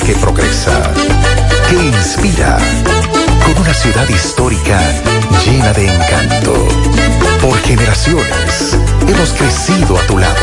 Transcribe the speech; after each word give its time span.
que 0.00 0.14
progresa, 0.16 0.92
que 1.70 1.76
inspira, 1.76 2.58
con 3.44 3.56
una 3.58 3.72
ciudad 3.72 4.06
histórica 4.08 4.78
llena 5.44 5.72
de 5.72 5.86
encanto. 5.86 6.68
Por 7.40 7.58
generaciones 7.62 8.76
hemos 9.08 9.32
crecido 9.32 9.96
a 9.96 10.02
tu 10.02 10.18
lado. 10.18 10.34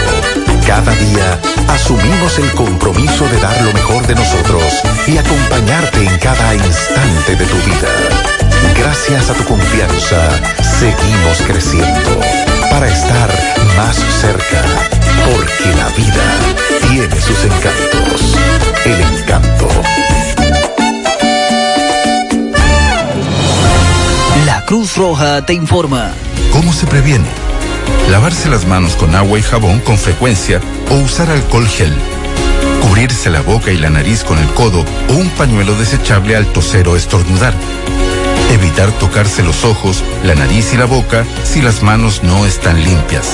Cada 0.65 0.91
día 0.93 1.39
asumimos 1.67 2.39
el 2.39 2.51
compromiso 2.53 3.27
de 3.27 3.39
dar 3.39 3.61
lo 3.61 3.73
mejor 3.73 4.07
de 4.07 4.15
nosotros 4.15 4.63
y 5.05 5.17
acompañarte 5.17 6.03
en 6.03 6.17
cada 6.17 6.55
instante 6.55 7.35
de 7.35 7.45
tu 7.45 7.57
vida. 7.57 7.89
Gracias 8.75 9.29
a 9.29 9.33
tu 9.33 9.43
confianza, 9.43 10.17
seguimos 10.79 11.41
creciendo 11.45 12.19
para 12.71 12.87
estar 12.87 13.29
más 13.77 13.97
cerca, 14.19 14.63
porque 15.25 15.75
la 15.77 15.89
vida 15.89 16.89
tiene 16.89 17.21
sus 17.21 17.43
encantos. 17.43 18.72
El 18.85 18.99
encanto. 18.99 19.69
La 24.45 24.65
Cruz 24.65 24.97
Roja 24.97 25.45
te 25.45 25.53
informa. 25.53 26.11
¿Cómo 26.51 26.73
se 26.73 26.85
previene? 26.85 27.29
Lavarse 28.09 28.49
las 28.49 28.65
manos 28.67 28.97
con 28.97 29.15
agua 29.15 29.39
y 29.39 29.41
jabón 29.41 29.79
con 29.79 29.97
frecuencia 29.97 30.59
o 30.91 30.95
usar 30.95 31.29
alcohol 31.29 31.65
gel. 31.67 31.93
Cubrirse 32.81 33.29
la 33.29 33.41
boca 33.41 33.71
y 33.71 33.77
la 33.77 33.89
nariz 33.89 34.25
con 34.25 34.37
el 34.37 34.47
codo 34.49 34.83
o 35.09 35.13
un 35.13 35.29
pañuelo 35.29 35.75
desechable 35.75 36.35
al 36.35 36.45
toser 36.47 36.89
o 36.89 36.97
estornudar. 36.97 37.53
Evitar 38.51 38.91
tocarse 38.99 39.43
los 39.43 39.63
ojos, 39.63 40.03
la 40.25 40.35
nariz 40.35 40.73
y 40.73 40.77
la 40.77 40.85
boca 40.85 41.23
si 41.45 41.61
las 41.61 41.83
manos 41.83 42.21
no 42.23 42.45
están 42.45 42.83
limpias. 42.83 43.33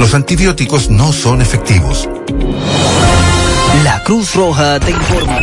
Los 0.00 0.14
antibióticos 0.14 0.88
no 0.88 1.12
son 1.12 1.42
efectivos. 1.42 2.08
La 3.84 4.02
Cruz 4.02 4.34
Roja 4.34 4.80
te 4.80 4.92
informa. 4.92 5.40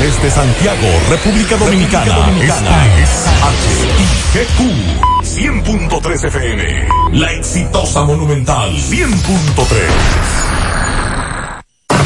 Desde 0.00 0.30
Santiago, 0.30 0.88
República 1.10 1.58
Dominicana, 1.58 2.30
esta 2.40 2.98
es 2.98 3.26
HIGQ 4.32 4.60
100.3 5.22 6.24
FM. 6.24 6.88
La 7.12 7.32
exitosa 7.32 8.02
Monumental 8.04 8.70
100.3. 8.70 9.04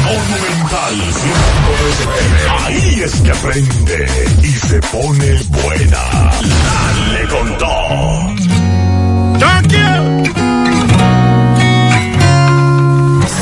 Monumental 0.03 0.93
100.3 0.93 2.01
FM. 2.03 2.37
Ahí 2.65 3.01
es 3.01 3.13
que 3.13 3.33
prende 3.47 4.07
y 4.43 4.51
se 4.51 4.81
pone 4.81 5.41
buena. 5.63 6.31
Dale 6.41 7.27
con 7.29 7.57
todo. 7.57 8.29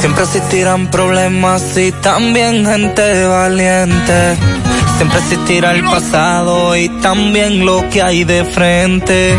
Siempre 0.08 0.23
existirán 0.23 0.88
problemas 0.89 1.77
y 1.77 1.91
también 1.91 2.66
gente 2.66 3.25
valiente. 3.25 4.38
Siempre 4.95 5.19
existirá 5.19 5.72
el 5.72 5.83
pasado 5.83 6.77
y 6.77 6.88
también 7.02 7.66
lo 7.66 7.89
que 7.89 8.02
hay 8.02 8.23
de 8.23 8.45
frente. 8.45 9.38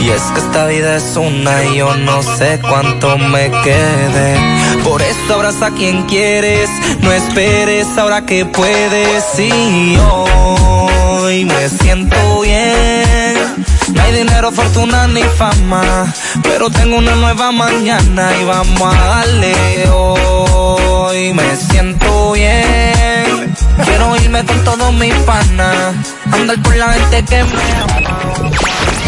Y 0.00 0.08
es 0.08 0.20
que 0.22 0.40
esta 0.40 0.66
vida 0.66 0.96
es 0.96 1.16
una 1.16 1.64
y 1.66 1.76
yo 1.76 1.94
no 1.94 2.20
sé 2.24 2.58
cuánto 2.60 3.16
me 3.16 3.48
quede. 3.62 4.36
Por 4.82 5.00
eso 5.02 5.34
abraza 5.34 5.66
a 5.66 5.70
quien 5.70 6.02
quieres, 6.06 6.68
no 7.00 7.12
esperes 7.12 7.86
ahora 7.96 8.26
que 8.26 8.44
puedes. 8.44 9.38
Y 9.38 9.96
hoy 10.00 11.44
me 11.44 11.68
siento 11.68 12.40
bien. 12.40 13.77
No 13.98 14.04
hay 14.04 14.12
dinero, 14.12 14.52
fortuna 14.52 15.08
ni 15.08 15.22
fama, 15.22 16.12
pero 16.42 16.70
tengo 16.70 16.98
una 16.98 17.14
nueva 17.16 17.50
mañana 17.50 18.30
y 18.40 18.44
vamos 18.44 18.94
a 18.94 19.04
darle 19.04 19.54
hoy. 19.92 21.32
Me 21.34 21.56
siento 21.56 22.32
bien. 22.32 23.54
Quiero 23.84 24.16
irme 24.16 24.44
con 24.44 24.64
todos 24.64 24.94
mis 24.94 25.14
panas, 25.26 25.94
andar 26.32 26.62
por 26.62 26.76
la 26.76 26.92
gente 26.92 27.24
que 27.24 27.44
me 27.44 27.72
ama. 27.82 28.18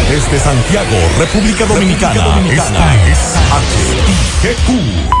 Desde 0.09 0.39
Santiago, 0.39 0.97
República 1.19 1.65
Dominicana, 1.65 2.41
esta 2.51 2.95
es 3.07 3.19
HIGQ 4.43 5.20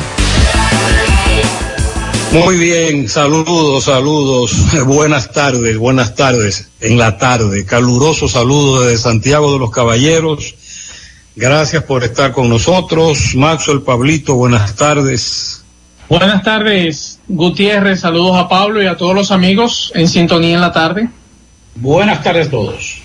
Muy 2.31 2.55
bien, 2.57 3.09
saludos, 3.09 3.83
saludos, 3.83 4.53
buenas 4.85 5.33
tardes, 5.33 5.77
buenas 5.77 6.15
tardes, 6.15 6.69
en 6.79 6.97
la 6.97 7.17
tarde, 7.17 7.65
caluroso 7.65 8.29
saludo 8.29 8.83
desde 8.83 8.99
Santiago 8.99 9.51
de 9.51 9.59
los 9.59 9.69
Caballeros, 9.69 10.55
gracias 11.35 11.83
por 11.83 12.05
estar 12.05 12.31
con 12.31 12.47
nosotros, 12.47 13.35
Maxwell 13.35 13.81
Pablito, 13.81 14.35
buenas 14.35 14.77
tardes. 14.77 15.65
Buenas 16.07 16.41
tardes, 16.41 17.19
Gutiérrez, 17.27 17.99
saludos 17.99 18.37
a 18.37 18.47
Pablo 18.47 18.81
y 18.81 18.85
a 18.85 18.95
todos 18.95 19.13
los 19.13 19.31
amigos 19.31 19.91
en 19.93 20.07
sintonía 20.07 20.55
en 20.55 20.61
la 20.61 20.71
tarde. 20.71 21.09
Buenas 21.75 22.23
tardes 22.23 22.47
a 22.47 22.51
todos. 22.51 23.01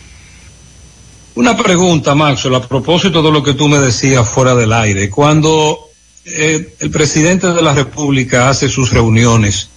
Una 1.34 1.56
pregunta, 1.56 2.14
Maxwell, 2.14 2.54
a 2.54 2.60
propósito 2.60 3.22
de 3.22 3.32
lo 3.32 3.42
que 3.42 3.54
tú 3.54 3.66
me 3.66 3.80
decías 3.80 4.30
fuera 4.30 4.54
del 4.54 4.72
aire, 4.72 5.10
cuando 5.10 5.85
eh, 6.26 6.74
el 6.80 6.90
presidente 6.90 7.46
de 7.52 7.62
la 7.62 7.72
República 7.72 8.48
hace 8.48 8.68
sus 8.68 8.90
reuniones, 8.90 9.68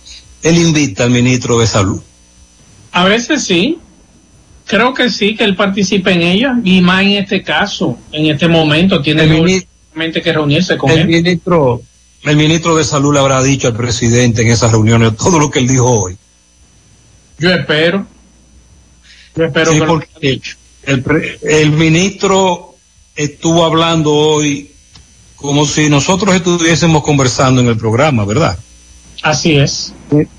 él 0.42 0.58
invita 0.58 1.04
al 1.04 1.12
ministro 1.12 1.60
de 1.60 1.68
Salud. 1.68 2.02
A 2.92 3.06
veces 3.06 3.44
sí, 3.44 3.78
creo 4.66 4.94
que 4.94 5.12
sí, 5.12 5.36
que 5.36 5.44
él 5.44 5.56
participe 5.56 6.12
en 6.12 6.24
ella, 6.24 6.56
y 6.64 6.82
más 6.82 7.04
en 7.04 7.12
este 7.12 7.44
caso, 7.44 8.00
en 8.12 8.26
este 8.26 8.48
momento, 8.48 9.02
tiene 9.02 9.24
el 9.24 9.62
que 10.14 10.34
reunirse 10.34 10.76
con 10.76 10.90
el 10.90 11.00
él. 11.00 11.08
Ministro, 11.08 11.82
el 12.24 12.36
ministro 12.36 12.76
de 12.76 12.84
Salud 12.84 13.14
le 13.14 13.20
habrá 13.20 13.44
dicho 13.44 13.68
al 13.68 13.76
presidente 13.76 14.42
en 14.42 14.48
esas 14.48 14.72
reuniones 14.72 15.16
todo 15.18 15.38
lo 15.40 15.52
que 15.52 15.60
él 15.60 15.68
dijo 15.68 15.86
hoy. 15.86 16.18
Yo 17.38 17.52
espero. 17.52 18.08
Yo 19.36 19.46
espero 19.46 19.72
Sí, 19.72 19.80
que 19.80 19.86
porque 19.86 21.38
el 21.44 21.72
ministro 21.72 22.76
estuvo 23.16 23.66
hablando 23.66 24.14
hoy 24.14 24.72
como 25.42 25.66
si 25.66 25.90
nosotros 25.90 26.36
estuviésemos 26.36 27.04
conversando 27.04 27.62
en 27.62 27.68
el 27.68 27.78
programa, 27.78 28.26
¿verdad? 28.26 28.58
Así 29.22 29.56
es. 29.56 29.94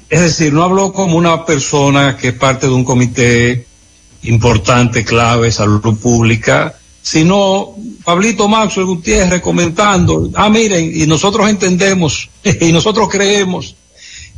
Es 0.08 0.20
decir, 0.20 0.52
no 0.52 0.62
habló 0.62 0.92
como 0.92 1.16
una 1.16 1.44
persona 1.44 2.16
que 2.16 2.28
es 2.28 2.34
parte 2.34 2.66
de 2.66 2.72
un 2.72 2.84
comité 2.84 3.66
importante, 4.22 5.04
clave, 5.04 5.50
salud 5.50 5.96
pública, 5.98 6.74
sino 7.02 7.74
Pablito 8.04 8.48
Maxwell 8.48 8.86
Gutiérrez 8.86 9.40
comentando, 9.40 10.30
ah, 10.34 10.50
miren, 10.50 10.90
y 10.94 11.06
nosotros 11.06 11.48
entendemos, 11.48 12.28
y 12.60 12.72
nosotros 12.72 13.08
creemos, 13.08 13.76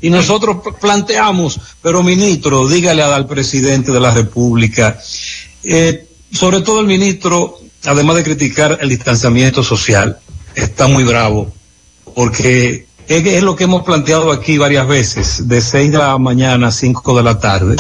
y 0.01 0.11
nosotros 0.11 0.59
planteamos, 0.81 1.59
pero 1.81 2.03
ministro, 2.03 2.69
dígale 2.69 3.03
al 3.03 3.27
presidente 3.27 3.91
de 3.91 4.01
la 4.01 4.13
República, 4.13 4.99
eh, 5.65 6.07
sobre 6.33 6.61
todo 6.61 6.81
el 6.81 6.87
ministro, 6.87 7.59
además 7.85 8.17
de 8.17 8.25
criticar 8.25 8.79
el 8.81 8.89
distanciamiento 8.89 9.63
social, 9.63 10.19
está 10.55 10.89
muy 10.89 11.05
bravo, 11.05 11.53
porque 12.15 12.87
es, 13.09 13.43
lo 13.43 13.57
que 13.57 13.65
hemos 13.65 13.83
planteado 13.83 14.33
aquí 14.33 14.59
varias 14.59 14.87
veces, 14.87 15.49
de 15.49 15.61
6 15.61 15.93
de 15.93 15.99
la 15.99 16.19
mañana 16.19 16.69
a 16.69 16.73
5 16.73 17.17
de 17.17 17.23
la 17.23 17.39
tarde, 17.39 17.77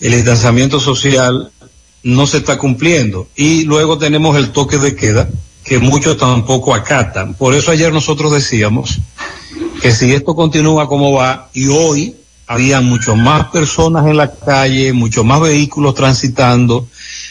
el 0.00 0.12
distanciamiento 0.12 0.80
social 0.80 1.50
no 2.02 2.26
se 2.26 2.38
está 2.38 2.56
cumpliendo. 2.56 3.28
Y 3.36 3.64
luego 3.64 3.98
tenemos 3.98 4.36
el 4.36 4.50
toque 4.52 4.78
de 4.78 4.94
queda, 4.94 5.28
que 5.64 5.78
muchos 5.78 6.16
tampoco 6.16 6.74
acatan. 6.74 7.34
Por 7.34 7.54
eso 7.54 7.70
ayer 7.70 7.92
nosotros 7.92 8.32
decíamos 8.32 9.00
que 9.82 9.92
si 9.92 10.12
esto 10.12 10.34
continúa 10.34 10.88
como 10.88 11.12
va, 11.12 11.50
y 11.52 11.66
hoy 11.66 12.14
había 12.46 12.80
mucho 12.80 13.14
más 13.14 13.48
personas 13.48 14.06
en 14.06 14.16
la 14.16 14.32
calle, 14.32 14.92
muchos 14.92 15.24
más 15.24 15.40
vehículos 15.40 15.94
transitando, 15.94 16.88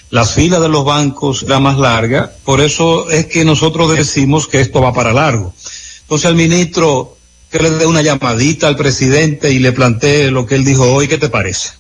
las 0.10 0.34
filas 0.34 0.62
de 0.62 0.70
los 0.70 0.86
bancos 0.86 1.44
era 1.44 1.60
más 1.60 1.78
larga, 1.78 2.32
por 2.46 2.62
eso 2.62 3.10
es 3.10 3.26
que 3.26 3.44
nosotros 3.44 3.96
decimos 3.96 4.48
que 4.48 4.62
esto 4.62 4.82
va 4.82 4.94
para 4.94 5.14
largo. 5.14 5.54
Entonces 6.02 6.28
al 6.28 6.36
ministro 6.36 7.18
que 7.52 7.60
le 7.60 7.72
dé 7.72 7.86
una 7.86 8.02
llamadita 8.02 8.68
al 8.68 8.76
presidente 8.76 9.52
y 9.52 9.60
le 9.60 9.72
plantee 9.72 10.32
lo 10.32 10.46
que 10.46 10.56
él 10.56 10.66
dijo 10.66 10.84
hoy, 10.94 11.08
¿qué 11.08 11.18
te 11.18 11.30
parece? 11.30 11.72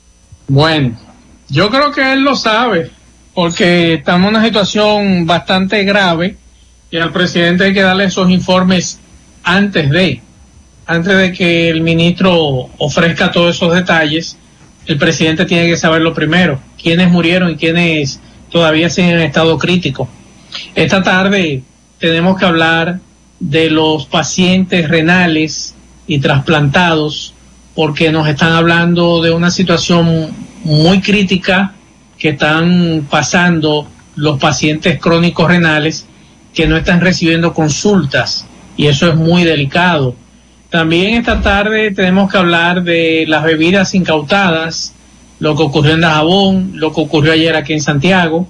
Bueno, 0.47 0.97
yo 1.49 1.69
creo 1.69 1.91
que 1.91 2.13
él 2.13 2.21
lo 2.21 2.35
sabe, 2.35 2.91
porque 3.33 3.95
estamos 3.95 4.29
en 4.29 4.35
una 4.35 4.45
situación 4.45 5.25
bastante 5.25 5.83
grave 5.83 6.37
y 6.89 6.97
al 6.97 7.11
presidente 7.11 7.65
hay 7.65 7.73
que 7.73 7.81
darle 7.81 8.05
esos 8.05 8.29
informes 8.29 8.99
antes 9.43 9.89
de, 9.89 10.21
antes 10.85 11.17
de 11.17 11.33
que 11.33 11.69
el 11.69 11.81
ministro 11.81 12.69
ofrezca 12.77 13.31
todos 13.31 13.55
esos 13.55 13.73
detalles, 13.73 14.37
el 14.87 14.97
presidente 14.97 15.45
tiene 15.45 15.67
que 15.67 15.77
saberlo 15.77 16.13
primero, 16.13 16.59
quiénes 16.81 17.11
murieron 17.11 17.51
y 17.51 17.55
quiénes 17.57 18.19
todavía 18.49 18.89
siguen 18.89 19.15
en 19.15 19.21
estado 19.21 19.57
crítico. 19.57 20.07
Esta 20.75 21.03
tarde 21.03 21.61
tenemos 21.99 22.37
que 22.37 22.45
hablar 22.45 22.99
de 23.39 23.69
los 23.69 24.05
pacientes 24.05 24.87
renales 24.89 25.75
y 26.07 26.19
trasplantados 26.19 27.33
porque 27.75 28.11
nos 28.11 28.27
están 28.27 28.53
hablando 28.53 29.21
de 29.21 29.31
una 29.31 29.51
situación 29.51 30.31
muy 30.63 31.01
crítica 31.01 31.73
que 32.17 32.29
están 32.29 33.05
pasando 33.09 33.87
los 34.15 34.39
pacientes 34.39 34.99
crónicos 34.99 35.47
renales 35.47 36.07
que 36.53 36.65
no 36.65 36.75
están 36.75 37.01
recibiendo 37.01 37.53
consultas 37.53 38.47
y 38.77 38.87
eso 38.87 39.09
es 39.09 39.15
muy 39.15 39.43
delicado. 39.43 40.15
También 40.77 41.15
esta 41.15 41.41
tarde 41.41 41.89
tenemos 41.89 42.31
que 42.31 42.37
hablar 42.37 42.83
de 42.83 43.25
las 43.27 43.43
bebidas 43.43 43.95
incautadas, 43.95 44.93
lo 45.39 45.55
que 45.55 45.63
ocurrió 45.63 45.95
en 45.95 46.01
Dajabón, 46.01 46.73
lo 46.75 46.93
que 46.93 47.01
ocurrió 47.01 47.33
ayer 47.33 47.55
aquí 47.55 47.73
en 47.73 47.81
Santiago. 47.81 48.47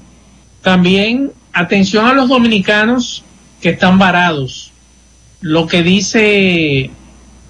También 0.62 1.32
atención 1.54 2.06
a 2.06 2.12
los 2.12 2.28
dominicanos 2.28 3.24
que 3.62 3.70
están 3.70 3.98
varados. 3.98 4.74
Lo 5.40 5.68
que 5.68 5.84
dice 5.84 6.90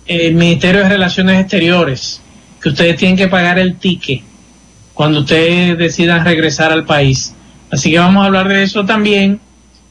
el 0.05 0.35
Ministerio 0.35 0.81
de 0.81 0.89
Relaciones 0.89 1.41
Exteriores, 1.41 2.21
que 2.61 2.69
ustedes 2.69 2.97
tienen 2.97 3.17
que 3.17 3.29
pagar 3.29 3.57
el 3.57 3.77
ticket 3.77 4.21
cuando 4.93 5.21
ustedes 5.21 5.75
decidan 5.75 6.23
regresar 6.23 6.71
al 6.71 6.85
país. 6.85 7.33
Así 7.71 7.89
que 7.89 7.97
vamos 7.97 8.21
a 8.21 8.27
hablar 8.27 8.47
de 8.47 8.61
eso 8.61 8.85
también 8.85 9.39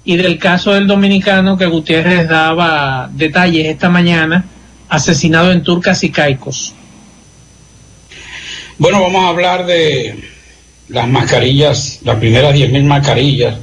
y 0.04 0.16
del 0.16 0.38
caso 0.38 0.74
del 0.74 0.86
dominicano 0.86 1.58
que 1.58 1.66
Gutiérrez 1.66 2.28
daba 2.28 3.10
detalles 3.12 3.66
esta 3.66 3.90
mañana, 3.90 4.44
asesinado 4.88 5.52
en 5.52 5.62
Turcas 5.62 6.02
y 6.04 6.10
Caicos. 6.10 6.74
Bueno, 8.78 9.00
vamos 9.00 9.24
a 9.24 9.28
hablar 9.28 9.66
de 9.66 10.22
las 10.88 11.08
mascarillas, 11.08 12.00
las 12.04 12.16
primeras 12.16 12.54
10.000 12.54 12.84
mascarillas 12.84 13.56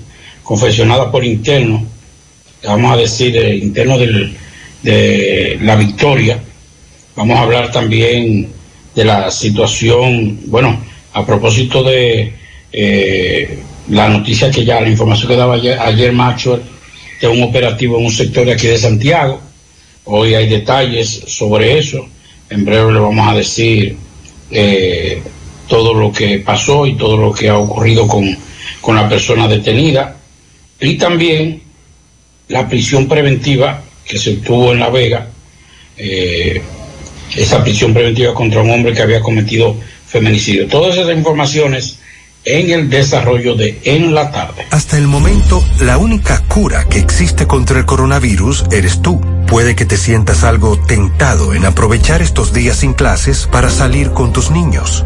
confeccionadas 0.43 1.07
por 1.09 1.23
interno, 1.23 1.85
vamos 2.63 2.93
a 2.93 2.97
decir, 2.97 3.31
de 3.33 3.55
interno 3.55 3.97
de 3.97 5.59
la 5.61 5.75
victoria. 5.75 6.39
Vamos 7.15 7.37
a 7.37 7.43
hablar 7.43 7.71
también 7.71 8.51
de 8.95 9.05
la 9.05 9.31
situación, 9.31 10.39
bueno, 10.47 10.79
a 11.13 11.25
propósito 11.25 11.83
de 11.83 12.33
eh, 12.71 13.59
la 13.89 14.09
noticia 14.09 14.49
que 14.49 14.65
ya, 14.65 14.81
la 14.81 14.89
información 14.89 15.29
que 15.29 15.37
daba 15.37 15.55
ayer, 15.55 15.77
ayer 15.79 16.11
Maxwell, 16.11 16.61
de 17.21 17.27
un 17.27 17.43
operativo 17.43 17.97
en 17.97 18.05
un 18.05 18.11
sector 18.11 18.45
de 18.45 18.53
aquí 18.53 18.67
de 18.67 18.77
Santiago. 18.77 19.39
Hoy 20.05 20.35
hay 20.35 20.50
detalles 20.50 21.09
sobre 21.27 21.79
eso. 21.79 22.05
En 22.50 22.65
breve 22.65 22.94
le 22.94 23.00
vamos 23.00 23.27
a 23.27 23.35
decir 23.35 23.97
eh, 24.51 25.21
todo 25.67 25.94
lo 25.94 26.11
que 26.11 26.39
pasó 26.39 26.85
y 26.85 26.95
todo 26.95 27.17
lo 27.17 27.31
que 27.33 27.50
ha 27.50 27.57
ocurrido 27.57 28.07
con, 28.07 28.38
con 28.81 28.95
la 28.95 29.07
persona 29.07 29.47
detenida. 29.47 30.17
Y 30.79 30.97
también 30.97 31.61
la 32.50 32.67
prisión 32.67 33.07
preventiva 33.07 33.81
que 34.05 34.19
se 34.19 34.33
obtuvo 34.33 34.73
en 34.73 34.79
La 34.79 34.89
Vega, 34.89 35.27
eh, 35.97 36.61
esa 37.35 37.63
prisión 37.63 37.94
preventiva 37.94 38.33
contra 38.33 38.61
un 38.61 38.69
hombre 38.69 38.94
que 38.94 39.01
había 39.01 39.21
cometido 39.21 39.75
feminicidio. 40.05 40.67
Todas 40.67 40.97
esas 40.97 41.15
informaciones 41.15 42.00
en 42.45 42.71
el 42.71 42.89
desarrollo 42.89 43.55
de 43.55 43.79
En 43.85 44.13
la 44.13 44.31
tarde. 44.31 44.65
Hasta 44.69 44.97
el 44.97 45.07
momento, 45.07 45.63
la 45.79 45.97
única 45.97 46.44
cura 46.47 46.85
que 46.89 47.00
existe 47.00 47.47
contra 47.47 47.79
el 47.79 47.85
coronavirus 47.85 48.65
eres 48.71 49.01
tú. 49.01 49.21
Puede 49.53 49.75
que 49.75 49.85
te 49.85 49.97
sientas 49.97 50.44
algo 50.44 50.79
tentado 50.79 51.53
en 51.53 51.63
aprovechar 51.63 52.23
estos 52.23 52.53
días 52.53 52.77
sin 52.77 52.94
clases 52.94 53.45
para 53.45 53.69
salir 53.69 54.09
con 54.09 54.33
tus 54.33 54.50
niños. 54.50 55.05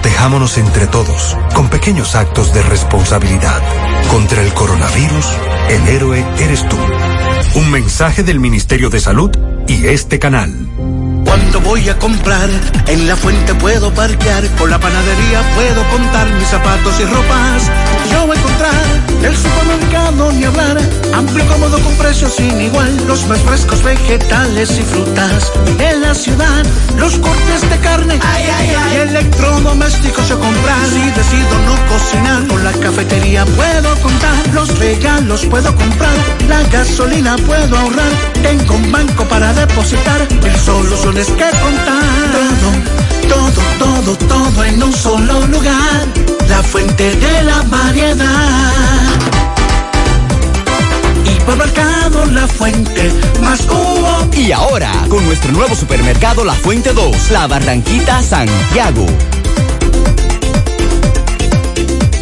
Protejámonos 0.00 0.56
entre 0.56 0.86
todos, 0.86 1.36
con 1.54 1.68
pequeños 1.68 2.14
actos 2.14 2.54
de 2.54 2.62
responsabilidad. 2.62 3.60
Contra 4.10 4.40
el 4.40 4.54
coronavirus, 4.54 5.26
el 5.68 5.88
héroe 5.88 6.24
eres 6.38 6.66
tú. 6.66 6.78
Un 7.56 7.70
mensaje 7.70 8.22
del 8.22 8.40
Ministerio 8.40 8.88
de 8.88 8.98
Salud 8.98 9.30
y 9.68 9.88
este 9.88 10.18
canal. 10.18 10.56
Cuando 11.26 11.60
voy 11.60 11.86
a 11.90 11.98
comprar, 11.98 12.48
en 12.86 13.06
la 13.06 13.14
fuente 13.14 13.54
puedo 13.56 13.92
parquear, 13.92 14.48
con 14.56 14.70
la 14.70 14.80
panadería 14.80 15.42
puedo 15.54 15.86
contar 15.90 16.32
mis 16.32 16.48
zapatos 16.48 16.98
y 16.98 17.04
ropas. 17.04 17.70
Yo 18.10 18.26
voy 18.26 18.38
a 18.38 18.40
encontrar 18.40 18.89
el 19.22 19.36
supermercado 19.36 20.32
ni 20.32 20.44
hablar, 20.44 20.78
amplio 21.14 21.46
cómodo 21.46 21.78
con 21.80 21.94
precios 21.96 22.34
sin 22.34 22.60
igual, 22.60 22.96
los 23.06 23.26
más 23.26 23.40
frescos 23.40 23.82
vegetales 23.82 24.78
y 24.78 24.82
frutas. 24.82 25.52
En 25.78 26.00
la 26.00 26.14
ciudad, 26.14 26.64
los 26.96 27.18
cortes 27.18 27.70
de 27.70 27.78
carne 27.78 28.18
ay, 28.22 28.44
ay, 28.58 28.74
ay. 28.76 28.96
y 28.96 29.00
electrodomésticos 29.08 30.28
yo 30.28 30.38
comprar. 30.38 30.86
Si 30.88 31.10
decido 31.10 31.58
no 31.66 31.86
cocinar, 31.88 32.46
con 32.46 32.64
la 32.64 32.72
cafetería 32.72 33.44
puedo 33.44 33.94
contar, 34.00 34.54
los 34.54 34.78
regalos 34.78 35.44
puedo 35.46 35.74
comprar, 35.74 36.14
la 36.48 36.62
gasolina 36.64 37.36
puedo 37.36 37.76
ahorrar, 37.76 38.12
tengo 38.42 38.74
un 38.74 38.92
banco 38.92 39.24
para 39.28 39.52
depositar, 39.52 40.26
el 40.44 40.56
solo 40.60 41.18
es 41.18 41.26
que 41.26 41.50
contar. 41.60 42.02
Todo, 42.32 43.19
todo, 43.30 43.62
todo, 43.78 44.16
todo 44.16 44.64
en 44.64 44.82
un 44.82 44.92
solo 44.92 45.46
lugar. 45.46 46.06
La 46.48 46.62
fuente 46.62 47.14
de 47.14 47.42
la 47.44 47.62
variedad. 47.62 49.00
Hipermercado 51.24 52.26
La 52.26 52.46
Fuente, 52.46 53.12
más 53.42 53.62
cubo. 53.62 54.28
Y 54.36 54.52
ahora, 54.52 54.92
con 55.08 55.24
nuestro 55.26 55.52
nuevo 55.52 55.74
supermercado 55.74 56.44
La 56.44 56.54
Fuente 56.54 56.92
2, 56.92 57.30
La 57.30 57.46
Barranquita 57.46 58.22
Santiago. 58.22 59.06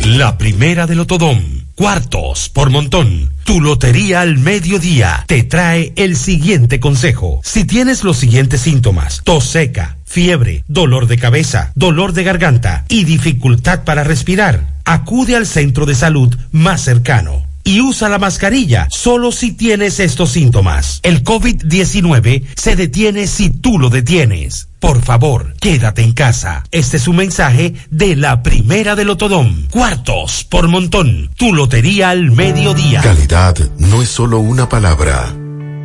La 0.05 0.37
primera 0.39 0.87
del 0.87 1.01
Otodón. 1.01 1.59
Cuartos 1.75 2.49
por 2.49 2.71
montón. 2.71 3.31
Tu 3.45 3.61
lotería 3.61 4.23
al 4.23 4.39
mediodía 4.39 5.25
te 5.29 5.45
trae 5.45 5.93
el 5.97 6.17
siguiente 6.17 6.81
consejo. 6.81 7.41
Si 7.45 7.65
tienes 7.65 8.03
los 8.03 8.17
siguientes 8.17 8.63
síntomas, 8.63 9.21
tos 9.23 9.45
seca, 9.45 9.98
fiebre, 10.09 10.65
dolor 10.67 11.07
de 11.07 11.19
cabeza, 11.19 11.73
dolor 11.75 12.13
de 12.13 12.25
garganta 12.25 12.85
y 12.89 13.05
dificultad 13.05 13.85
para 13.85 14.05
respirar, 14.05 14.67
acude 14.85 15.37
al 15.37 15.47
centro 15.47 15.87
de 15.87 15.95
salud 15.95 16.35
más 16.51 16.81
cercano 16.81 17.49
y 17.69 17.83
usa 17.83 18.09
la 18.09 18.19
mascarilla 18.19 18.89
solo 18.91 19.31
si 19.31 19.53
tienes 19.53 20.01
estos 20.01 20.31
síntomas. 20.31 21.01
El 21.03 21.23
COVID-19 21.23 22.45
se 22.57 22.77
detiene 22.77 23.27
si 23.27 23.51
tú 23.51 23.79
lo 23.79 23.91
detienes. 23.91 24.69
Por 24.81 25.03
favor, 25.03 25.55
quédate 25.61 26.03
en 26.03 26.13
casa. 26.13 26.65
Este 26.71 26.97
es 26.97 27.09
un 27.09 27.17
mensaje 27.17 27.75
de 27.91 28.17
la 28.17 28.43
primera 28.43 28.97
del 28.97 29.09
Lotodom. 29.09 29.67
Cuartos 29.69 30.45
por 30.45 30.69
montón. 30.69 31.31
Tu 31.37 31.53
lotería 31.53 32.09
al 32.09 32.31
mediodía. 32.31 33.03
Calidad 33.03 33.57
no 33.79 34.01
es 34.01 34.09
solo 34.09 34.39
una 34.39 34.67
palabra. 34.69 35.35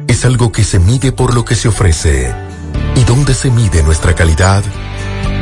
Es 0.07 0.23
algo 0.23 0.53
que 0.53 0.63
se 0.63 0.79
mide 0.79 1.11
por 1.11 1.33
lo 1.33 1.43
que 1.43 1.55
se 1.55 1.67
ofrece. 1.67 2.52
¿Y 2.95 3.03
dónde 3.03 3.33
se 3.33 3.49
mide 3.49 3.83
nuestra 3.83 4.13
calidad? 4.13 4.63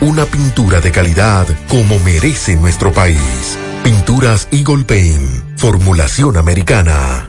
una 0.00 0.24
pintura 0.24 0.80
de 0.80 0.92
calidad 0.92 1.46
como 1.68 1.98
merece 2.00 2.56
nuestro 2.56 2.92
país. 2.92 3.58
Pinturas 3.84 4.48
Eagle 4.50 4.84
Paint, 4.84 5.58
formulación 5.58 6.36
americana. 6.36 7.28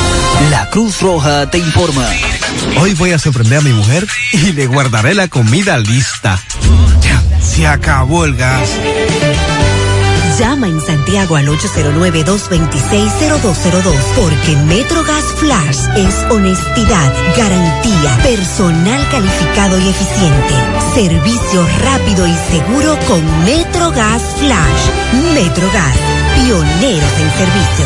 La 0.49 0.69
Cruz 0.69 1.01
Roja 1.01 1.49
te 1.49 1.57
informa. 1.57 2.05
Hoy 2.79 2.93
voy 2.95 3.11
a 3.11 3.19
sorprender 3.19 3.59
a 3.59 3.61
mi 3.61 3.71
mujer 3.71 4.05
y 4.31 4.51
le 4.53 4.65
guardaré 4.67 5.13
la 5.13 5.27
comida 5.27 5.77
lista. 5.77 6.39
Ya, 7.01 7.21
se 7.41 7.67
acabó 7.67 8.23
el 8.25 8.35
gas. 8.35 8.69
Llama 10.39 10.67
en 10.67 10.79
Santiago 10.81 11.35
al 11.35 11.47
809-226-0202 11.49 13.93
porque 14.15 14.55
MetroGas 14.65 15.25
Flash 15.37 15.77
es 15.97 16.15
honestidad, 16.31 17.13
garantía, 17.37 18.17
personal 18.23 19.05
calificado 19.11 19.77
y 19.77 19.89
eficiente, 19.89 20.55
servicio 20.95 21.67
rápido 21.83 22.25
y 22.25 22.33
seguro 22.49 22.97
con 23.07 23.21
MetroGas 23.45 24.23
Flash. 24.39 24.89
MetroGas, 25.33 25.97
pioneros 26.35 27.11
en 27.19 27.31
servicio. 27.37 27.85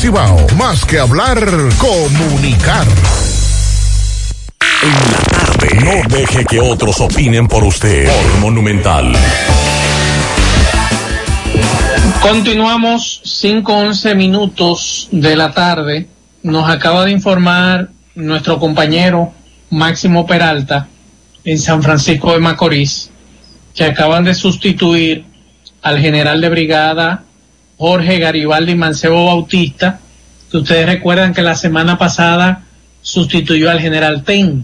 Cibao. 0.01 0.47
Más 0.57 0.83
que 0.83 0.97
hablar, 0.97 1.37
comunicar. 1.77 2.87
En 4.81 5.11
la 5.11 5.19
tarde. 5.29 5.75
No 5.85 6.17
deje 6.17 6.43
que 6.43 6.59
otros 6.59 6.99
opinen 6.99 7.47
por 7.47 7.63
usted. 7.63 8.07
Por 8.07 8.39
Monumental. 8.39 9.13
Continuamos 12.19 13.21
5-11 13.25 14.15
minutos 14.15 15.07
de 15.11 15.35
la 15.35 15.51
tarde. 15.51 16.07
Nos 16.41 16.67
acaba 16.67 17.05
de 17.05 17.11
informar 17.11 17.89
nuestro 18.15 18.57
compañero 18.57 19.31
Máximo 19.69 20.25
Peralta 20.25 20.87
en 21.43 21.59
San 21.59 21.83
Francisco 21.83 22.33
de 22.33 22.39
Macorís 22.39 23.11
que 23.75 23.83
acaban 23.83 24.23
de 24.23 24.33
sustituir 24.33 25.25
al 25.83 25.99
general 25.99 26.41
de 26.41 26.49
brigada 26.49 27.23
Jorge 27.81 28.19
Garibaldi 28.19 28.75
Mancebo 28.75 29.25
Bautista, 29.25 29.99
que 30.51 30.57
ustedes 30.57 30.85
recuerdan 30.85 31.33
que 31.33 31.41
la 31.41 31.55
semana 31.55 31.97
pasada 31.97 32.61
sustituyó 33.01 33.71
al 33.71 33.79
general 33.79 34.23
Ten. 34.23 34.63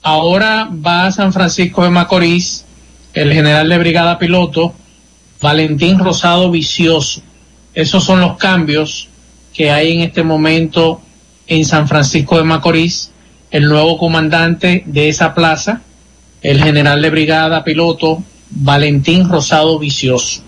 Ahora 0.00 0.70
va 0.72 1.04
a 1.04 1.12
San 1.12 1.34
Francisco 1.34 1.84
de 1.84 1.90
Macorís 1.90 2.64
el 3.12 3.30
general 3.30 3.68
de 3.68 3.76
brigada 3.76 4.18
piloto 4.18 4.72
Valentín 5.38 5.98
Rosado 5.98 6.50
Vicioso. 6.50 7.20
Esos 7.74 8.02
son 8.04 8.22
los 8.22 8.38
cambios 8.38 9.10
que 9.52 9.70
hay 9.70 9.92
en 9.92 10.00
este 10.00 10.22
momento 10.22 11.02
en 11.46 11.66
San 11.66 11.86
Francisco 11.88 12.38
de 12.38 12.44
Macorís. 12.44 13.10
El 13.50 13.68
nuevo 13.68 13.98
comandante 13.98 14.82
de 14.86 15.10
esa 15.10 15.34
plaza, 15.34 15.82
el 16.40 16.62
general 16.64 17.02
de 17.02 17.10
brigada 17.10 17.64
piloto 17.64 18.24
Valentín 18.48 19.28
Rosado 19.28 19.78
Vicioso. 19.78 20.40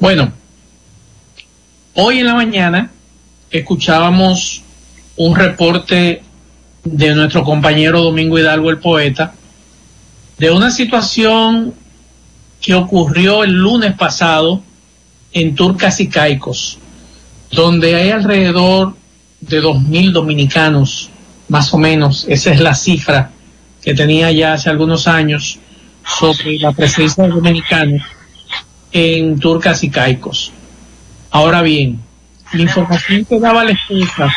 Bueno, 0.00 0.32
hoy 1.94 2.18
en 2.20 2.26
la 2.26 2.34
mañana 2.34 2.90
escuchábamos 3.50 4.62
un 5.16 5.36
reporte 5.36 6.22
de 6.82 7.14
nuestro 7.14 7.44
compañero 7.44 8.02
Domingo 8.02 8.38
Hidalgo, 8.38 8.70
el 8.70 8.78
poeta, 8.78 9.34
de 10.38 10.50
una 10.50 10.70
situación 10.70 11.72
que 12.60 12.74
ocurrió 12.74 13.44
el 13.44 13.52
lunes 13.52 13.94
pasado 13.94 14.60
en 15.32 15.54
Turcas 15.54 16.00
y 16.00 16.08
Caicos, 16.08 16.78
donde 17.50 17.94
hay 17.94 18.10
alrededor 18.10 18.96
de 19.40 19.62
2.000 19.62 20.12
dominicanos, 20.12 21.10
más 21.48 21.72
o 21.72 21.78
menos, 21.78 22.26
esa 22.28 22.52
es 22.52 22.60
la 22.60 22.74
cifra 22.74 23.30
que 23.82 23.94
tenía 23.94 24.32
ya 24.32 24.54
hace 24.54 24.70
algunos 24.70 25.06
años 25.06 25.58
sobre 26.04 26.58
la 26.58 26.72
presencia 26.72 27.24
de 27.24 27.30
dominicanos 27.30 28.02
en 28.92 29.38
Turcas 29.38 29.84
y 29.84 29.90
Caicos. 29.90 30.52
Ahora 31.34 31.62
bien, 31.62 31.98
la 32.52 32.62
información 32.62 33.24
que 33.24 33.40
daba 33.40 33.64
la 33.64 33.72
esposa 33.72 34.32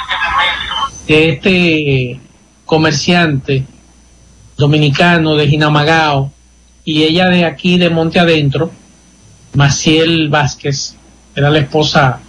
de 1.08 1.30
este 1.30 2.20
comerciante 2.66 3.66
dominicano 4.58 5.36
de 5.36 5.48
Jinamagao 5.48 6.32
y 6.84 7.04
ella 7.04 7.28
de 7.28 7.46
aquí 7.46 7.78
de 7.78 7.92
Monte 7.92 8.20
Adentro, 8.20 8.72
Maciel 9.54 10.30
Vázquez, 10.30 10.96
era 11.36 11.52
la 11.52 11.60
esposa 11.60 12.20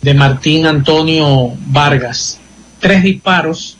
de 0.00 0.14
Martín 0.14 0.64
Antonio 0.64 1.52
Vargas. 1.66 2.40
Tres 2.78 3.02
disparos. 3.02 3.76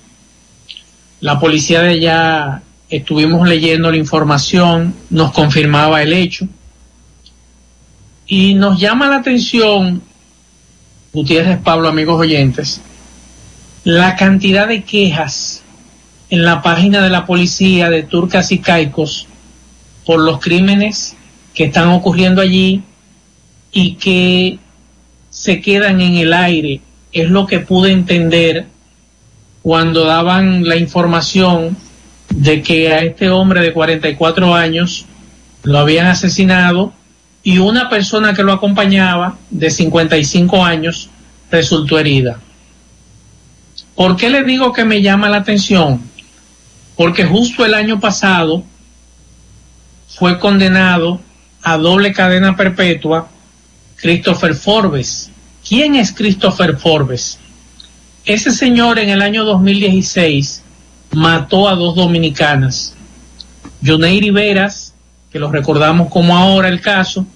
La 1.21 1.41
policía 1.41 1.81
de 1.81 1.93
allá 1.95 2.62
estuvimos 2.91 3.49
leyendo 3.49 3.91
la 3.91 3.97
información, 3.97 4.95
nos 5.09 5.33
confirmaba 5.33 6.03
el 6.03 6.12
hecho. 6.12 6.47
Y 8.27 8.55
nos 8.55 8.79
llama 8.79 9.09
la 9.09 9.17
atención, 9.17 10.03
Gutiérrez 11.12 11.59
Pablo, 11.59 11.88
amigos 11.88 12.21
oyentes, 12.21 12.81
la 13.83 14.14
cantidad 14.14 14.69
de 14.69 14.85
quejas 14.85 15.62
en 16.29 16.45
la 16.45 16.62
página 16.62 17.02
de 17.02 17.11
la 17.11 17.26
policía 17.26 17.90
de 17.90 18.05
Turcas 18.05 18.52
y 18.52 18.61
Caicos 18.61 19.26
por 20.07 20.21
los 20.21 20.38
crímenes 20.38 21.17
que 21.52 21.64
están 21.64 21.88
ocurriendo 21.88 22.40
allí 22.40 22.85
y 23.73 23.95
que 23.95 24.61
se 25.31 25.61
quedan 25.61 26.00
en 26.00 26.14
el 26.14 26.33
aire. 26.33 26.81
Es 27.11 27.29
lo 27.29 27.45
que 27.49 27.59
pude 27.59 27.90
entender 27.90 28.67
cuando 29.62 30.05
daban 30.05 30.62
la 30.62 30.76
información 30.76 31.76
de 32.29 32.62
que 32.62 32.93
a 32.93 33.00
este 33.00 33.31
hombre 33.31 33.62
de 33.62 33.73
44 33.73 34.55
años 34.55 35.07
lo 35.64 35.81
habían 35.81 36.07
asesinado 36.07 36.93
y 37.42 37.59
una 37.59 37.88
persona 37.88 38.35
que 38.35 38.42
lo 38.42 38.52
acompañaba 38.52 39.38
de 39.50 39.70
55 39.70 40.64
años 40.64 41.09
resultó 41.50 41.99
herida. 41.99 42.38
¿Por 43.94 44.16
qué 44.16 44.30
le 44.30 44.44
digo 44.44 44.73
que 44.73 44.85
me 44.85 45.02
llama 45.02 45.28
la 45.28 45.38
atención? 45.38 46.00
Porque 46.97 47.25
justo 47.25 47.64
el 47.64 47.75
año 47.75 47.99
pasado 48.00 48.64
fue 50.09 50.38
condenado 50.38 51.20
a 51.62 51.76
doble 51.76 52.12
cadena 52.12 52.56
perpetua 52.56 53.28
Christopher 53.97 54.54
Forbes. 54.54 55.30
¿Quién 55.66 55.94
es 55.94 56.12
Christopher 56.12 56.76
Forbes? 56.76 57.38
Ese 58.25 58.50
señor 58.50 58.99
en 58.99 59.11
el 59.11 59.23
año 59.23 59.44
2016 59.44 60.62
mató 61.12 61.68
a 61.68 61.75
dos 61.75 61.94
dominicanas. 61.94 62.94
Joneiri 63.85 64.30
Veras, 64.30 64.89
que 65.31 65.39
lo 65.39 65.51
recordamos 65.51 66.09
como 66.09 66.37
ahora 66.37 66.69
el 66.69 66.81
caso, 66.81 67.27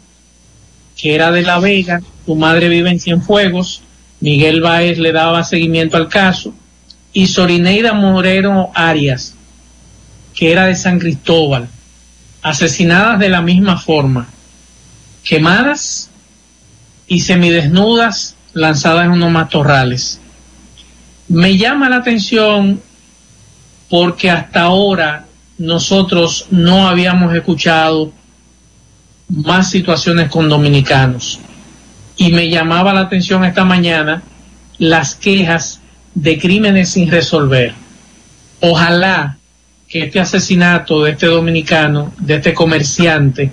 que 0.97 1.15
era 1.15 1.31
de 1.31 1.43
La 1.43 1.59
Vega, 1.59 2.01
su 2.25 2.35
madre 2.35 2.69
vive 2.69 2.91
en 2.91 3.01
Cienfuegos, 3.01 3.83
Miguel 4.21 4.61
Baez 4.61 4.99
le 4.99 5.13
daba 5.13 5.45
seguimiento 5.45 5.97
al 5.97 6.09
caso, 6.09 6.55
y 7.13 7.27
Sorineida 7.27 7.93
Moreno 7.93 8.73
Arias, 8.75 9.35
que 10.35 10.51
era 10.51 10.67
de 10.67 10.75
San 10.75 10.99
Cristóbal, 10.99 11.69
asesinadas 12.43 13.19
de 13.19 13.29
la 13.29 13.43
misma 13.43 13.79
forma, 13.79 14.29
quemadas 15.23 16.11
y 17.07 17.21
semidesnudas 17.21 18.35
lanzadas 18.53 19.07
en 19.07 19.13
unos 19.13 19.31
matorrales. 19.31 20.21
Me 21.29 21.57
llama 21.57 21.89
la 21.89 21.97
atención 21.97 22.81
porque 23.89 24.31
hasta 24.31 24.63
ahora 24.63 25.24
nosotros 25.59 26.47
no 26.51 26.89
habíamos 26.89 27.35
escuchado 27.35 28.13
más 29.29 29.71
situaciones 29.71 30.29
con 30.29 30.49
dominicanos. 30.49 31.41
Y 32.17 32.33
me 32.33 32.49
llamaba 32.49 32.93
la 32.93 33.01
atención 33.01 33.45
esta 33.45 33.65
mañana 33.65 34.23
las 34.79 35.15
quejas 35.15 35.81
de 36.15 36.39
crímenes 36.39 36.91
sin 36.91 37.11
resolver. 37.11 37.75
Ojalá 38.61 39.39
que 39.89 40.05
este 40.05 40.21
asesinato 40.21 41.05
de 41.05 41.13
este 41.13 41.27
dominicano, 41.27 42.13
de 42.19 42.37
este 42.37 42.55
comerciante 42.55 43.53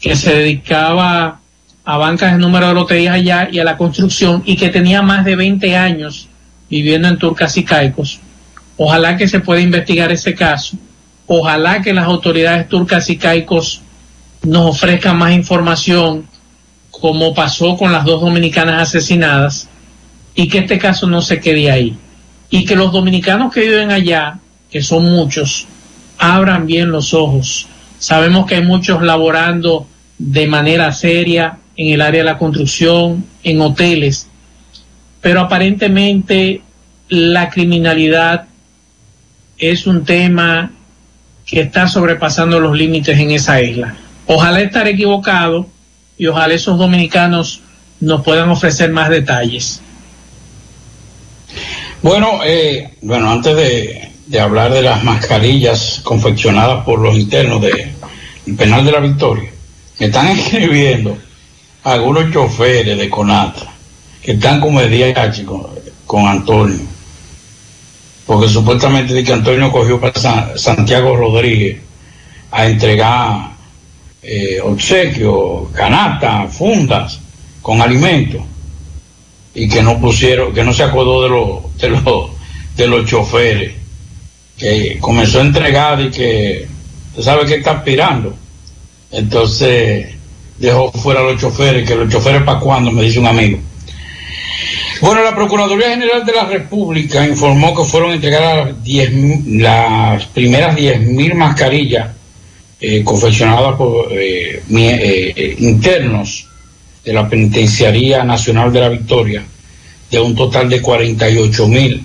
que 0.00 0.16
se 0.16 0.34
dedicaba 0.34 1.40
a 1.84 1.96
bancas 1.96 2.32
de 2.32 2.38
número 2.38 2.68
de 2.68 2.74
loterías 2.74 3.14
allá 3.14 3.48
y 3.50 3.58
a 3.58 3.64
la 3.64 3.76
construcción 3.76 4.42
y 4.44 4.56
que 4.56 4.68
tenía 4.68 5.02
más 5.02 5.24
de 5.24 5.36
20 5.36 5.76
años 5.76 6.28
viviendo 6.68 7.08
en 7.08 7.18
Turcas 7.18 7.56
y 7.56 7.64
Caicos. 7.64 8.20
Ojalá 8.76 9.16
que 9.16 9.28
se 9.28 9.40
pueda 9.40 9.60
investigar 9.60 10.10
ese 10.12 10.34
caso. 10.34 10.76
Ojalá 11.32 11.80
que 11.80 11.92
las 11.92 12.06
autoridades 12.06 12.68
turcas 12.68 13.08
y 13.08 13.16
caicos 13.16 13.82
nos 14.42 14.66
ofrezcan 14.74 15.16
más 15.16 15.32
información 15.32 16.26
como 16.90 17.32
pasó 17.34 17.76
con 17.76 17.92
las 17.92 18.04
dos 18.04 18.20
dominicanas 18.20 18.82
asesinadas 18.82 19.68
y 20.34 20.48
que 20.48 20.58
este 20.58 20.76
caso 20.76 21.06
no 21.06 21.22
se 21.22 21.38
quede 21.38 21.70
ahí. 21.70 21.96
Y 22.50 22.64
que 22.64 22.74
los 22.74 22.90
dominicanos 22.90 23.54
que 23.54 23.60
viven 23.60 23.92
allá, 23.92 24.40
que 24.72 24.82
son 24.82 25.04
muchos, 25.04 25.68
abran 26.18 26.66
bien 26.66 26.90
los 26.90 27.14
ojos. 27.14 27.68
Sabemos 28.00 28.46
que 28.46 28.56
hay 28.56 28.64
muchos 28.64 29.00
laborando 29.00 29.86
de 30.18 30.48
manera 30.48 30.90
seria, 30.90 31.58
en 31.76 31.92
el 31.92 32.00
área 32.00 32.22
de 32.22 32.30
la 32.30 32.38
construcción, 32.38 33.24
en 33.44 33.60
hoteles, 33.60 34.26
pero 35.20 35.42
aparentemente 35.42 36.62
la 37.08 37.50
criminalidad 37.50 38.46
es 39.58 39.86
un 39.86 40.04
tema 40.04 40.72
que 41.50 41.62
está 41.62 41.88
sobrepasando 41.88 42.60
los 42.60 42.76
límites 42.76 43.18
en 43.18 43.32
esa 43.32 43.60
isla. 43.60 43.96
Ojalá 44.26 44.60
estar 44.60 44.86
equivocado 44.86 45.66
y 46.16 46.26
ojalá 46.26 46.54
esos 46.54 46.78
dominicanos 46.78 47.60
nos 48.00 48.22
puedan 48.22 48.48
ofrecer 48.50 48.92
más 48.92 49.10
detalles. 49.10 49.80
Bueno, 52.02 52.40
eh, 52.44 52.94
bueno, 53.02 53.30
antes 53.30 53.56
de, 53.56 54.10
de, 54.26 54.40
hablar 54.40 54.72
de 54.72 54.82
las 54.82 55.02
mascarillas 55.02 56.00
confeccionadas 56.02 56.84
por 56.84 57.00
los 57.00 57.16
internos 57.16 57.60
del 57.60 57.92
penal 58.56 58.84
de 58.84 58.92
la 58.92 59.00
Victoria, 59.00 59.50
me 59.98 60.06
están 60.06 60.28
escribiendo 60.38 61.18
algunos 61.82 62.32
choferes 62.32 62.96
de 62.96 63.10
Conatra 63.10 63.70
que 64.22 64.32
están 64.32 64.60
como 64.60 64.80
el 64.80 64.90
día 64.90 65.12
con, 65.44 65.66
con 66.06 66.26
Antonio. 66.26 66.89
Porque 68.30 68.48
supuestamente 68.48 69.12
de 69.12 69.24
que 69.24 69.32
Antonio 69.32 69.72
cogió 69.72 70.00
para 70.00 70.56
Santiago 70.56 71.16
Rodríguez 71.16 71.78
a 72.52 72.64
entregar 72.64 73.50
eh, 74.22 74.60
obsequios, 74.62 75.68
canastas, 75.72 76.56
fundas 76.56 77.18
con 77.60 77.82
alimentos. 77.82 78.42
Y 79.52 79.68
que 79.68 79.82
no 79.82 80.00
pusieron, 80.00 80.54
que 80.54 80.62
no 80.62 80.72
se 80.72 80.84
acordó 80.84 81.24
de 81.24 81.28
los 81.28 81.76
de 81.78 81.88
los 81.88 82.30
de 82.76 82.86
los 82.86 83.04
choferes. 83.04 83.72
Que 84.56 84.98
comenzó 85.00 85.40
a 85.40 85.46
entregar 85.46 86.00
y 86.00 86.10
que 86.12 86.68
usted 87.08 87.22
sabe 87.24 87.46
que 87.46 87.56
está 87.56 87.78
aspirando. 87.78 88.32
Entonces 89.10 90.06
dejó 90.56 90.92
fuera 90.92 91.18
a 91.18 91.24
los 91.24 91.40
choferes, 91.40 91.84
que 91.84 91.96
los 91.96 92.08
choferes 92.08 92.44
para 92.44 92.60
cuando, 92.60 92.92
me 92.92 93.02
dice 93.02 93.18
un 93.18 93.26
amigo. 93.26 93.58
Bueno, 95.00 95.22
la 95.24 95.34
Procuraduría 95.34 95.90
General 95.90 96.26
de 96.26 96.32
la 96.32 96.44
República 96.44 97.26
informó 97.26 97.74
que 97.74 97.84
fueron 97.84 98.12
entregadas 98.12 98.74
las 99.46 100.26
primeras 100.26 100.76
10.000 100.76 101.34
mascarillas 101.34 102.10
eh, 102.78 103.02
confeccionadas 103.02 103.76
por 103.76 104.12
eh, 104.12 104.62
eh, 104.70 105.56
internos 105.58 106.46
de 107.02 107.12
la 107.14 107.26
Penitenciaría 107.26 108.24
Nacional 108.24 108.70
de 108.70 108.80
la 108.80 108.88
Victoria, 108.90 109.42
de 110.10 110.20
un 110.20 110.34
total 110.34 110.68
de 110.68 110.82
48.000 110.82 112.02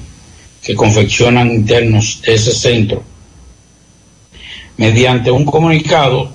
que 0.63 0.73
confeccionan 0.73 1.51
internos 1.51 2.21
de 2.21 2.33
ese 2.33 2.53
centro. 2.53 3.03
Mediante 4.77 5.31
un 5.31 5.43
comunicado, 5.43 6.31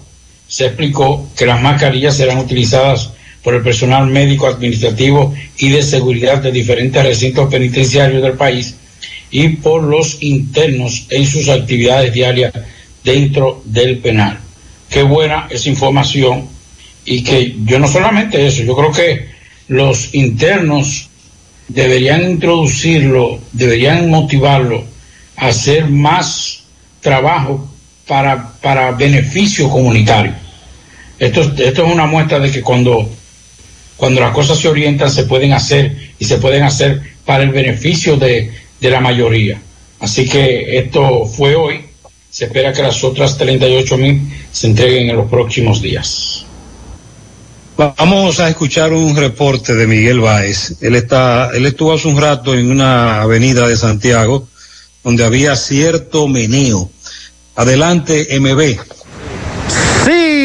se 0.46 0.66
explicó 0.66 1.26
que 1.34 1.46
las 1.46 1.62
mascarillas 1.62 2.16
serán 2.16 2.38
utilizadas 2.38 3.12
por 3.42 3.54
el 3.54 3.62
personal 3.62 4.06
médico, 4.06 4.46
administrativo 4.46 5.34
y 5.58 5.70
de 5.70 5.82
seguridad 5.82 6.38
de 6.38 6.52
diferentes 6.52 7.02
recintos 7.02 7.50
penitenciarios 7.50 8.22
del 8.22 8.34
país 8.34 8.74
y 9.30 9.48
por 9.48 9.82
los 9.82 10.22
internos 10.22 11.06
en 11.10 11.26
sus 11.26 11.48
actividades 11.48 12.12
diarias 12.12 12.52
dentro 13.04 13.62
del 13.64 13.98
penal. 13.98 14.38
Qué 14.88 15.02
buena 15.02 15.46
esa 15.50 15.68
información 15.68 16.48
y 17.04 17.22
que 17.22 17.56
yo 17.64 17.78
no 17.78 17.88
solamente 17.88 18.46
eso, 18.46 18.62
yo 18.62 18.76
creo 18.76 18.92
que 18.92 19.28
los 19.68 20.14
internos 20.14 21.08
deberían 21.68 22.28
introducirlo, 22.28 23.40
deberían 23.52 24.10
motivarlo 24.10 24.84
a 25.36 25.46
hacer 25.46 25.88
más 25.88 26.64
trabajo 27.00 27.68
para, 28.06 28.52
para 28.60 28.90
beneficio 28.90 29.70
comunitario. 29.70 30.34
Esto, 31.18 31.42
esto 31.42 31.86
es 31.86 31.92
una 31.92 32.06
muestra 32.06 32.40
de 32.40 32.50
que 32.50 32.62
cuando, 32.62 33.08
cuando 34.00 34.22
las 34.22 34.32
cosas 34.32 34.58
se 34.58 34.66
orientan 34.66 35.10
se 35.10 35.24
pueden 35.24 35.52
hacer 35.52 35.94
y 36.18 36.24
se 36.24 36.38
pueden 36.38 36.62
hacer 36.62 37.02
para 37.26 37.44
el 37.44 37.50
beneficio 37.50 38.16
de, 38.16 38.50
de 38.80 38.90
la 38.90 38.98
mayoría. 38.98 39.60
Así 40.00 40.26
que 40.26 40.78
esto 40.78 41.26
fue 41.26 41.54
hoy. 41.54 41.84
Se 42.30 42.46
espera 42.46 42.72
que 42.72 42.82
las 42.82 43.04
otras 43.04 43.36
38 43.36 43.98
mil 43.98 44.22
se 44.50 44.68
entreguen 44.68 45.10
en 45.10 45.16
los 45.16 45.28
próximos 45.28 45.82
días. 45.82 46.46
Vamos 47.76 48.40
a 48.40 48.48
escuchar 48.48 48.94
un 48.94 49.14
reporte 49.14 49.74
de 49.74 49.86
Miguel 49.86 50.20
Báez. 50.20 50.76
Él 50.80 50.94
está, 50.94 51.50
él 51.52 51.66
estuvo 51.66 51.92
hace 51.92 52.08
un 52.08 52.18
rato 52.18 52.54
en 52.54 52.70
una 52.70 53.20
avenida 53.20 53.68
de 53.68 53.76
Santiago 53.76 54.48
donde 55.04 55.24
había 55.24 55.56
cierto 55.56 56.26
meneo. 56.26 56.90
Adelante, 57.54 58.28
MB. 58.40 58.78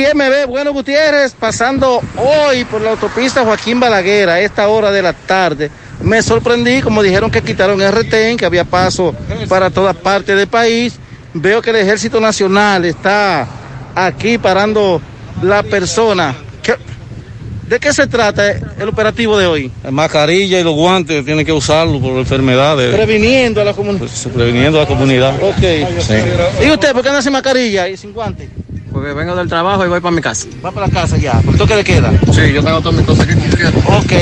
MB, 0.03 0.47
bueno 0.47 0.73
Gutiérrez, 0.73 1.33
pasando 1.39 2.01
hoy 2.17 2.65
por 2.65 2.81
la 2.81 2.91
autopista 2.91 3.43
Joaquín 3.43 3.79
Balaguer 3.79 4.29
a 4.29 4.39
esta 4.41 4.67
hora 4.67 4.91
de 4.91 5.01
la 5.01 5.13
tarde. 5.13 5.69
Me 6.01 6.21
sorprendí, 6.21 6.81
como 6.81 7.01
dijeron 7.01 7.31
que 7.31 7.41
quitaron 7.41 7.81
el 7.81 7.91
retén, 7.91 8.35
que 8.37 8.45
había 8.45 8.65
paso 8.65 9.15
para 9.47 9.69
todas 9.69 9.95
partes 9.95 10.35
del 10.35 10.47
país. 10.47 10.95
Veo 11.33 11.61
que 11.61 11.69
el 11.69 11.77
Ejército 11.77 12.19
Nacional 12.19 12.85
está 12.85 13.47
aquí 13.95 14.37
parando 14.37 15.01
la 15.41 15.63
persona. 15.63 16.35
¿Qué- 16.61 16.75
¿De 17.67 17.79
qué 17.79 17.91
se 17.93 18.05
trata 18.07 18.51
el 18.51 18.87
operativo 18.89 19.37
de 19.37 19.47
hoy? 19.47 19.71
mascarilla 19.89 20.59
y 20.59 20.63
los 20.63 20.75
guantes 20.75 21.25
tienen 21.25 21.45
que 21.45 21.51
usarlo 21.53 21.99
por 21.99 22.17
enfermedades. 22.17 22.93
Previniendo 22.93 23.59
a 23.61 23.63
la 23.65 23.73
comunidad. 23.73 24.07
previniendo 24.33 24.77
a 24.79 24.81
la 24.83 24.87
comunidad. 24.87 25.33
Ok. 25.41 25.63
¿Y 26.63 26.69
usted 26.71 26.93
por 26.93 27.01
qué 27.01 27.09
anda 27.09 27.21
sin 27.21 27.31
mascarilla 27.33 27.87
y 27.89 27.97
sin 27.97 28.13
guantes? 28.13 28.49
Porque 28.95 29.11
vengo 29.11 29.35
del 29.35 29.49
trabajo 29.49 29.83
y 29.85 29.89
voy 29.89 29.99
para 29.99 30.15
mi 30.15 30.21
casa. 30.21 30.47
Va 30.65 30.71
para 30.71 30.87
la 30.87 30.93
casa 30.93 31.17
ya, 31.17 31.33
¿por 31.41 31.57
toque 31.57 31.75
le 31.75 31.83
queda? 31.83 32.13
Sí, 32.31 32.53
yo 32.53 32.63
tengo 32.63 32.79
todas 32.79 32.93
mis 32.95 33.05
cosas 33.05 33.25
aquí 33.27 33.33
como 33.33 33.53
quiera. 33.53 33.71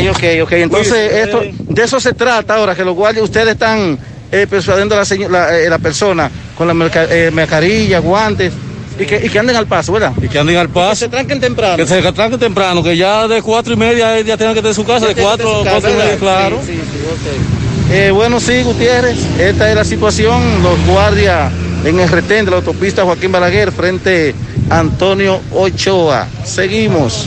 Ok, 0.07 0.15
ok, 0.15 0.23
ok. 0.45 0.51
Entonces, 0.53 1.13
esto, 1.13 1.43
de 1.69 1.83
eso 1.83 1.99
se 1.99 2.13
trata 2.13 2.55
ahora, 2.55 2.73
que 2.73 2.83
los 2.83 2.95
guardias, 2.95 3.23
ustedes 3.23 3.49
están 3.49 3.99
eh, 4.31 4.47
persuadiendo 4.49 4.95
a 4.95 4.97
la, 4.97 5.05
seño- 5.05 5.29
la, 5.29 5.55
eh, 5.59 5.69
la 5.69 5.77
persona 5.77 6.31
con 6.57 6.67
la 6.67 6.89
eh, 7.11 7.29
mascarilla, 7.31 7.99
guantes, 7.99 8.51
y 8.99 9.05
que, 9.05 9.23
y 9.23 9.29
que 9.29 9.37
anden 9.37 9.55
al 9.55 9.67
paso, 9.67 9.91
¿verdad? 9.91 10.11
Y 10.19 10.27
que 10.27 10.39
anden 10.39 10.57
al 10.57 10.69
paso. 10.69 10.89
Que 10.89 10.95
se 11.05 11.09
tranquen 11.09 11.39
temprano. 11.39 11.77
Que 11.77 11.85
se 11.85 12.01
tranquen 12.11 12.39
temprano, 12.39 12.81
que 12.81 12.97
ya 12.97 13.27
de 13.27 13.43
cuatro 13.43 13.73
y 13.73 13.77
media 13.77 14.19
ya 14.21 14.37
tengan 14.37 14.55
que 14.55 14.59
estar 14.61 14.71
en 14.71 14.75
su 14.75 14.85
casa, 14.85 15.05
de 15.05 15.13
cuatro, 15.13 15.61
cuatro 15.69 15.91
y 15.91 15.93
media, 15.93 16.17
claro. 16.17 16.59
Sí, 16.65 16.73
sí, 16.73 16.79
sí. 16.81 17.93
Eh, 17.93 18.09
bueno, 18.09 18.39
sí, 18.39 18.63
Gutiérrez, 18.63 19.19
esta 19.37 19.69
es 19.69 19.75
la 19.75 19.83
situación. 19.85 20.41
Los 20.63 20.83
guardias 20.87 21.51
en 21.85 21.99
el 21.99 22.09
retén 22.09 22.45
de 22.45 22.51
la 22.51 22.57
autopista 22.57 23.03
Joaquín 23.03 23.31
Balaguer 23.31 23.71
frente 23.71 24.33
Antonio 24.73 25.39
Ochoa. 25.51 26.27
Seguimos. 26.43 27.25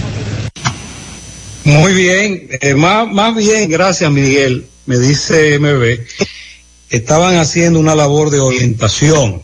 Muy 1.62 1.92
bien, 1.92 2.48
eh, 2.60 2.74
más, 2.74 3.08
más 3.08 3.36
bien, 3.36 3.70
gracias 3.70 4.10
Miguel, 4.10 4.66
me 4.86 4.98
dice 4.98 5.58
MB, 5.58 6.00
estaban 6.90 7.36
haciendo 7.36 7.78
una 7.78 7.94
labor 7.94 8.30
de 8.30 8.40
orientación 8.40 9.42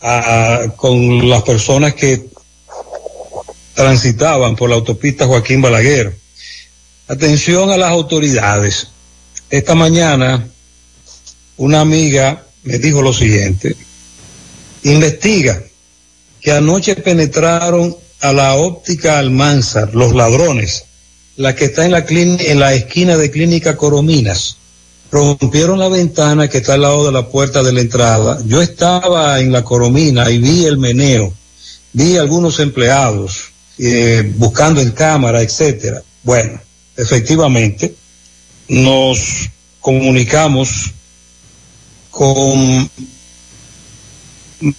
ah, 0.00 0.62
con 0.76 1.28
las 1.28 1.42
personas 1.42 1.94
que 1.94 2.26
transitaban 3.74 4.54
por 4.56 4.68
la 4.68 4.76
autopista 4.76 5.26
Joaquín 5.26 5.62
Balaguer. 5.62 6.16
Atención 7.08 7.70
a 7.70 7.76
las 7.76 7.90
autoridades. 7.90 8.88
Esta 9.50 9.74
mañana 9.74 10.48
una 11.56 11.80
amiga 11.80 12.44
me 12.64 12.78
dijo 12.78 13.02
lo 13.02 13.12
siguiente, 13.12 13.76
investiga 14.84 15.62
que 16.42 16.50
anoche 16.50 16.96
penetraron 16.96 17.96
a 18.20 18.32
la 18.32 18.56
óptica 18.56 19.18
Almanzar, 19.18 19.94
los 19.94 20.12
ladrones, 20.14 20.84
la 21.36 21.54
que 21.54 21.66
está 21.66 21.86
en 21.86 21.92
la, 22.60 22.74
esquina 22.74 23.16
de 23.16 23.30
Clínica 23.30 23.76
Corominas. 23.76 24.56
Rompieron 25.10 25.78
la 25.78 25.88
ventana 25.88 26.48
que 26.48 26.58
está 26.58 26.74
al 26.74 26.82
lado 26.82 27.06
de 27.06 27.12
la 27.12 27.28
puerta 27.28 27.62
de 27.62 27.72
la 27.72 27.80
entrada. 27.80 28.38
Yo 28.46 28.60
estaba 28.62 29.40
en 29.40 29.52
la 29.52 29.62
Coromina 29.62 30.30
y 30.30 30.38
vi 30.38 30.64
el 30.64 30.78
meneo. 30.78 31.32
Vi 31.92 32.16
algunos 32.16 32.58
empleados 32.60 33.52
eh, 33.78 34.32
buscando 34.36 34.80
en 34.80 34.90
cámara, 34.90 35.42
etcétera. 35.42 36.02
Bueno, 36.22 36.60
efectivamente, 36.96 37.94
nos 38.68 39.48
comunicamos 39.80 40.90
con 42.10 42.90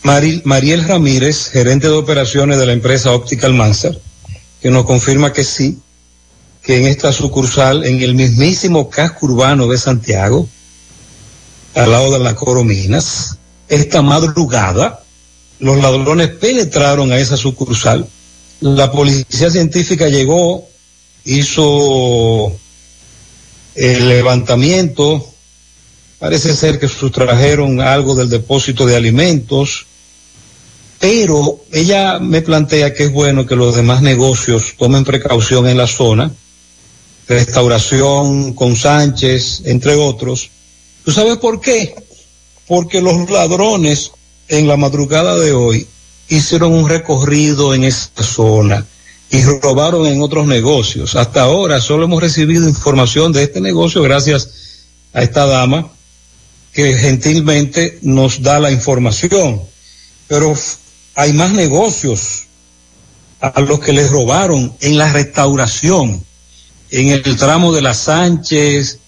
Mari- 0.04 0.42
Mariel 0.46 0.84
Ramírez, 0.88 1.50
gerente 1.50 1.88
de 1.88 1.94
operaciones 1.94 2.58
de 2.58 2.66
la 2.66 2.74
empresa 2.74 3.12
Óptica 3.12 3.48
Almanzar, 3.48 3.98
que 4.62 4.72
nos 4.72 4.86
confirma 4.86 5.34
que 5.34 5.44
sí, 5.44 5.80
que 6.64 6.78
en 6.78 6.86
esta 6.88 7.12
sucursal, 7.12 7.86
en 7.86 8.02
el 8.02 8.16
mismísimo 8.16 8.90
casco 8.90 9.26
urbano 9.26 9.68
de 9.68 9.78
Santiago, 9.78 10.48
al 11.76 11.92
lado 11.92 12.12
de 12.12 12.20
las 12.20 12.36
Corominas, 12.36 13.38
esta 13.68 14.02
madrugada, 14.02 15.04
los 15.60 15.78
ladrones 15.82 16.30
penetraron 16.30 17.12
a 17.12 17.18
esa 17.18 17.36
sucursal. 17.36 18.08
La 18.62 18.92
policía 18.92 19.50
científica 19.52 20.08
llegó, 20.08 20.66
hizo 21.26 22.54
el 23.76 24.08
levantamiento, 24.08 25.33
parece 26.24 26.56
ser 26.56 26.80
que 26.80 26.88
sustrajeron 26.88 27.82
algo 27.82 28.16
del 28.16 28.30
depósito 28.30 28.86
de 28.86 28.96
alimentos, 28.96 29.86
pero 30.98 31.66
ella 31.70 32.18
me 32.18 32.42
plantea 32.42 32.94
que 32.94 33.04
es 33.04 33.12
bueno 33.12 33.46
que 33.46 33.58
los 33.58 33.76
demás 33.76 34.02
negocios 34.02 34.74
tomen 34.78 35.04
precaución 35.04 35.68
en 35.68 35.76
la 35.76 35.86
zona, 35.86 36.32
restauración 37.28 38.54
con 38.54 38.78
Sánchez, 38.78 39.64
entre 39.66 39.96
otros. 39.96 40.50
¿Tú 41.04 41.12
sabes 41.12 41.40
por 41.40 41.60
qué? 41.60 41.94
Porque 42.70 43.02
los 43.02 43.30
ladrones 43.30 44.12
en 44.48 44.70
la 44.70 44.78
madrugada 44.78 45.38
de 45.38 45.52
hoy 45.52 45.88
hicieron 46.30 46.72
un 46.72 46.88
recorrido 46.88 47.74
en 47.74 47.84
esa 47.84 48.24
zona 48.24 48.86
y 49.30 49.42
robaron 49.44 50.06
en 50.06 50.22
otros 50.22 50.48
negocios. 50.48 51.18
Hasta 51.18 51.42
ahora 51.42 51.82
solo 51.82 52.06
hemos 52.06 52.22
recibido 52.22 52.70
información 52.70 53.34
de 53.34 53.44
este 53.44 53.60
negocio 53.60 54.02
gracias 54.02 54.48
a 55.12 55.22
esta 55.22 55.46
dama 55.46 55.92
que 56.74 56.98
gentilmente 56.98 58.00
nos 58.02 58.42
da 58.42 58.60
la 58.60 58.72
información. 58.72 59.62
Pero 60.28 60.56
hay 61.16 61.34
más 61.34 61.54
negocios 61.54 62.44
a 63.40 63.62
los 63.62 63.80
que 63.80 63.94
les 63.94 64.10
robaron 64.10 64.74
en 64.82 64.98
la 64.98 65.12
restauración, 65.12 66.24
en 66.90 67.10
el 67.10 67.38
tramo 67.38 67.74
de 67.74 67.82
la 67.82 67.94
Sánchez, 67.94 69.00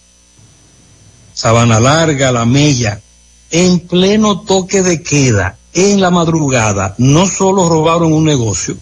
Sabana 1.34 1.80
Larga, 1.80 2.32
La 2.32 2.46
Mella, 2.46 3.02
en 3.50 3.80
pleno 3.80 4.42
toque 4.42 4.84
de 4.84 5.02
queda, 5.02 5.58
en 5.74 6.02
la 6.02 6.12
madrugada, 6.12 6.96
no 6.98 7.28
solo 7.28 7.68
robaron 7.68 8.14
un 8.14 8.26
negocio, 8.26 8.78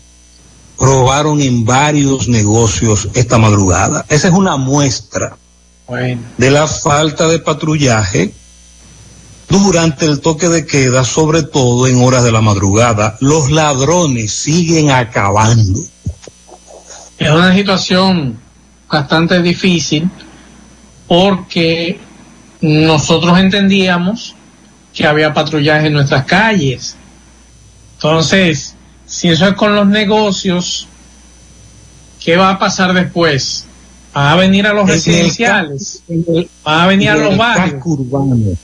robaron 0.77 1.41
en 1.41 1.65
varios 1.65 2.27
negocios 2.27 3.09
esta 3.13 3.37
madrugada. 3.37 4.05
Esa 4.09 4.27
es 4.27 4.33
una 4.33 4.57
muestra 4.57 5.37
de 6.37 6.51
la 6.51 6.67
falta 6.67 7.27
de 7.27 7.39
patrullaje 7.39 8.33
durante 9.61 10.05
el 10.05 10.19
toque 10.19 10.49
de 10.49 10.65
queda, 10.65 11.03
sobre 11.03 11.43
todo 11.43 11.87
en 11.87 12.01
horas 12.01 12.23
de 12.23 12.31
la 12.31 12.41
madrugada. 12.41 13.17
Los 13.19 13.51
ladrones 13.51 14.31
siguen 14.31 14.89
acabando. 14.89 15.79
Es 17.19 17.29
una 17.29 17.53
situación 17.53 18.39
bastante 18.89 19.41
difícil 19.41 20.09
porque 21.07 21.99
nosotros 22.61 23.37
entendíamos 23.37 24.35
que 24.93 25.05
había 25.05 25.33
patrullaje 25.33 25.87
en 25.87 25.93
nuestras 25.93 26.25
calles. 26.25 26.95
Entonces, 27.95 28.75
si 29.05 29.29
eso 29.29 29.47
es 29.47 29.53
con 29.53 29.75
los 29.75 29.87
negocios, 29.87 30.87
¿qué 32.19 32.37
va 32.37 32.49
a 32.49 32.59
pasar 32.59 32.93
después? 32.93 33.65
¿Van 34.13 34.27
a 34.27 34.35
venir 34.35 34.65
a 34.65 34.73
los 34.73 34.83
En 34.83 34.95
residenciales? 34.95 36.03
¿Van 36.63 36.79
a 36.79 36.87
venir 36.87 37.09
a 37.09 37.15
los 37.15 37.37
barrios? 37.37 37.81
urbano. 37.85 38.55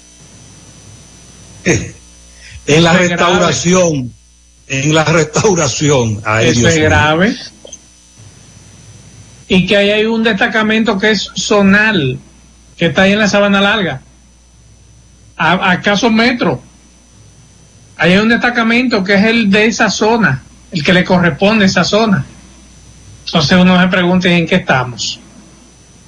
En 2.68 2.84
la 2.84 2.94
restauración, 2.94 4.14
en 4.68 4.94
la 4.94 5.04
restauración. 5.04 6.22
Ay, 6.24 6.50
Eso 6.50 6.60
Dios 6.60 6.72
es 6.74 6.78
mío. 6.80 6.86
grave. 6.90 7.36
Y 9.48 9.66
que 9.66 9.76
ahí 9.78 9.90
hay 9.90 10.06
un 10.06 10.22
destacamento 10.24 11.00
que 11.00 11.10
es 11.12 11.32
zonal, 11.36 12.20
que 12.78 12.88
está 12.88 13.04
ahí 13.04 13.14
en 13.14 13.20
la 13.20 13.28
Sabana 13.28 13.60
Larga. 13.60 14.02
A, 15.36 15.72
a 15.72 15.82
caso 15.82 16.12
metro. 16.12 16.62
Ahí 17.98 18.12
hay 18.12 18.20
un 18.20 18.30
destacamento 18.30 19.04
que 19.04 19.16
es 19.16 19.24
el 19.26 19.50
de 19.50 19.66
esa 19.66 19.90
zona, 19.90 20.44
el 20.72 20.84
que 20.84 20.94
le 20.94 21.04
corresponde 21.04 21.64
a 21.66 21.68
esa 21.68 21.84
zona. 21.84 22.24
Entonces 23.26 23.58
uno 23.60 23.82
se 23.82 23.88
pregunta 23.88 24.30
en 24.30 24.46
qué 24.46 24.56
estamos. 24.56 25.20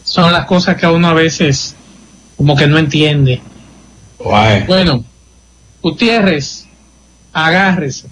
Son 0.04 0.32
las 0.32 0.46
cosas 0.46 0.76
que 0.76 0.86
a 0.86 0.92
uno 0.92 1.08
a 1.10 1.14
veces 1.14 1.76
como 2.38 2.56
que 2.56 2.68
no 2.68 2.78
entiende. 2.78 3.42
Bueno, 4.68 5.04
Gutiérrez, 5.82 6.68
agárrese. 7.34 8.08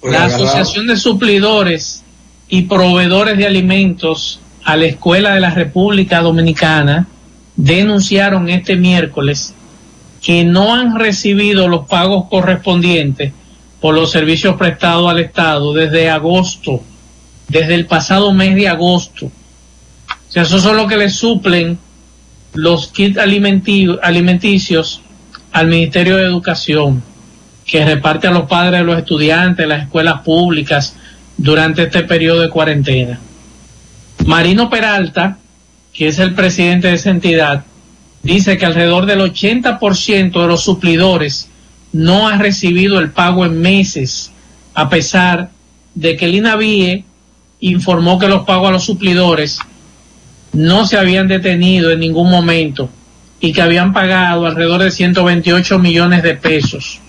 Pues 0.00 0.12
La. 0.12 0.26
Asociación 0.26 0.86
de 0.86 0.96
Suplidores 0.96 2.02
y 2.48 2.62
Proveedores 2.62 3.38
de 3.38 3.46
Alimentos 3.46 4.40
a 4.64 4.76
la 4.76 4.86
Escuela 4.86 5.34
de 5.34 5.40
la 5.40 5.50
República 5.50 6.20
Dominicana 6.20 7.08
denunciaron 7.56 8.48
este 8.48 8.76
miércoles 8.76 9.54
que 10.20 10.44
no 10.44 10.74
han 10.74 10.98
recibido 10.98 11.68
los 11.68 11.86
pagos 11.86 12.26
correspondientes 12.28 13.32
por 13.80 13.94
los 13.94 14.10
servicios 14.10 14.56
prestados 14.56 15.10
al 15.10 15.18
Estado 15.18 15.74
desde 15.74 16.08
agosto, 16.08 16.82
desde 17.48 17.74
el 17.74 17.86
pasado 17.86 18.32
mes 18.32 18.54
de 18.54 18.68
agosto. 18.68 19.26
O 19.26 20.32
sea, 20.32 20.44
eso 20.44 20.58
son 20.58 20.76
lo 20.76 20.86
que 20.86 20.96
le 20.96 21.10
suplen 21.10 21.78
los 22.54 22.88
kits 22.88 23.18
alimenticios 23.18 25.02
al 25.54 25.68
Ministerio 25.68 26.16
de 26.16 26.24
Educación, 26.24 27.00
que 27.64 27.84
reparte 27.84 28.26
a 28.26 28.32
los 28.32 28.48
padres 28.48 28.80
de 28.80 28.84
los 28.84 28.98
estudiantes, 28.98 29.68
las 29.68 29.84
escuelas 29.84 30.22
públicas, 30.22 30.96
durante 31.36 31.84
este 31.84 32.02
periodo 32.02 32.40
de 32.40 32.48
cuarentena. 32.48 33.20
Marino 34.26 34.68
Peralta, 34.68 35.38
que 35.92 36.08
es 36.08 36.18
el 36.18 36.34
presidente 36.34 36.88
de 36.88 36.94
esa 36.94 37.10
entidad, 37.10 37.64
dice 38.24 38.58
que 38.58 38.66
alrededor 38.66 39.06
del 39.06 39.20
80% 39.20 40.40
de 40.40 40.46
los 40.48 40.64
suplidores 40.64 41.48
no 41.92 42.26
ha 42.26 42.36
recibido 42.36 42.98
el 42.98 43.12
pago 43.12 43.46
en 43.46 43.60
meses, 43.60 44.32
a 44.74 44.88
pesar 44.88 45.50
de 45.94 46.16
que 46.16 46.24
el 46.24 46.34
INAVIE 46.34 47.04
informó 47.60 48.18
que 48.18 48.26
los 48.26 48.44
pagos 48.44 48.70
a 48.70 48.72
los 48.72 48.84
suplidores 48.84 49.60
no 50.52 50.84
se 50.84 50.98
habían 50.98 51.28
detenido 51.28 51.92
en 51.92 52.00
ningún 52.00 52.28
momento 52.28 52.90
y 53.40 53.52
que 53.52 53.62
habían 53.62 53.92
pagado 53.92 54.46
alrededor 54.46 54.82
de 54.82 54.90
128 54.90 55.78
millones 55.78 56.22
de 56.22 56.34
pesos. 56.34 57.00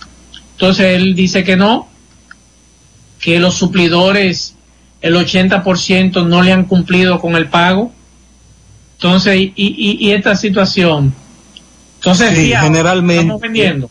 Entonces 0.53 0.95
él 0.95 1.15
dice 1.15 1.43
que 1.43 1.55
no, 1.55 1.87
que 3.19 3.39
los 3.39 3.55
suplidores, 3.55 4.55
el 5.01 5.15
80% 5.15 6.27
no 6.27 6.41
le 6.43 6.51
han 6.51 6.65
cumplido 6.65 7.19
con 7.19 7.35
el 7.35 7.47
pago. 7.47 7.91
Entonces, 8.97 9.35
y, 9.37 9.53
y, 9.55 9.97
y 9.99 10.11
esta 10.11 10.35
situación. 10.35 11.13
Entonces, 11.95 12.37
sí, 12.37 12.53
generalmente, 12.59 13.87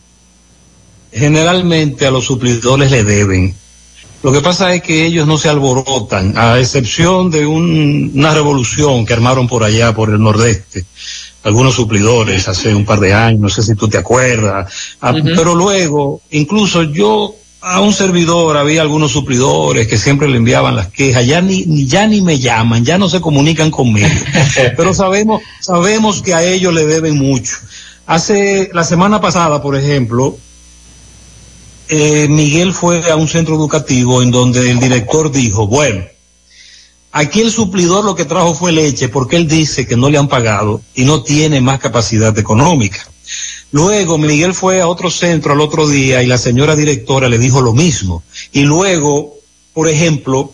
generalmente 1.11 2.07
a 2.07 2.11
los 2.11 2.25
suplidores 2.25 2.91
le 2.91 3.03
deben. 3.03 3.55
Lo 4.23 4.31
que 4.31 4.41
pasa 4.41 4.73
es 4.73 4.81
que 4.81 5.05
ellos 5.05 5.27
no 5.27 5.37
se 5.37 5.49
alborotan, 5.49 6.33
a 6.35 6.59
excepción 6.59 7.29
de 7.29 7.45
una 7.45 8.33
revolución 8.33 9.05
que 9.05 9.13
armaron 9.13 9.47
por 9.47 9.63
allá, 9.63 9.93
por 9.93 10.09
el 10.09 10.19
nordeste, 10.19 10.85
algunos 11.45 11.75
suplidores 11.75 12.47
hace 12.47 12.73
un 12.73 12.85
par 12.85 12.99
de 12.99 13.13
años, 13.13 13.39
no 13.39 13.49
sé 13.49 13.61
si 13.61 13.75
tú 13.75 13.87
te 13.87 13.99
acuerdas, 13.99 14.73
ah, 14.99 15.13
pero 15.23 15.53
luego, 15.53 16.21
incluso 16.31 16.81
yo 16.81 17.35
a 17.61 17.81
un 17.81 17.93
servidor 17.93 18.57
había 18.57 18.81
algunos 18.81 19.11
suplidores 19.11 19.87
que 19.87 19.99
siempre 19.99 20.27
le 20.27 20.37
enviaban 20.37 20.75
las 20.75 20.87
quejas, 20.87 21.23
ya 21.25 21.41
ni, 21.41 21.85
ya 21.85 22.07
ni 22.07 22.21
me 22.21 22.39
llaman, 22.39 22.83
ya 22.83 22.97
no 22.97 23.09
se 23.09 23.21
comunican 23.21 23.69
conmigo, 23.69 24.07
pero 24.75 24.95
sabemos, 24.95 25.43
sabemos 25.59 26.23
que 26.23 26.33
a 26.33 26.43
ellos 26.43 26.73
le 26.73 26.87
deben 26.87 27.15
mucho. 27.15 27.57
Hace, 28.07 28.71
la 28.73 28.83
semana 28.83 29.21
pasada, 29.21 29.61
por 29.61 29.75
ejemplo, 29.75 30.35
eh, 31.89 32.27
Miguel 32.27 32.73
fue 32.73 33.11
a 33.11 33.15
un 33.15 33.27
centro 33.27 33.53
educativo 33.53 34.23
en 34.23 34.31
donde 34.31 34.71
el 34.71 34.79
director 34.79 35.31
dijo, 35.31 35.67
bueno, 35.67 36.05
aquí 37.15 37.39
el 37.39 37.49
suplidor 37.49 38.03
lo 38.03 38.13
que 38.13 38.25
trajo 38.25 38.53
fue 38.53 38.73
leche 38.73 39.07
porque 39.07 39.37
él 39.37 39.47
dice 39.47 39.87
que 39.87 39.95
no 39.95 40.09
le 40.09 40.17
han 40.17 40.27
pagado 40.27 40.81
y 40.93 41.05
no 41.05 41.23
tiene 41.23 41.61
más 41.61 41.79
capacidad 41.79 42.37
económica. 42.37 43.07
Luego 43.71 44.17
Miguel 44.17 44.53
fue 44.53 44.81
a 44.81 44.87
otro 44.89 45.09
centro 45.09 45.53
al 45.53 45.61
otro 45.61 45.87
día 45.87 46.21
y 46.21 46.27
la 46.27 46.37
señora 46.37 46.75
directora 46.75 47.29
le 47.29 47.37
dijo 47.37 47.61
lo 47.61 47.71
mismo. 47.71 48.21
Y 48.51 48.63
luego, 48.63 49.33
por 49.73 49.87
ejemplo, 49.87 50.53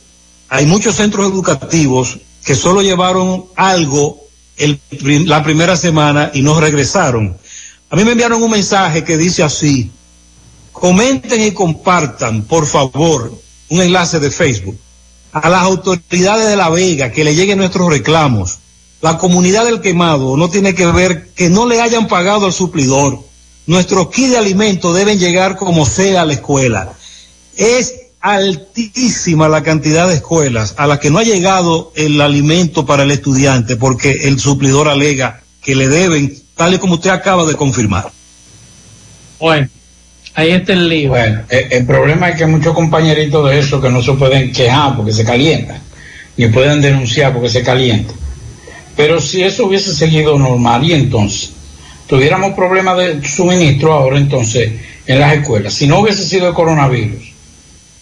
hay 0.49 0.67
muchos 0.67 0.95
centros 0.95 1.31
educativos 1.31 2.19
que 2.45 2.53
solo 2.53 2.83
llevaron 2.83 3.45
algo 3.55 4.19
la 4.99 5.43
primera 5.43 5.75
semana 5.75 6.29
y 6.31 6.43
no 6.43 6.59
regresaron. 6.59 7.35
A 7.89 7.95
mí 7.95 8.05
me 8.05 8.11
enviaron 8.11 8.41
un 8.41 8.51
mensaje 8.51 9.03
que 9.03 9.17
dice 9.17 9.41
así, 9.41 9.89
comenten 10.71 11.41
y 11.41 11.51
compartan, 11.53 12.43
por 12.43 12.67
favor, 12.67 13.33
un 13.69 13.81
enlace 13.81 14.19
de 14.19 14.29
Facebook 14.29 14.77
a 15.31 15.49
las 15.49 15.63
autoridades 15.63 16.47
de 16.47 16.55
La 16.55 16.69
Vega 16.69 17.11
que 17.11 17.23
le 17.23 17.35
lleguen 17.35 17.59
nuestros 17.59 17.89
reclamos. 17.89 18.59
La 19.01 19.17
comunidad 19.17 19.65
del 19.65 19.81
quemado 19.81 20.37
no 20.37 20.49
tiene 20.49 20.75
que 20.75 20.85
ver 20.85 21.29
que 21.33 21.49
no 21.49 21.65
le 21.65 21.81
hayan 21.81 22.07
pagado 22.07 22.45
al 22.45 22.53
suplidor. 22.53 23.19
Nuestros 23.65 24.09
kits 24.09 24.31
de 24.31 24.37
alimentos 24.37 24.95
deben 24.95 25.19
llegar 25.19 25.55
como 25.55 25.85
sea 25.85 26.21
a 26.21 26.25
la 26.25 26.33
escuela. 26.33 26.93
Es 27.55 27.95
altísima 28.19 29.49
la 29.49 29.63
cantidad 29.63 30.07
de 30.07 30.15
escuelas 30.15 30.75
a 30.77 30.85
las 30.85 30.99
que 30.99 31.09
no 31.09 31.17
ha 31.17 31.23
llegado 31.23 31.91
el 31.95 32.21
alimento 32.21 32.85
para 32.85 33.03
el 33.03 33.11
estudiante 33.11 33.75
porque 33.75 34.27
el 34.27 34.39
suplidor 34.39 34.87
alega 34.87 35.41
que 35.61 35.75
le 35.75 35.87
deben, 35.87 36.39
tal 36.55 36.75
y 36.75 36.77
como 36.77 36.95
usted 36.95 37.09
acaba 37.09 37.45
de 37.45 37.55
confirmar. 37.55 38.11
Bueno. 39.39 39.67
Ahí 40.33 40.51
está 40.51 40.73
el 40.73 40.87
lío. 40.87 41.09
Bueno, 41.09 41.41
el, 41.49 41.85
problema 41.85 42.29
es 42.29 42.37
que 42.37 42.45
muchos 42.45 42.73
compañeritos 42.73 43.49
de 43.49 43.59
eso 43.59 43.81
que 43.81 43.89
no 43.89 44.01
se 44.01 44.13
pueden 44.13 44.51
quejar 44.51 44.95
porque 44.95 45.11
se 45.11 45.25
calientan, 45.25 45.79
ni 46.37 46.47
pueden 46.47 46.81
denunciar 46.81 47.33
porque 47.33 47.49
se 47.49 47.63
calientan. 47.63 48.15
Pero 48.95 49.19
si 49.19 49.43
eso 49.43 49.65
hubiese 49.65 49.93
seguido 49.93 50.37
normal 50.39 50.83
y 50.83 50.93
entonces 50.93 51.51
tuviéramos 52.07 52.53
problemas 52.53 52.97
de 52.97 53.27
suministro 53.27 53.93
ahora 53.93 54.17
entonces 54.17 54.71
en 55.05 55.19
las 55.19 55.33
escuelas, 55.35 55.73
si 55.73 55.87
no 55.87 55.99
hubiese 55.99 56.23
sido 56.23 56.47
el 56.47 56.53
coronavirus, 56.53 57.33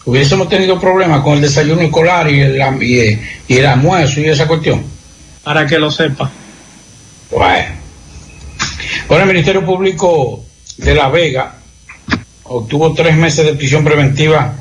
hubiésemos 0.05 0.49
tenido 0.49 0.79
problemas 0.79 1.21
con 1.21 1.33
el 1.33 1.41
desayuno 1.41 1.81
escolar 1.81 2.29
y 2.31 2.41
el, 2.41 2.61
y, 2.81 3.19
y 3.47 3.57
el 3.57 3.65
almuerzo 3.65 4.19
y 4.19 4.25
esa 4.25 4.47
cuestión. 4.47 4.83
Para 5.43 5.65
que 5.65 5.79
lo 5.79 5.89
sepa. 5.89 6.29
Bueno. 7.31 7.79
Ahora 9.07 9.23
el 9.23 9.29
Ministerio 9.29 9.65
Público 9.65 10.43
de 10.77 10.93
La 10.93 11.09
Vega 11.09 11.58
obtuvo 12.49 12.93
tres 12.93 13.15
meses 13.15 13.45
de 13.45 13.53
prisión 13.53 13.83
preventiva 13.83 14.55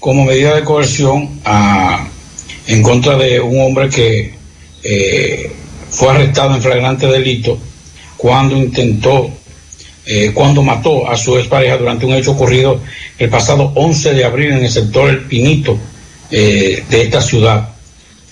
como 0.00 0.24
medida 0.24 0.54
de 0.54 0.64
coerción 0.64 1.40
a, 1.44 2.08
en 2.66 2.82
contra 2.82 3.16
de 3.16 3.40
un 3.40 3.60
hombre 3.60 3.88
que 3.88 4.34
eh, 4.82 5.52
fue 5.90 6.08
arrestado 6.08 6.54
en 6.54 6.62
flagrante 6.62 7.06
delito 7.06 7.58
cuando 8.16 8.56
intentó, 8.56 9.30
eh, 10.06 10.30
cuando 10.32 10.62
mató 10.62 11.08
a 11.08 11.16
su 11.16 11.36
expareja 11.36 11.76
durante 11.76 12.06
un 12.06 12.14
hecho 12.14 12.32
ocurrido 12.32 12.80
el 13.18 13.28
pasado 13.28 13.72
11 13.74 14.14
de 14.14 14.24
abril 14.24 14.52
en 14.52 14.64
el 14.64 14.70
sector 14.70 15.10
El 15.10 15.20
Pinito 15.20 15.78
eh, 16.30 16.82
de 16.88 17.02
esta 17.02 17.20
ciudad. 17.20 17.68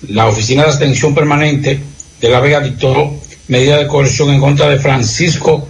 La 0.09 0.27
Oficina 0.27 0.65
de 0.65 0.73
Atención 0.73 1.15
Permanente 1.15 1.79
de 2.21 2.29
La 2.29 2.41
Vega 2.41 2.61
dictó 2.61 3.15
medida 3.49 3.77
de 3.77 3.87
coerción 3.87 4.31
en 4.31 4.41
contra 4.41 4.69
de 4.69 4.79
Francisco 4.79 5.69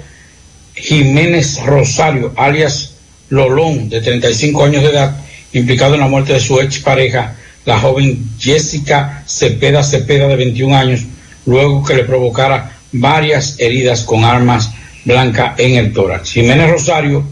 Jiménez 0.74 1.60
Rosario, 1.64 2.32
alias 2.36 2.93
Lolón, 3.34 3.88
de 3.88 4.00
35 4.00 4.64
años 4.64 4.82
de 4.82 4.90
edad, 4.90 5.16
implicado 5.52 5.94
en 5.94 6.00
la 6.00 6.08
muerte 6.08 6.32
de 6.32 6.40
su 6.40 6.60
expareja, 6.60 7.34
la 7.64 7.78
joven 7.78 8.18
Jessica 8.38 9.24
Cepeda 9.26 9.82
Cepeda, 9.82 10.28
de 10.28 10.36
21 10.36 10.76
años, 10.76 11.00
luego 11.46 11.84
que 11.84 11.94
le 11.94 12.04
provocara 12.04 12.72
varias 12.92 13.56
heridas 13.58 14.02
con 14.02 14.24
armas 14.24 14.70
blancas 15.04 15.58
en 15.58 15.76
el 15.76 15.92
tórax. 15.92 16.32
Jiménez 16.32 16.70
Rosario, 16.70 17.24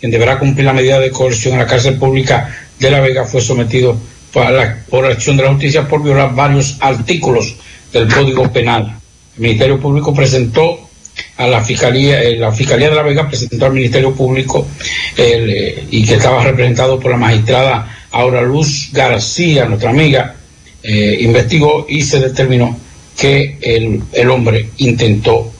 quien 0.00 0.12
deberá 0.12 0.38
cumplir 0.38 0.64
la 0.64 0.72
medida 0.72 0.98
de 1.00 1.10
coerción 1.10 1.54
en 1.54 1.60
la 1.60 1.66
cárcel 1.66 1.98
pública 1.98 2.54
de 2.78 2.90
La 2.90 3.00
Vega, 3.00 3.24
fue 3.24 3.40
sometido 3.40 3.98
por 4.32 4.50
la, 4.50 5.08
acción 5.10 5.36
de 5.36 5.42
la 5.42 5.50
justicia 5.50 5.88
por 5.88 6.02
violar 6.02 6.34
varios 6.34 6.76
artículos 6.80 7.56
del 7.92 8.12
Código 8.12 8.52
Penal. 8.52 8.98
El 9.36 9.42
Ministerio 9.42 9.80
Público 9.80 10.14
presentó 10.14 10.87
a 11.36 11.46
la 11.46 11.62
Fiscalía, 11.62 12.22
eh, 12.22 12.36
la 12.36 12.52
Fiscalía 12.52 12.90
de 12.90 12.96
La 12.96 13.02
Vega 13.02 13.28
presentó 13.28 13.66
al 13.66 13.72
Ministerio 13.72 14.14
Público 14.14 14.66
eh, 15.16 15.86
y 15.90 16.04
que 16.04 16.14
estaba 16.14 16.42
representado 16.42 16.98
por 16.98 17.10
la 17.10 17.16
magistrada 17.16 18.06
Aura 18.10 18.42
Luz 18.42 18.90
García, 18.92 19.66
nuestra 19.66 19.90
amiga, 19.90 20.34
eh, 20.82 21.18
investigó 21.20 21.86
y 21.88 22.02
se 22.02 22.20
determinó 22.20 22.78
que 23.16 23.58
el, 23.60 24.02
el 24.12 24.30
hombre 24.30 24.70
intentó, 24.78 25.52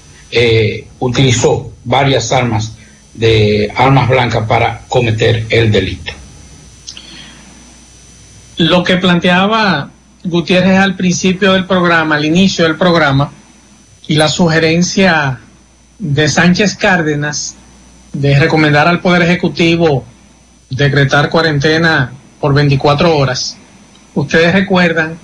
utilizó 1.01 1.73
varias 1.85 2.31
armas 2.31 2.73
de 3.14 3.73
armas 3.75 4.09
blancas 4.09 4.47
para 4.47 4.83
cometer 4.88 5.47
el 5.51 5.73
delito. 5.73 6.12
Lo 8.59 8.85
que 8.85 8.97
planteaba 8.97 9.90
Gutiérrez 10.25 10.79
al 10.79 10.97
principio 10.97 11.53
del 11.53 11.66
programa, 11.66 12.16
al 12.16 12.25
inicio 12.25 12.64
del 12.64 12.77
programa, 12.77 13.33
y 14.07 14.14
la 14.14 14.29
sugerencia 14.29 15.40
de 15.99 16.29
Sánchez 16.29 16.77
Cárdenas 16.77 17.57
de 18.13 18.39
recomendar 18.39 18.89
al 18.89 19.01
Poder 19.01 19.23
Ejecutivo 19.23 20.05
decretar 20.71 21.31
cuarentena 21.31 22.13
por 22.41 22.55
24 22.55 23.17
horas. 23.17 23.57
Ustedes 24.15 24.53
recuerdan 24.53 25.19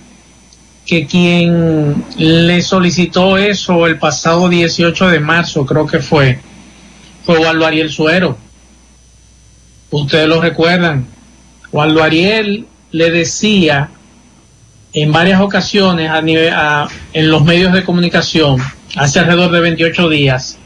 que 0.87 1.07
quien 1.07 2.05
le 2.19 2.63
solicitó 2.63 3.39
eso 3.39 3.87
el 3.87 3.99
pasado 3.99 4.49
18 4.49 5.09
de 5.09 5.21
marzo, 5.21 5.65
creo 5.65 5.87
que 5.87 6.01
fue, 6.01 6.39
fue 7.25 7.39
Waldo 7.39 7.67
Ariel 7.67 7.91
Suero. 7.91 8.37
Ustedes 9.91 10.29
lo 10.29 10.41
recuerdan. 10.41 11.07
Waldo 11.73 12.03
Ariel 12.03 12.67
le 12.91 13.11
decía 13.11 13.91
en 14.93 15.11
varias 15.11 15.41
ocasiones 15.41 16.11
a 16.11 16.21
nivel, 16.21 16.53
en 17.13 17.31
los 17.31 17.45
medios 17.45 17.73
de 17.73 17.83
comunicación, 17.85 18.61
hace 18.97 19.19
alrededor 19.19 19.51
de 19.51 19.61
28 19.61 20.09
días, 20.09 20.59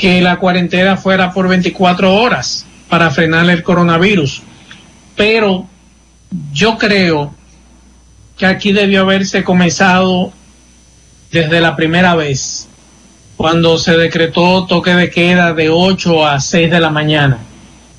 que 0.00 0.22
la 0.22 0.38
cuarentena 0.38 0.96
fuera 0.96 1.30
por 1.30 1.46
24 1.46 2.14
horas 2.14 2.64
para 2.88 3.10
frenar 3.10 3.50
el 3.50 3.62
coronavirus. 3.62 4.42
Pero 5.14 5.66
yo 6.54 6.78
creo 6.78 7.34
que 8.38 8.46
aquí 8.46 8.72
debió 8.72 9.02
haberse 9.02 9.44
comenzado 9.44 10.32
desde 11.30 11.60
la 11.60 11.76
primera 11.76 12.14
vez, 12.14 12.66
cuando 13.36 13.76
se 13.76 13.94
decretó 13.98 14.64
toque 14.64 14.94
de 14.94 15.10
queda 15.10 15.52
de 15.52 15.68
8 15.68 16.26
a 16.26 16.40
6 16.40 16.70
de 16.70 16.80
la 16.80 16.88
mañana. 16.88 17.38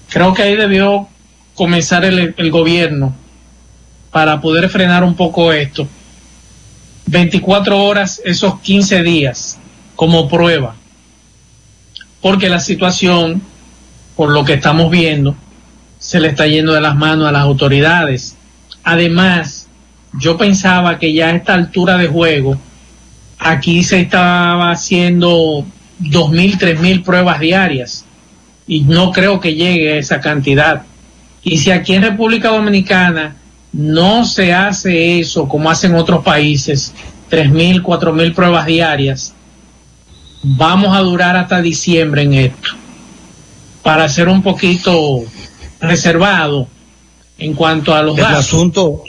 Creo 0.09 0.33
que 0.33 0.41
ahí 0.41 0.55
debió 0.55 1.07
comenzar 1.53 2.03
el, 2.03 2.33
el 2.35 2.49
gobierno 2.49 3.13
para 4.09 4.41
poder 4.41 4.69
frenar 4.69 5.03
un 5.03 5.13
poco 5.13 5.53
esto. 5.53 5.87
24 7.05 7.79
horas, 7.79 8.19
esos 8.25 8.59
15 8.59 9.03
días, 9.03 9.59
como 9.95 10.27
prueba. 10.27 10.80
Porque 12.21 12.49
la 12.49 12.59
situación, 12.59 13.41
por 14.15 14.29
lo 14.29 14.45
que 14.45 14.53
estamos 14.53 14.91
viendo, 14.91 15.35
se 15.99 16.19
le 16.19 16.29
está 16.29 16.47
yendo 16.47 16.73
de 16.73 16.81
las 16.81 16.95
manos 16.95 17.27
a 17.27 17.31
las 17.31 17.43
autoridades. 17.43 18.35
Además, 18.83 19.67
yo 20.19 20.37
pensaba 20.37 20.99
que 20.99 21.13
ya 21.13 21.27
a 21.27 21.35
esta 21.35 21.53
altura 21.53 21.97
de 21.97 22.07
juego, 22.07 22.57
aquí 23.39 23.83
se 23.83 24.01
estaba 24.01 24.71
haciendo 24.71 25.65
2.000, 26.01 26.57
3.000 26.57 27.03
pruebas 27.03 27.39
diarias 27.39 28.05
y 28.67 28.81
no 28.81 29.11
creo 29.11 29.39
que 29.39 29.55
llegue 29.55 29.93
a 29.93 29.97
esa 29.97 30.19
cantidad. 30.19 30.83
Y 31.43 31.57
si 31.57 31.71
aquí 31.71 31.93
en 31.93 32.03
República 32.03 32.49
Dominicana 32.49 33.35
no 33.73 34.25
se 34.25 34.53
hace 34.53 35.19
eso 35.19 35.47
como 35.47 35.69
hacen 35.69 35.95
otros 35.95 36.23
países, 36.23 36.93
3.000, 37.29 37.81
4.000 37.81 38.33
pruebas 38.33 38.65
diarias, 38.65 39.33
vamos 40.43 40.95
a 40.95 40.99
durar 41.01 41.35
hasta 41.35 41.61
diciembre 41.61 42.23
en 42.23 42.33
esto. 42.33 42.69
Para 43.83 44.07
ser 44.09 44.27
un 44.29 44.43
poquito 44.43 45.23
reservado 45.79 46.67
en 47.37 47.53
cuanto 47.53 47.95
a 47.95 48.03
los 48.03 48.17
El 48.17 48.23
datos. 48.23 48.39
asunto, 48.39 49.03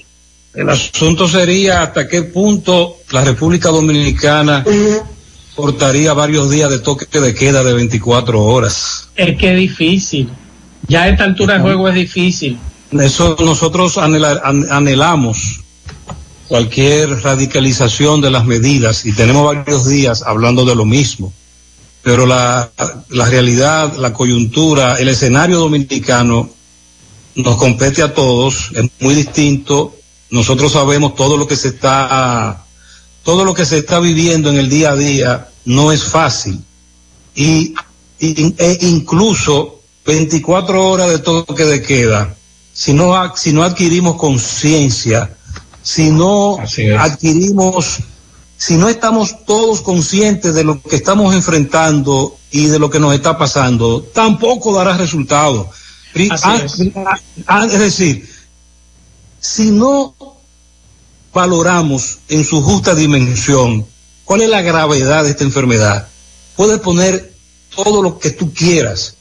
el 0.54 0.68
asunto 0.70 1.28
sería 1.28 1.82
hasta 1.82 2.08
qué 2.08 2.22
punto 2.22 2.96
la 3.10 3.24
República 3.24 3.68
Dominicana 3.68 4.64
portaría 5.54 6.14
varios 6.14 6.50
días 6.50 6.70
de 6.70 6.78
toque 6.78 7.20
de 7.20 7.34
queda 7.34 7.62
de 7.62 7.74
24 7.74 8.42
horas. 8.42 9.08
Es 9.16 9.36
que 9.36 9.52
es 9.52 9.58
difícil. 9.58 10.30
Ya 10.88 11.02
a 11.02 11.08
esta 11.08 11.24
altura 11.24 11.54
del 11.54 11.62
juego 11.62 11.88
es 11.88 11.94
difícil. 11.94 12.58
Eso 12.92 13.36
nosotros 13.40 13.96
anhela- 13.98 14.40
an- 14.44 14.66
anhelamos 14.70 15.60
cualquier 16.52 17.22
radicalización 17.22 18.20
de 18.20 18.30
las 18.30 18.44
medidas 18.44 19.06
y 19.06 19.14
tenemos 19.14 19.56
varios 19.56 19.88
días 19.88 20.20
hablando 20.20 20.66
de 20.66 20.74
lo 20.74 20.84
mismo. 20.84 21.32
Pero 22.02 22.26
la, 22.26 22.70
la 23.08 23.24
realidad, 23.24 23.96
la 23.96 24.12
coyuntura, 24.12 24.96
el 24.96 25.08
escenario 25.08 25.60
dominicano 25.60 26.50
nos 27.36 27.56
compete 27.56 28.02
a 28.02 28.12
todos, 28.12 28.70
es 28.74 28.84
muy 29.00 29.14
distinto. 29.14 29.96
Nosotros 30.28 30.72
sabemos 30.72 31.14
todo 31.14 31.38
lo 31.38 31.46
que 31.46 31.56
se 31.56 31.68
está, 31.68 32.66
todo 33.22 33.46
lo 33.46 33.54
que 33.54 33.64
se 33.64 33.78
está 33.78 33.98
viviendo 33.98 34.50
en 34.50 34.58
el 34.58 34.68
día 34.68 34.90
a 34.90 34.96
día 34.96 35.48
no 35.64 35.90
es 35.90 36.04
fácil. 36.04 36.62
Y, 37.34 37.72
e 38.20 38.78
incluso 38.82 39.80
24 40.04 40.86
horas 40.86 41.08
de 41.08 41.18
toque 41.20 41.64
de 41.64 41.80
queda, 41.80 42.36
si 42.74 42.92
no, 42.92 43.34
si 43.36 43.54
no 43.54 43.62
adquirimos 43.62 44.16
conciencia, 44.16 45.34
si 45.82 46.10
no 46.10 46.58
adquirimos, 46.98 47.98
si 48.56 48.76
no 48.76 48.88
estamos 48.88 49.44
todos 49.44 49.80
conscientes 49.80 50.54
de 50.54 50.64
lo 50.64 50.80
que 50.80 50.96
estamos 50.96 51.34
enfrentando 51.34 52.36
y 52.50 52.66
de 52.66 52.78
lo 52.78 52.90
que 52.90 53.00
nos 53.00 53.14
está 53.14 53.36
pasando, 53.36 54.02
tampoco 54.02 54.72
dará 54.72 54.96
resultado. 54.96 55.70
Ah, 56.30 56.38
ah, 56.44 57.20
ah, 57.46 57.66
es 57.66 57.80
decir, 57.80 58.28
si 59.40 59.70
no 59.70 60.14
valoramos 61.32 62.18
en 62.28 62.44
su 62.44 62.62
justa 62.62 62.94
dimensión 62.94 63.86
cuál 64.24 64.42
es 64.42 64.50
la 64.50 64.62
gravedad 64.62 65.24
de 65.24 65.30
esta 65.30 65.44
enfermedad, 65.44 66.06
puedes 66.56 66.78
poner 66.78 67.32
todo 67.74 68.02
lo 68.02 68.18
que 68.18 68.30
tú 68.30 68.52
quieras 68.52 69.16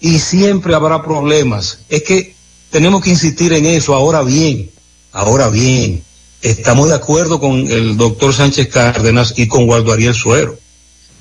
y 0.00 0.18
siempre 0.18 0.74
habrá 0.74 1.02
problemas. 1.02 1.80
Es 1.88 2.02
que 2.02 2.34
tenemos 2.70 3.02
que 3.02 3.10
insistir 3.10 3.52
en 3.52 3.66
eso. 3.66 3.94
Ahora 3.94 4.22
bien, 4.22 4.70
ahora 5.16 5.48
bien, 5.48 6.04
estamos 6.42 6.90
de 6.90 6.94
acuerdo 6.94 7.40
con 7.40 7.54
el 7.70 7.96
doctor 7.96 8.34
Sánchez 8.34 8.68
Cárdenas 8.68 9.32
y 9.36 9.48
con 9.48 9.66
Waldo 9.66 9.92
Ariel 9.92 10.14
Suero. 10.14 10.58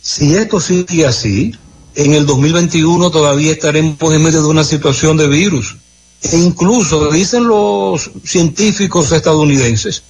Si 0.02 0.36
esto 0.36 0.60
sigue 0.60 1.06
así, 1.06 1.56
en 1.96 2.14
el 2.14 2.26
2021 2.26 3.10
todavía 3.10 3.54
estaremos 3.54 4.14
en 4.14 4.22
medio 4.22 4.42
de 4.42 4.50
una 4.50 4.66
situación 4.66 5.16
de 5.16 5.30
virus. 5.30 5.78
E 6.22 6.38
incluso 6.38 7.10
dicen 7.10 7.48
los 7.48 8.12
científicos 8.26 9.12
estadounidenses 9.14 10.04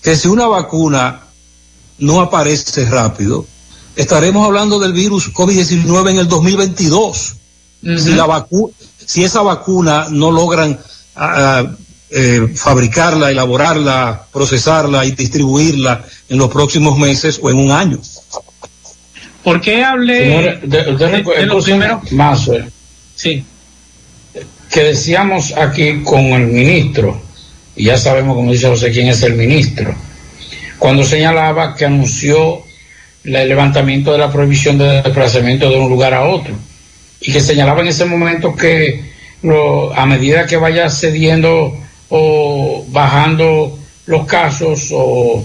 que 0.00 0.16
si 0.16 0.28
una 0.28 0.46
vacuna 0.46 1.24
no 1.98 2.20
aparece 2.20 2.84
rápido, 2.84 3.46
estaremos 3.96 4.46
hablando 4.46 4.78
del 4.78 4.92
virus 4.92 5.32
COVID-19 5.32 6.10
en 6.10 6.18
el 6.18 6.28
2022. 6.28 7.34
Si 7.82 8.12
la 8.12 8.26
vacu 8.26 8.72
si 9.04 9.24
esa 9.24 9.42
vacuna 9.42 10.06
no 10.10 10.30
logran 10.30 10.78
ah, 11.16 11.34
ah, 11.36 11.76
eh, 12.16 12.46
fabricarla, 12.54 13.30
elaborarla, 13.30 14.26
procesarla 14.32 15.04
y 15.04 15.10
distribuirla 15.12 16.04
en 16.28 16.38
los 16.38 16.48
próximos 16.50 16.96
meses 16.96 17.40
o 17.42 17.50
en 17.50 17.58
un 17.58 17.70
año. 17.72 17.98
¿Por 19.42 19.60
qué 19.60 19.82
hablé 19.84 20.58
de- 20.62 20.84
de, 20.84 21.22
primero? 21.64 22.00
Maxwell, 22.12 22.66
Sí. 23.16 23.44
que 24.70 24.80
decíamos 24.84 25.52
aquí 25.56 26.02
con 26.02 26.20
el 26.20 26.46
ministro, 26.46 27.20
y 27.76 27.84
ya 27.84 27.98
sabemos, 27.98 28.36
como 28.36 28.52
dice 28.52 28.68
José, 28.68 28.90
quién 28.90 29.08
es 29.08 29.22
el 29.22 29.34
ministro, 29.34 29.94
cuando 30.78 31.04
señalaba 31.04 31.74
que 31.76 31.84
anunció 31.84 32.62
el 33.24 33.48
levantamiento 33.48 34.12
de 34.12 34.18
la 34.18 34.30
prohibición 34.32 34.78
de 34.78 35.02
desplazamiento 35.02 35.68
de 35.68 35.78
un 35.78 35.88
lugar 35.88 36.14
a 36.14 36.22
otro, 36.28 36.54
y 37.20 37.32
que 37.32 37.40
señalaba 37.40 37.80
en 37.82 37.88
ese 37.88 38.04
momento 38.04 38.54
que 38.54 39.02
lo- 39.42 39.92
a 39.94 40.06
medida 40.06 40.46
que 40.46 40.56
vaya 40.56 40.88
cediendo 40.90 41.76
o 42.16 42.84
bajando 42.90 43.76
los 44.06 44.24
casos 44.24 44.88
o, 44.92 45.44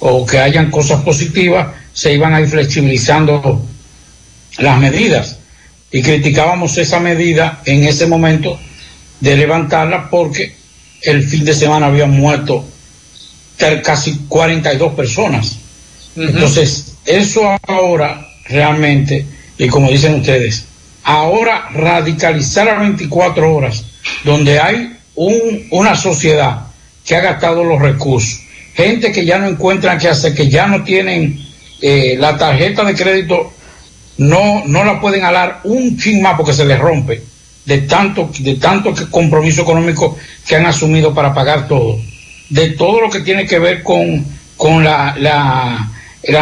o 0.00 0.26
que 0.26 0.38
hayan 0.38 0.70
cosas 0.70 1.02
positivas, 1.02 1.68
se 1.92 2.14
iban 2.14 2.32
a 2.32 2.40
ir 2.40 2.48
flexibilizando 2.48 3.62
las 4.56 4.80
medidas 4.80 5.36
y 5.92 6.00
criticábamos 6.00 6.78
esa 6.78 7.00
medida 7.00 7.60
en 7.66 7.84
ese 7.84 8.06
momento 8.06 8.58
de 9.20 9.36
levantarla 9.36 10.08
porque 10.08 10.56
el 11.02 11.22
fin 11.22 11.44
de 11.44 11.52
semana 11.52 11.86
habían 11.88 12.12
muerto 12.12 12.64
casi 13.84 14.20
42 14.26 14.94
personas. 14.94 15.58
Entonces, 16.16 16.94
eso 17.04 17.58
ahora 17.68 18.26
realmente, 18.46 19.26
y 19.58 19.68
como 19.68 19.90
dicen 19.90 20.14
ustedes, 20.14 20.64
ahora 21.02 21.68
radicalizar 21.74 22.70
a 22.70 22.78
24 22.78 23.54
horas, 23.54 23.84
donde 24.24 24.58
hay 24.58 24.95
un- 25.16 25.66
una 25.70 25.96
sociedad 25.96 26.66
que 27.04 27.16
ha 27.16 27.20
gastado 27.20 27.64
los 27.64 27.80
recursos, 27.80 28.40
gente 28.74 29.12
que 29.12 29.24
ya 29.24 29.38
no 29.38 29.46
encuentran 29.48 29.98
qué 29.98 30.08
hacer, 30.08 30.34
que 30.34 30.48
ya 30.48 30.66
no 30.66 30.82
tienen 30.84 31.40
eh, 31.82 32.16
la 32.18 32.36
tarjeta 32.38 32.84
de 32.84 32.94
crédito 32.94 33.52
no, 34.18 34.62
no 34.66 34.82
la 34.84 34.98
pueden 35.00 35.24
alar 35.24 35.60
un 35.64 35.98
chin 35.98 36.22
más 36.22 36.34
porque 36.36 36.54
se 36.54 36.64
les 36.64 36.78
rompe 36.78 37.22
de 37.66 37.78
tanto, 37.82 38.30
de 38.38 38.54
tanto 38.54 38.94
compromiso 39.10 39.62
económico 39.62 40.16
que 40.46 40.56
han 40.56 40.64
asumido 40.66 41.12
para 41.12 41.34
pagar 41.34 41.68
todo, 41.68 41.98
de 42.48 42.70
todo 42.70 43.00
lo 43.02 43.10
que 43.10 43.20
tiene 43.20 43.46
que 43.46 43.58
ver 43.58 43.82
con, 43.82 44.24
con 44.56 44.84
la, 44.84 45.14
la, 45.18 45.88
el, 46.22 46.36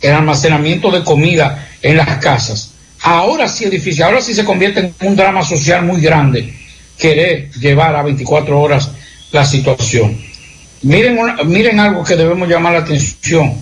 el 0.00 0.12
almacenamiento 0.12 0.90
de 0.90 1.04
comida 1.04 1.68
en 1.80 1.96
las 1.98 2.18
casas. 2.18 2.70
Ahora 3.02 3.48
sí 3.48 3.64
es 3.64 3.70
difícil, 3.70 4.02
ahora 4.02 4.20
sí 4.20 4.34
se 4.34 4.44
convierte 4.44 4.80
en 4.80 4.94
un 5.08 5.14
drama 5.14 5.44
social 5.44 5.84
muy 5.84 6.00
grande 6.00 6.52
querer 6.98 7.50
llevar 7.52 7.94
a 7.96 8.02
24 8.02 8.60
horas 8.60 8.90
la 9.32 9.44
situación. 9.44 10.20
Miren, 10.82 11.18
una- 11.18 11.42
miren 11.44 11.80
algo 11.80 12.04
que 12.04 12.16
debemos 12.16 12.48
llamar 12.48 12.72
la 12.74 12.78
atención. 12.80 13.54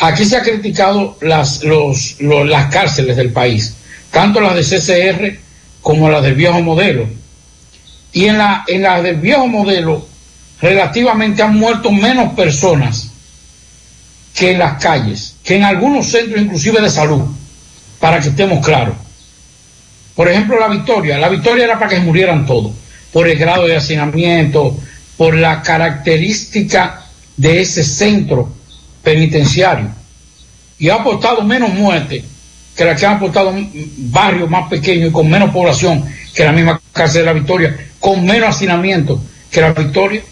Aquí 0.00 0.24
se 0.24 0.36
ha 0.36 0.42
criticado 0.42 1.16
las, 1.20 1.62
los, 1.62 2.20
los- 2.20 2.46
las 2.48 2.66
cárceles 2.72 3.16
del 3.16 3.32
país, 3.32 3.74
tanto 4.10 4.40
las 4.40 4.54
de 4.54 4.62
CCR 4.62 5.38
como 5.80 6.10
las 6.10 6.22
del 6.22 6.34
viejo 6.34 6.60
modelo. 6.62 7.06
Y 8.12 8.26
en 8.26 8.38
la, 8.38 8.64
en 8.66 8.82
las 8.82 9.02
del 9.02 9.16
viejo 9.16 9.46
modelo, 9.46 10.06
relativamente 10.60 11.42
han 11.42 11.56
muerto 11.58 11.90
menos 11.90 12.32
personas 12.34 13.10
que 14.34 14.52
en 14.52 14.58
las 14.58 14.82
calles, 14.82 15.36
que 15.44 15.56
en 15.56 15.64
algunos 15.64 16.06
centros 16.08 16.40
inclusive 16.40 16.80
de 16.80 16.90
salud, 16.90 17.22
para 18.00 18.20
que 18.20 18.28
estemos 18.30 18.64
claros. 18.64 18.94
Por 20.14 20.28
ejemplo, 20.28 20.58
la 20.58 20.68
victoria. 20.68 21.18
La 21.18 21.28
victoria 21.28 21.64
era 21.64 21.78
para 21.78 21.90
que 21.90 22.00
murieran 22.00 22.46
todos, 22.46 22.72
por 23.12 23.28
el 23.28 23.36
grado 23.36 23.66
de 23.66 23.76
hacinamiento, 23.76 24.76
por 25.16 25.36
la 25.36 25.62
característica 25.62 27.06
de 27.36 27.60
ese 27.60 27.84
centro 27.84 28.52
penitenciario. 29.02 29.88
Y 30.78 30.88
ha 30.88 30.96
aportado 30.96 31.42
menos 31.42 31.72
muerte 31.72 32.24
que 32.76 32.84
la 32.84 32.96
que 32.96 33.06
han 33.06 33.16
aportado 33.16 33.54
barrios 33.98 34.50
más 34.50 34.68
pequeños 34.68 35.10
y 35.10 35.12
con 35.12 35.30
menos 35.30 35.50
población 35.50 36.04
que 36.34 36.44
la 36.44 36.52
misma 36.52 36.80
cárcel 36.92 37.22
de 37.22 37.26
la 37.26 37.32
Victoria, 37.32 37.76
con 38.00 38.24
menos 38.24 38.50
hacinamiento 38.50 39.20
que 39.50 39.60
la 39.60 39.72
Victoria. 39.72 40.22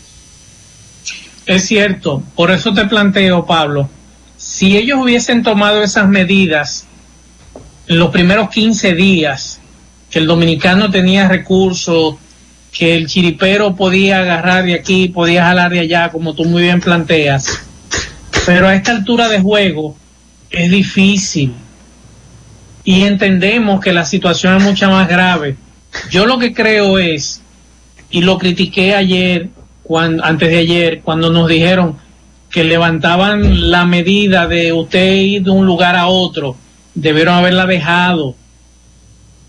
Es 1.46 1.66
cierto, 1.66 2.22
por 2.34 2.50
eso 2.50 2.74
te 2.74 2.84
planteo, 2.86 3.46
Pablo, 3.46 3.88
si 4.36 4.76
ellos 4.76 4.98
hubiesen 5.00 5.42
tomado 5.42 5.82
esas 5.82 6.08
medidas 6.08 6.86
en 7.86 7.98
los 7.98 8.10
primeros 8.10 8.50
15 8.50 8.94
días, 8.94 9.51
que 10.12 10.18
el 10.18 10.26
dominicano 10.26 10.90
tenía 10.90 11.26
recursos, 11.26 12.16
que 12.70 12.94
el 12.94 13.06
chiripero 13.06 13.74
podía 13.74 14.20
agarrar 14.20 14.64
de 14.64 14.74
aquí, 14.74 15.08
podía 15.08 15.46
jalar 15.46 15.72
de 15.72 15.80
allá, 15.80 16.10
como 16.10 16.34
tú 16.34 16.44
muy 16.44 16.62
bien 16.62 16.82
planteas, 16.82 17.46
pero 18.44 18.68
a 18.68 18.74
esta 18.74 18.92
altura 18.92 19.28
de 19.28 19.40
juego 19.40 19.96
es 20.50 20.70
difícil. 20.70 21.54
Y 22.84 23.02
entendemos 23.04 23.80
que 23.80 23.92
la 23.92 24.04
situación 24.04 24.56
es 24.58 24.62
mucho 24.62 24.90
más 24.90 25.08
grave. 25.08 25.56
Yo 26.10 26.26
lo 26.26 26.38
que 26.38 26.52
creo 26.52 26.98
es, 26.98 27.40
y 28.10 28.20
lo 28.20 28.36
critiqué 28.36 28.94
ayer, 28.94 29.48
cuando, 29.82 30.22
antes 30.24 30.50
de 30.50 30.58
ayer, 30.58 31.00
cuando 31.00 31.30
nos 31.30 31.48
dijeron 31.48 31.96
que 32.50 32.64
levantaban 32.64 33.70
la 33.70 33.86
medida 33.86 34.46
de 34.46 34.74
usted 34.74 35.14
ir 35.14 35.42
de 35.44 35.50
un 35.50 35.64
lugar 35.64 35.96
a 35.96 36.08
otro, 36.08 36.56
debieron 36.94 37.34
haberla 37.34 37.64
dejado, 37.64 38.34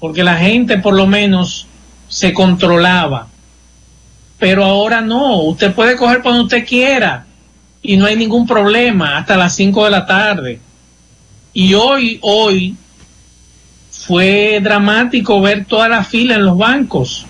porque 0.04 0.22
la 0.22 0.36
gente 0.36 0.80
por 0.80 0.96
lo 0.96 1.08
menos 1.08 1.66
se 2.10 2.34
controlaba. 2.34 3.30
Pero 4.38 4.66
ahora 4.66 5.00
no, 5.00 5.38
usted 5.44 5.74
puede 5.74 5.96
coger 5.96 6.22
cuando 6.22 6.44
usted 6.44 6.68
quiera 6.68 7.26
y 7.82 7.96
no 7.96 8.06
hay 8.06 8.18
ningún 8.18 8.46
problema 8.46 9.18
hasta 9.18 9.38
las 9.38 9.56
5 9.56 9.86
de 9.86 9.90
la 9.90 10.06
tarde. 10.06 10.60
Y 11.54 11.74
hoy, 11.76 12.20
hoy, 12.22 12.76
fue 13.92 14.60
dramático 14.62 15.40
ver 15.40 15.64
toda 15.64 15.88
la 15.88 16.04
fila 16.04 16.36
en 16.36 16.48
los 16.48 16.58
bancos, 16.58 17.26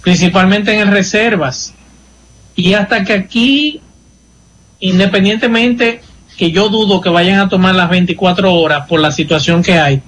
principalmente 0.00 0.74
en 0.74 0.90
reservas. 0.90 1.74
Y 2.54 2.72
hasta 2.72 3.04
que 3.04 3.12
aquí, 3.12 3.82
independientemente 4.80 6.00
que 6.38 6.50
yo 6.50 6.70
dudo 6.70 7.02
que 7.02 7.10
vayan 7.10 7.40
a 7.40 7.50
tomar 7.50 7.74
las 7.74 7.90
24 7.90 8.54
horas 8.54 8.86
por 8.88 9.00
la 9.00 9.12
situación 9.12 9.62
que 9.62 9.78
hay, 9.78 10.00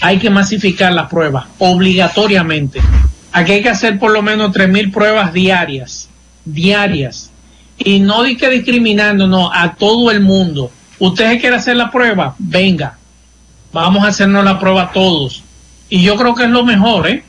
hay 0.00 0.18
que 0.18 0.30
masificar 0.30 0.92
las 0.92 1.08
pruebas 1.08 1.46
obligatoriamente. 1.58 2.80
Aquí 3.32 3.52
hay 3.52 3.62
que 3.62 3.68
hacer 3.68 3.98
por 3.98 4.10
lo 4.12 4.22
menos 4.22 4.52
3.000 4.52 4.92
pruebas 4.92 5.32
diarias, 5.32 6.08
diarias. 6.44 7.30
Y 7.78 8.00
no 8.00 8.22
di 8.24 8.36
que 8.36 8.48
discriminando, 8.50 9.26
no, 9.26 9.52
a 9.52 9.74
todo 9.74 10.10
el 10.10 10.20
mundo. 10.20 10.70
¿Usted 10.98 11.40
quiere 11.40 11.56
hacer 11.56 11.76
la 11.76 11.90
prueba? 11.90 12.34
Venga 12.38 12.96
vamos 13.72 14.04
a 14.04 14.08
hacernos 14.08 14.44
la 14.44 14.58
prueba 14.58 14.90
todos. 14.92 15.42
Y 15.88 16.02
yo 16.02 16.16
creo 16.16 16.34
que 16.34 16.44
es 16.44 16.50
lo 16.50 16.64
mejor, 16.64 17.08
¿eh? 17.08 17.22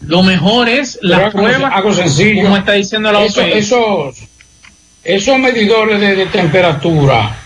Lo 0.00 0.22
mejor 0.22 0.68
es 0.68 0.98
la 1.02 1.30
prueba, 1.30 1.68
algo 1.68 1.94
sencillo. 1.94 2.42
como 2.42 2.56
está 2.56 2.72
diciendo 2.72 3.10
la 3.10 3.24
Eso- 3.24 3.40
OPS. 3.40 3.56
esos, 3.56 4.16
esos 5.02 5.38
medidores 5.38 6.00
de, 6.00 6.14
de 6.14 6.26
temperatura 6.26 7.36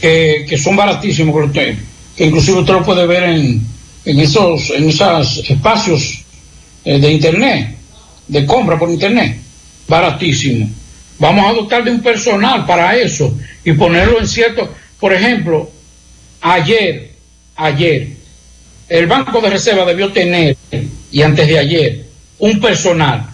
que, 0.00 0.46
que 0.48 0.58
son 0.58 0.76
baratísimos, 0.76 1.50
que, 1.52 1.76
inclusive 2.24 2.60
usted 2.60 2.74
lo 2.74 2.84
puede 2.84 3.06
ver 3.06 3.24
en, 3.24 3.66
esos 4.04 4.70
en 4.70 4.88
espacios 4.88 6.22
eh, 6.84 6.98
de 6.98 7.10
internet, 7.10 7.76
de 8.28 8.46
compra 8.46 8.78
por 8.78 8.90
internet, 8.90 9.38
baratísimo. 9.88 10.70
Vamos 11.18 11.46
a 11.46 11.52
dotar 11.52 11.84
de 11.84 11.90
un 11.90 12.00
personal 12.00 12.64
para 12.64 12.96
eso 12.96 13.36
y 13.64 13.72
ponerlo 13.72 14.20
en 14.20 14.28
cierto, 14.28 14.72
por 14.98 15.12
ejemplo, 15.12 15.70
ayer, 16.40 17.12
ayer, 17.56 18.08
el 18.88 19.06
Banco 19.06 19.40
de 19.40 19.50
Reserva 19.50 19.84
debió 19.84 20.10
tener, 20.12 20.56
y 21.12 21.22
antes 21.22 21.46
de 21.46 21.58
ayer, 21.58 22.06
un 22.38 22.60
personal 22.60 23.26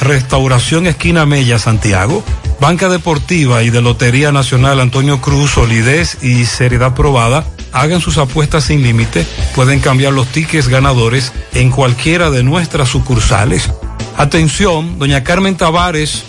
Restauración 0.01 0.87
Esquina 0.87 1.27
Mella, 1.27 1.59
Santiago. 1.59 2.23
Banca 2.61 2.89
Deportiva 2.89 3.65
y 3.65 3.71
de 3.71 3.83
Lotería 3.83 4.31
Nacional 4.31 4.79
Antonio 4.79 5.21
Cruz, 5.21 5.51
solidez 5.51 6.19
y 6.23 6.45
seriedad 6.45 6.95
probada. 6.95 7.45
Hagan 7.77 8.01
sus 8.01 8.17
apuestas 8.17 8.65
sin 8.65 8.83
límite. 8.83 9.27
Pueden 9.55 9.81
cambiar 9.81 10.15
los 10.15 10.29
tickets 10.29 10.69
ganadores 10.69 11.31
en 11.53 11.71
cualquiera 11.71 12.31
de 12.31 12.43
nuestras 12.43 12.89
sucursales. 12.89 13.71
Atención, 14.17 14.99
doña 14.99 15.23
Carmen 15.23 15.59
Tavares 15.59 16.25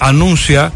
anuncia 0.00 0.72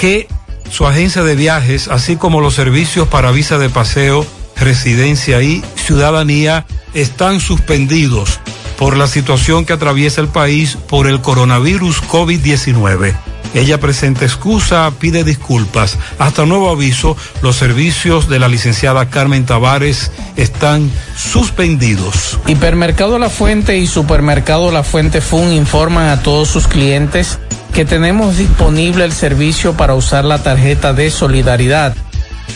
que 0.00 0.28
su 0.70 0.86
agencia 0.86 1.22
de 1.22 1.34
viajes, 1.36 1.88
así 1.88 2.16
como 2.16 2.40
los 2.40 2.54
servicios 2.54 3.06
para 3.08 3.32
visa 3.32 3.58
de 3.58 3.68
paseo, 3.68 4.26
residencia 4.56 5.42
y 5.42 5.62
ciudadanía, 5.76 6.64
están 6.94 7.38
suspendidos 7.38 8.40
por 8.78 8.96
la 8.96 9.08
situación 9.08 9.66
que 9.66 9.74
atraviesa 9.74 10.22
el 10.22 10.28
país 10.28 10.78
por 10.88 11.06
el 11.06 11.20
coronavirus 11.20 12.02
COVID-19. 12.04 13.14
Ella 13.54 13.78
presenta 13.78 14.24
excusa, 14.24 14.92
pide 14.98 15.22
disculpas. 15.22 15.96
Hasta 16.18 16.44
nuevo 16.44 16.70
aviso, 16.70 17.16
los 17.40 17.56
servicios 17.56 18.28
de 18.28 18.40
la 18.40 18.48
licenciada 18.48 19.08
Carmen 19.08 19.46
Tavares 19.46 20.10
están 20.36 20.90
suspendidos. 21.16 22.38
Hipermercado 22.46 23.18
La 23.18 23.30
Fuente 23.30 23.78
y 23.78 23.86
Supermercado 23.86 24.72
La 24.72 24.82
Fuente 24.82 25.20
Fun 25.20 25.52
informan 25.52 26.08
a 26.08 26.22
todos 26.22 26.48
sus 26.48 26.66
clientes 26.66 27.38
que 27.72 27.84
tenemos 27.84 28.36
disponible 28.36 29.04
el 29.04 29.12
servicio 29.12 29.74
para 29.74 29.94
usar 29.94 30.24
la 30.24 30.42
tarjeta 30.42 30.92
de 30.92 31.10
solidaridad. 31.10 31.94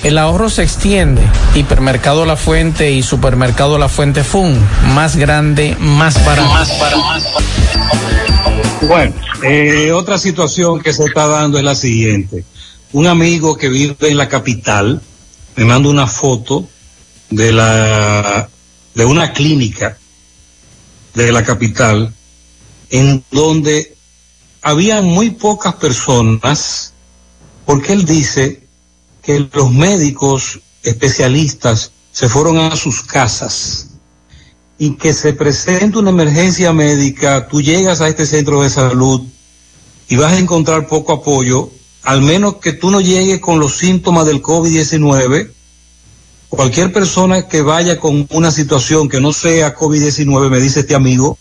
El 0.03 0.19
ahorro 0.19 0.49
se 0.49 0.63
extiende. 0.63 1.23
Hipermercado 1.55 2.25
La 2.25 2.37
Fuente 2.37 2.93
y 2.93 3.03
Supermercado 3.03 3.79
La 3.79 3.89
Fuente 3.89 4.23
Fun. 4.23 4.59
Más 4.95 5.17
grande, 5.17 5.77
más 5.79 6.25
barato. 6.25 6.49
Más 6.49 6.81
barato. 6.81 7.09
Bueno, 8.87 9.15
eh, 9.43 9.91
otra 9.93 10.19
situación 10.19 10.81
que 10.81 10.93
se 10.93 11.05
está 11.05 11.27
dando 11.27 11.59
es 11.59 11.65
la 11.65 11.75
siguiente. 11.75 12.45
Un 12.93 13.07
amigo 13.07 13.57
que 13.57 13.69
vive 13.69 13.97
en 14.09 14.17
la 14.17 14.29
capital 14.29 15.03
me 15.57 15.65
manda 15.65 15.89
una 15.89 16.07
foto 16.07 16.69
de 17.31 17.53
la 17.53 18.49
de 18.95 19.05
una 19.05 19.33
clínica 19.33 19.99
de 21.15 21.33
la 21.33 21.43
capital 21.45 22.15
en 22.91 23.25
donde 23.31 23.97
había 24.63 25.03
muy 25.03 25.31
pocas 25.31 25.75
personas 25.75 26.93
porque 27.67 27.93
él 27.93 28.05
dice 28.05 28.68
que 29.29 29.47
los 29.53 29.71
médicos 29.71 30.61
especialistas 30.83 31.93
se 32.13 32.31
fueron 32.31 32.57
a 32.57 32.75
sus 32.77 33.03
casas 33.03 33.89
y 34.79 34.93
que 34.93 35.13
se 35.13 35.35
presenta 35.35 35.99
una 35.99 36.09
emergencia 36.09 36.73
médica, 36.73 37.47
tú 37.47 37.61
llegas 37.61 38.01
a 38.01 38.09
este 38.09 38.25
centro 38.25 38.63
de 38.63 38.71
salud 38.71 39.21
y 40.09 40.17
vas 40.17 40.33
a 40.33 40.39
encontrar 40.39 40.89
poco 40.89 41.13
apoyo, 41.13 41.69
al 42.05 42.23
menos 42.23 42.57
que 42.57 42.73
tú 42.73 42.91
no 42.91 43.03
llegues 43.03 43.39
con 43.39 43.61
los 43.61 43.77
síntomas 43.77 44.25
del 44.25 44.41
COVID-19, 44.41 45.51
cualquier 46.49 46.91
persona 46.91 47.49
que 47.49 47.61
vaya 47.61 48.01
con 48.01 48.27
una 48.31 48.51
situación 48.51 49.11
que 49.11 49.21
no 49.21 49.35
sea 49.35 49.77
COVID-19, 49.77 50.49
me 50.49 50.59
dice 50.59 50.81
este 50.81 50.95
amigo, 50.95 51.37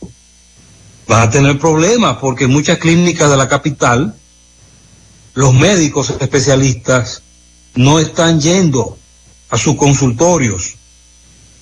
va 1.09 1.21
a 1.21 1.29
tener 1.29 1.57
problemas 1.57 2.17
porque 2.17 2.43
en 2.43 2.51
muchas 2.51 2.79
clínicas 2.79 3.29
de 3.29 3.37
la 3.37 3.47
capital, 3.47 4.13
los 5.35 5.53
médicos 5.53 6.13
especialistas 6.19 7.23
no 7.77 7.99
están 7.99 8.41
yendo 8.41 8.97
a 9.49 9.57
sus 9.57 9.75
consultorios. 9.75 10.75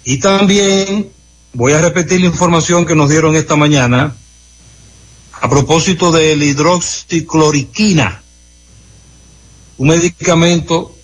Y 0.04 0.18
también 0.18 1.10
voy 1.54 1.74
a 1.74 1.82
repetir 1.82 2.22
la 2.22 2.28
información 2.28 2.86
que 2.86 2.96
nos 2.96 3.10
dieron 3.10 3.36
esta 3.36 3.56
mañana 3.56 4.16
a 5.42 5.50
propósito 5.50 6.12
de 6.12 6.36
la 6.36 6.46
hidroxicloriquina, 6.46 8.24
un 9.78 9.88
medicamento 9.90 10.96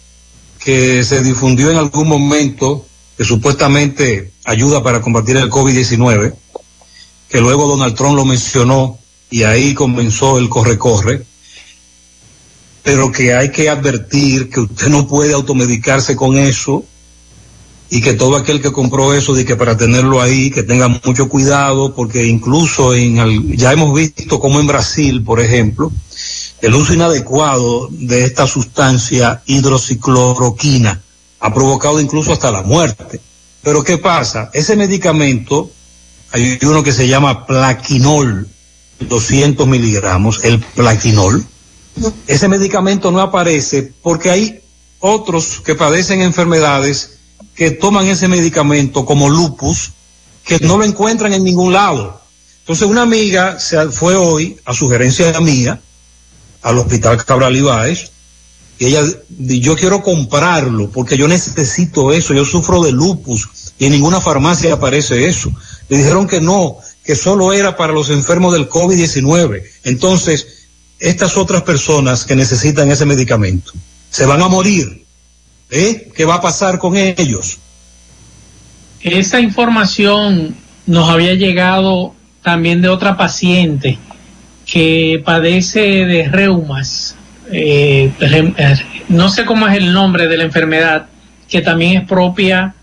que 0.59 1.03
se 1.03 1.21
difundió 1.21 1.69
en 1.69 1.77
algún 1.77 2.07
momento 2.07 2.85
que 3.17 3.25
supuestamente 3.25 4.31
ayuda 4.45 4.81
para 4.81 5.01
combatir 5.01 5.35
el 5.37 5.49
COVID-19, 5.49 6.33
que 7.27 7.41
luego 7.41 7.67
Donald 7.67 7.95
Trump 7.95 8.15
lo 8.15 8.25
mencionó 8.25 8.97
y 9.29 9.43
ahí 9.43 9.73
comenzó 9.73 10.37
el 10.37 10.49
corre-corre 10.49 11.25
pero 12.83 13.11
que 13.11 13.35
hay 13.35 13.51
que 13.51 13.69
advertir 13.69 14.49
que 14.49 14.61
usted 14.61 14.87
no 14.87 15.07
puede 15.07 15.33
automedicarse 15.33 16.15
con 16.15 16.37
eso 16.37 16.83
y 17.89 18.01
que 18.01 18.13
todo 18.13 18.37
aquel 18.37 18.61
que 18.61 18.71
compró 18.71 19.13
eso, 19.13 19.33
de 19.33 19.43
que 19.43 19.57
para 19.57 19.75
tenerlo 19.75 20.21
ahí, 20.21 20.49
que 20.49 20.63
tenga 20.63 20.87
mucho 20.87 21.27
cuidado, 21.27 21.93
porque 21.93 22.25
incluso 22.25 22.93
en, 22.93 23.55
ya 23.57 23.73
hemos 23.73 23.93
visto 23.93 24.39
como 24.39 24.61
en 24.61 24.67
Brasil, 24.67 25.23
por 25.23 25.41
ejemplo, 25.41 25.91
el 26.61 26.73
uso 26.73 26.93
inadecuado 26.93 27.89
de 27.91 28.23
esta 28.23 28.47
sustancia 28.47 29.41
hidrocicloroquina 29.45 31.01
ha 31.41 31.53
provocado 31.53 31.99
incluso 31.99 32.31
hasta 32.31 32.51
la 32.51 32.61
muerte. 32.61 33.19
Pero 33.61 33.83
¿qué 33.83 33.97
pasa? 33.97 34.49
Ese 34.53 34.75
medicamento, 34.75 35.69
hay 36.31 36.57
uno 36.61 36.83
que 36.83 36.93
se 36.93 37.07
llama 37.07 37.45
plaquinol, 37.45 38.47
200 39.01 39.67
miligramos, 39.67 40.43
el 40.43 40.59
plaquinol, 40.59 41.45
ese 42.27 42.47
medicamento 42.47 43.11
no 43.11 43.21
aparece 43.21 43.93
porque 44.01 44.29
hay 44.29 44.61
otros 44.99 45.61
que 45.63 45.75
padecen 45.75 46.21
enfermedades 46.21 47.17
que 47.55 47.71
toman 47.71 48.07
ese 48.07 48.27
medicamento 48.27 49.05
como 49.05 49.29
lupus 49.29 49.91
que 50.45 50.59
no 50.59 50.77
lo 50.77 50.83
encuentran 50.83 51.33
en 51.33 51.43
ningún 51.43 51.73
lado. 51.73 52.21
Entonces 52.59 52.87
una 52.87 53.01
amiga 53.01 53.59
se 53.59 53.89
fue 53.89 54.15
hoy, 54.15 54.57
a 54.65 54.73
sugerencia 54.73 55.39
mía, 55.39 55.79
al 56.61 56.77
hospital 56.77 57.23
Cabral 57.25 57.55
Ibáez, 57.55 58.11
y 58.79 58.85
ella, 58.87 59.03
yo 59.29 59.75
quiero 59.75 60.01
comprarlo 60.01 60.89
porque 60.89 61.15
yo 61.15 61.27
necesito 61.27 62.11
eso, 62.11 62.33
yo 62.33 62.45
sufro 62.45 62.81
de 62.81 62.91
lupus 62.91 63.47
y 63.77 63.85
en 63.85 63.91
ninguna 63.91 64.19
farmacia 64.19 64.73
aparece 64.73 65.27
eso. 65.27 65.51
Le 65.87 65.97
dijeron 65.97 66.27
que 66.27 66.41
no, 66.41 66.77
que 67.03 67.15
solo 67.15 67.53
era 67.53 67.77
para 67.77 67.93
los 67.93 68.09
enfermos 68.09 68.53
del 68.53 68.67
COVID-19. 68.67 69.63
Entonces, 69.83 70.60
estas 71.01 71.35
otras 71.35 71.63
personas 71.63 72.23
que 72.23 72.35
necesitan 72.35 72.89
ese 72.91 73.05
medicamento 73.05 73.73
se 74.09 74.25
van 74.25 74.41
a 74.41 74.47
morir. 74.47 75.03
¿Eh? 75.71 76.11
¿Qué 76.15 76.25
va 76.25 76.35
a 76.35 76.41
pasar 76.41 76.77
con 76.77 76.95
ellos? 76.95 77.57
Esa 79.01 79.39
información 79.39 80.55
nos 80.85 81.09
había 81.09 81.33
llegado 81.33 82.13
también 82.43 82.81
de 82.81 82.89
otra 82.89 83.17
paciente 83.17 83.97
que 84.65 85.21
padece 85.25 85.79
de 86.05 86.29
reumas. 86.29 87.15
Eh, 87.51 88.11
eh, 88.19 88.75
no 89.09 89.29
sé 89.29 89.45
cómo 89.45 89.67
es 89.67 89.77
el 89.77 89.91
nombre 89.91 90.27
de 90.27 90.37
la 90.37 90.43
enfermedad, 90.43 91.07
que 91.49 91.61
también 91.61 92.01
es 92.01 92.07
propia 92.07 92.75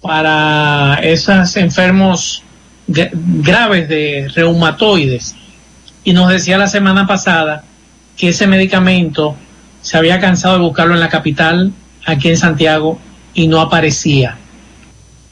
para 0.00 1.00
esos 1.02 1.56
enfermos 1.56 2.42
graves 2.86 3.88
de 3.88 4.30
reumatoides 4.32 5.34
y 6.06 6.12
nos 6.12 6.30
decía 6.30 6.56
la 6.56 6.68
semana 6.68 7.04
pasada 7.04 7.64
que 8.16 8.28
ese 8.28 8.46
medicamento 8.46 9.34
se 9.82 9.98
había 9.98 10.20
cansado 10.20 10.54
de 10.54 10.60
buscarlo 10.60 10.94
en 10.94 11.00
la 11.00 11.08
capital, 11.08 11.72
aquí 12.06 12.28
en 12.28 12.36
Santiago, 12.38 13.00
y 13.34 13.48
no 13.48 13.60
aparecía. 13.60 14.38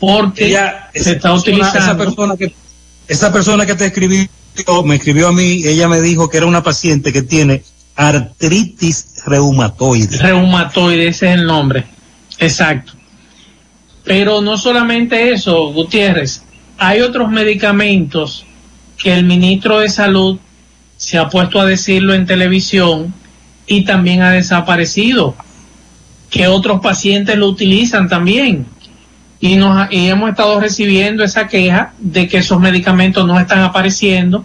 Porque 0.00 0.52
se 0.92 1.12
está 1.12 1.32
utilizando. 1.32 1.78
Esa 1.78 1.96
persona, 1.96 2.36
que, 2.36 2.52
esa 3.06 3.32
persona 3.32 3.64
que 3.64 3.76
te 3.76 3.86
escribió, 3.86 4.26
me 4.84 4.96
escribió 4.96 5.28
a 5.28 5.32
mí, 5.32 5.62
ella 5.64 5.86
me 5.86 6.00
dijo 6.00 6.28
que 6.28 6.38
era 6.38 6.46
una 6.46 6.64
paciente 6.64 7.12
que 7.12 7.22
tiene 7.22 7.62
artritis 7.94 9.22
reumatoide. 9.26 10.18
Reumatoide, 10.18 11.06
ese 11.06 11.28
es 11.28 11.38
el 11.38 11.46
nombre. 11.46 11.84
Exacto. 12.40 12.94
Pero 14.02 14.40
no 14.40 14.56
solamente 14.56 15.30
eso, 15.30 15.72
Gutiérrez, 15.72 16.42
hay 16.78 17.00
otros 17.00 17.30
medicamentos 17.30 18.44
que 18.98 19.14
el 19.14 19.24
ministro 19.24 19.78
de 19.78 19.88
Salud 19.88 20.40
se 20.96 21.18
ha 21.18 21.28
puesto 21.28 21.60
a 21.60 21.66
decirlo 21.66 22.14
en 22.14 22.26
televisión 22.26 23.12
y 23.66 23.84
también 23.84 24.22
ha 24.22 24.30
desaparecido, 24.30 25.34
que 26.30 26.48
otros 26.48 26.80
pacientes 26.80 27.36
lo 27.36 27.48
utilizan 27.48 28.08
también. 28.08 28.66
Y, 29.40 29.56
nos, 29.56 29.92
y 29.92 30.08
hemos 30.08 30.30
estado 30.30 30.58
recibiendo 30.58 31.22
esa 31.22 31.48
queja 31.48 31.92
de 31.98 32.28
que 32.28 32.38
esos 32.38 32.60
medicamentos 32.60 33.26
no 33.26 33.38
están 33.38 33.60
apareciendo 33.60 34.44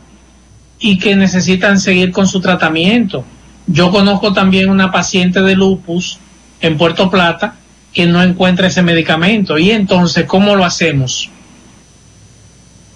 y 0.80 0.98
que 0.98 1.16
necesitan 1.16 1.80
seguir 1.80 2.12
con 2.12 2.28
su 2.28 2.42
tratamiento. 2.42 3.24
Yo 3.68 3.92
conozco 3.92 4.34
también 4.34 4.70
una 4.70 4.92
paciente 4.92 5.42
de 5.42 5.56
lupus 5.56 6.20
en 6.62 6.78
Puerto 6.78 7.10
Plata 7.10 7.56
que 7.94 8.06
no 8.06 8.22
encuentra 8.22 8.68
ese 8.68 8.82
medicamento. 8.82 9.58
Y 9.58 9.72
entonces, 9.72 10.26
¿cómo 10.26 10.56
lo 10.56 10.66
hacemos? 10.66 11.30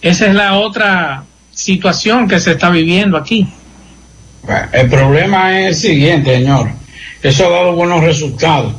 Esa 0.01 0.27
es 0.27 0.35
la 0.35 0.55
otra 0.55 1.23
situación 1.53 2.27
que 2.27 2.39
se 2.39 2.51
está 2.51 2.69
viviendo 2.69 3.17
aquí. 3.17 3.47
El 4.73 4.89
problema 4.89 5.59
es 5.59 5.67
el 5.67 5.75
siguiente, 5.75 6.35
señor. 6.35 6.69
Eso 7.21 7.47
ha 7.47 7.49
dado 7.49 7.73
buenos 7.73 8.03
resultados, 8.03 8.73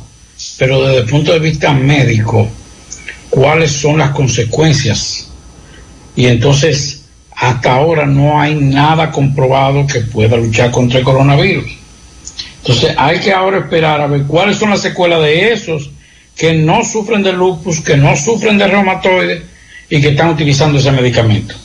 pero 0.59 0.83
desde 0.83 0.99
el 0.99 1.05
punto 1.09 1.33
de 1.33 1.39
vista 1.39 1.73
médico, 1.73 2.47
¿cuáles 3.29 3.71
son 3.71 3.97
las 3.97 4.11
consecuencias? 4.11 5.31
Y 6.15 6.27
entonces, 6.27 7.05
hasta 7.35 7.73
ahora 7.73 8.05
no 8.05 8.39
hay 8.39 8.55
nada 8.55 9.11
comprobado 9.11 9.87
que 9.87 10.01
pueda 10.01 10.37
luchar 10.37 10.69
contra 10.71 10.99
el 10.99 11.05
coronavirus. 11.05 11.65
Entonces, 12.57 12.95
hay 12.97 13.19
que 13.19 13.33
ahora 13.33 13.59
esperar 13.59 14.01
a 14.01 14.07
ver 14.07 14.23
cuáles 14.23 14.57
son 14.57 14.69
las 14.69 14.81
secuelas 14.81 15.21
de 15.21 15.51
esos 15.51 15.89
que 16.35 16.53
no 16.53 16.83
sufren 16.83 17.23
de 17.23 17.33
lupus, 17.33 17.81
que 17.81 17.97
no 17.97 18.15
sufren 18.15 18.57
de 18.57 18.67
reumatoides 18.67 19.43
y 19.89 20.01
que 20.01 20.09
están 20.09 20.29
utilizando 20.29 20.77
ese 20.77 20.91
medicamento. 20.91 21.55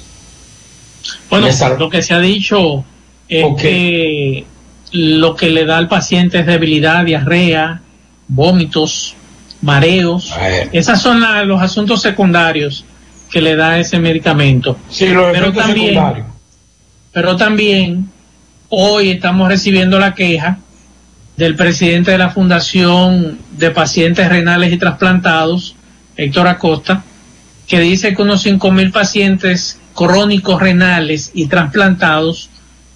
Bueno, 1.28 1.48
lo 1.78 1.90
que 1.90 2.02
se 2.02 2.14
ha 2.14 2.20
dicho 2.20 2.84
es 3.28 3.46
que 3.60 4.44
lo 4.92 5.36
que 5.36 5.50
le 5.50 5.64
da 5.64 5.78
al 5.78 5.88
paciente 5.88 6.40
es 6.40 6.46
debilidad, 6.46 7.04
diarrea, 7.04 7.80
vómitos, 8.28 9.14
mareos. 9.62 10.32
Esos 10.72 11.00
son 11.00 11.22
los 11.46 11.62
asuntos 11.62 12.02
secundarios 12.02 12.84
que 13.30 13.40
le 13.40 13.56
da 13.56 13.78
ese 13.78 13.98
medicamento. 13.98 14.76
Sí, 14.88 15.08
los 15.08 15.32
pero 15.32 15.52
también, 15.52 16.24
Pero 17.12 17.36
también 17.36 18.08
hoy 18.68 19.10
estamos 19.10 19.48
recibiendo 19.48 19.98
la 19.98 20.14
queja 20.14 20.58
del 21.36 21.56
presidente 21.56 22.10
de 22.10 22.18
la 22.18 22.30
Fundación 22.30 23.38
de 23.56 23.70
Pacientes 23.70 24.28
Renales 24.28 24.72
y 24.72 24.76
Trasplantados, 24.76 25.74
Héctor 26.16 26.48
Acosta, 26.48 27.02
que 27.66 27.80
dice 27.80 28.14
que 28.14 28.22
unos 28.22 28.44
mil 28.44 28.90
pacientes 28.90 29.79
crónicos 30.00 30.62
renales 30.62 31.30
y 31.34 31.46
trasplantados 31.48 32.48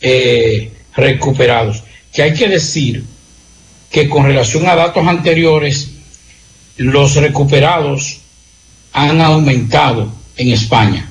eh, 0.00 0.70
recuperados. 0.96 1.82
Que 2.12 2.22
hay 2.22 2.32
que 2.34 2.48
decir 2.48 3.04
que 3.92 4.08
con 4.08 4.24
relación 4.24 4.66
a 4.66 4.74
datos 4.74 5.06
anteriores, 5.06 5.90
los 6.78 7.14
recuperados 7.16 8.20
han 8.92 9.20
aumentado 9.20 10.10
en 10.36 10.50
España. 10.50 11.08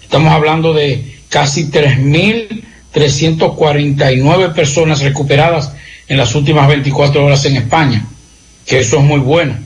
Estamos 0.00 0.32
hablando 0.32 0.72
de 0.72 1.18
casi 1.28 1.70
3.349 1.70 4.54
personas 4.54 5.00
recuperadas 5.00 5.72
en 6.06 6.16
las 6.16 6.36
últimas 6.36 6.68
24 6.68 7.24
horas 7.24 7.44
en 7.44 7.56
España, 7.56 8.06
que 8.64 8.78
eso 8.78 8.98
es 8.98 9.02
muy 9.02 9.18
bueno. 9.18 9.58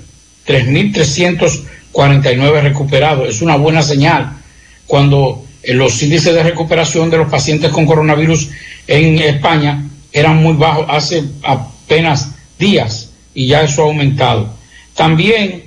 3.349 0.46 2.62
recuperados, 2.62 3.28
es 3.28 3.42
una 3.42 3.56
buena 3.56 3.82
señal 3.82 4.38
cuando 4.86 5.44
eh, 5.62 5.74
los 5.74 6.02
índices 6.02 6.34
de 6.34 6.42
recuperación 6.42 7.10
de 7.10 7.18
los 7.18 7.28
pacientes 7.28 7.70
con 7.70 7.84
coronavirus 7.86 8.48
en 8.86 9.18
España 9.18 9.84
eran 10.12 10.42
muy 10.42 10.54
bajos 10.54 10.86
hace 10.88 11.24
apenas 11.42 12.33
días 12.58 13.10
y 13.34 13.48
ya 13.48 13.62
eso 13.62 13.82
ha 13.82 13.86
aumentado. 13.86 14.54
También 14.94 15.64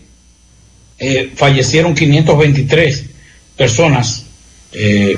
eh, 0.99 1.31
fallecieron 1.35 1.93
523 1.93 3.05
personas. 3.55 4.23
Eh, 4.71 5.15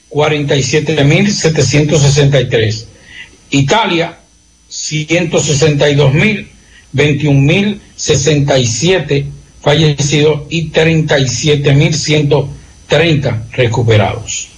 47.763. 0.10 2.86
Italia, 3.52 4.18
162.000, 4.70 6.48
21.067 6.94 9.26
fallecidos 9.62 10.42
y 10.50 10.70
37.130 10.72 13.50
recuperados. 13.52 14.50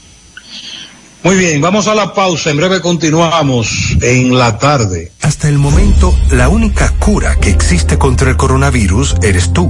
Muy 1.21 1.35
bien, 1.35 1.59
vamos 1.59 1.87
a 1.87 1.95
la 1.95 2.13
pausa. 2.13 2.49
En 2.49 2.57
breve 2.57 2.79
continuamos 2.79 3.97
en 4.01 4.37
la 4.37 4.57
tarde. 4.57 5.11
Hasta 5.21 5.49
el 5.49 5.57
momento, 5.57 6.15
la 6.31 6.47
única 6.47 6.93
cura 6.97 7.35
que 7.35 7.49
existe 7.49 7.97
contra 7.97 8.29
el 8.29 8.37
coronavirus 8.37 9.15
eres 9.21 9.51
tú. 9.51 9.69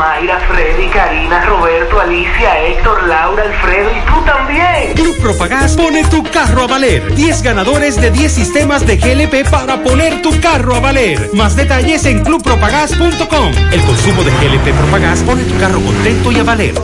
Mayra, 0.00 0.40
Freddy, 0.48 0.88
Karina, 0.88 1.44
Roberto, 1.44 2.00
Alicia, 2.00 2.58
Héctor, 2.58 3.06
Laura, 3.06 3.42
Alfredo 3.42 3.90
y 3.90 4.00
tú 4.06 4.24
también. 4.24 4.94
Club 4.94 5.14
Propagás 5.20 5.76
pone 5.76 6.02
tu 6.04 6.22
carro 6.22 6.62
a 6.62 6.66
valer. 6.66 7.14
10 7.14 7.42
ganadores 7.42 8.00
de 8.00 8.10
10 8.10 8.32
sistemas 8.32 8.86
de 8.86 8.96
GLP 8.96 9.46
para 9.50 9.82
poner 9.82 10.22
tu 10.22 10.40
carro 10.40 10.74
a 10.74 10.80
valer. 10.80 11.28
Más 11.34 11.54
detalles 11.54 12.06
en 12.06 12.24
clubpropagás.com. 12.24 13.52
El 13.72 13.82
consumo 13.82 14.24
de 14.24 14.30
GLP 14.30 14.72
Propagás 14.74 15.20
pone 15.20 15.42
tu 15.42 15.58
carro 15.58 15.78
contento 15.82 16.32
y 16.32 16.38
a 16.38 16.44
valer. 16.44 16.74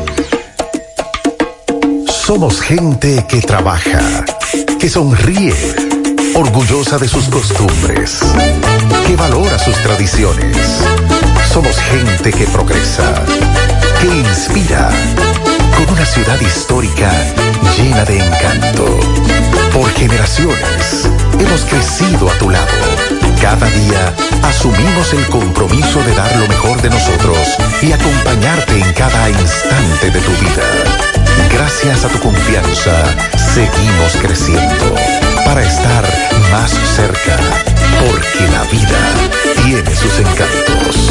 Somos 2.06 2.60
gente 2.60 3.24
que 3.26 3.40
trabaja, 3.40 4.26
que 4.78 4.90
sonríe, 4.90 5.54
orgullosa 6.34 6.98
de 6.98 7.08
sus 7.08 7.30
costumbres, 7.30 8.20
que 9.06 9.16
valora 9.16 9.58
sus 9.58 9.74
tradiciones. 9.76 11.15
Somos 11.56 11.78
gente 11.78 12.30
que 12.32 12.44
progresa, 12.48 13.14
que 14.02 14.08
inspira, 14.08 14.90
con 15.74 15.88
una 15.88 16.04
ciudad 16.04 16.38
histórica 16.38 17.10
llena 17.78 18.04
de 18.04 18.18
encanto. 18.18 18.84
Por 19.72 19.90
generaciones 19.94 21.08
hemos 21.32 21.64
crecido 21.64 22.30
a 22.30 22.34
tu 22.34 22.50
lado. 22.50 22.66
Cada 23.40 23.66
día 23.70 24.14
asumimos 24.42 25.14
el 25.14 25.26
compromiso 25.28 26.02
de 26.02 26.14
dar 26.14 26.36
lo 26.36 26.46
mejor 26.46 26.82
de 26.82 26.90
nosotros 26.90 27.38
y 27.80 27.90
acompañarte 27.90 28.78
en 28.78 28.92
cada 28.92 29.30
instante 29.30 30.10
de 30.10 30.20
tu 30.20 30.32
vida. 30.32 30.62
Gracias 31.50 32.04
a 32.04 32.08
tu 32.08 32.18
confianza, 32.18 32.92
seguimos 33.34 34.14
creciendo 34.20 34.94
para 35.46 35.62
estar 35.62 36.04
más 36.52 36.70
cerca, 36.94 37.38
porque 37.98 38.46
la 38.52 38.62
vida 38.64 39.25
tiene 39.66 39.96
sus 39.96 40.20
encantos. 40.20 41.10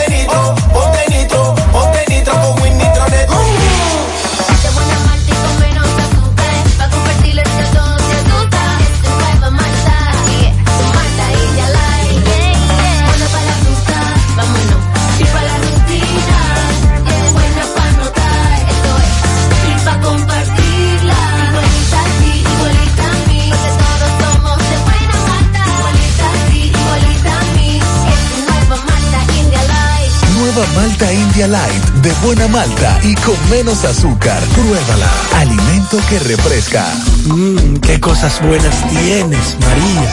Malta 30.74 31.12
India 31.12 31.48
Light 31.48 31.84
de 32.02 32.12
buena 32.22 32.48
malta 32.48 32.98
y 33.02 33.14
con 33.16 33.36
menos 33.50 33.84
azúcar. 33.84 34.42
Pruébala. 34.54 35.08
Alimento 35.36 35.98
que 36.08 36.18
refresca. 36.20 36.86
Mmm, 37.26 37.76
qué 37.78 38.00
cosas 38.00 38.40
buenas 38.42 38.74
tienes, 38.88 39.56
María. 39.60 40.10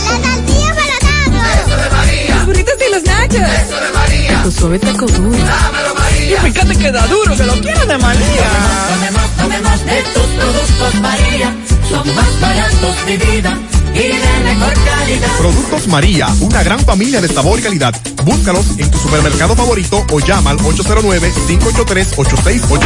Eso 1.65 1.77
de 1.77 1.89
María. 1.89 2.35
Los 2.35 2.45
burritos 2.45 2.75
y 2.87 2.93
los 2.93 3.03
nachos. 3.03 3.35
Eso 3.35 3.79
de 3.79 3.91
María. 3.93 4.43
Tu 4.43 4.51
suave 4.51 4.79
taco 4.79 5.05
duro. 5.05 5.37
Dámelo, 5.37 5.95
María. 5.95 6.37
Y 6.37 6.51
fíjate 6.51 6.75
que 6.75 6.91
da 6.91 7.07
duro, 7.07 7.35
que 7.35 7.43
lo 7.43 7.53
quiero 7.61 7.85
de 7.85 7.97
María. 7.97 8.47
Tomemos, 8.89 9.29
tomemos 9.37 9.85
de 9.85 10.03
tus 10.13 10.27
productos 10.37 10.95
María. 11.01 11.55
Son 11.89 12.15
más 12.15 12.41
baratos 12.41 13.05
de 13.05 13.17
vida 13.17 13.57
y 13.95 14.17
de 14.17 14.39
mejor 14.43 14.73
calidad. 14.73 15.37
Productos 15.37 15.87
María, 15.87 16.27
una 16.41 16.61
gran 16.63 16.81
familia 16.81 17.21
de 17.21 17.29
sabor 17.29 17.59
y 17.59 17.61
calidad. 17.63 17.95
Búscalos 18.23 18.65
en 18.77 18.91
tu 18.91 18.97
supermercado 18.97 19.55
favorito 19.55 20.05
o 20.11 20.19
llama 20.19 20.49
al 20.51 20.59
809-583-8689. 20.59 22.81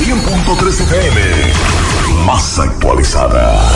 100.3 0.00 0.80
FM, 0.80 1.20
más 2.24 2.58
actualizada. 2.58 3.70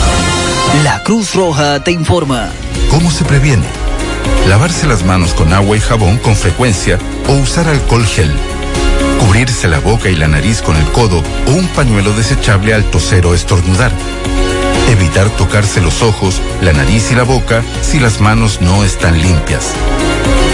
La 0.83 1.03
Cruz 1.03 1.35
Roja 1.35 1.83
te 1.83 1.91
informa. 1.91 2.49
¿Cómo 2.89 3.11
se 3.11 3.23
previene? 3.25 3.67
Lavarse 4.47 4.87
las 4.87 5.03
manos 5.03 5.33
con 5.33 5.51
agua 5.53 5.75
y 5.75 5.81
jabón 5.81 6.17
con 6.17 6.35
frecuencia 6.35 6.99
o 7.27 7.33
usar 7.33 7.67
alcohol 7.67 8.05
gel. 8.05 8.31
Cubrirse 9.19 9.67
la 9.67 9.79
boca 9.79 10.09
y 10.09 10.15
la 10.15 10.27
nariz 10.27 10.61
con 10.61 10.77
el 10.77 10.85
codo 10.91 11.23
o 11.47 11.51
un 11.51 11.67
pañuelo 11.69 12.13
desechable 12.13 12.71
al 12.73 12.83
toser 12.85 13.25
o 13.25 13.33
estornudar. 13.33 13.91
Evitar 14.87 15.29
tocarse 15.31 15.81
los 15.81 16.01
ojos, 16.01 16.41
la 16.61 16.73
nariz 16.73 17.11
y 17.11 17.15
la 17.15 17.23
boca 17.23 17.61
si 17.81 17.99
las 17.99 18.21
manos 18.21 18.61
no 18.61 18.83
están 18.83 19.21
limpias. 19.21 19.73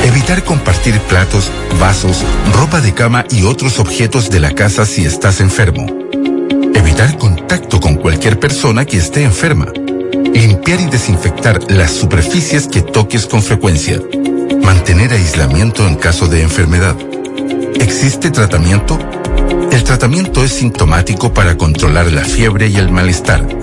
Evitar 0.04 0.44
compartir 0.44 1.00
platos, 1.02 1.50
vasos, 1.80 2.24
ropa 2.54 2.82
de 2.82 2.94
cama 2.94 3.26
y 3.30 3.44
otros 3.44 3.80
objetos 3.80 4.30
de 4.30 4.40
la 4.40 4.52
casa 4.52 4.86
si 4.86 5.06
estás 5.06 5.40
enfermo. 5.40 5.88
Evitar 6.74 7.18
contacto 7.18 7.80
con 7.80 7.96
cualquier 7.96 8.40
persona 8.40 8.86
que 8.86 8.98
esté 8.98 9.24
enferma. 9.24 9.68
Limpiar 10.34 10.82
y 10.82 10.86
desinfectar 10.86 11.72
las 11.72 11.92
superficies 11.92 12.68
que 12.68 12.82
toques 12.82 13.28
con 13.28 13.42
frecuencia. 13.42 14.02
Mantener 14.62 15.14
aislamiento 15.14 15.88
en 15.88 15.96
caso 15.96 16.28
de 16.28 16.42
enfermedad. 16.42 16.96
¿Existe 17.80 18.32
tratamiento? 18.32 19.00
El 19.72 19.84
tratamiento 19.84 20.44
es 20.44 20.52
sintomático 20.52 21.34
para 21.34 21.56
controlar 21.56 22.12
la 22.12 22.24
fiebre 22.24 22.68
y 22.68 22.76
el 22.76 22.92
malestar. 22.92 23.63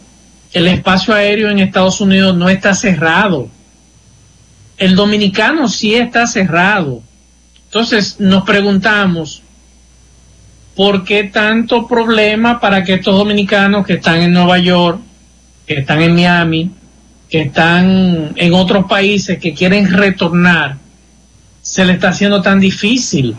el 0.52 0.68
espacio 0.68 1.14
aéreo 1.14 1.50
en 1.50 1.60
Estados 1.60 2.02
Unidos 2.02 2.36
no 2.36 2.50
está 2.50 2.74
cerrado. 2.76 3.50
El 4.78 4.96
dominicano 4.96 5.68
sí 5.68 5.96
está 5.96 6.28
cerrado. 6.28 7.02
Entonces 7.66 8.20
nos 8.20 8.44
preguntamos, 8.44 9.41
¿por 10.76 11.04
qué 11.04 11.24
tanto 11.24 11.88
problema 11.88 12.60
para 12.60 12.84
que 12.84 12.96
estos 12.96 13.18
dominicanos 13.18 13.86
que 13.86 13.94
están 13.94 14.22
en 14.22 14.34
Nueva 14.34 14.60
York, 14.60 15.00
que 15.66 15.80
están 15.80 16.01
en 16.01 16.14
Miami, 16.16 16.72
que 17.30 17.41
están 17.41 18.34
en 18.36 18.53
otros 18.53 18.86
países 18.86 19.39
que 19.39 19.53
quieren 19.53 19.91
retornar, 19.91 20.78
se 21.61 21.86
le 21.86 21.93
está 21.93 22.09
haciendo 22.09 22.41
tan 22.41 22.59
difícil? 22.59 23.36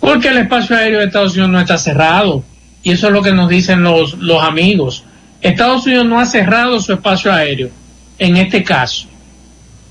Porque 0.00 0.28
el 0.28 0.38
espacio 0.38 0.76
aéreo 0.76 0.98
de 0.98 1.06
Estados 1.06 1.32
Unidos 1.32 1.50
no 1.50 1.60
está 1.60 1.78
cerrado. 1.78 2.44
Y 2.82 2.90
eso 2.90 3.06
es 3.06 3.12
lo 3.12 3.22
que 3.22 3.32
nos 3.32 3.48
dicen 3.48 3.82
los, 3.82 4.14
los 4.14 4.42
amigos. 4.42 5.04
Estados 5.40 5.86
Unidos 5.86 6.06
no 6.06 6.18
ha 6.18 6.26
cerrado 6.26 6.80
su 6.80 6.92
espacio 6.92 7.32
aéreo 7.32 7.70
en 8.18 8.36
este 8.36 8.64
caso. 8.64 9.06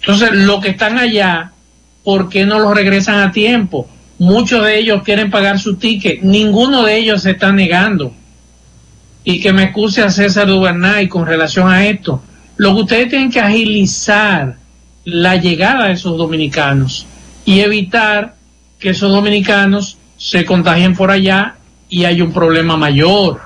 Entonces, 0.02 0.32
los 0.34 0.62
que 0.62 0.70
están 0.70 0.98
allá, 0.98 1.52
¿por 2.04 2.30
qué 2.30 2.46
no 2.46 2.60
los 2.60 2.76
regresan 2.76 3.20
a 3.20 3.32
tiempo? 3.32 3.88
Muchos 4.18 4.64
de 4.66 4.80
ellos 4.80 5.04
quieren 5.04 5.32
pagar 5.32 5.60
su 5.60 5.76
ticket, 5.76 6.22
ninguno 6.22 6.84
de 6.84 6.98
ellos 6.98 7.24
se 7.24 7.32
está 7.32 7.52
negando. 7.52 8.14
Y 9.24 9.40
que 9.40 9.54
me 9.54 9.64
excuse 9.64 10.02
a 10.02 10.10
César 10.10 10.48
Duvernay 10.48 11.08
con 11.08 11.26
relación 11.26 11.70
a 11.70 11.86
esto. 11.88 12.22
Lo 12.58 12.76
que 12.76 12.82
ustedes 12.82 13.10
tienen 13.10 13.32
que 13.32 13.40
agilizar 13.40 14.58
la 15.06 15.36
llegada 15.36 15.88
de 15.88 15.94
esos 15.94 16.18
dominicanos 16.18 17.06
y 17.46 17.60
evitar 17.60 18.36
que 18.80 18.90
esos 18.90 19.12
dominicanos 19.12 19.98
se 20.18 20.46
contagien 20.46 20.96
por 20.96 21.12
allá 21.12 21.56
y 21.90 22.04
hay 22.06 22.22
un 22.22 22.32
problema 22.32 22.78
mayor. 22.78 23.42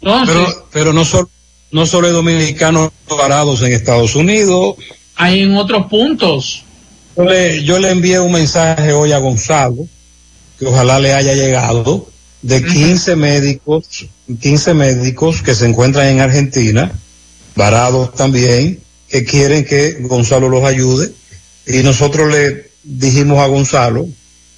Entonces, 0.00 0.34
Pero, 0.36 0.66
pero 0.72 0.92
no 0.92 1.04
solo, 1.04 1.28
no 1.70 1.86
solo 1.86 2.06
hay 2.06 2.12
dominicanos 2.12 2.90
varados 3.08 3.62
en 3.62 3.72
Estados 3.72 4.14
Unidos. 4.14 4.76
hay 5.16 5.42
en 5.42 5.56
otros 5.56 5.86
puntos. 5.86 6.62
Yo 7.16 7.24
le, 7.24 7.62
yo 7.64 7.78
le 7.78 7.90
envié 7.90 8.18
un 8.20 8.32
mensaje 8.32 8.92
hoy 8.92 9.12
a 9.12 9.18
Gonzalo, 9.18 9.86
que 10.58 10.66
ojalá 10.66 10.98
le 10.98 11.14
haya 11.14 11.34
llegado, 11.34 12.08
de 12.44 12.62
15 12.62 13.16
médicos, 13.16 14.06
15 14.38 14.74
médicos 14.74 15.40
que 15.40 15.54
se 15.54 15.66
encuentran 15.66 16.08
en 16.08 16.20
Argentina, 16.20 16.92
varados 17.56 18.14
también, 18.14 18.80
que 19.08 19.24
quieren 19.24 19.64
que 19.64 19.96
Gonzalo 20.02 20.50
los 20.50 20.62
ayude. 20.62 21.10
Y 21.66 21.82
nosotros 21.82 22.30
le 22.30 22.70
dijimos 22.82 23.38
a 23.38 23.46
Gonzalo 23.46 24.06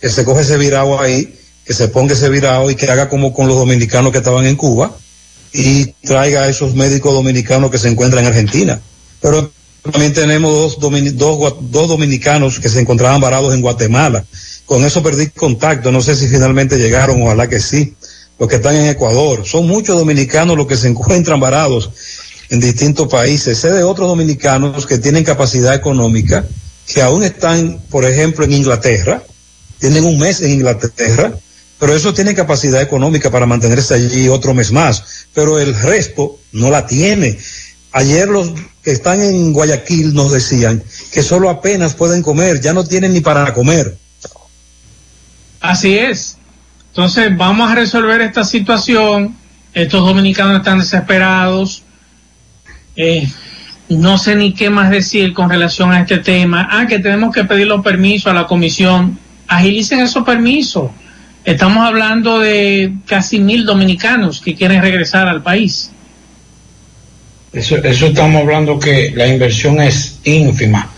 que 0.01 0.11
se 0.11 0.25
coge 0.25 0.43
ese 0.43 0.57
virado 0.57 1.01
ahí, 1.01 1.33
que 1.65 1.75
se 1.75 1.87
ponga 1.87 2.15
ese 2.15 2.29
virado 2.29 2.69
y 2.73 2.75
que 2.75 2.91
haga 2.91 3.09
como 3.09 3.33
con 3.33 3.47
los 3.47 3.57
dominicanos 3.57 4.11
que 4.11 4.19
estaban 4.19 4.47
en 4.47 4.57
Cuba 4.57 4.97
y 5.53 5.87
traiga 6.05 6.43
a 6.43 6.49
esos 6.49 6.75
médicos 6.75 7.15
dominicanos 7.15 7.71
que 7.71 7.79
se 7.79 7.89
encuentran 7.89 8.25
en 8.25 8.31
Argentina. 8.31 8.81
Pero 9.21 9.53
también 9.93 10.13
tenemos 10.13 10.81
dos, 10.81 10.93
dos, 11.15 11.55
dos 11.61 11.89
dominicanos 11.89 12.59
que 12.59 12.69
se 12.69 12.81
encontraban 12.81 13.21
varados 13.21 13.55
en 13.55 13.61
Guatemala. 13.61 14.25
Con 14.67 14.85
eso 14.85 15.03
perdí 15.03 15.29
contacto, 15.29 15.93
no 15.93 16.03
sé 16.03 16.17
si 16.17 16.27
finalmente 16.27 16.77
llegaron, 16.77 17.23
ojalá 17.23 17.49
que 17.49 17.61
sí. 17.61 17.95
Los 18.39 18.49
que 18.49 18.57
están 18.57 18.77
en 18.77 18.87
Ecuador, 18.87 19.47
son 19.47 19.67
muchos 19.67 19.97
dominicanos 19.97 20.57
los 20.57 20.67
que 20.67 20.77
se 20.77 20.89
encuentran 20.89 21.41
varados 21.41 21.91
en 22.51 22.61
distintos 22.61 23.09
países. 23.09 23.59
Sé 23.59 23.73
de 23.73 23.85
otros 23.85 24.09
dominicanos 24.09 24.87
que 24.87 24.99
tienen 24.99 25.25
capacidad 25.25 25.75
económica, 25.75 26.45
que 26.87 27.01
aún 27.01 27.23
están, 27.23 27.81
por 27.91 28.05
ejemplo, 28.05 28.45
en 28.45 28.53
Inglaterra, 28.53 29.23
tienen 29.79 30.05
un 30.05 30.19
mes 30.19 30.41
en 30.41 30.53
Inglaterra, 30.53 31.33
pero 31.79 31.95
eso 31.95 32.13
tiene 32.13 32.35
capacidad 32.35 32.81
económica 32.81 33.31
para 33.31 33.47
mantenerse 33.47 33.95
allí 33.95 34.29
otro 34.29 34.55
mes 34.55 34.73
más, 34.73 35.27
pero 35.35 35.59
el 35.59 35.75
resto 35.75 36.39
no 36.53 36.71
la 36.71 36.87
tiene. 36.87 37.39
Ayer 37.93 38.29
los 38.29 38.53
que 38.83 38.93
están 38.93 39.21
en 39.21 39.53
Guayaquil 39.53 40.15
nos 40.15 40.33
decían 40.33 40.83
que 41.13 41.23
solo 41.23 41.51
apenas 41.51 41.95
pueden 41.95 42.23
comer, 42.23 42.61
ya 42.61 42.73
no 42.73 42.85
tienen 42.85 43.13
ni 43.13 43.21
para 43.21 43.53
comer. 43.53 43.97
Así 45.67 45.99
es. 45.99 46.39
Entonces 46.89 47.37
vamos 47.37 47.71
a 47.71 47.75
resolver 47.75 48.21
esta 48.21 48.45
situación. 48.45 49.35
Estos 49.75 50.07
dominicanos 50.07 50.59
están 50.59 50.79
desesperados. 50.79 51.83
Eh, 52.95 53.29
no 53.89 54.17
sé 54.17 54.37
ni 54.37 54.55
qué 54.55 54.71
más 54.71 54.91
decir 54.91 55.33
con 55.33 55.51
relación 55.51 55.93
a 55.93 56.01
este 56.01 56.19
tema. 56.19 56.69
Ah, 56.71 56.87
que 56.87 57.01
tenemos 57.01 57.35
que 57.35 57.45
pedir 57.45 57.67
los 57.67 57.83
permisos 57.83 58.29
a 58.29 58.35
la 58.35 58.47
comisión. 58.47 59.19
Agilicen 59.49 60.01
esos 60.01 60.25
permisos. 60.25 60.91
Estamos 61.45 61.85
hablando 61.85 62.39
de 62.39 62.95
casi 63.05 63.41
mil 63.41 63.65
dominicanos 63.65 64.41
que 64.41 64.55
quieren 64.55 64.81
regresar 64.81 65.29
al 65.29 65.43
país. 65.43 65.91
Eso, 67.53 67.77
eso 67.77 68.07
estamos 68.07 68.41
hablando 68.41 68.79
que 68.79 69.13
la 69.15 69.27
inversión 69.27 69.81
es 69.81 70.19
ínfima, 70.25 70.91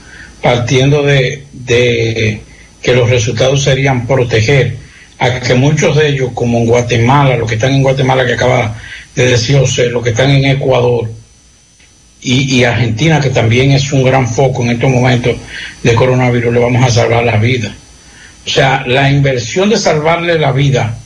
partiendo 0.42 1.02
de, 1.02 1.46
de 1.52 2.42
que 2.82 2.94
los 2.94 3.10
resultados 3.10 3.62
serían 3.62 4.06
proteger 4.06 4.76
a 5.18 5.40
que 5.40 5.54
muchos 5.54 5.96
de 5.96 6.08
ellos, 6.08 6.30
como 6.32 6.58
en 6.58 6.66
Guatemala, 6.66 7.36
los 7.36 7.48
que 7.48 7.56
están 7.56 7.74
en 7.74 7.82
Guatemala 7.82 8.24
que 8.24 8.34
acaba 8.34 8.76
de 9.14 9.28
decir 9.28 9.58
José, 9.58 9.90
los 9.90 10.02
que 10.02 10.10
están 10.10 10.30
en 10.30 10.44
Ecuador 10.44 11.10
y, 12.20 12.64
Argentina, 12.64 13.20
que 13.20 13.30
también 13.30 13.72
es 13.72 13.92
un 13.92 14.02
gran 14.02 14.28
foco 14.28 14.62
en 14.62 14.70
estos 14.70 14.90
momentos 14.90 15.36
de 15.82 15.94
coronavirus, 15.94 16.52
le 16.52 16.60
vamos 16.60 16.82
a 16.82 16.90
salvar 16.90 17.24
la 17.24 17.36
vida. 17.36 17.72
O 18.44 18.48
sea, 18.48 18.84
la 18.86 19.10
inversión 19.10 19.70
de 19.70 19.76
salvarle 19.76 20.38
la 20.38 20.52
vida 20.52 20.96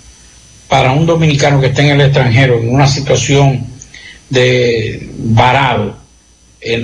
para 0.68 0.92
un 0.92 1.04
dominicano 1.04 1.60
que 1.60 1.66
está 1.66 1.82
en 1.82 1.90
el 1.90 2.00
extranjero 2.00 2.58
en 2.58 2.74
una 2.74 2.86
situación 2.86 3.66
de 4.30 5.06
varado 5.18 5.98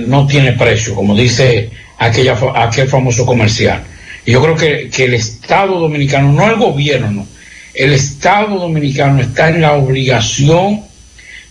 no 0.07 0.27
tiene 0.27 0.53
precio, 0.53 0.93
como 0.93 1.15
dice 1.15 1.71
aquella, 1.97 2.37
aquel 2.55 2.87
famoso 2.87 3.25
comercial. 3.25 3.83
Yo 4.29 4.43
creo 4.43 4.55
que, 4.55 5.05
el 5.05 5.15
Estado 5.15 5.79
dominicano, 5.79 6.31
no 6.31 6.47
el 6.47 6.57
gobierno, 6.57 7.09
no, 7.09 7.27
el 7.73 7.93
Estado 7.93 8.59
dominicano 8.59 9.19
está 9.21 9.49
en 9.49 9.59
la 9.61 9.73
obligación 9.73 10.81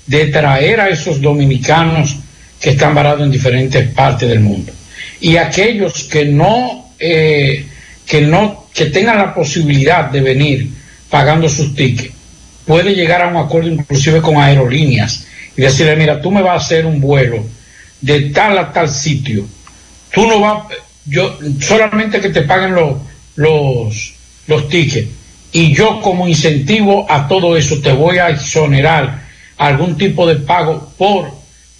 de 0.06 0.26
traer 0.26 0.80
a 0.80 0.88
esos 0.88 1.20
dominicanos 1.20 2.18
que 2.60 2.70
están 2.70 2.94
varados 2.94 3.22
en 3.22 3.32
diferentes 3.32 3.84
partes 3.88 4.28
del 4.28 4.38
mundo. 4.38 4.72
Y 5.20 5.38
aquellos 5.38 6.04
que 6.04 6.26
no, 6.26 6.92
eh, 7.00 7.66
que 8.06 8.20
no, 8.20 8.68
que 8.72 8.86
tengan 8.86 9.18
la 9.18 9.34
posibilidad 9.34 10.08
de 10.12 10.20
venir 10.20 10.68
pagando 11.10 11.48
sus 11.48 11.74
tickets, 11.74 12.14
puede 12.64 12.94
llegar 12.94 13.22
a 13.22 13.26
un 13.26 13.38
acuerdo 13.38 13.70
inclusive 13.70 14.22
con 14.22 14.36
aerolíneas 14.36 15.26
y 15.56 15.62
decirle, 15.62 15.96
mira, 15.96 16.22
tú 16.22 16.30
me 16.30 16.42
vas 16.42 16.62
a 16.62 16.64
hacer 16.64 16.86
un 16.86 17.00
vuelo 17.00 17.44
de 18.00 18.30
tal 18.30 18.56
a 18.56 18.72
tal 18.72 18.88
sitio. 18.88 19.48
Tú 20.12 20.28
no 20.28 20.38
vas, 20.38 20.62
yo, 21.08 21.38
solamente 21.60 22.20
que 22.20 22.30
te 22.30 22.42
paguen 22.42 22.74
los, 22.74 22.96
los, 23.36 24.14
los 24.46 24.68
tickets. 24.68 25.08
Y 25.52 25.72
yo 25.72 26.00
como 26.00 26.28
incentivo 26.28 27.06
a 27.08 27.26
todo 27.26 27.56
eso 27.56 27.80
te 27.80 27.92
voy 27.92 28.18
a 28.18 28.28
exonerar 28.28 29.22
algún 29.56 29.96
tipo 29.96 30.26
de 30.26 30.36
pago 30.36 30.92
por 30.96 31.30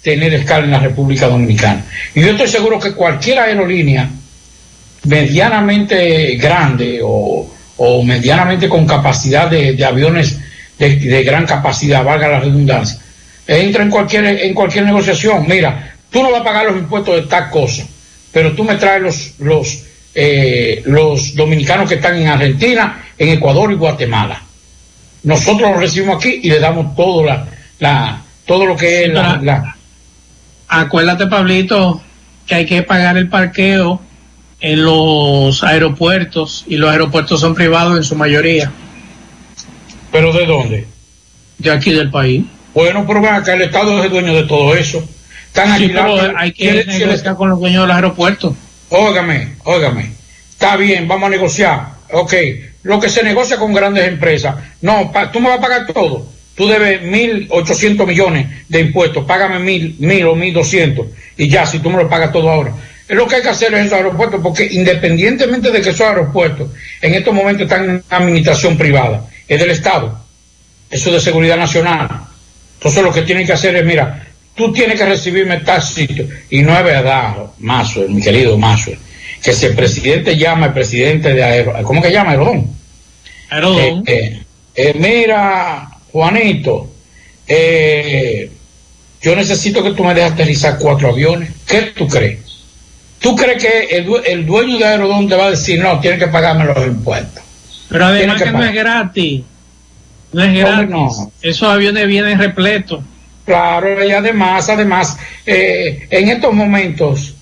tener 0.01 0.33
escala 0.33 0.65
en 0.65 0.71
la 0.71 0.79
República 0.79 1.27
Dominicana. 1.27 1.85
Y 2.15 2.21
yo 2.21 2.31
estoy 2.31 2.47
seguro 2.47 2.79
que 2.79 2.93
cualquier 2.93 3.39
aerolínea 3.39 4.09
medianamente 5.03 6.35
grande 6.35 6.99
o, 7.03 7.49
o 7.77 8.03
medianamente 8.03 8.67
con 8.67 8.85
capacidad 8.85 9.49
de, 9.49 9.83
aviones 9.83 10.37
de, 10.77 10.95
de 10.95 11.23
gran 11.23 11.45
capacidad, 11.45 12.03
valga 12.03 12.27
la 12.27 12.39
redundancia, 12.39 12.99
entra 13.47 13.83
en 13.83 13.89
cualquier, 13.89 14.25
en 14.25 14.53
cualquier 14.53 14.85
negociación. 14.85 15.45
Mira, 15.47 15.95
tú 16.09 16.21
no 16.21 16.31
vas 16.31 16.41
a 16.41 16.43
pagar 16.43 16.65
los 16.65 16.77
impuestos 16.77 17.15
de 17.15 17.21
tal 17.23 17.49
cosa, 17.49 17.85
pero 18.31 18.53
tú 18.53 18.63
me 18.63 18.75
traes 18.75 19.01
los, 19.01 19.31
los, 19.39 19.83
eh, 20.15 20.81
los 20.85 21.35
dominicanos 21.35 21.87
que 21.89 21.95
están 21.95 22.17
en 22.17 22.27
Argentina, 22.27 23.03
en 23.17 23.29
Ecuador 23.29 23.71
y 23.71 23.75
Guatemala. 23.75 24.41
Nosotros 25.23 25.71
los 25.71 25.79
recibimos 25.79 26.17
aquí 26.17 26.39
y 26.43 26.49
le 26.49 26.59
damos 26.59 26.95
todo, 26.95 27.23
la, 27.23 27.45
la, 27.79 28.21
todo 28.45 28.65
lo 28.65 28.75
que 28.77 29.05
es 29.05 29.13
la, 29.13 29.39
la- 29.41 29.75
Acuérdate, 30.67 31.25
Pablito, 31.27 32.01
que 32.45 32.55
hay 32.55 32.65
que 32.65 32.83
pagar 32.83 33.17
el 33.17 33.27
parqueo 33.27 34.01
en 34.61 34.83
los 34.83 35.63
aeropuertos 35.63 36.63
y 36.67 36.77
los 36.77 36.91
aeropuertos 36.91 37.39
son 37.39 37.55
privados 37.55 37.97
en 37.97 38.03
su 38.03 38.15
mayoría. 38.15 38.71
¿Pero 40.11 40.31
de 40.33 40.45
dónde? 40.45 40.87
De 41.57 41.71
aquí 41.71 41.91
del 41.91 42.09
país. 42.11 42.45
Bueno, 42.73 43.05
pero 43.07 43.27
acá, 43.27 43.53
el 43.55 43.63
Estado 43.63 43.97
es 43.99 44.05
el 44.05 44.11
dueño 44.11 44.33
de 44.33 44.43
todo 44.43 44.75
eso. 44.75 45.03
Están 45.49 45.77
Sí, 45.77 45.87
pero 45.89 46.37
hay 46.37 46.51
que 46.51 46.69
¿Quién- 46.71 46.83
quién- 46.85 46.99
negociar 47.09 47.35
con 47.35 47.49
los 47.49 47.59
dueños 47.59 47.81
del 47.83 47.91
aeropuerto. 47.91 48.55
Óigame, 48.89 49.49
óigame. 49.65 50.11
Está 50.51 50.75
bien, 50.77 51.07
vamos 51.07 51.27
a 51.27 51.29
negociar. 51.31 51.87
Ok, 52.11 52.33
lo 52.83 52.99
que 52.99 53.09
se 53.09 53.23
negocia 53.23 53.57
con 53.57 53.73
grandes 53.73 54.07
empresas. 54.07 54.55
No, 54.81 55.11
pa- 55.11 55.31
tú 55.31 55.39
me 55.39 55.49
vas 55.49 55.59
a 55.59 55.61
pagar 55.61 55.85
todo. 55.87 56.25
Tú 56.55 56.67
debes 56.67 57.01
mil 57.03 57.47
ochocientos 57.51 58.05
millones 58.07 58.47
de 58.67 58.79
impuestos. 58.81 59.25
Págame 59.25 59.59
mil, 59.59 59.95
mil 59.99 60.25
o 60.27 60.35
mil 60.35 60.53
doscientos. 60.53 61.07
Y 61.37 61.47
ya, 61.47 61.65
si 61.65 61.79
tú 61.79 61.89
me 61.89 61.97
lo 61.97 62.09
pagas 62.09 62.31
todo 62.31 62.49
ahora. 62.49 62.73
Es 63.07 63.15
lo 63.15 63.27
que 63.27 63.37
hay 63.37 63.41
que 63.41 63.49
hacer 63.49 63.73
en 63.73 63.79
esos 63.85 63.93
aeropuertos, 63.93 64.39
porque 64.43 64.67
independientemente 64.71 65.71
de 65.71 65.81
que 65.81 65.89
esos 65.89 66.01
aeropuertos 66.01 66.69
en 67.01 67.15
estos 67.15 67.33
momentos 67.33 67.63
están 67.63 67.89
en 67.89 68.03
administración 68.09 68.77
privada, 68.77 69.25
es 69.47 69.59
del 69.59 69.71
Estado. 69.71 70.19
Eso 70.91 71.09
es 71.09 71.15
de 71.15 71.21
seguridad 71.21 71.57
nacional. 71.57 72.07
Entonces 72.77 73.03
lo 73.03 73.11
que 73.13 73.21
tienen 73.23 73.45
que 73.47 73.53
hacer 73.53 73.75
es, 73.75 73.85
mira, 73.85 74.27
tú 74.59 74.73
tienes 74.73 74.99
que 74.99 75.05
recibirme 75.05 75.61
sitio. 75.81 76.27
Y 76.49 76.61
no 76.61 76.77
es 76.77 76.83
verdad, 76.83 77.33
Mazo, 77.59 78.01
mi 78.09 78.21
querido 78.21 78.57
Mazo, 78.57 78.91
que 79.41 79.53
si 79.53 79.67
el 79.67 79.73
presidente 79.75 80.35
llama 80.35 80.65
al 80.67 80.73
presidente 80.73 81.33
de 81.33 81.41
Aero, 81.41 81.73
¿cómo 81.83 82.01
que 82.01 82.11
llama? 82.11 82.31
Aerodón. 82.31 82.67
Aerodón. 83.49 84.03
Eh, 84.05 84.13
eh, 84.13 84.43
eh, 84.75 84.93
mira, 84.99 85.89
Juanito, 86.11 86.91
eh, 87.47 88.51
yo 89.21 89.35
necesito 89.35 89.81
que 89.81 89.91
tú 89.91 90.03
me 90.03 90.13
dejes 90.13 90.33
aterrizar 90.33 90.77
cuatro 90.77 91.09
aviones. 91.09 91.51
¿Qué 91.65 91.93
tú 91.95 92.05
crees? 92.07 92.39
¿Tú 93.19 93.35
crees 93.35 93.63
que 93.63 93.95
el, 93.97 94.05
due- 94.05 94.23
el 94.25 94.45
dueño 94.45 94.77
de 94.77 94.85
Aerodón 94.85 95.27
te 95.29 95.35
va 95.35 95.45
a 95.45 95.51
decir, 95.51 95.81
no, 95.81 95.99
tiene 96.01 96.17
que 96.17 96.27
pagarme 96.27 96.65
los 96.65 96.85
impuestos? 96.85 97.43
Pero 97.87 98.05
además 98.05 98.37
que, 98.37 98.43
que 98.45 98.51
no 98.51 98.63
es 98.65 98.73
gratis. 98.73 99.41
No 100.33 100.43
es 100.43 100.53
gratis. 100.59 100.89
no. 100.89 101.31
Esos 101.41 101.67
aviones 101.69 102.05
vienen 102.07 102.37
repletos. 102.37 102.99
Claro, 103.49 104.05
y 104.05 104.11
además, 104.11 104.69
además, 104.69 105.17
eh, 105.43 106.05
en 106.11 106.29
estos 106.29 106.53
momentos, 106.53 107.33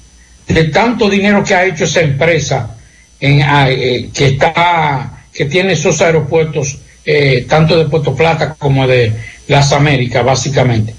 de 0.48 0.64
tanto 0.70 1.10
dinero 1.10 1.44
que 1.44 1.54
ha 1.54 1.66
hecho 1.66 1.84
esa 1.84 2.00
empresa, 2.00 2.78
eh, 3.20 4.10
que 4.14 4.28
está, 4.28 5.26
que 5.34 5.44
tiene 5.48 5.74
esos 5.74 6.00
aeropuertos, 6.00 6.78
eh, 7.04 7.46
tanto 7.50 7.78
de 7.78 7.90
Puerto 7.90 8.16
Plata 8.16 8.56
como 8.58 8.88
de 8.88 9.12
las 9.50 9.74
Américas, 9.74 10.24
básicamente, 10.24 10.96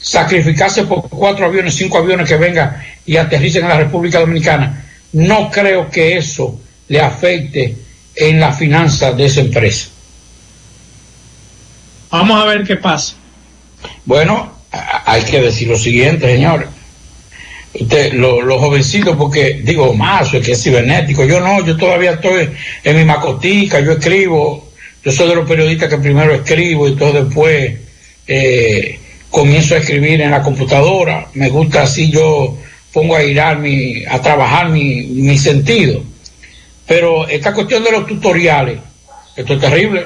sacrificarse 0.00 0.82
por 0.82 1.08
cuatro 1.08 1.46
aviones, 1.46 1.76
cinco 1.76 1.98
aviones 1.98 2.28
que 2.28 2.34
vengan 2.34 2.76
y 3.06 3.18
aterricen 3.18 3.62
en 3.62 3.68
la 3.68 3.78
República 3.78 4.18
Dominicana, 4.18 4.84
no 5.12 5.48
creo 5.48 5.88
que 5.88 6.16
eso 6.16 6.60
le 6.88 7.00
afecte 7.00 7.76
en 8.16 8.40
la 8.40 8.52
finanza 8.52 9.12
de 9.12 9.26
esa 9.26 9.42
empresa. 9.42 9.90
Vamos 12.10 12.42
a 12.42 12.46
ver 12.46 12.64
qué 12.64 12.74
pasa. 12.74 13.19
Bueno, 14.04 14.52
hay 14.72 15.22
que 15.22 15.40
decir 15.40 15.68
lo 15.68 15.78
siguiente, 15.78 16.26
señores. 16.26 16.68
Usted, 17.72 18.12
lo- 18.14 18.42
los 18.42 18.58
jovencitos, 18.60 19.16
porque 19.16 19.60
digo, 19.62 19.94
más, 19.94 20.32
es 20.34 20.44
que 20.44 20.52
es 20.52 20.62
cibernético. 20.62 21.24
Yo 21.24 21.40
no, 21.40 21.64
yo 21.64 21.76
todavía 21.76 22.12
estoy 22.12 22.50
en 22.84 22.96
mi 22.96 23.04
macotica, 23.04 23.80
yo 23.80 23.92
escribo. 23.92 24.68
Yo 25.04 25.12
soy 25.12 25.28
de 25.28 25.36
los 25.36 25.48
periodistas 25.48 25.88
que 25.88 25.96
primero 25.98 26.34
escribo 26.34 26.86
y 26.88 26.94
todo 26.96 27.24
después 27.24 27.72
eh, 28.26 28.98
comienzo 29.30 29.74
a 29.74 29.78
escribir 29.78 30.20
en 30.20 30.30
la 30.32 30.42
computadora. 30.42 31.28
Me 31.34 31.48
gusta 31.48 31.82
así, 31.82 32.10
yo 32.10 32.58
pongo 32.92 33.14
a 33.16 33.22
irar 33.22 33.58
mi, 33.60 34.04
a 34.04 34.20
trabajar 34.20 34.68
mi, 34.68 35.02
mi 35.04 35.38
sentido. 35.38 36.02
Pero 36.86 37.26
esta 37.28 37.54
cuestión 37.54 37.84
de 37.84 37.92
los 37.92 38.06
tutoriales, 38.06 38.78
esto 39.36 39.54
es 39.54 39.60
terrible 39.60 40.04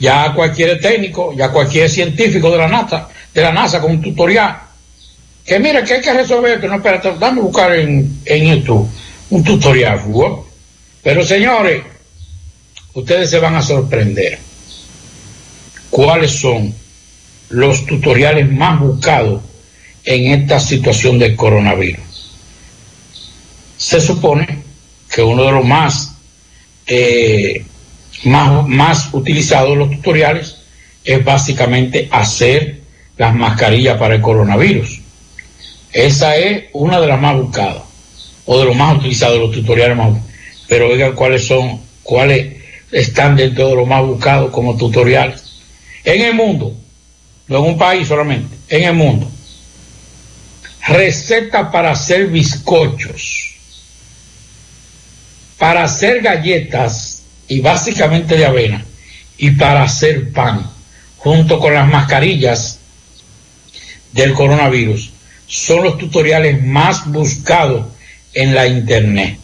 ya 0.00 0.32
cualquier 0.34 0.80
técnico, 0.80 1.32
ya 1.34 1.50
cualquier 1.50 1.88
científico 1.88 2.50
de 2.50 2.58
la 2.58 2.68
NASA, 2.68 3.08
de 3.32 3.42
la 3.42 3.52
NASA 3.52 3.80
con 3.80 3.92
un 3.92 4.02
tutorial, 4.02 4.58
que 5.44 5.58
mira 5.60 5.84
que 5.84 5.94
hay 5.94 6.00
que 6.00 6.12
resolver 6.12 6.54
esto, 6.54 6.66
no 6.66 6.76
espérate, 6.76 7.14
dame 7.18 7.40
buscar 7.40 7.74
en, 7.74 8.20
en 8.24 8.44
YouTube 8.44 8.88
un 9.30 9.44
tutorial, 9.44 10.00
pero 11.02 11.24
señores, 11.24 11.82
ustedes 12.94 13.30
se 13.30 13.38
van 13.38 13.54
a 13.54 13.62
sorprender. 13.62 14.38
Cuáles 15.88 16.32
son 16.32 16.74
los 17.50 17.86
tutoriales 17.86 18.50
más 18.50 18.80
buscados 18.80 19.42
en 20.04 20.40
esta 20.40 20.60
situación 20.60 21.18
del 21.18 21.36
coronavirus. 21.36 22.04
Se 23.76 24.00
supone 24.00 24.46
que 25.12 25.22
uno 25.22 25.44
de 25.44 25.52
los 25.52 25.64
más 25.64 26.12
eh, 26.86 27.64
más, 28.24 28.66
más 28.66 29.08
utilizados 29.12 29.76
los 29.76 29.90
tutoriales 29.90 30.56
es 31.04 31.24
básicamente 31.24 32.08
hacer 32.10 32.80
las 33.16 33.34
mascarillas 33.34 33.98
para 33.98 34.14
el 34.14 34.20
coronavirus. 34.20 35.00
Esa 35.92 36.36
es 36.36 36.64
una 36.72 37.00
de 37.00 37.06
las 37.06 37.20
más 37.20 37.36
buscadas 37.36 37.82
o 38.46 38.58
de 38.58 38.64
los 38.64 38.76
más 38.76 38.96
utilizados 38.96 39.38
los 39.38 39.52
tutoriales 39.52 39.96
más 39.96 40.10
pero 40.68 40.88
oigan 40.88 41.14
cuáles 41.14 41.46
son 41.46 41.80
cuáles 42.02 42.56
están 42.90 43.36
dentro 43.36 43.68
de 43.68 43.74
los 43.76 43.86
más 43.86 44.04
buscados 44.04 44.50
como 44.50 44.76
tutoriales 44.76 45.60
en 46.04 46.22
el 46.22 46.34
mundo 46.34 46.74
no 47.48 47.58
en 47.58 47.64
un 47.64 47.78
país 47.78 48.08
solamente 48.08 48.56
en 48.68 48.84
el 48.84 48.94
mundo 48.94 49.30
receta 50.86 51.70
para 51.70 51.90
hacer 51.92 52.26
bizcochos 52.28 53.54
para 55.58 55.84
hacer 55.84 56.22
galletas 56.22 57.09
y 57.50 57.60
básicamente 57.60 58.36
de 58.36 58.46
avena 58.46 58.84
y 59.36 59.50
para 59.50 59.82
hacer 59.82 60.32
pan 60.32 60.64
junto 61.16 61.58
con 61.58 61.74
las 61.74 61.88
mascarillas 61.88 62.78
del 64.12 64.32
coronavirus 64.34 65.10
son 65.48 65.82
los 65.82 65.98
tutoriales 65.98 66.64
más 66.64 67.10
buscados 67.10 67.86
en 68.34 68.54
la 68.54 68.68
internet. 68.68 69.36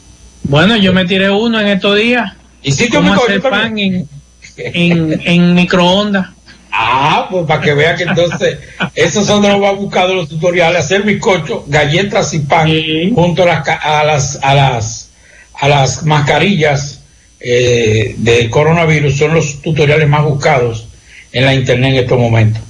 Bueno, 0.45 0.77
yo 0.77 0.93
me 0.93 1.05
tiré 1.05 1.31
uno 1.31 1.61
en 1.61 1.67
estos 1.67 1.97
días. 1.97 2.33
¿Hiciste 2.63 2.97
¿Cómo 2.97 3.11
un 3.11 3.19
hacer 3.19 3.43
pan 3.43 3.77
en, 3.77 4.09
en, 4.57 5.21
en 5.25 5.55
microondas? 5.55 6.29
Ah, 6.71 7.27
pues 7.29 7.45
para 7.47 7.61
que 7.61 7.75
vean 7.75 7.97
que 7.97 8.05
entonces 8.05 8.59
esos 8.95 9.27
son 9.27 9.43
los 9.43 9.59
más 9.59 9.75
buscados 9.75 10.15
los 10.15 10.29
tutoriales, 10.29 10.85
hacer 10.85 11.03
bizcocho, 11.03 11.65
galletas 11.67 12.33
y 12.35 12.39
pan 12.41 12.71
junto 13.13 13.43
a 13.43 13.47
las, 13.47 13.69
a 13.69 14.05
las 14.05 14.39
a 14.43 14.55
las 14.55 15.09
a 15.55 15.69
las 15.69 16.05
mascarillas 16.05 16.96
eh, 17.41 18.15
del 18.19 18.51
coronavirus 18.51 19.17
son 19.17 19.35
los 19.35 19.61
tutoriales 19.61 20.09
más 20.09 20.25
buscados 20.25 20.89
en 21.33 21.45
la 21.45 21.55
internet 21.55 21.95
en 21.95 22.03
estos 22.03 22.19
momentos. 22.19 22.63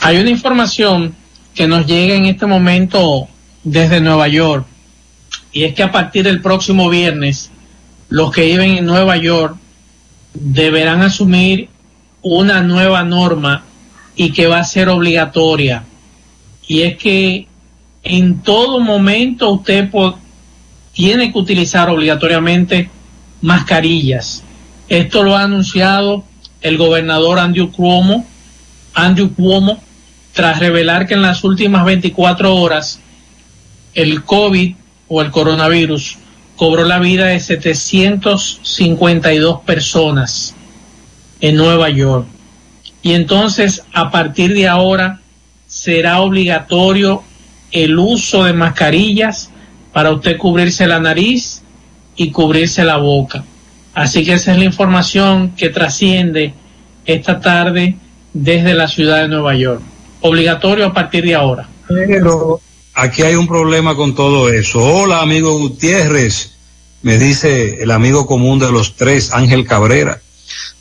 Hay 0.00 0.18
una 0.18 0.30
información 0.30 1.14
que 1.54 1.68
nos 1.68 1.86
llega 1.86 2.14
en 2.14 2.24
este 2.24 2.46
momento 2.46 3.28
desde 3.62 4.00
Nueva 4.00 4.28
York 4.28 4.66
y 5.52 5.64
es 5.64 5.74
que 5.74 5.82
a 5.82 5.92
partir 5.92 6.24
del 6.24 6.40
próximo 6.40 6.88
viernes 6.88 7.50
los 8.08 8.32
que 8.32 8.46
viven 8.46 8.78
en 8.78 8.86
Nueva 8.86 9.16
York 9.18 9.56
deberán 10.32 11.02
asumir 11.02 11.68
una 12.22 12.62
nueva 12.62 13.02
norma 13.04 13.64
y 14.16 14.32
que 14.32 14.46
va 14.46 14.60
a 14.60 14.64
ser 14.64 14.88
obligatoria 14.88 15.84
y 16.66 16.82
es 16.82 16.96
que 16.96 17.46
en 18.02 18.42
todo 18.42 18.80
momento 18.80 19.50
usted 19.50 19.88
tiene 20.92 21.32
que 21.32 21.38
utilizar 21.38 21.88
obligatoriamente 21.90 22.90
mascarillas. 23.40 24.42
Esto 24.88 25.22
lo 25.22 25.36
ha 25.36 25.44
anunciado 25.44 26.24
el 26.60 26.76
gobernador 26.76 27.38
Andrew 27.38 27.70
Cuomo, 27.70 28.26
Andrew 28.94 29.32
Cuomo, 29.34 29.80
tras 30.32 30.58
revelar 30.58 31.06
que 31.06 31.14
en 31.14 31.22
las 31.22 31.44
últimas 31.44 31.84
24 31.84 32.52
horas 32.54 32.98
el 33.94 34.24
COVID 34.24 34.74
o 35.08 35.22
el 35.22 35.30
coronavirus 35.30 36.18
cobró 36.56 36.84
la 36.84 36.98
vida 36.98 37.26
de 37.26 37.38
752 37.40 39.60
personas 39.62 40.54
en 41.40 41.56
Nueva 41.56 41.88
York. 41.88 42.26
Y 43.02 43.14
entonces, 43.14 43.82
a 43.94 44.10
partir 44.10 44.52
de 44.52 44.68
ahora, 44.68 45.20
será 45.66 46.20
obligatorio 46.20 47.22
el 47.72 47.98
uso 47.98 48.44
de 48.44 48.52
mascarillas 48.52 49.50
para 49.92 50.12
usted 50.12 50.36
cubrirse 50.36 50.86
la 50.86 51.00
nariz 51.00 51.62
y 52.16 52.30
cubrirse 52.30 52.84
la 52.84 52.96
boca. 52.98 53.44
Así 53.94 54.24
que 54.24 54.34
esa 54.34 54.52
es 54.52 54.58
la 54.58 54.64
información 54.64 55.54
que 55.56 55.68
trasciende 55.68 56.54
esta 57.06 57.40
tarde 57.40 57.96
desde 58.32 58.74
la 58.74 58.88
ciudad 58.88 59.22
de 59.22 59.28
Nueva 59.28 59.54
York. 59.54 59.82
Obligatorio 60.20 60.86
a 60.86 60.92
partir 60.92 61.24
de 61.24 61.34
ahora. 61.34 61.68
Pero 61.88 62.60
aquí 62.94 63.22
hay 63.22 63.34
un 63.34 63.48
problema 63.48 63.96
con 63.96 64.14
todo 64.14 64.48
eso. 64.48 64.80
Hola, 64.80 65.20
amigo 65.20 65.58
Gutiérrez, 65.58 66.52
me 67.02 67.18
dice 67.18 67.82
el 67.82 67.90
amigo 67.90 68.26
común 68.26 68.58
de 68.58 68.70
los 68.70 68.96
tres, 68.96 69.32
Ángel 69.32 69.66
Cabrera. 69.66 70.20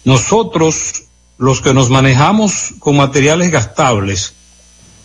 Nosotros, 0.04 1.04
los 1.38 1.62
que 1.62 1.74
nos 1.74 1.90
manejamos 1.90 2.74
con 2.80 2.98
materiales 2.98 3.52
gastables, 3.52 4.34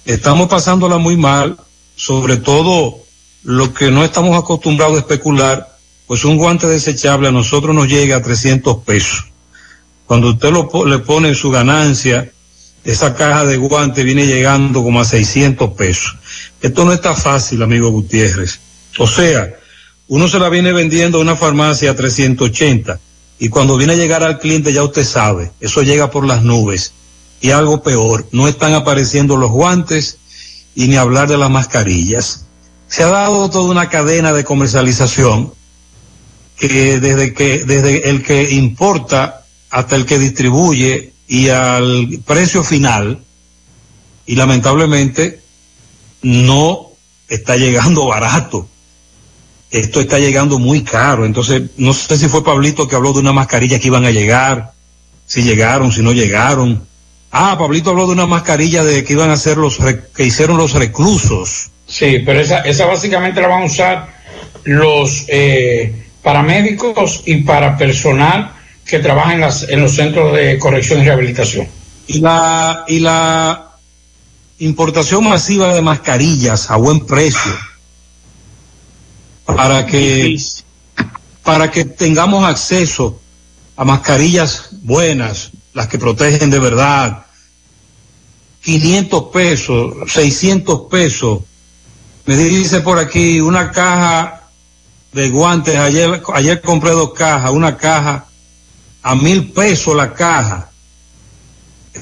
estamos 0.04 0.48
pasándola 0.48 0.98
muy 0.98 1.16
mal, 1.16 1.56
sobre 1.96 2.36
todo 2.36 2.98
lo 3.42 3.74
que 3.74 3.90
no 3.90 4.04
estamos 4.04 4.36
acostumbrados 4.38 4.96
a 4.96 5.00
especular, 5.00 5.76
pues 6.06 6.24
un 6.24 6.36
guante 6.36 6.66
desechable 6.66 7.28
a 7.28 7.32
nosotros 7.32 7.74
nos 7.74 7.88
llega 7.88 8.16
a 8.16 8.22
300 8.22 8.78
pesos. 8.84 9.26
Cuando 10.06 10.30
usted 10.30 10.50
lo, 10.50 10.68
le 10.86 10.98
pone 10.98 11.34
su 11.34 11.50
ganancia 11.50 12.30
esa 12.84 13.14
caja 13.14 13.46
de 13.46 13.56
guantes 13.56 14.04
viene 14.04 14.26
llegando 14.26 14.82
como 14.82 15.00
a 15.00 15.04
600 15.04 15.70
pesos. 15.70 16.16
Esto 16.60 16.84
no 16.84 16.92
está 16.92 17.14
fácil, 17.16 17.62
amigo 17.62 17.90
Gutiérrez. 17.90 18.60
O 18.98 19.06
sea, 19.06 19.54
uno 20.08 20.28
se 20.28 20.38
la 20.38 20.50
viene 20.50 20.72
vendiendo 20.72 21.18
a 21.18 21.22
una 21.22 21.34
farmacia 21.34 21.90
a 21.90 21.96
380 21.96 23.00
y 23.38 23.48
cuando 23.48 23.76
viene 23.76 23.94
a 23.94 23.96
llegar 23.96 24.22
al 24.22 24.38
cliente 24.38 24.72
ya 24.72 24.82
usted 24.82 25.04
sabe, 25.04 25.50
eso 25.60 25.82
llega 25.82 26.10
por 26.10 26.26
las 26.26 26.42
nubes. 26.42 26.92
Y 27.40 27.50
algo 27.50 27.82
peor, 27.82 28.26
no 28.32 28.48
están 28.48 28.74
apareciendo 28.74 29.36
los 29.36 29.50
guantes 29.50 30.18
y 30.74 30.88
ni 30.88 30.96
hablar 30.96 31.28
de 31.28 31.38
las 31.38 31.50
mascarillas. 31.50 32.46
Se 32.88 33.02
ha 33.02 33.08
dado 33.08 33.50
toda 33.50 33.70
una 33.70 33.88
cadena 33.88 34.32
de 34.32 34.44
comercialización 34.44 35.52
que 36.56 37.00
desde 37.00 37.34
que 37.34 37.64
desde 37.64 38.08
el 38.10 38.22
que 38.22 38.52
importa 38.52 39.44
hasta 39.70 39.96
el 39.96 40.06
que 40.06 40.18
distribuye 40.18 41.12
y 41.26 41.48
al 41.48 42.20
precio 42.24 42.62
final 42.62 43.20
y 44.26 44.36
lamentablemente 44.36 45.40
no 46.22 46.90
está 47.28 47.56
llegando 47.56 48.06
barato. 48.08 48.68
Esto 49.70 50.00
está 50.00 50.20
llegando 50.20 50.60
muy 50.60 50.82
caro. 50.82 51.24
Entonces, 51.24 51.62
no 51.78 51.92
sé 51.92 52.16
si 52.16 52.28
fue 52.28 52.44
Pablito 52.44 52.86
que 52.86 52.94
habló 52.94 53.12
de 53.12 53.18
una 53.18 53.32
mascarilla 53.32 53.80
que 53.80 53.88
iban 53.88 54.04
a 54.04 54.12
llegar, 54.12 54.72
si 55.26 55.42
llegaron, 55.42 55.90
si 55.90 56.00
no 56.00 56.12
llegaron. 56.12 56.86
Ah, 57.36 57.56
Pablito 57.58 57.90
habló 57.90 58.06
de 58.06 58.12
una 58.12 58.26
mascarilla 58.26 58.84
de 58.84 59.02
que 59.02 59.12
iban 59.14 59.28
a 59.30 59.32
hacer 59.32 59.56
los 59.56 59.78
re- 59.78 60.04
que 60.14 60.24
hicieron 60.24 60.56
los 60.56 60.72
reclusos. 60.72 61.70
Sí, 61.86 62.22
pero 62.24 62.40
esa, 62.40 62.60
esa 62.60 62.86
básicamente 62.86 63.40
la 63.40 63.48
van 63.48 63.62
a 63.62 63.66
usar 63.66 64.14
los 64.62 65.24
eh, 65.26 66.06
paramédicos 66.22 67.22
y 67.26 67.38
para 67.42 67.76
personal 67.76 68.52
que 68.86 69.00
trabaja 69.00 69.34
en, 69.34 69.40
las, 69.40 69.68
en 69.68 69.80
los 69.80 69.96
centros 69.96 70.32
de 70.34 70.58
corrección 70.60 71.00
y 71.00 71.04
rehabilitación. 71.06 71.66
Y 72.06 72.20
la, 72.20 72.84
y 72.86 73.00
la 73.00 73.72
importación 74.60 75.24
masiva 75.28 75.74
de 75.74 75.82
mascarillas 75.82 76.70
a 76.70 76.76
buen 76.76 77.04
precio 77.04 77.52
para 79.44 79.84
que, 79.86 80.36
para 81.42 81.70
que 81.70 81.84
tengamos 81.84 82.44
acceso 82.44 83.20
a 83.76 83.84
mascarillas 83.84 84.68
buenas, 84.82 85.50
las 85.74 85.88
que 85.88 85.98
protegen 85.98 86.50
de 86.50 86.58
verdad. 86.58 87.26
500 88.62 89.24
pesos, 89.24 89.94
600 90.10 90.88
pesos. 90.90 91.40
Me 92.24 92.36
dice 92.36 92.80
por 92.80 92.98
aquí 92.98 93.40
una 93.40 93.70
caja 93.70 94.48
de 95.12 95.28
guantes. 95.28 95.76
Ayer, 95.76 96.22
ayer 96.32 96.62
compré 96.62 96.92
dos 96.92 97.12
cajas, 97.12 97.50
una 97.50 97.76
caja 97.76 98.26
a 99.02 99.14
mil 99.14 99.52
pesos 99.52 99.94
la 99.94 100.14
caja. 100.14 100.70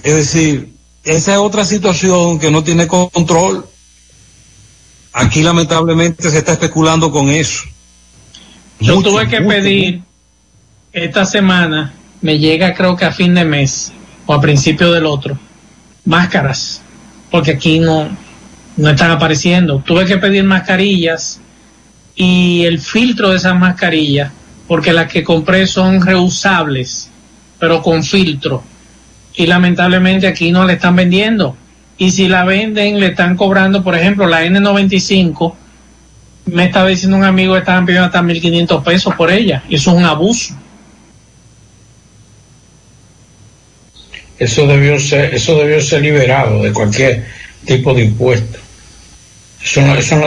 Es 0.05 0.15
decir, 0.15 0.73
esa 1.03 1.33
es 1.33 1.39
otra 1.39 1.65
situación 1.65 2.39
que 2.39 2.51
no 2.51 2.63
tiene 2.63 2.87
control. 2.87 3.67
Aquí 5.13 5.43
lamentablemente 5.43 6.31
se 6.31 6.39
está 6.39 6.53
especulando 6.53 7.11
con 7.11 7.29
eso. 7.29 7.65
Yo 8.81 8.97
Mucho, 8.97 9.11
tuve 9.11 9.29
que 9.29 9.41
mucho, 9.41 9.57
pedir 9.57 10.03
esta 10.93 11.27
semana, 11.27 11.93
me 12.23 12.39
llega 12.39 12.75
creo 12.75 12.97
que 12.97 13.05
a 13.05 13.13
fin 13.13 13.35
de 13.35 13.45
mes 13.45 13.93
o 14.27 14.35
a 14.35 14.41
principio 14.41 14.93
del 14.93 15.07
otro, 15.07 15.39
máscaras, 16.05 16.81
porque 17.31 17.53
aquí 17.53 17.81
no, 17.81 18.09
no 18.77 18.91
están 18.91 19.11
apareciendo. 19.11 19.83
Tuve 19.85 20.07
que 20.07 20.19
pedir 20.19 20.45
mascarillas 20.45 21.41
y 22.15 22.65
el 22.65 22.79
filtro 22.79 23.31
de 23.31 23.37
esas 23.37 23.59
mascarillas, 23.59 24.33
porque 24.69 24.93
las 24.93 25.11
que 25.11 25.25
compré 25.25 25.67
son 25.67 26.01
reusables, 26.01 27.11
pero 27.59 27.83
con 27.83 28.03
filtro. 28.03 28.63
Y 29.35 29.47
lamentablemente 29.47 30.27
aquí 30.27 30.53
no 30.53 30.65
le 30.65 30.75
están 30.75 30.97
vendiendo. 30.97 31.57
Y 31.99 32.11
si 32.11 32.29
la 32.29 32.45
venden, 32.45 33.01
le 33.01 33.09
están 33.09 33.37
cobrando, 33.37 33.83
por 33.83 33.95
ejemplo, 33.95 34.27
la 34.27 34.45
N95, 34.45 35.55
me 36.47 36.65
estaba 36.65 36.89
diciendo 36.89 37.17
un 37.17 37.25
amigo 37.25 37.57
estaban 37.57 37.87
pidiendo 37.87 38.07
hasta 38.07 38.23
1.500 38.23 38.83
pesos 38.83 39.15
por 39.15 39.31
ella. 39.31 39.63
Y 39.69 39.77
eso 39.77 39.91
es 39.93 39.97
un 39.97 40.05
abuso. 40.05 40.55
Eso 44.43 44.67
debió 44.67 44.99
ser, 44.99 45.33
eso 45.35 45.57
debió 45.59 45.81
ser 45.81 46.03
liberado 46.03 46.63
de 46.63 46.73
cualquier 46.73 47.25
tipo 47.65 47.95
de 47.95 48.03
impuesto. 48.05 48.59
Eso, 49.65 49.81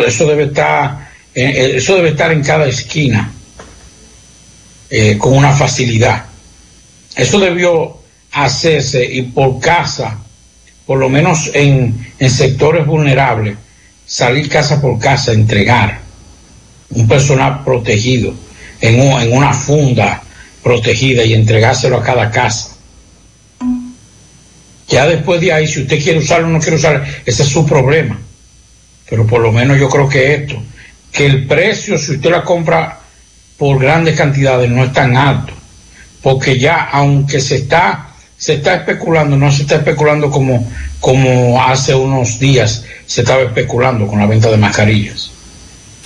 eso 0.06 0.26
debe 0.28 0.44
estar, 0.46 1.10
eh, 1.34 1.44
eh, 1.54 1.72
eso 1.76 1.96
debe 1.98 2.10
estar 2.10 2.32
en 2.32 2.42
cada 2.42 2.66
esquina 2.66 3.30
eh, 4.90 5.18
con 5.18 5.34
una 5.34 5.52
facilidad. 5.52 6.26
Eso 7.16 7.40
debió 7.40 7.98
hacerse 8.32 9.04
y 9.04 9.24
por 9.24 9.60
casa, 9.60 10.18
por 10.86 10.98
lo 11.00 11.10
menos 11.10 11.50
en, 11.54 12.14
en 12.18 12.30
sectores 12.30 12.86
vulnerables, 12.86 13.58
salir 14.06 14.48
casa 14.48 14.80
por 14.82 14.98
casa, 15.00 15.34
entregar 15.34 16.00
un 16.92 17.06
personal 17.08 17.64
protegido 17.66 18.34
en, 18.80 19.00
un- 19.02 19.22
en 19.22 19.34
una 19.34 19.52
funda 19.54 20.22
protegida 20.64 21.24
y 21.26 21.34
entregárselo 21.34 21.98
a 21.98 22.04
cada 22.04 22.32
casa. 22.32 22.75
Ya 24.88 25.08
después 25.08 25.42
de 25.42 25.52
ahí, 25.52 25.68
si 25.68 25.82
usted 25.82 26.02
quiere 26.02 26.20
usarlo 26.20 26.48
o 26.48 26.52
no 26.52 26.60
quiere 26.60 26.78
usarlo, 26.78 27.04
ese 27.26 27.44
es 27.44 27.50
su 27.50 27.66
problema. 27.66 28.20
Pero 29.10 29.26
por 29.26 29.42
lo 29.42 29.52
menos 29.52 29.80
yo 29.80 29.90
creo 29.90 30.08
que 30.08 30.34
esto, 30.34 30.62
que 31.12 31.26
el 31.26 31.48
precio, 31.48 31.98
si 31.98 32.14
usted 32.14 32.30
la 32.30 32.44
compra 32.44 33.00
por 33.58 33.80
grandes 33.80 34.16
cantidades, 34.16 34.70
no 34.70 34.84
es 34.84 34.94
tan 34.94 35.16
alto. 35.16 35.54
Porque 36.22 36.60
ya, 36.60 36.90
aunque 36.92 37.40
se 37.40 37.56
está, 37.56 38.10
se 38.38 38.56
está 38.56 38.76
especulando, 38.76 39.38
no 39.38 39.52
se 39.52 39.64
está 39.64 39.76
especulando 39.76 40.30
como, 40.30 40.70
como 41.00 41.64
hace 41.64 41.96
unos 41.96 42.40
días 42.40 42.84
se 43.06 43.22
estaba 43.22 43.42
especulando 43.44 44.08
con 44.08 44.20
la 44.20 44.26
venta 44.26 44.50
de 44.50 44.58
mascarillas. 44.58 45.32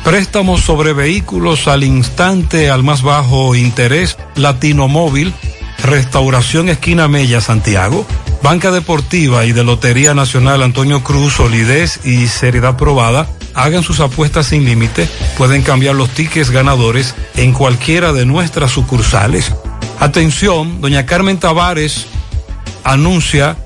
Préstamos 0.04 0.60
sobre 0.60 0.92
vehículos 0.92 1.68
al 1.68 1.84
instante 1.84 2.70
al 2.70 2.82
más 2.82 3.00
bajo 3.00 3.54
interés. 3.54 4.18
Latino 4.36 4.88
Móvil. 4.88 5.32
Restauración 5.82 6.68
Esquina 6.68 7.08
Mella, 7.08 7.40
Santiago. 7.40 8.04
Banca 8.42 8.70
Deportiva 8.70 9.46
y 9.46 9.52
de 9.52 9.64
Lotería 9.64 10.12
Nacional 10.12 10.62
Antonio 10.62 11.02
Cruz, 11.02 11.32
solidez 11.32 12.00
y 12.04 12.26
seriedad 12.26 12.76
probada. 12.76 13.26
Hagan 13.58 13.82
sus 13.82 13.98
apuestas 13.98 14.46
sin 14.46 14.64
límite. 14.64 15.08
Pueden 15.36 15.62
cambiar 15.62 15.96
los 15.96 16.10
tickets 16.10 16.50
ganadores 16.50 17.16
en 17.34 17.52
cualquiera 17.52 18.12
de 18.12 18.24
nuestras 18.24 18.70
sucursales. 18.70 19.52
Atención, 19.98 20.80
doña 20.80 21.06
Carmen 21.06 21.38
Tavares 21.38 22.06
anuncia 22.84 23.56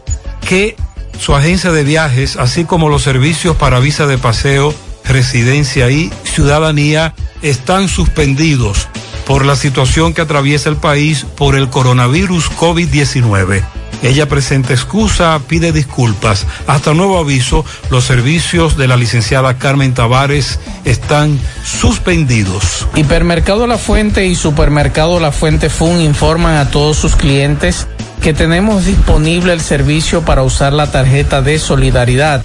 que 0.49 0.77
su 1.19 1.35
agencia 1.35 1.73
de 1.73 1.85
viajes, 1.85 2.37
así 2.37 2.65
como 2.65 2.89
los 2.89 3.03
servicios 3.03 3.55
para 3.57 3.81
visa 3.81 4.07
de 4.07 4.17
paseo, 4.17 4.75
residencia 5.05 5.91
y 5.91 6.11
ciudadanía, 6.25 7.15
están 7.43 7.89
suspendidos 7.89 8.89
por 9.27 9.45
la 9.45 9.57
situación 9.57 10.15
que 10.15 10.23
atraviesa 10.23 10.71
el 10.71 10.77
país 10.77 11.27
por 11.37 11.55
el 11.55 11.69
coronavirus 11.69 12.51
COVID-19. 12.53 13.63
Ella 14.03 14.29
presenta 14.29 14.73
excusa, 14.73 15.41
pide 15.47 15.73
disculpas. 15.73 16.47
Hasta 16.67 16.93
nuevo 16.93 17.19
aviso, 17.19 17.65
los 17.91 18.05
servicios 18.05 18.77
de 18.77 18.89
la 18.89 18.97
licenciada 18.97 19.59
Carmen 19.59 19.95
Tavares 19.95 20.59
están 20.85 21.39
suspendidos. 21.65 22.89
Hipermercado 22.97 23.67
La 23.67 23.79
Fuente 23.79 24.27
y 24.27 24.35
Supermercado 24.35 25.21
La 25.21 25.31
Fuente 25.31 25.71
Fun 25.71 26.01
informan 26.01 26.57
a 26.57 26.71
todos 26.71 26.97
sus 26.97 27.15
clientes 27.15 27.87
que 28.21 28.35
tenemos 28.35 28.87
disponible 28.87 29.53
el 29.53 29.61
servicio 29.61 30.23
para 30.23 30.43
usar 30.43 30.73
la 30.73 30.91
tarjeta 30.91 31.43
de 31.43 31.59
solidaridad. 31.59 32.43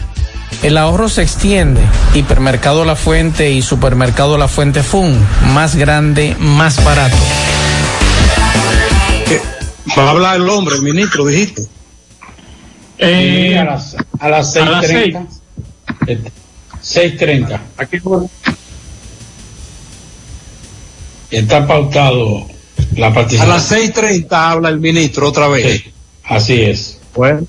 El 0.63 0.77
ahorro 0.77 1.09
se 1.09 1.21
extiende. 1.21 1.81
Hipermercado 2.13 2.85
La 2.85 2.95
Fuente 2.95 3.51
y 3.51 3.61
Supermercado 3.61 4.37
La 4.37 4.47
Fuente 4.47 4.81
Fun, 4.81 5.17
más 5.53 5.75
grande, 5.75 6.35
más 6.39 6.83
barato. 6.83 7.17
Va 9.97 10.03
a 10.07 10.09
hablar 10.11 10.35
el 10.37 10.49
hombre, 10.49 10.75
el 10.75 10.81
ministro, 10.81 11.25
dijiste. 11.25 11.63
Eh, 12.97 13.49
Sí, 13.51 13.53
a 13.57 13.63
las, 13.63 13.95
a 14.19 14.29
las 14.29 14.55
a 14.57 14.65
las 14.65 14.85
6.30. 14.85 15.27
6.30. 16.83 17.59
Aquí 17.77 17.97
Está 21.29 21.67
pautado 21.67 22.47
la 22.95 23.07
A 23.07 23.13
participación. 23.13 23.53
las 23.55 23.71
6.30 23.71 24.27
habla 24.31 24.69
el 24.69 24.79
ministro 24.79 25.27
otra 25.27 25.47
vez. 25.47 25.83
así 26.23 26.61
es. 26.61 26.99
Bueno. 27.13 27.45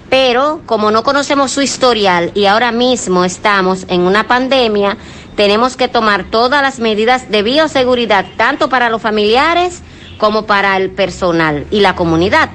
Pero 0.10 0.62
como 0.66 0.92
no 0.92 1.04
conocemos 1.04 1.52
su 1.52 1.62
historial 1.62 2.32
y 2.36 2.46
ahora 2.46 2.72
mismo 2.72 3.24
estamos 3.24 3.86
en 3.88 4.02
una 4.02 4.28
pandemia, 4.28 4.98
tenemos 5.36 5.78
que 5.78 5.88
tomar 5.88 6.26
todas 6.26 6.62
las 6.62 6.80
medidas 6.80 7.32
de 7.32 7.44
bioseguridad, 7.44 8.26
tanto 8.36 8.68
para 8.70 8.90
los 8.90 9.02
familiares 9.02 9.82
como 10.18 10.46
para 10.46 10.76
el 10.78 10.92
personal 10.92 11.66
y 11.72 11.80
la 11.80 11.96
comunidad. 11.96 12.50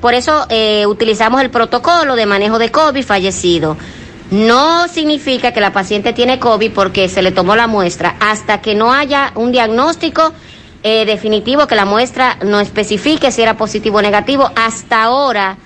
Por 0.00 0.14
eso 0.14 0.46
eh, 0.48 0.86
utilizamos 0.86 1.40
el 1.42 1.50
protocolo 1.50 2.16
de 2.16 2.26
manejo 2.26 2.58
de 2.58 2.70
COVID 2.70 3.04
fallecido. 3.04 3.76
No 4.30 4.86
significa 4.86 5.52
que 5.52 5.60
la 5.60 5.72
paciente 5.72 6.12
tiene 6.12 6.38
COVID 6.38 6.70
porque 6.72 7.08
se 7.08 7.20
le 7.20 7.32
tomó 7.32 7.56
la 7.56 7.66
muestra 7.66 8.16
hasta 8.20 8.60
que 8.60 8.74
no 8.74 8.92
haya 8.92 9.32
un 9.34 9.50
diagnóstico 9.50 10.32
eh, 10.82 11.04
definitivo 11.04 11.66
que 11.66 11.74
la 11.74 11.84
muestra 11.84 12.38
no 12.44 12.60
especifique 12.60 13.32
si 13.32 13.42
era 13.42 13.56
positivo 13.56 13.98
o 13.98 14.02
negativo. 14.02 14.50
Hasta 14.54 15.02
ahora 15.02 15.56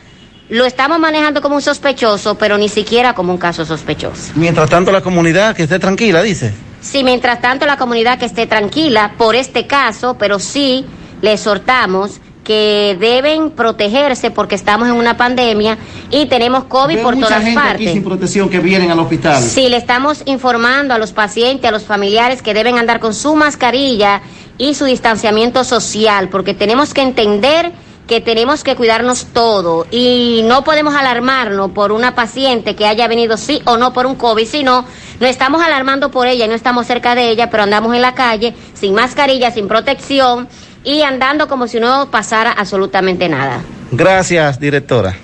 lo 0.49 0.65
estamos 0.65 0.99
manejando 0.99 1.43
como 1.43 1.57
un 1.57 1.63
sospechoso, 1.63 2.37
pero 2.37 2.57
ni 2.57 2.69
siquiera 2.69 3.15
como 3.15 3.33
un 3.33 3.39
caso 3.39 3.67
sospechoso. 3.67 4.33
Mientras 4.35 4.69
tanto, 4.71 4.93
la 4.93 5.03
comunidad 5.03 5.55
que 5.55 5.65
esté 5.65 5.79
tranquila, 5.79 6.23
dice. 6.23 6.55
Sí, 6.81 7.05
mientras 7.05 7.41
tanto 7.41 7.67
la 7.67 7.77
comunidad 7.77 8.19
que 8.19 8.27
esté 8.27 8.47
tranquila 8.47 9.15
por 9.17 9.35
este 9.35 9.67
caso, 9.67 10.17
pero 10.19 10.39
sí 10.39 10.85
le 11.23 11.33
exhortamos 11.33 12.21
que 12.45 12.97
deben 13.01 13.51
protegerse 13.51 14.31
porque 14.31 14.55
estamos 14.55 14.87
en 14.89 14.95
una 14.95 15.17
pandemia 15.17 15.79
y 16.11 16.27
tenemos 16.27 16.65
COVID 16.65 17.01
por 17.01 17.17
mucha 17.17 17.29
todas 17.29 17.43
gente 17.43 17.59
aquí 17.59 17.69
partes. 17.69 17.93
sin 17.93 18.05
protección 18.05 18.49
que 18.49 18.61
vienen 18.61 18.91
al 18.91 19.01
hospital. 19.01 19.43
Sí, 19.43 19.69
le 19.69 19.79
estamos 19.79 20.23
informando 20.27 20.95
a 20.95 20.99
los 20.99 21.13
pacientes, 21.13 21.67
a 21.67 21.73
los 21.73 21.85
familiares 21.85 22.43
que 22.43 22.55
deben 22.55 22.79
andar 22.79 23.01
con 23.01 23.15
su 23.15 23.35
mascarilla 23.35 24.21
y 24.59 24.75
su 24.75 24.85
distanciamiento 24.85 25.65
social, 25.65 26.29
porque 26.29 26.55
tenemos 26.55 26.95
que 26.95 27.03
entender 27.03 27.73
que 28.07 28.21
tenemos 28.21 28.63
que 28.65 28.77
cuidarnos 28.77 29.29
todo 29.33 29.87
y 29.91 30.43
no 30.45 30.63
podemos 30.63 30.95
alarmarnos 30.95 31.71
por 31.71 31.91
una 31.91 32.15
paciente 32.15 32.77
que 32.77 32.87
haya 32.87 33.09
venido 33.09 33.39
sí 33.39 33.63
o 33.65 33.79
no 33.79 33.95
por 33.95 34.05
un 34.05 34.15
COVID, 34.15 34.47
sino 34.47 34.85
no 35.21 35.27
estamos 35.27 35.63
alarmando 35.63 36.11
por 36.11 36.27
ella 36.27 36.45
y 36.45 36.49
no 36.49 36.55
estamos 36.55 36.87
cerca 36.87 37.15
de 37.15 37.31
ella, 37.31 37.49
pero 37.49 37.63
andamos 37.63 37.95
en 37.95 38.03
la 38.03 38.15
calle 38.15 38.55
sin 38.75 38.95
mascarilla, 38.95 39.51
sin 39.51 39.69
protección 39.69 40.49
y 40.85 41.03
andando 41.03 41.49
como 41.49 41.67
si 41.67 41.81
no 41.81 42.11
pasara 42.11 42.53
absolutamente 42.53 43.29
nada. 43.29 43.65
Gracias, 43.91 44.61
directora. 44.61 45.17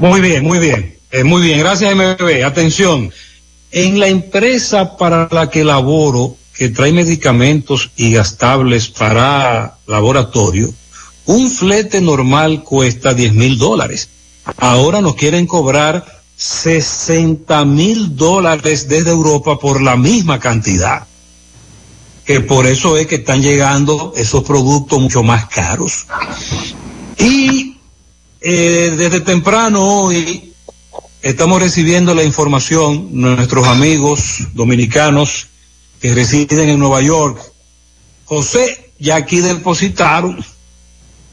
Muy 0.00 0.20
bien, 0.20 0.44
muy 0.44 0.58
bien. 0.58 0.96
Eh, 1.10 1.24
muy 1.24 1.42
bien, 1.42 1.60
gracias 1.60 1.94
MB. 1.94 2.44
Atención, 2.44 3.12
en 3.70 4.00
la 4.00 4.08
empresa 4.08 4.96
para 4.96 5.28
la 5.30 5.48
que 5.48 5.64
laboro, 5.64 6.36
que 6.54 6.68
trae 6.68 6.92
medicamentos 6.92 7.90
y 7.96 8.12
gastables 8.12 8.88
para 8.88 9.78
laboratorio, 9.86 10.72
un 11.26 11.50
flete 11.50 12.00
normal 12.00 12.64
cuesta 12.64 13.14
10 13.14 13.32
mil 13.32 13.58
dólares. 13.58 14.08
Ahora 14.58 15.00
nos 15.00 15.14
quieren 15.14 15.46
cobrar 15.46 16.04
60 16.36 17.64
mil 17.64 18.16
dólares 18.16 18.88
desde 18.88 19.10
Europa 19.10 19.58
por 19.58 19.80
la 19.80 19.96
misma 19.96 20.38
cantidad. 20.38 21.06
Que 22.24 22.40
por 22.40 22.66
eso 22.66 22.96
es 22.96 23.06
que 23.06 23.16
están 23.16 23.42
llegando 23.42 24.12
esos 24.16 24.44
productos 24.44 25.00
mucho 25.00 25.22
más 25.22 25.46
caros. 25.46 26.06
Y 27.18 27.76
eh, 28.40 28.94
desde 28.96 29.20
temprano 29.20 29.82
hoy 29.82 30.52
estamos 31.22 31.62
recibiendo 31.62 32.14
la 32.14 32.22
información, 32.22 33.08
nuestros 33.10 33.66
amigos 33.66 34.40
dominicanos 34.52 35.46
que 35.98 36.14
residen 36.14 36.68
en 36.68 36.78
Nueva 36.78 37.00
York. 37.00 37.40
José, 38.26 38.92
ya 38.98 39.16
aquí 39.16 39.40
depositaron, 39.40 40.44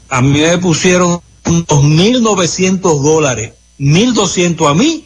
a 0.08 0.22
mí 0.22 0.40
me 0.40 0.56
pusieron 0.56 1.20
unos 1.44 1.66
1.900 1.68 3.02
dólares, 3.02 3.52
1.200 3.78 4.70
a 4.70 4.74
mí, 4.74 5.04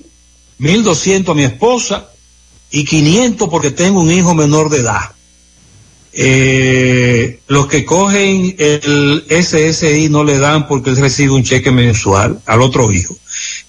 1.200 0.60 1.30
a 1.30 1.34
mi 1.34 1.42
esposa 1.42 2.08
y 2.70 2.84
500 2.84 3.48
porque 3.48 3.72
tengo 3.72 4.00
un 4.00 4.12
hijo 4.12 4.34
menor 4.34 4.70
de 4.70 4.78
edad. 4.78 5.15
Eh, 6.18 7.40
los 7.46 7.66
que 7.66 7.84
cogen 7.84 8.56
el 8.58 9.26
SSI 9.28 10.08
no 10.08 10.24
le 10.24 10.38
dan 10.38 10.66
porque 10.66 10.88
él 10.88 10.96
recibe 10.96 11.32
un 11.32 11.44
cheque 11.44 11.70
mensual 11.70 12.40
al 12.46 12.62
otro 12.62 12.90
hijo. 12.90 13.14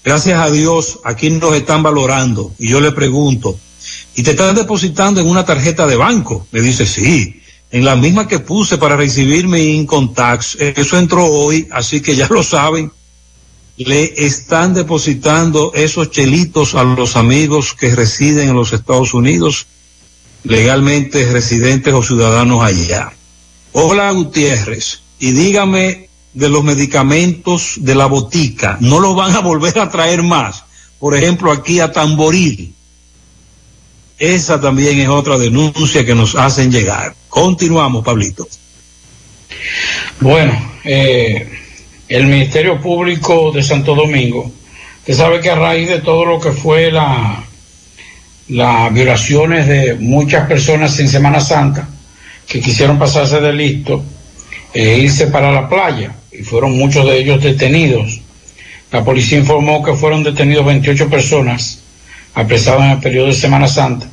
Gracias 0.02 0.40
a 0.40 0.50
Dios, 0.50 1.00
aquí 1.04 1.28
nos 1.28 1.54
están 1.54 1.82
valorando. 1.82 2.54
Y 2.58 2.68
yo 2.70 2.80
le 2.80 2.92
pregunto, 2.92 3.58
¿y 4.14 4.22
te 4.22 4.30
están 4.30 4.54
depositando 4.54 5.20
en 5.20 5.28
una 5.28 5.44
tarjeta 5.44 5.86
de 5.86 5.96
banco? 5.96 6.46
Me 6.50 6.62
dice, 6.62 6.86
sí, 6.86 7.42
en 7.70 7.84
la 7.84 7.96
misma 7.96 8.26
que 8.26 8.38
puse 8.38 8.78
para 8.78 8.96
recibir 8.96 9.46
mi 9.46 9.76
income. 9.76 10.10
Eso 10.58 10.98
entró 10.98 11.26
hoy, 11.26 11.68
así 11.70 12.00
que 12.00 12.16
ya 12.16 12.28
lo 12.30 12.42
saben. 12.42 12.90
Le 13.76 14.24
están 14.24 14.72
depositando 14.72 15.72
esos 15.74 16.10
chelitos 16.10 16.74
a 16.74 16.82
los 16.82 17.14
amigos 17.14 17.74
que 17.74 17.94
residen 17.94 18.48
en 18.48 18.56
los 18.56 18.72
Estados 18.72 19.12
Unidos 19.12 19.66
legalmente 20.48 21.30
residentes 21.30 21.92
o 21.92 22.02
ciudadanos 22.02 22.64
allá. 22.64 23.12
Hola 23.72 24.10
Gutiérrez, 24.12 25.00
y 25.18 25.32
dígame 25.32 26.08
de 26.32 26.48
los 26.48 26.64
medicamentos 26.64 27.74
de 27.76 27.94
la 27.94 28.06
botica, 28.06 28.78
no 28.80 28.98
los 28.98 29.14
van 29.14 29.36
a 29.36 29.40
volver 29.40 29.78
a 29.78 29.90
traer 29.90 30.22
más. 30.22 30.64
Por 30.98 31.14
ejemplo, 31.14 31.52
aquí 31.52 31.80
a 31.80 31.92
Tamboril. 31.92 32.74
Esa 34.18 34.60
también 34.60 34.98
es 34.98 35.08
otra 35.08 35.38
denuncia 35.38 36.04
que 36.04 36.14
nos 36.14 36.34
hacen 36.34 36.72
llegar. 36.72 37.14
Continuamos, 37.28 38.04
Pablito. 38.04 38.48
Bueno, 40.18 40.72
eh, 40.82 41.48
el 42.08 42.26
Ministerio 42.26 42.80
Público 42.80 43.52
de 43.52 43.62
Santo 43.62 43.94
Domingo, 43.94 44.50
usted 45.00 45.14
sabe 45.14 45.40
que 45.40 45.50
a 45.50 45.54
raíz 45.54 45.88
de 45.88 46.00
todo 46.00 46.24
lo 46.24 46.40
que 46.40 46.50
fue 46.50 46.90
la 46.90 47.47
las 48.48 48.92
violaciones 48.92 49.66
de 49.66 49.94
muchas 49.94 50.46
personas 50.48 50.98
en 50.98 51.08
Semana 51.08 51.40
Santa 51.40 51.88
que 52.46 52.60
quisieron 52.60 52.98
pasarse 52.98 53.40
de 53.40 53.52
listo 53.52 54.02
e 54.72 54.98
irse 54.98 55.26
para 55.26 55.52
la 55.52 55.68
playa 55.68 56.12
y 56.32 56.42
fueron 56.42 56.76
muchos 56.76 57.04
de 57.06 57.18
ellos 57.18 57.42
detenidos. 57.42 58.20
La 58.90 59.04
policía 59.04 59.38
informó 59.38 59.82
que 59.82 59.94
fueron 59.94 60.22
detenidos 60.22 60.64
28 60.64 61.10
personas 61.10 61.80
apresadas 62.34 62.84
en 62.84 62.90
el 62.92 62.98
periodo 63.00 63.26
de 63.26 63.34
Semana 63.34 63.68
Santa 63.68 64.06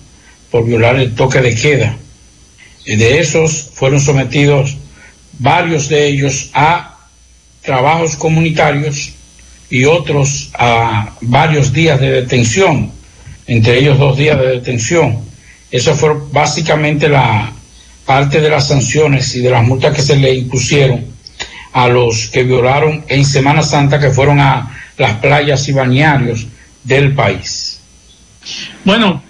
por 0.52 0.66
violar 0.66 0.98
el 0.98 1.16
toque 1.16 1.40
de 1.40 1.56
queda. 1.56 1.98
Eh, 2.86 2.98
De 2.98 3.20
esos 3.20 3.70
fueron 3.74 4.02
sometidos 4.02 4.78
varios 5.40 5.88
de 5.90 6.08
ellos 6.08 6.50
a 6.54 6.98
trabajos 7.62 8.16
comunitarios 8.16 9.14
y 9.70 9.86
otros 9.86 10.52
a 10.54 11.12
varios 11.22 11.74
días 11.74 12.00
de 12.00 12.12
detención, 12.12 12.92
entre 13.48 13.80
ellos 13.80 13.98
dos 13.98 14.18
días 14.18 14.40
de 14.40 14.48
detención. 14.48 15.20
Eso 15.72 15.94
fue 15.94 16.12
básicamente 16.32 17.10
la 17.10 17.52
parte 18.06 18.40
de 18.40 18.50
las 18.50 18.68
sanciones 18.68 19.36
y 19.36 19.42
de 19.42 19.50
las 19.50 19.64
multas 19.64 19.96
que 19.96 20.02
se 20.02 20.16
le 20.16 20.34
impusieron 20.34 21.06
a 21.74 21.88
los 21.88 22.30
que 22.30 22.44
violaron 22.44 23.04
en 23.08 23.26
Semana 23.26 23.62
Santa, 23.62 24.00
que 24.00 24.10
fueron 24.10 24.40
a 24.40 24.72
las 24.98 25.14
playas 25.18 25.68
y 25.68 25.74
bañarios 25.74 26.48
del 26.84 27.14
país. 27.14 27.80
Bueno, 28.86 29.22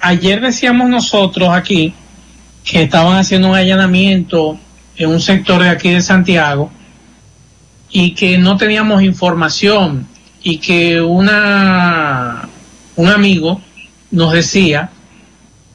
ayer 0.00 0.40
decíamos 0.40 0.88
nosotros 0.88 1.50
aquí 1.50 1.92
que 2.64 2.82
estaban 2.82 3.18
haciendo 3.18 3.48
un 3.48 3.56
allanamiento 3.56 4.58
en 4.96 5.10
un 5.10 5.20
sector 5.20 5.62
de 5.62 5.68
aquí 5.68 5.90
de 5.90 6.00
Santiago 6.00 6.70
y 7.90 8.14
que 8.14 8.38
no 8.38 8.56
teníamos 8.56 9.02
información 9.02 10.06
y 10.42 10.58
que 10.58 11.00
una 11.00 12.43
un 12.96 13.08
amigo 13.08 13.60
nos 14.10 14.32
decía 14.32 14.90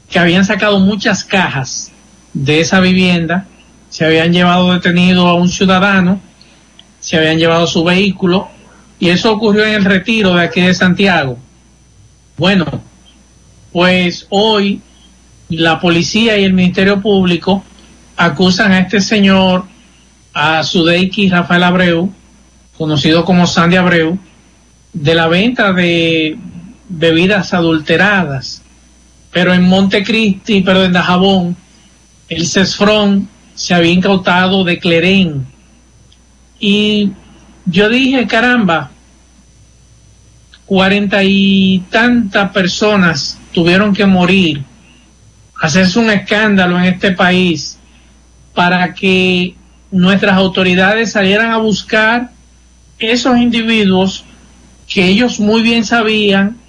que 0.08 0.18
habían 0.18 0.44
sacado 0.44 0.80
muchas 0.80 1.24
cajas 1.24 1.92
de 2.32 2.60
esa 2.60 2.80
vivienda, 2.80 3.46
se 3.88 4.04
habían 4.04 4.32
llevado 4.32 4.72
detenido 4.72 5.26
a 5.26 5.34
un 5.34 5.48
ciudadano, 5.48 6.20
se 7.00 7.16
habían 7.16 7.38
llevado 7.38 7.66
su 7.66 7.84
vehículo 7.84 8.48
y 8.98 9.08
eso 9.08 9.32
ocurrió 9.32 9.64
en 9.64 9.74
el 9.74 9.84
retiro 9.84 10.34
de 10.34 10.44
aquí 10.44 10.60
de 10.60 10.74
Santiago. 10.74 11.38
Bueno, 12.36 12.66
pues 13.72 14.26
hoy 14.30 14.80
la 15.48 15.80
policía 15.80 16.38
y 16.38 16.44
el 16.44 16.52
Ministerio 16.52 17.00
Público 17.00 17.64
acusan 18.16 18.72
a 18.72 18.80
este 18.80 19.00
señor, 19.00 19.64
a 20.32 20.62
Sudeiki 20.62 21.28
Rafael 21.28 21.64
Abreu, 21.64 22.12
conocido 22.76 23.24
como 23.24 23.46
Sandy 23.46 23.76
Abreu, 23.76 24.18
de 24.92 25.14
la 25.14 25.28
venta 25.28 25.72
de 25.72 26.38
bebidas 26.90 27.54
adulteradas. 27.54 28.62
Pero 29.32 29.54
en 29.54 29.62
Montecristi, 29.62 30.60
pero 30.60 30.84
en 30.84 30.92
Dajabón, 30.92 31.56
el 32.28 32.46
CESFRON 32.46 33.28
se 33.54 33.74
había 33.74 33.92
incautado 33.92 34.64
de 34.64 34.78
Clerén. 34.78 35.46
Y 36.58 37.12
yo 37.64 37.88
dije, 37.88 38.26
caramba, 38.26 38.90
cuarenta 40.66 41.22
y 41.22 41.84
tantas 41.90 42.50
personas 42.50 43.38
tuvieron 43.52 43.94
que 43.94 44.06
morir, 44.06 44.62
hacerse 45.60 45.98
un 45.98 46.10
escándalo 46.10 46.78
en 46.78 46.84
este 46.84 47.12
país 47.12 47.78
para 48.54 48.94
que 48.94 49.54
nuestras 49.90 50.36
autoridades 50.36 51.12
salieran 51.12 51.52
a 51.52 51.58
buscar 51.58 52.30
esos 52.98 53.38
individuos 53.38 54.24
que 54.88 55.06
ellos 55.06 55.38
muy 55.40 55.62
bien 55.62 55.84
sabían 55.84 56.59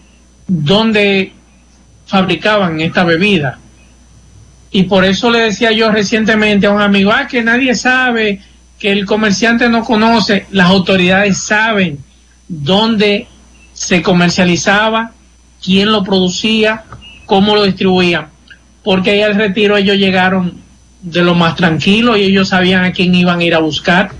dónde 0.53 1.31
fabricaban 2.05 2.81
esta 2.81 3.05
bebida. 3.05 3.57
Y 4.69 4.83
por 4.83 5.05
eso 5.05 5.31
le 5.31 5.39
decía 5.39 5.71
yo 5.71 5.89
recientemente 5.89 6.67
a 6.67 6.71
un 6.71 6.81
amigo, 6.81 7.11
ah, 7.13 7.25
que 7.25 7.41
nadie 7.41 7.73
sabe, 7.73 8.41
que 8.77 8.91
el 8.91 9.05
comerciante 9.05 9.69
no 9.69 9.85
conoce, 9.85 10.45
las 10.51 10.69
autoridades 10.69 11.37
saben 11.37 11.99
dónde 12.49 13.27
se 13.71 14.01
comercializaba, 14.01 15.13
quién 15.63 15.89
lo 15.89 16.03
producía, 16.03 16.83
cómo 17.25 17.55
lo 17.55 17.63
distribuían. 17.63 18.27
Porque 18.83 19.11
ahí 19.11 19.21
al 19.21 19.35
retiro 19.35 19.77
ellos 19.77 19.95
llegaron 19.95 20.55
de 21.01 21.21
lo 21.23 21.33
más 21.33 21.55
tranquilo 21.55 22.17
y 22.17 22.23
ellos 22.23 22.49
sabían 22.49 22.83
a 22.83 22.91
quién 22.91 23.15
iban 23.15 23.39
a 23.39 23.43
ir 23.45 23.55
a 23.55 23.59
buscar. 23.59 24.11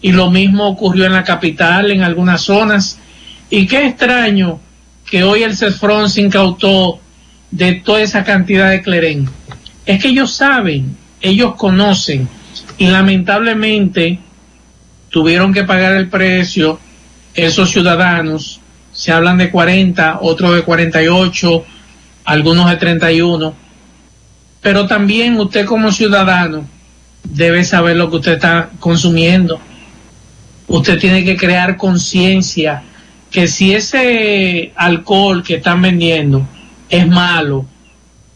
Y 0.00 0.12
lo 0.12 0.30
mismo 0.30 0.68
ocurrió 0.68 1.04
en 1.04 1.12
la 1.12 1.24
capital, 1.24 1.90
en 1.90 2.02
algunas 2.02 2.40
zonas. 2.40 2.98
Y 3.50 3.66
qué 3.66 3.86
extraño 3.86 4.60
que 5.10 5.22
hoy 5.22 5.42
el 5.42 5.56
CESFRON 5.56 6.10
se 6.10 6.20
incautó 6.20 7.00
de 7.50 7.74
toda 7.74 8.02
esa 8.02 8.24
cantidad 8.24 8.70
de 8.70 8.82
clerén. 8.82 9.28
Es 9.84 10.02
que 10.02 10.08
ellos 10.08 10.32
saben, 10.32 10.96
ellos 11.20 11.54
conocen 11.54 12.28
y 12.76 12.88
lamentablemente 12.88 14.18
tuvieron 15.10 15.54
que 15.54 15.64
pagar 15.64 15.94
el 15.94 16.08
precio 16.08 16.80
esos 17.34 17.70
ciudadanos. 17.70 18.60
Se 18.92 19.12
hablan 19.12 19.38
de 19.38 19.50
40, 19.50 20.18
otros 20.22 20.54
de 20.54 20.62
48, 20.62 21.64
algunos 22.24 22.68
de 22.68 22.76
31. 22.76 23.54
Pero 24.60 24.86
también 24.86 25.38
usted 25.38 25.64
como 25.66 25.92
ciudadano 25.92 26.66
debe 27.22 27.62
saber 27.64 27.96
lo 27.96 28.10
que 28.10 28.16
usted 28.16 28.32
está 28.32 28.70
consumiendo. 28.80 29.60
Usted 30.66 30.98
tiene 30.98 31.24
que 31.24 31.36
crear 31.36 31.76
conciencia 31.76 32.82
que 33.30 33.48
si 33.48 33.74
ese 33.74 34.72
alcohol 34.76 35.42
que 35.42 35.56
están 35.56 35.82
vendiendo 35.82 36.46
es 36.88 37.06
malo 37.06 37.66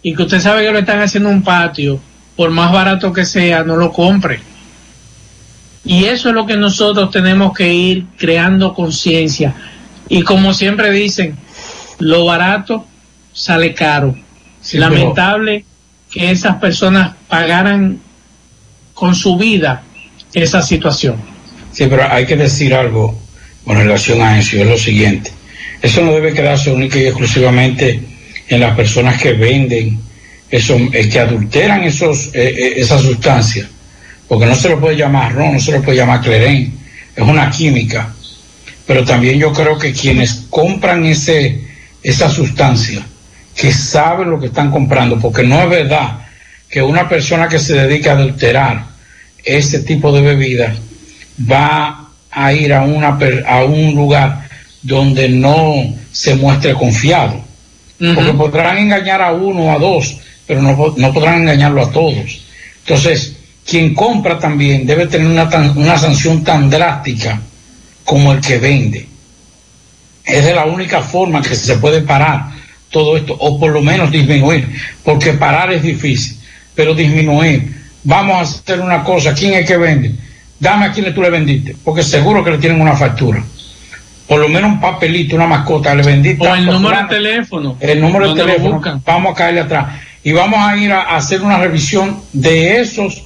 y 0.02 0.14
que 0.14 0.22
usted 0.22 0.40
sabe 0.40 0.64
que 0.64 0.72
lo 0.72 0.78
están 0.78 1.00
haciendo 1.00 1.30
en 1.30 1.36
un 1.36 1.42
patio, 1.42 2.00
por 2.36 2.50
más 2.50 2.72
barato 2.72 3.12
que 3.12 3.24
sea, 3.24 3.62
no 3.64 3.76
lo 3.76 3.92
compre. 3.92 4.40
Y 5.84 6.04
eso 6.04 6.28
es 6.28 6.34
lo 6.34 6.46
que 6.46 6.56
nosotros 6.56 7.10
tenemos 7.10 7.54
que 7.56 7.72
ir 7.72 8.06
creando 8.16 8.74
conciencia. 8.74 9.54
Y 10.08 10.22
como 10.22 10.52
siempre 10.52 10.90
dicen, 10.90 11.36
lo 11.98 12.24
barato 12.24 12.86
sale 13.32 13.74
caro. 13.74 14.14
Sí, 14.60 14.78
Lamentable 14.78 15.64
que 16.10 16.30
esas 16.30 16.56
personas 16.56 17.14
pagaran 17.28 18.00
con 18.94 19.14
su 19.14 19.36
vida 19.36 19.82
esa 20.34 20.62
situación. 20.62 21.16
Sí, 21.72 21.86
pero 21.88 22.10
hay 22.10 22.26
que 22.26 22.36
decir 22.36 22.74
algo 22.74 23.18
con 23.70 23.78
relación 23.78 24.20
a 24.20 24.36
eso, 24.36 24.56
es 24.56 24.66
lo 24.66 24.76
siguiente. 24.76 25.30
Eso 25.80 26.02
no 26.02 26.12
debe 26.12 26.34
quedarse 26.34 26.72
única 26.72 26.98
y 26.98 27.04
exclusivamente 27.04 28.00
en 28.48 28.58
las 28.58 28.74
personas 28.74 29.22
que 29.22 29.34
venden, 29.34 29.96
eso, 30.50 30.76
eh, 30.92 31.08
que 31.08 31.20
adulteran 31.20 31.84
esos, 31.84 32.34
eh, 32.34 32.48
eh, 32.48 32.72
esas 32.78 33.00
sustancias, 33.02 33.68
porque 34.26 34.46
no 34.46 34.56
se 34.56 34.70
lo 34.70 34.80
puede 34.80 34.96
llamar 34.96 35.36
ron, 35.36 35.52
no 35.52 35.60
se 35.60 35.70
lo 35.70 35.82
puede 35.82 35.98
llamar 35.98 36.20
clerén, 36.20 36.74
es 37.14 37.22
una 37.22 37.48
química. 37.48 38.12
Pero 38.88 39.04
también 39.04 39.38
yo 39.38 39.52
creo 39.52 39.78
que 39.78 39.92
quienes 39.92 40.46
compran 40.50 41.04
ese, 41.04 41.60
esa 42.02 42.28
sustancia, 42.28 43.06
que 43.54 43.72
saben 43.72 44.30
lo 44.30 44.40
que 44.40 44.46
están 44.46 44.72
comprando, 44.72 45.16
porque 45.20 45.44
no 45.44 45.62
es 45.62 45.70
verdad 45.70 46.26
que 46.68 46.82
una 46.82 47.08
persona 47.08 47.48
que 47.48 47.60
se 47.60 47.74
dedica 47.74 48.10
a 48.10 48.14
adulterar 48.16 48.84
ese 49.44 49.78
tipo 49.84 50.10
de 50.10 50.22
bebida 50.22 50.74
va 51.48 51.99
a 52.30 52.52
ir 52.52 52.72
a, 52.72 52.82
una, 52.82 53.18
a 53.46 53.64
un 53.64 53.94
lugar 53.94 54.48
donde 54.82 55.28
no 55.28 55.74
se 56.12 56.34
muestre 56.36 56.74
confiado. 56.74 57.40
Porque 58.14 58.32
podrán 58.32 58.78
engañar 58.78 59.20
a 59.20 59.32
uno 59.32 59.64
o 59.64 59.70
a 59.72 59.78
dos, 59.78 60.16
pero 60.46 60.62
no, 60.62 60.94
no 60.96 61.12
podrán 61.12 61.42
engañarlo 61.42 61.82
a 61.82 61.90
todos. 61.90 62.40
Entonces, 62.86 63.36
quien 63.66 63.94
compra 63.94 64.38
también 64.38 64.86
debe 64.86 65.06
tener 65.06 65.26
una, 65.26 65.48
tan- 65.50 65.76
una 65.76 65.98
sanción 65.98 66.42
tan 66.42 66.70
drástica 66.70 67.40
como 68.04 68.32
el 68.32 68.40
que 68.40 68.58
vende. 68.58 69.06
Es 70.24 70.44
de 70.44 70.54
la 70.54 70.64
única 70.64 71.02
forma 71.02 71.42
que 71.42 71.54
se 71.54 71.76
puede 71.76 72.00
parar 72.02 72.46
todo 72.90 73.16
esto, 73.16 73.36
o 73.38 73.58
por 73.60 73.70
lo 73.72 73.82
menos 73.82 74.10
disminuir, 74.10 74.68
porque 75.04 75.32
parar 75.34 75.72
es 75.72 75.82
difícil, 75.82 76.36
pero 76.74 76.94
disminuir. 76.94 77.80
Vamos 78.02 78.36
a 78.36 78.40
hacer 78.42 78.80
una 78.80 79.04
cosa, 79.04 79.34
¿quién 79.34 79.54
es 79.54 79.66
que 79.66 79.76
vende? 79.76 80.14
Dame 80.60 80.86
a 80.86 80.92
quién 80.92 81.12
tú 81.14 81.22
le 81.22 81.30
vendiste, 81.30 81.74
porque 81.82 82.02
seguro 82.02 82.44
que 82.44 82.52
le 82.52 82.58
tienen 82.58 82.80
una 82.80 82.94
factura. 82.94 83.42
Por 84.28 84.40
lo 84.40 84.48
menos 84.48 84.70
un 84.70 84.80
papelito, 84.80 85.34
una 85.34 85.46
mascota, 85.46 85.94
le 85.94 86.02
vendiste. 86.04 86.46
O 86.46 86.54
el 86.54 86.68
a 86.68 86.72
número 86.72 86.96
de 87.02 87.08
teléfono. 87.08 87.76
El 87.80 88.00
número 88.00 88.32
de 88.32 88.40
teléfono, 88.40 88.80
vamos 89.04 89.32
a 89.32 89.34
caerle 89.34 89.60
atrás. 89.60 90.00
Y 90.22 90.32
vamos 90.32 90.60
a 90.60 90.76
ir 90.76 90.92
a, 90.92 91.02
a 91.02 91.16
hacer 91.16 91.40
una 91.42 91.58
revisión 91.58 92.20
de 92.32 92.80
esos 92.80 93.24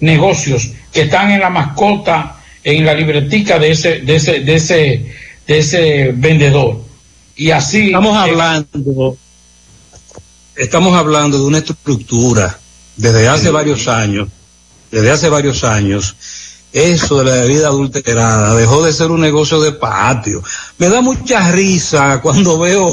negocios 0.00 0.72
que 0.92 1.02
están 1.02 1.30
en 1.30 1.40
la 1.40 1.48
mascota, 1.48 2.36
en 2.64 2.84
la 2.84 2.94
libretica 2.94 3.58
de 3.58 3.70
ese, 3.70 4.00
de 4.00 4.16
ese, 4.16 4.40
de 4.40 4.54
ese, 4.56 5.14
de 5.46 5.58
ese 5.58 6.12
vendedor. 6.14 6.82
Y 7.36 7.50
así. 7.50 7.86
Estamos 7.86 8.16
hablando, 8.16 9.16
estamos 10.56 10.96
hablando 10.96 11.38
de 11.38 11.44
una 11.44 11.58
estructura 11.58 12.58
desde 12.96 13.28
hace 13.28 13.50
varios 13.50 13.88
años, 13.88 14.28
desde 14.90 15.10
hace 15.10 15.28
varios 15.28 15.64
años, 15.64 16.16
eso 16.72 17.18
de 17.18 17.24
la 17.24 17.32
bebida 17.42 17.68
adulterada 17.68 18.54
dejó 18.54 18.82
de 18.82 18.92
ser 18.92 19.10
un 19.10 19.20
negocio 19.20 19.60
de 19.60 19.72
patio. 19.72 20.42
Me 20.78 20.88
da 20.88 21.00
mucha 21.02 21.52
risa 21.52 22.20
cuando 22.22 22.58
veo, 22.58 22.92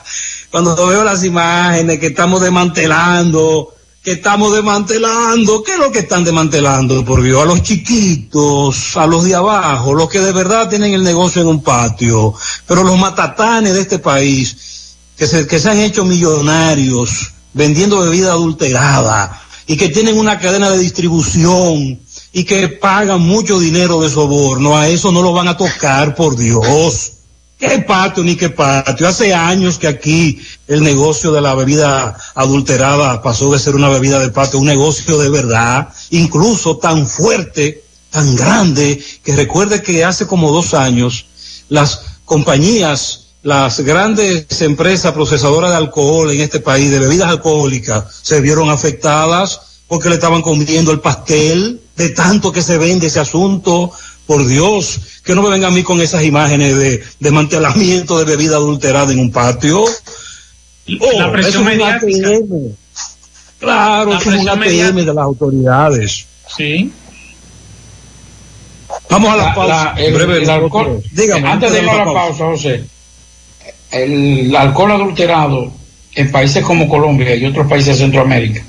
cuando 0.50 0.86
veo 0.86 1.02
las 1.02 1.24
imágenes 1.24 1.98
que 1.98 2.08
estamos 2.08 2.42
desmantelando, 2.42 3.74
que 4.02 4.12
estamos 4.12 4.54
desmantelando, 4.54 5.62
¿qué 5.62 5.72
es 5.72 5.78
lo 5.78 5.90
que 5.90 6.00
están 6.00 6.24
desmantelando? 6.24 7.04
Por 7.04 7.22
Dios, 7.22 7.42
a 7.42 7.46
los 7.46 7.62
chiquitos, 7.62 8.96
a 8.96 9.06
los 9.06 9.24
de 9.24 9.34
abajo, 9.34 9.94
los 9.94 10.08
que 10.08 10.20
de 10.20 10.32
verdad 10.32 10.68
tienen 10.68 10.92
el 10.92 11.02
negocio 11.02 11.42
en 11.42 11.48
un 11.48 11.62
patio, 11.62 12.34
pero 12.66 12.84
los 12.84 12.98
matatanes 12.98 13.74
de 13.74 13.80
este 13.80 13.98
país, 13.98 14.94
que 15.16 15.26
se, 15.26 15.46
que 15.46 15.58
se 15.58 15.70
han 15.70 15.78
hecho 15.78 16.04
millonarios 16.04 17.32
vendiendo 17.54 18.00
bebida 18.00 18.32
adulterada, 18.32 19.42
y 19.66 19.76
que 19.76 19.88
tienen 19.88 20.18
una 20.18 20.38
cadena 20.38 20.70
de 20.70 20.78
distribución 20.78 21.98
y 22.36 22.44
que 22.44 22.68
pagan 22.68 23.22
mucho 23.22 23.58
dinero 23.58 24.02
de 24.02 24.10
soborno, 24.10 24.76
a 24.76 24.88
eso 24.88 25.10
no 25.10 25.22
lo 25.22 25.32
van 25.32 25.48
a 25.48 25.56
tocar, 25.56 26.14
por 26.14 26.36
Dios. 26.36 27.12
¿Qué 27.58 27.78
patio 27.78 28.22
ni 28.24 28.36
qué 28.36 28.50
patio? 28.50 29.08
Hace 29.08 29.32
años 29.32 29.78
que 29.78 29.88
aquí 29.88 30.38
el 30.68 30.82
negocio 30.82 31.32
de 31.32 31.40
la 31.40 31.54
bebida 31.54 32.14
adulterada 32.34 33.22
pasó 33.22 33.50
de 33.54 33.58
ser 33.58 33.74
una 33.74 33.88
bebida 33.88 34.20
de 34.20 34.28
patio 34.28 34.58
un 34.58 34.66
negocio 34.66 35.16
de 35.16 35.30
verdad, 35.30 35.88
incluso 36.10 36.76
tan 36.76 37.06
fuerte, 37.06 37.82
tan 38.10 38.36
grande, 38.36 39.02
que 39.24 39.34
recuerde 39.34 39.80
que 39.80 40.04
hace 40.04 40.26
como 40.26 40.52
dos 40.52 40.74
años 40.74 41.24
las 41.70 42.02
compañías, 42.26 43.28
las 43.44 43.80
grandes 43.80 44.60
empresas 44.60 45.14
procesadoras 45.14 45.70
de 45.70 45.78
alcohol 45.78 46.30
en 46.30 46.42
este 46.42 46.60
país, 46.60 46.90
de 46.90 46.98
bebidas 46.98 47.30
alcohólicas, 47.30 48.04
se 48.20 48.42
vieron 48.42 48.68
afectadas 48.68 49.62
porque 49.88 50.08
le 50.08 50.14
estaban 50.16 50.42
comiendo 50.42 50.90
el 50.92 51.00
pastel 51.00 51.80
de 51.96 52.08
tanto 52.10 52.52
que 52.52 52.62
se 52.62 52.78
vende 52.78 53.06
ese 53.06 53.20
asunto. 53.20 53.90
Por 54.26 54.44
Dios, 54.44 54.98
que 55.24 55.36
no 55.36 55.42
me 55.42 55.50
vengan 55.50 55.70
a 55.72 55.74
mí 55.76 55.84
con 55.84 56.00
esas 56.00 56.24
imágenes 56.24 56.76
de 56.76 57.00
desmantelamiento 57.20 58.18
de 58.18 58.24
bebida 58.24 58.56
adulterada 58.56 59.12
en 59.12 59.20
un 59.20 59.30
patio. 59.30 59.84
Oh, 59.84 61.12
La 61.16 61.30
presión 61.30 61.52
es 61.52 61.56
un 61.58 61.64
mediática. 61.64 62.28
ATM. 62.28 62.74
Claro, 63.60 64.10
La 64.10 64.18
es 64.18 64.26
un 64.26 64.32
presión 64.32 64.48
ATM 64.48 64.58
mediática. 64.60 65.00
de 65.04 65.14
las 65.14 65.24
autoridades. 65.24 66.26
Sí. 66.56 66.90
Vamos 69.10 69.30
a 69.30 69.36
la, 69.36 69.42
La- 69.44 69.54
pausa. 69.54 69.94
la- 69.94 70.02
el- 70.04 70.14
Breve, 70.14 70.42
el 70.42 70.50
alcohol- 70.50 71.02
Dígame, 71.12 71.48
antes 71.48 71.72
de 71.72 71.82
ir 71.82 71.88
a 71.88 71.94
la 72.04 72.12
pausa, 72.12 72.44
José, 72.46 72.84
el 73.92 74.56
alcohol 74.56 74.90
adulterado 74.92 75.70
en 76.14 76.32
países 76.32 76.64
como 76.64 76.88
Colombia 76.88 77.34
y 77.36 77.44
otros 77.46 77.68
países 77.68 77.96
de 77.98 78.04
Centroamérica 78.04 78.64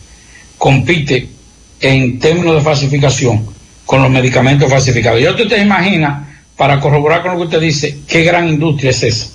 compite 0.57 1.29
en 1.79 2.19
términos 2.19 2.55
de 2.55 2.61
falsificación 2.61 3.45
con 3.85 4.01
los 4.01 4.11
medicamentos 4.11 4.69
falsificados. 4.69 5.21
Y 5.21 5.27
usted 5.27 5.47
te 5.47 5.61
imagina, 5.61 6.41
para 6.55 6.79
corroborar 6.79 7.21
con 7.21 7.31
lo 7.31 7.37
que 7.37 7.43
usted 7.45 7.61
dice, 7.61 7.99
qué 8.07 8.23
gran 8.23 8.47
industria 8.47 8.91
es 8.91 9.03
esa. 9.03 9.27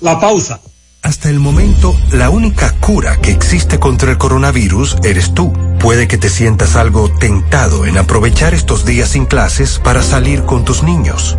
La 0.00 0.18
pausa. 0.18 0.60
Hasta 1.02 1.30
el 1.30 1.38
momento, 1.40 1.96
la 2.12 2.30
única 2.30 2.72
cura 2.78 3.18
que 3.20 3.30
existe 3.30 3.78
contra 3.78 4.10
el 4.10 4.18
coronavirus 4.18 4.96
eres 5.02 5.32
tú. 5.34 5.52
Puede 5.78 6.08
que 6.08 6.18
te 6.18 6.28
sientas 6.28 6.76
algo 6.76 7.10
tentado 7.10 7.86
en 7.86 7.96
aprovechar 7.96 8.52
estos 8.52 8.84
días 8.84 9.10
sin 9.10 9.24
clases 9.26 9.80
para 9.82 10.02
salir 10.02 10.42
con 10.44 10.64
tus 10.64 10.82
niños. 10.82 11.38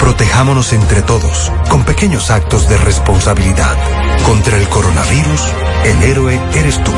Protejámonos 0.00 0.72
entre 0.72 1.02
todos, 1.02 1.52
con 1.68 1.84
pequeños 1.84 2.30
actos 2.30 2.68
de 2.68 2.78
responsabilidad. 2.78 3.76
Contra 4.24 4.56
el 4.56 4.66
coronavirus, 4.68 5.52
el 5.84 6.02
héroe 6.02 6.40
eres 6.54 6.82
tú. 6.82 6.92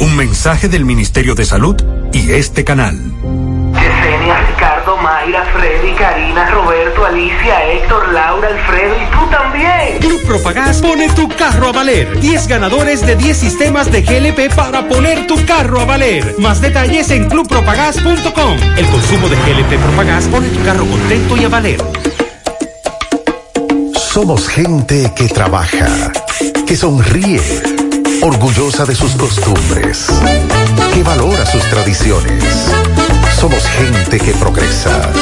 Un 0.00 0.16
mensaje 0.16 0.68
del 0.68 0.84
Ministerio 0.84 1.34
de 1.34 1.44
Salud 1.44 1.76
y 2.12 2.30
este 2.32 2.64
canal. 2.64 2.96
Yesenia, 3.74 4.40
Ricardo, 4.46 4.96
Mayra, 4.98 5.44
Freddy, 5.56 5.92
Karina, 5.94 6.50
Roberto, 6.50 7.04
Alicia, 7.04 7.72
Héctor, 7.72 8.12
Laura, 8.12 8.48
Alfredo 8.48 8.94
y 8.96 9.06
tú 9.10 9.30
también. 9.30 9.98
Club 10.00 10.26
Propagás 10.26 10.80
pone 10.80 11.08
tu 11.10 11.28
carro 11.28 11.68
a 11.68 11.72
valer. 11.72 12.20
10 12.20 12.46
ganadores 12.46 13.04
de 13.04 13.16
10 13.16 13.36
sistemas 13.36 13.90
de 13.90 14.02
GLP 14.02 14.54
para 14.54 14.88
poner 14.88 15.26
tu 15.26 15.44
carro 15.46 15.80
a 15.80 15.84
valer. 15.84 16.36
Más 16.38 16.60
detalles 16.60 17.10
en 17.10 17.28
clubpropagás.com. 17.28 18.56
El 18.76 18.86
consumo 18.86 19.28
de 19.28 19.36
GLP 19.36 19.80
Propagás 19.82 20.26
pone 20.26 20.48
tu 20.48 20.62
carro 20.64 20.86
contento 20.86 21.36
y 21.36 21.44
a 21.44 21.48
valer. 21.48 21.80
Somos 24.12 24.48
gente 24.48 25.12
que 25.14 25.28
trabaja, 25.28 26.10
que 26.66 26.76
sonríe, 26.76 27.40
orgullosa 28.22 28.84
de 28.84 28.96
sus 28.96 29.12
costumbres, 29.12 30.08
que 30.92 31.04
valora 31.04 31.46
sus 31.46 31.62
tradiciones. 31.70 32.42
Somos 33.38 33.64
gente 33.68 34.18
que 34.18 34.32
progresa, 34.32 35.12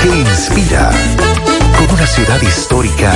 que 0.00 0.08
inspira, 0.08 0.90
con 1.76 1.94
una 1.94 2.06
ciudad 2.06 2.40
histórica 2.40 3.12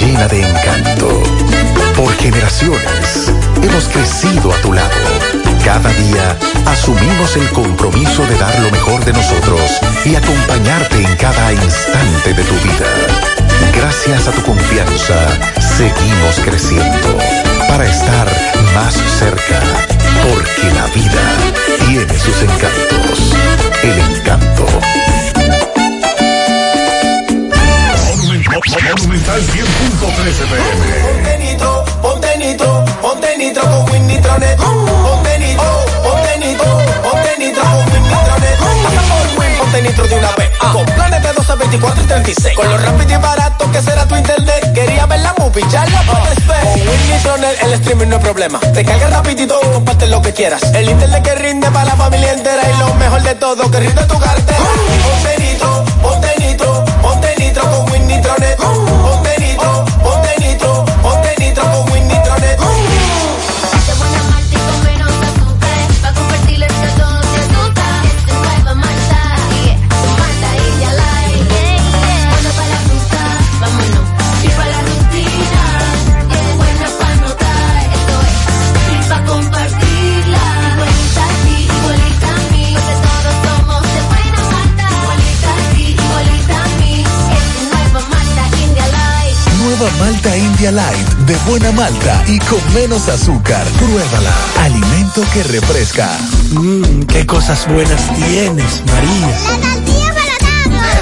llena 0.00 0.28
de 0.28 0.48
encanto. 0.48 1.45
Por 1.96 2.14
generaciones 2.16 3.32
hemos 3.62 3.88
crecido 3.88 4.52
a 4.52 4.56
tu 4.60 4.72
lado. 4.72 4.90
Cada 5.64 5.90
día 5.90 6.36
asumimos 6.66 7.36
el 7.36 7.48
compromiso 7.50 8.26
de 8.26 8.36
dar 8.36 8.58
lo 8.60 8.70
mejor 8.70 9.04
de 9.04 9.12
nosotros 9.12 9.60
y 10.04 10.14
acompañarte 10.14 11.02
en 11.02 11.16
cada 11.16 11.52
instante 11.52 12.34
de 12.34 12.44
tu 12.44 12.54
vida. 12.56 12.86
Gracias 13.74 14.28
a 14.28 14.32
tu 14.32 14.42
confianza, 14.42 15.14
seguimos 15.58 16.38
creciendo 16.44 17.18
para 17.68 17.86
estar 17.86 18.26
más 18.74 18.94
cerca, 19.18 19.60
porque 20.28 20.70
la 20.74 20.86
vida 20.88 21.86
tiene 21.86 22.18
sus 22.18 22.42
encantos. 22.42 23.34
El 23.82 23.98
encanto. 24.16 24.66
Monumental 28.96 29.40
100.13 29.40 30.46
pm. 30.46 31.35
Ponte 33.36 33.44
nitro 33.44 33.62
con 33.62 33.90
Win 33.90 34.06
Nitronet. 34.06 34.56
Ponte 34.56 35.38
nitro, 35.38 35.84
ponte 36.02 36.38
nitro, 36.38 36.78
ponte 37.02 37.38
nitro 37.38 37.62
con 37.62 37.92
Win 37.92 38.02
Nitronet. 38.02 38.58
Pasa 38.82 39.02
por 39.08 39.38
Win, 39.38 39.58
ponte 39.58 39.82
nitro 39.82 40.06
de 40.06 40.14
una 40.14 40.30
vez. 40.32 40.50
Con 40.72 40.84
planes 40.86 41.22
de 41.22 41.32
12, 41.32 41.54
24 41.56 42.02
y 42.02 42.06
36. 42.06 42.56
Con 42.56 42.70
lo 42.70 42.78
rápido 42.78 43.12
y 43.12 43.16
barato 43.16 43.70
que 43.70 43.82
será 43.82 44.06
tu 44.06 44.16
internet. 44.16 44.72
Quería 44.72 45.06
ver 45.06 45.20
la 45.20 45.34
movie, 45.38 45.64
ya 45.70 45.84
la 45.86 46.00
puedes 46.02 46.46
ver. 46.46 46.62
Con 46.62 46.80
Win 46.80 47.10
Nitronet 47.10 47.62
el 47.62 47.72
streaming 47.74 48.06
no 48.08 48.16
es 48.16 48.22
problema. 48.22 48.58
Te 48.60 48.84
carga 48.84 49.08
rapidito, 49.08 49.60
comparte 49.72 50.06
lo 50.06 50.22
que 50.22 50.32
quieras. 50.32 50.62
El 50.74 50.88
internet 50.88 51.22
que 51.22 51.34
rinde 51.34 51.70
para 51.70 51.84
la 51.84 51.96
familia 51.96 52.32
entera. 52.32 52.62
Y 52.70 52.78
lo 52.78 52.94
mejor 52.94 53.22
de 53.22 53.34
todo, 53.34 53.70
que 53.70 53.80
rinde 53.80 54.02
tu 54.04 54.18
cartera. 54.18 54.58
Ponte 54.58 55.42
nitro, 55.42 55.84
ponte 56.02 56.34
nitro, 56.38 56.84
ponte 57.02 57.34
nitro 57.38 57.70
con 57.70 57.92
Win 57.92 58.06
Nitronet. 58.06 58.56
Malta 89.98 90.36
India 90.36 90.72
Light, 90.72 91.08
de 91.26 91.34
buena 91.48 91.72
malta 91.72 92.22
y 92.26 92.38
con 92.40 92.60
menos 92.74 93.08
azúcar. 93.08 93.64
Pruébala. 93.78 94.32
Alimento 94.62 95.22
que 95.32 95.42
refresca. 95.44 96.08
Mmm, 96.52 97.02
qué 97.04 97.24
cosas 97.26 97.66
buenas 97.68 98.02
tienes, 98.14 98.82
María. 98.86 99.30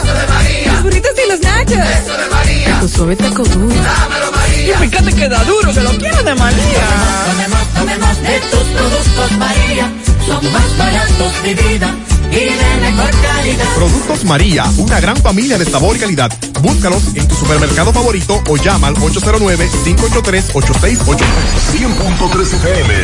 Eso 0.02 0.14
de 0.14 0.26
María. 0.26 0.72
Los 0.72 0.82
burritos 0.84 1.10
y 1.24 1.30
los 1.30 1.40
nachos. 1.40 1.72
Eso 1.72 2.16
de 2.16 2.28
María. 2.30 2.80
Tu 2.80 2.88
suave 2.88 3.16
taco 3.16 3.42
duro. 3.44 3.74
Dámelo, 3.74 4.32
María. 4.32 4.76
Y 4.76 4.88
fíjate 4.88 5.12
que 5.12 5.28
da 5.28 5.44
duro, 5.44 5.72
que 5.72 5.80
lo 5.80 5.90
quiero 5.98 6.22
de 6.22 6.34
María. 6.34 6.84
Tomemos, 7.26 7.68
tomemos 7.74 8.22
de 8.22 8.40
tus 8.50 8.62
productos, 8.62 9.32
María. 9.38 9.90
Son 10.26 10.52
más 10.52 10.76
baratos 10.78 11.42
de 11.42 11.55
vida 11.55 11.94
y 12.30 12.36
de 12.36 12.80
mejor 12.80 13.10
calidad. 13.22 13.64
Productos 13.76 14.24
María, 14.24 14.64
una 14.78 15.01
gran 15.01 15.16
familia 15.16 15.59
de 15.59 15.64
sabor 15.64 15.96
y 15.96 16.01
calidad. 16.01 16.30
Búscalos 16.62 17.02
en 17.14 17.26
tu 17.28 17.34
supermercado 17.34 17.92
favorito 17.92 18.40
o 18.48 18.56
llama 18.56 18.86
al 18.88 18.94
809-583-8689. 18.96 21.18
100.13 21.72 22.55
FM. 22.55 22.94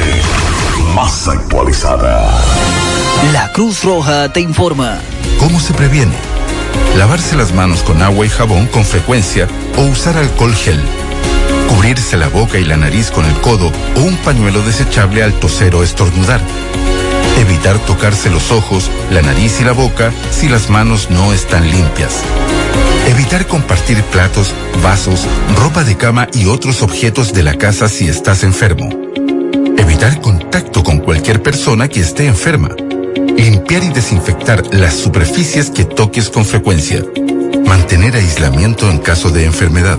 Más 0.94 1.28
actualizada. 1.28 2.40
La 3.32 3.52
Cruz 3.52 3.84
Roja 3.84 4.32
te 4.32 4.40
informa. 4.40 4.98
¿Cómo 5.38 5.60
se 5.60 5.74
previene? 5.74 6.14
Lavarse 6.97 7.36
las 7.36 7.52
manos 7.52 7.82
con 7.82 8.02
agua 8.02 8.24
y 8.26 8.28
jabón 8.30 8.66
con 8.66 8.84
frecuencia 8.84 9.47
o 9.76 9.82
usar 9.82 10.16
alcohol 10.16 10.55
gel. 10.55 10.80
cubrirse 11.68 12.16
la 12.16 12.28
boca 12.28 12.59
y 12.59 12.64
la 12.64 12.76
nariz 12.76 13.10
con 13.10 13.24
el 13.24 13.34
codo 13.40 13.70
o 13.97 14.01
un 14.01 14.16
pañuelo 14.18 14.62
desechable 14.62 15.22
al 15.22 15.32
toser 15.34 15.74
o 15.76 15.82
estornudar. 15.84 16.40
Evitar 17.39 17.78
tocarse 17.81 18.31
los 18.31 18.51
ojos, 18.51 18.90
la 19.11 19.23
nariz 19.23 19.61
y 19.61 19.65
la 19.65 19.73
boca 19.73 20.12
si 20.31 20.48
las 20.48 20.70
manos 20.70 21.11
no 21.11 21.32
están 21.32 21.70
limpias. 21.70 22.23
Evitar 23.09 23.47
compartir 23.47 24.02
platos, 24.05 24.55
vasos, 24.82 25.27
ropa 25.57 25.85
de 25.85 25.97
cama 25.97 26.28
y 26.32 26.47
otros 26.47 26.82
objetos 26.82 27.32
de 27.32 27.43
la 27.43 27.55
casa 27.55 27.89
si 27.89 28.09
estás 28.09 28.44
enfermo. 28.44 28.89
Evitar 29.77 30.20
contacto 30.20 30.82
con 30.82 30.98
cualquier 30.98 31.43
persona 31.43 31.89
que 31.89 32.01
esté 32.01 32.27
enferma. 32.27 32.70
Limpiar 33.36 33.85
y 33.85 33.89
desinfectar 33.89 34.62
las 34.74 34.94
superficies 34.94 35.70
que 35.70 35.85
toques 35.85 36.28
con 36.28 36.44
frecuencia. 36.44 37.02
Mantener 37.66 38.15
aislamiento 38.15 38.90
en 38.90 38.98
caso 38.98 39.31
de 39.31 39.44
enfermedad. 39.44 39.98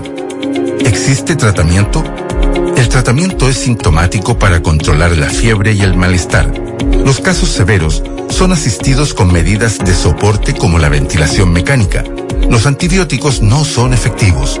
¿Existe 0.80 1.36
tratamiento? 1.36 2.04
El 2.82 2.88
tratamiento 2.88 3.48
es 3.48 3.58
sintomático 3.58 4.40
para 4.40 4.60
controlar 4.60 5.16
la 5.16 5.30
fiebre 5.30 5.72
y 5.72 5.82
el 5.82 5.94
malestar. 5.94 6.52
Los 7.04 7.20
casos 7.20 7.48
severos 7.48 8.02
son 8.28 8.50
asistidos 8.50 9.14
con 9.14 9.32
medidas 9.32 9.78
de 9.78 9.94
soporte 9.94 10.52
como 10.52 10.80
la 10.80 10.88
ventilación 10.88 11.52
mecánica. 11.52 12.02
Los 12.50 12.66
antibióticos 12.66 13.40
no 13.40 13.64
son 13.64 13.94
efectivos. 13.94 14.60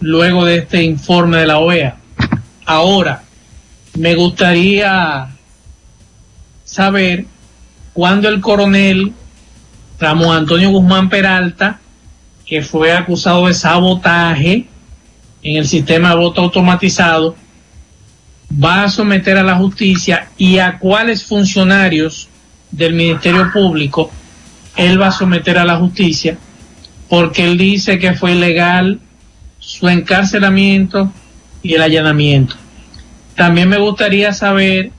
luego 0.00 0.44
de 0.44 0.58
este 0.58 0.82
informe 0.82 1.38
de 1.38 1.46
la 1.46 1.58
OEA. 1.58 1.96
Ahora, 2.66 3.22
me 3.94 4.14
gustaría 4.14 5.28
saber 6.64 7.26
cuándo 7.92 8.28
el 8.28 8.40
coronel 8.40 9.12
Ramón 9.98 10.36
Antonio 10.36 10.70
Guzmán 10.70 11.08
Peralta, 11.08 11.80
que 12.46 12.62
fue 12.62 12.92
acusado 12.92 13.46
de 13.46 13.54
sabotaje 13.54 14.66
en 15.42 15.56
el 15.56 15.68
sistema 15.68 16.10
de 16.10 16.16
voto 16.16 16.42
automatizado, 16.42 17.36
va 18.52 18.84
a 18.84 18.88
someter 18.88 19.36
a 19.36 19.42
la 19.42 19.56
justicia 19.56 20.28
y 20.36 20.58
a 20.58 20.78
cuáles 20.78 21.24
funcionarios 21.24 22.28
del 22.70 22.94
Ministerio 22.94 23.50
Público 23.52 24.10
él 24.76 25.00
va 25.00 25.08
a 25.08 25.12
someter 25.12 25.58
a 25.58 25.64
la 25.64 25.76
justicia, 25.76 26.38
porque 27.08 27.44
él 27.44 27.58
dice 27.58 27.98
que 27.98 28.14
fue 28.14 28.32
ilegal 28.32 29.00
su 29.80 29.88
encarcelamiento 29.88 31.10
y 31.62 31.74
el 31.74 31.82
allanamiento. 31.82 32.56
También 33.34 33.68
me 33.70 33.78
gustaría 33.78 34.34
saber 34.34 34.90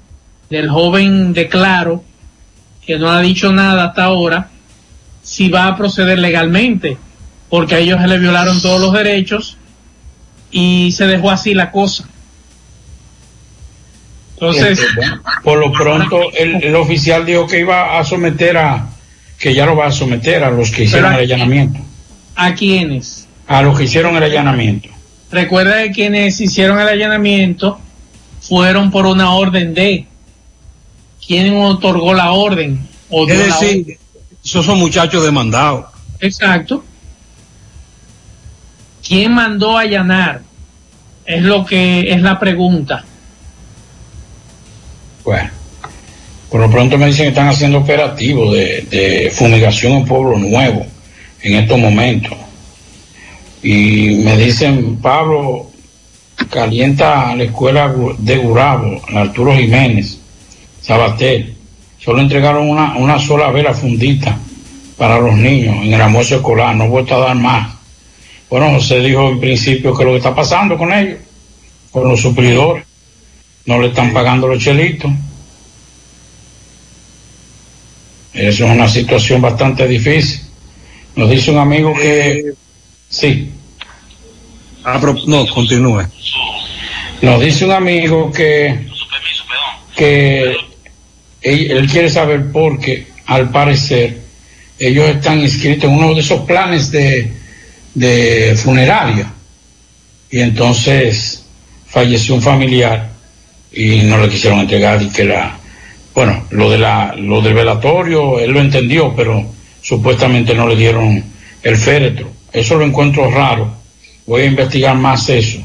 del 0.49 0.69
joven 0.69 1.33
de 1.33 1.47
Claro, 1.47 2.03
que 2.83 2.97
no 2.97 3.11
ha 3.11 3.21
dicho 3.21 3.53
nada 3.53 3.85
hasta 3.85 4.05
ahora, 4.05 4.49
si 5.21 5.49
va 5.49 5.67
a 5.67 5.77
proceder 5.77 6.17
legalmente, 6.17 6.97
porque 7.49 7.75
a 7.75 7.77
ellos 7.77 8.01
se 8.01 8.07
le 8.07 8.17
violaron 8.17 8.59
todos 8.59 8.81
los 8.81 8.91
derechos 8.91 9.57
y 10.49 10.91
se 10.93 11.05
dejó 11.05 11.29
así 11.29 11.53
la 11.53 11.69
cosa. 11.69 12.05
Entonces, 14.33 14.83
por 15.43 15.59
lo 15.59 15.71
pronto, 15.71 16.19
el, 16.35 16.63
el 16.63 16.75
oficial 16.75 17.23
dijo 17.23 17.45
que 17.45 17.59
iba 17.59 17.99
a 17.99 18.03
someter 18.03 18.57
a, 18.57 18.89
que 19.37 19.53
ya 19.53 19.67
lo 19.67 19.75
va 19.75 19.85
a 19.85 19.91
someter 19.91 20.43
a 20.43 20.49
los 20.49 20.71
que 20.71 20.85
hicieron 20.85 21.13
el 21.13 21.19
allanamiento. 21.19 21.79
¿a 22.35 22.55
quiénes? 22.55 23.20
A 23.51 23.61
los 23.61 23.77
que 23.77 23.83
hicieron 23.83 24.15
el 24.15 24.23
allanamiento. 24.23 24.87
Recuerda 25.29 25.83
que 25.83 25.91
quienes 25.91 26.39
hicieron 26.39 26.79
el 26.79 26.87
allanamiento 26.87 27.81
fueron 28.39 28.91
por 28.91 29.05
una 29.05 29.33
orden 29.33 29.73
de. 29.73 30.05
¿Quién 31.25 31.53
otorgó 31.57 32.13
la 32.13 32.31
orden? 32.31 32.87
Es 33.09 33.37
decir, 33.37 33.97
esos 34.41 34.65
son 34.65 34.79
muchachos 34.79 35.25
demandados. 35.25 35.87
Exacto. 36.21 36.81
¿Quién 39.05 39.33
mandó 39.33 39.77
a 39.77 39.81
allanar? 39.81 40.43
Es 41.25 41.41
lo 41.41 41.65
que 41.65 42.09
es 42.09 42.21
la 42.21 42.39
pregunta. 42.39 43.03
Bueno, 45.25 45.49
por 46.49 46.61
lo 46.61 46.71
pronto 46.71 46.97
me 46.97 47.07
dicen 47.07 47.25
que 47.25 47.29
están 47.29 47.49
haciendo 47.49 47.79
operativos 47.79 48.53
de, 48.53 48.87
de 48.89 49.29
fumigación 49.29 49.91
en 49.91 50.05
Pueblo 50.05 50.37
Nuevo 50.39 50.85
en 51.41 51.55
estos 51.55 51.77
momentos. 51.77 52.37
Y 53.63 54.15
me 54.23 54.37
dicen, 54.37 54.97
Pablo, 54.97 55.67
calienta 56.49 57.35
la 57.35 57.43
escuela 57.43 57.93
de 58.17 58.37
Gurabo, 58.37 59.01
Arturo 59.13 59.55
Jiménez, 59.55 60.17
Sabatel. 60.81 61.55
Solo 61.99 62.21
entregaron 62.21 62.67
una, 62.69 62.95
una 62.95 63.19
sola 63.19 63.51
vela 63.51 63.73
fundita 63.73 64.37
para 64.97 65.19
los 65.19 65.35
niños 65.35 65.77
en 65.83 65.93
el 65.93 66.01
almuerzo 66.01 66.35
escolar, 66.37 66.75
no 66.75 66.85
he 66.85 66.89
vuelto 66.89 67.15
a 67.15 67.27
dar 67.27 67.35
más. 67.35 67.73
Bueno, 68.49 68.71
José 68.71 68.99
dijo 68.99 69.29
en 69.29 69.39
principio 69.39 69.95
que 69.95 70.03
lo 70.03 70.11
que 70.11 70.17
está 70.17 70.35
pasando 70.35 70.77
con 70.77 70.91
ellos, 70.91 71.19
con 71.91 72.07
los 72.07 72.21
suplidores, 72.21 72.85
no 73.65 73.79
le 73.79 73.87
están 73.87 74.11
pagando 74.13 74.47
los 74.47 74.63
chelitos. 74.63 75.11
Eso 78.33 78.65
es 78.65 78.71
una 78.71 78.87
situación 78.87 79.41
bastante 79.41 79.87
difícil. 79.87 80.41
Nos 81.15 81.29
dice 81.29 81.51
un 81.51 81.57
amigo 81.59 81.93
que... 81.93 82.53
Sí. 83.11 83.51
Ah, 84.83 84.99
no, 85.27 85.45
continúe. 85.47 86.07
Nos 87.21 87.41
dice 87.41 87.65
un 87.65 87.71
amigo 87.71 88.31
que... 88.31 88.87
que 89.95 90.55
él, 91.41 91.71
él 91.71 91.87
quiere 91.87 92.09
saber 92.09 92.51
por 92.51 92.79
qué, 92.79 93.07
al 93.27 93.49
parecer, 93.51 94.17
ellos 94.79 95.07
están 95.09 95.39
inscritos 95.39 95.83
en 95.83 95.97
uno 95.97 96.15
de 96.15 96.21
esos 96.21 96.41
planes 96.41 96.89
de, 96.91 97.31
de 97.93 98.55
funeraria. 98.55 99.31
Y 100.31 100.39
entonces 100.39 101.45
falleció 101.87 102.33
un 102.35 102.41
familiar 102.41 103.11
y 103.71 103.97
no 104.03 104.17
le 104.17 104.29
quisieron 104.29 104.59
entregar 104.59 105.01
y 105.01 105.09
que 105.09 105.25
la 105.25 105.57
bueno 106.13 106.45
lo 106.51 106.69
de 106.69 106.77
la 106.77 107.15
lo 107.15 107.41
del 107.41 107.53
velatorio 107.53 108.39
él 108.39 108.51
lo 108.51 108.59
entendió 108.59 109.13
pero 109.15 109.45
supuestamente 109.81 110.53
no 110.53 110.67
le 110.67 110.75
dieron 110.75 111.23
el 111.63 111.77
féretro 111.77 112.31
eso 112.53 112.75
lo 112.75 112.85
encuentro 112.85 113.29
raro. 113.31 113.73
Voy 114.25 114.41
a 114.41 114.45
investigar 114.45 114.95
más 114.95 115.29
eso 115.29 115.59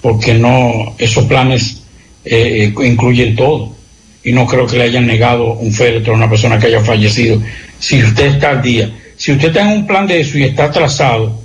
porque 0.00 0.34
no 0.34 0.94
esos 0.98 1.24
planes 1.26 1.82
eh, 2.24 2.72
eh, 2.76 2.86
incluyen 2.86 3.36
todo. 3.36 3.74
Y 4.24 4.32
no 4.32 4.46
creo 4.46 4.66
que 4.66 4.76
le 4.76 4.84
hayan 4.84 5.06
negado 5.06 5.54
un 5.54 5.72
féretro 5.72 6.12
a 6.12 6.16
una 6.16 6.30
persona 6.30 6.58
que 6.58 6.68
haya 6.68 6.80
fallecido. 6.80 7.42
Si 7.78 8.02
usted 8.02 8.26
está 8.26 8.50
al 8.50 8.62
día 8.62 8.92
si 9.22 9.30
usted 9.30 9.48
está 9.48 9.62
en 9.62 9.68
un 9.68 9.86
plan 9.86 10.04
de 10.04 10.20
eso 10.20 10.36
y 10.36 10.42
está 10.42 10.64
atrasado 10.64 11.40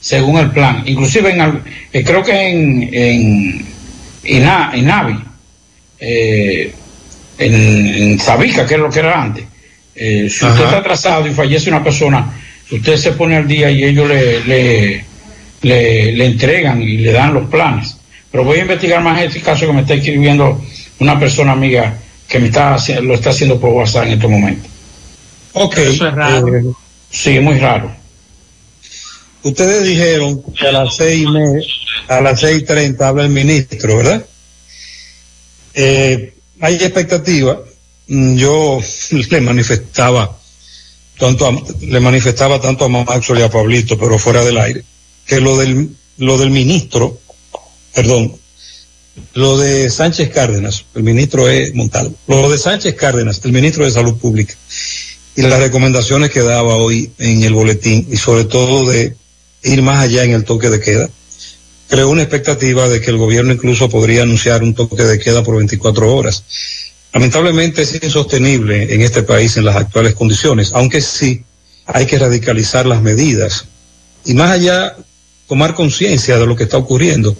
según 0.00 0.38
el 0.38 0.50
plan. 0.52 0.82
Inclusive 0.86 1.30
en, 1.30 1.62
eh, 1.92 2.02
creo 2.02 2.22
que 2.22 2.32
en, 2.32 2.88
en, 2.90 3.66
en 4.24 4.86
Navi, 4.86 5.18
eh, 6.00 6.72
en, 7.36 7.54
en 7.54 8.18
Sabica, 8.18 8.66
que 8.66 8.74
es 8.74 8.80
lo 8.80 8.88
que 8.88 9.00
era 9.00 9.22
antes, 9.22 9.44
eh, 9.94 10.28
si 10.30 10.46
usted 10.46 10.64
está 10.64 10.78
atrasado 10.78 11.28
y 11.28 11.34
fallece 11.34 11.68
una 11.68 11.84
persona, 11.84 12.32
usted 12.70 12.96
se 12.96 13.12
pone 13.12 13.36
al 13.36 13.46
día 13.48 13.70
y 13.70 13.84
ellos 13.84 14.08
le, 14.08 14.44
le, 14.44 15.04
le, 15.62 16.12
le 16.12 16.26
entregan 16.26 16.80
y 16.82 16.98
le 16.98 17.12
dan 17.12 17.34
los 17.34 17.48
planes. 17.48 17.96
Pero 18.30 18.44
voy 18.44 18.58
a 18.58 18.62
investigar 18.62 19.02
más 19.02 19.20
este 19.22 19.40
caso 19.40 19.66
que 19.66 19.72
me 19.72 19.82
está 19.82 19.94
escribiendo 19.94 20.62
una 21.00 21.18
persona 21.18 21.52
amiga 21.52 21.98
que 22.28 22.38
me 22.38 22.46
está 22.46 22.76
lo 23.02 23.14
está 23.14 23.30
haciendo 23.30 23.60
por 23.60 23.70
WhatsApp 23.70 24.06
en 24.06 24.12
estos 24.12 24.30
momentos. 24.30 24.70
Ok. 25.54 25.76
Eso 25.78 26.08
es 26.08 26.14
raro. 26.14 26.56
eh, 26.56 26.62
Sí, 27.10 27.36
es 27.36 27.42
muy 27.42 27.58
raro. 27.58 27.94
ustedes 29.42 29.84
dijeron 29.86 30.42
que 30.58 30.66
a 30.68 30.72
las 30.72 30.96
seis 30.96 31.22
y 31.24 31.26
me- 31.26 31.60
a 32.08 32.20
las 32.22 32.40
seis 32.40 32.64
treinta 32.64 33.08
habla 33.08 33.24
el 33.24 33.28
ministro, 33.30 33.96
¿verdad? 33.98 34.24
Eh, 35.74 36.32
hay 36.60 36.74
expectativa. 36.76 37.60
Mm, 38.08 38.36
Yo 38.36 38.80
le 39.30 39.40
manifestaba 39.40 40.38
tanto 41.22 41.46
a- 41.46 41.62
le 41.82 42.00
manifestaba 42.00 42.60
tanto 42.60 42.84
a 42.84 42.88
Maxwell 42.88 43.38
y 43.38 43.42
a 43.42 43.48
Pablito, 43.48 43.96
pero 43.96 44.18
fuera 44.18 44.44
del 44.44 44.58
aire, 44.58 44.82
que 45.24 45.40
lo 45.40 45.56
del 45.56 45.88
lo 46.18 46.36
del 46.36 46.50
ministro, 46.50 47.16
perdón, 47.94 48.32
lo 49.34 49.56
de 49.56 49.88
Sánchez 49.88 50.30
Cárdenas, 50.30 50.84
el 50.96 51.04
ministro 51.04 51.48
es 51.48 51.74
Montalvo, 51.74 52.14
lo 52.26 52.50
de 52.50 52.58
Sánchez 52.58 52.96
Cárdenas, 52.96 53.40
el 53.44 53.52
ministro 53.52 53.84
de 53.84 53.92
Salud 53.92 54.16
Pública, 54.16 54.54
y 55.36 55.42
las 55.42 55.60
recomendaciones 55.60 56.30
que 56.30 56.40
daba 56.40 56.74
hoy 56.74 57.12
en 57.18 57.44
el 57.44 57.54
boletín, 57.54 58.06
y 58.10 58.16
sobre 58.16 58.44
todo 58.44 58.84
de 58.90 59.14
ir 59.62 59.80
más 59.82 60.02
allá 60.02 60.24
en 60.24 60.32
el 60.32 60.44
toque 60.44 60.70
de 60.70 60.80
queda, 60.80 61.08
creó 61.88 62.10
una 62.10 62.22
expectativa 62.22 62.88
de 62.88 63.00
que 63.00 63.10
el 63.10 63.16
gobierno 63.16 63.52
incluso 63.52 63.88
podría 63.88 64.22
anunciar 64.22 64.62
un 64.64 64.74
toque 64.74 65.04
de 65.04 65.20
queda 65.20 65.44
por 65.44 65.56
24 65.56 66.14
horas. 66.14 66.42
Lamentablemente 67.12 67.82
es 67.82 68.02
insostenible 68.02 68.94
en 68.94 69.02
este 69.02 69.22
país 69.22 69.56
en 69.56 69.66
las 69.66 69.76
actuales 69.76 70.14
condiciones, 70.14 70.72
aunque 70.72 71.00
sí 71.00 71.44
hay 71.86 72.06
que 72.06 72.18
radicalizar 72.18 72.86
las 72.86 73.02
medidas 73.02 73.66
y 74.24 74.34
más 74.34 74.50
allá 74.50 74.96
tomar 75.46 75.74
conciencia 75.74 76.38
de 76.38 76.46
lo 76.46 76.56
que 76.56 76.64
está 76.64 76.78
ocurriendo, 76.78 77.36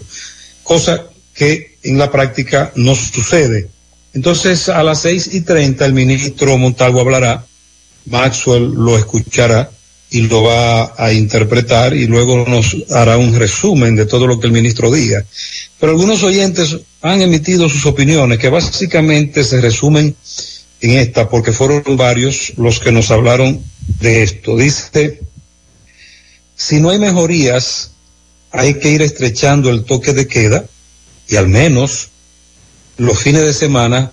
cosa 0.63 1.05
que 1.35 1.79
en 1.83 1.97
la 1.97 2.11
práctica 2.11 2.73
no 2.75 2.95
sucede. 2.95 3.69
Entonces 4.13 4.69
a 4.69 4.83
las 4.83 5.01
seis 5.01 5.31
y 5.33 5.41
treinta 5.41 5.87
el 5.87 5.95
ministro 5.95 6.59
Montalvo 6.59 7.01
hablará, 7.01 7.47
Maxwell 8.07 8.75
lo 8.75 8.99
escuchará 8.99 9.71
y 10.13 10.29
lo 10.29 10.43
va 10.43 10.93
a 10.99 11.11
interpretar 11.13 11.95
y 11.95 12.07
luego 12.07 12.45
nos 12.47 12.77
hará 12.91 13.17
un 13.17 13.35
resumen 13.35 13.97
de 13.97 14.05
todo 14.05 14.27
lo 14.27 14.39
que 14.39 14.47
el 14.47 14.53
ministro 14.53 14.93
diga. 14.93 15.25
Pero 15.81 15.93
algunos 15.93 16.23
oyentes 16.23 16.77
han 17.01 17.23
emitido 17.23 17.69
sus 17.71 17.87
opiniones 17.87 18.39
que 18.39 18.51
básicamente 18.51 19.43
se 19.43 19.63
resumen 19.63 20.15
en 20.83 20.91
esta 20.99 21.31
porque 21.31 21.53
fueron 21.53 21.97
varios 21.97 22.53
los 22.59 22.79
que 22.79 22.93
nos 22.93 23.11
hablaron 23.11 23.65
de 24.01 24.23
esto. 24.23 24.55
Dice, 24.55 25.21
si 26.55 26.79
no 26.79 26.91
hay 26.91 26.99
mejorías, 26.99 27.93
hay 28.51 28.75
que 28.75 28.91
ir 28.91 29.01
estrechando 29.01 29.71
el 29.71 29.85
toque 29.85 30.13
de 30.13 30.29
queda 30.29 30.67
y 31.27 31.37
al 31.37 31.49
menos 31.49 32.11
los 32.99 33.19
fines 33.19 33.43
de 33.43 33.55
semana 33.55 34.13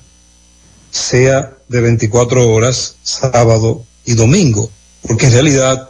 sea 0.91 1.57
de 1.67 1.81
24 1.81 2.49
horas, 2.49 2.95
sábado 3.03 3.83
y 4.05 4.13
domingo, 4.13 4.71
porque 5.01 5.25
en 5.25 5.33
realidad 5.33 5.88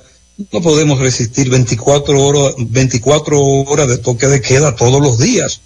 no 0.52 0.62
podemos 0.62 1.00
resistir 1.00 1.50
24 1.50 2.22
horas, 2.24 2.54
24 2.58 3.40
horas 3.40 3.88
de 3.90 3.98
toque 3.98 4.28
de 4.28 4.42
queda 4.42 4.76
todos 4.76 5.02
los 5.02 5.20
días. 5.20 5.62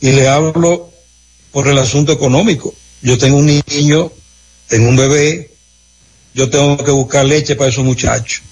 Y 0.00 0.10
le 0.12 0.28
hablo 0.28 0.90
por 1.52 1.68
el 1.68 1.78
asunto 1.78 2.12
económico. 2.12 2.74
Yo 3.02 3.16
tengo 3.16 3.38
un 3.38 3.46
niño, 3.46 4.10
tengo 4.68 4.88
un 4.88 4.96
bebé, 4.96 5.50
yo 6.34 6.50
tengo 6.50 6.76
que 6.84 6.90
buscar 6.90 7.24
leche 7.24 7.54
para 7.56 7.70
esos 7.70 7.84
muchachos. 7.84 8.42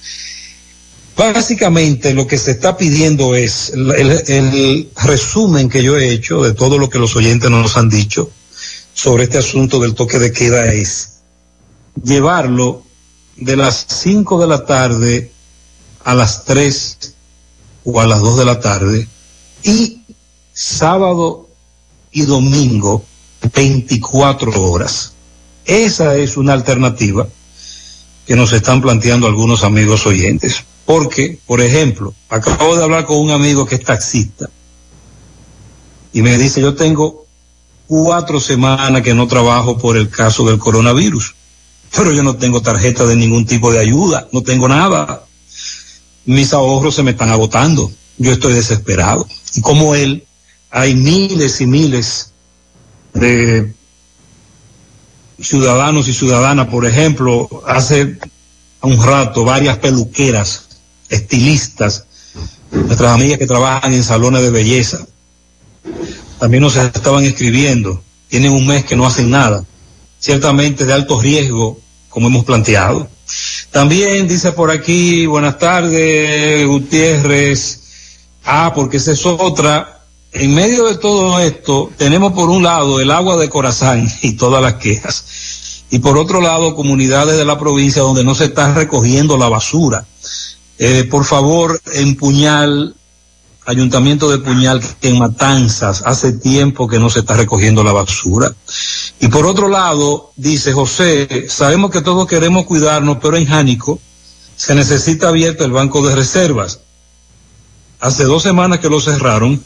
Básicamente 1.16 2.12
lo 2.12 2.26
que 2.26 2.36
se 2.38 2.50
está 2.52 2.76
pidiendo 2.76 3.34
es 3.34 3.70
el, 3.70 3.90
el- 4.28 4.88
resumen 5.02 5.68
que 5.68 5.82
yo 5.82 5.96
he 5.96 6.10
hecho 6.10 6.42
de 6.42 6.52
todo 6.52 6.78
lo 6.78 6.90
que 6.90 6.98
los 6.98 7.16
oyentes 7.16 7.50
nos 7.50 7.76
han 7.76 7.88
dicho 7.88 8.30
sobre 8.92 9.24
este 9.24 9.38
asunto 9.38 9.78
del 9.80 9.94
toque 9.94 10.18
de 10.18 10.30
queda 10.32 10.72
es 10.72 11.14
llevarlo 12.02 12.82
de 13.36 13.56
las 13.56 13.86
5 13.88 14.40
de 14.40 14.46
la 14.46 14.66
tarde 14.66 15.30
a 16.06 16.14
las 16.14 16.44
3 16.44 17.14
o 17.84 18.00
a 18.00 18.06
las 18.06 18.20
2 18.20 18.38
de 18.38 18.44
la 18.44 18.60
tarde 18.60 19.08
y 19.64 20.02
sábado 20.52 21.48
y 22.12 22.22
domingo 22.22 23.04
24 23.52 24.70
horas. 24.70 25.14
Esa 25.64 26.16
es 26.16 26.36
una 26.36 26.52
alternativa 26.52 27.26
que 28.24 28.36
nos 28.36 28.52
están 28.52 28.80
planteando 28.80 29.26
algunos 29.26 29.64
amigos 29.64 30.06
oyentes. 30.06 30.64
Porque, 30.84 31.40
por 31.44 31.60
ejemplo, 31.60 32.14
acabo 32.28 32.76
de 32.76 32.84
hablar 32.84 33.04
con 33.04 33.18
un 33.18 33.32
amigo 33.32 33.66
que 33.66 33.74
es 33.74 33.84
taxista 33.84 34.48
y 36.12 36.22
me 36.22 36.38
dice, 36.38 36.60
yo 36.60 36.76
tengo 36.76 37.26
cuatro 37.88 38.38
semanas 38.38 39.02
que 39.02 39.12
no 39.12 39.26
trabajo 39.26 39.76
por 39.76 39.96
el 39.96 40.08
caso 40.08 40.44
del 40.44 40.60
coronavirus, 40.60 41.34
pero 41.96 42.12
yo 42.12 42.22
no 42.22 42.36
tengo 42.36 42.62
tarjeta 42.62 43.04
de 43.06 43.16
ningún 43.16 43.44
tipo 43.44 43.72
de 43.72 43.80
ayuda, 43.80 44.28
no 44.32 44.42
tengo 44.42 44.68
nada. 44.68 45.25
Mis 46.26 46.52
ahorros 46.52 46.94
se 46.94 47.02
me 47.02 47.12
están 47.12 47.30
agotando, 47.30 47.90
yo 48.18 48.32
estoy 48.32 48.52
desesperado. 48.52 49.26
Y 49.54 49.60
como 49.60 49.94
él, 49.94 50.26
hay 50.70 50.94
miles 50.94 51.60
y 51.60 51.66
miles 51.66 52.32
de 53.14 53.72
ciudadanos 55.40 56.08
y 56.08 56.12
ciudadanas, 56.12 56.68
por 56.68 56.86
ejemplo, 56.86 57.62
hace 57.66 58.18
un 58.82 59.02
rato 59.02 59.44
varias 59.44 59.78
peluqueras, 59.78 60.66
estilistas, 61.08 62.04
nuestras 62.70 63.12
amigas 63.12 63.38
que 63.38 63.46
trabajan 63.46 63.92
en 63.92 64.02
salones 64.02 64.42
de 64.42 64.50
belleza, 64.50 65.06
también 66.38 66.62
nos 66.62 66.76
estaban 66.76 67.24
escribiendo, 67.24 68.02
tienen 68.28 68.52
un 68.52 68.66
mes 68.66 68.84
que 68.84 68.96
no 68.96 69.06
hacen 69.06 69.30
nada, 69.30 69.64
ciertamente 70.18 70.84
de 70.84 70.92
alto 70.92 71.20
riesgo, 71.20 71.80
como 72.08 72.28
hemos 72.28 72.44
planteado. 72.44 73.08
También 73.76 74.26
dice 74.26 74.52
por 74.52 74.70
aquí, 74.70 75.26
buenas 75.26 75.58
tardes, 75.58 76.66
Gutiérrez, 76.66 77.82
ah, 78.46 78.72
porque 78.74 78.96
esa 78.96 79.12
es 79.12 79.26
otra, 79.26 80.00
en 80.32 80.54
medio 80.54 80.86
de 80.86 80.96
todo 80.96 81.38
esto, 81.40 81.90
tenemos 81.98 82.32
por 82.32 82.48
un 82.48 82.62
lado 82.62 83.00
el 83.00 83.10
agua 83.10 83.36
de 83.36 83.50
Corazán 83.50 84.10
y 84.22 84.32
todas 84.32 84.62
las 84.62 84.76
quejas, 84.76 85.84
y 85.90 85.98
por 85.98 86.16
otro 86.16 86.40
lado 86.40 86.74
comunidades 86.74 87.36
de 87.36 87.44
la 87.44 87.58
provincia 87.58 88.00
donde 88.00 88.24
no 88.24 88.34
se 88.34 88.46
está 88.46 88.72
recogiendo 88.72 89.36
la 89.36 89.50
basura. 89.50 90.06
Eh, 90.78 91.04
por 91.10 91.26
favor, 91.26 91.78
en 91.92 92.16
Puñal, 92.16 92.94
Ayuntamiento 93.66 94.30
de 94.30 94.38
Puñal, 94.38 94.80
que 95.00 95.08
en 95.08 95.18
Matanzas, 95.18 96.04
hace 96.06 96.32
tiempo 96.32 96.86
que 96.86 97.00
no 97.00 97.10
se 97.10 97.18
está 97.20 97.34
recogiendo 97.34 97.82
la 97.82 97.92
basura. 97.92 98.54
Y 99.18 99.26
por 99.26 99.44
otro 99.44 99.68
lado, 99.68 100.30
dice 100.36 100.72
José, 100.72 101.46
sabemos 101.48 101.90
que 101.90 102.00
todos 102.00 102.28
queremos 102.28 102.64
cuidarnos, 102.64 103.18
pero 103.20 103.36
en 103.36 103.44
Jánico 103.44 103.98
se 104.56 104.76
necesita 104.76 105.28
abierto 105.28 105.64
el 105.64 105.72
banco 105.72 106.06
de 106.06 106.14
reservas. 106.14 106.78
Hace 107.98 108.22
dos 108.22 108.44
semanas 108.44 108.78
que 108.78 108.88
lo 108.88 109.00
cerraron 109.00 109.60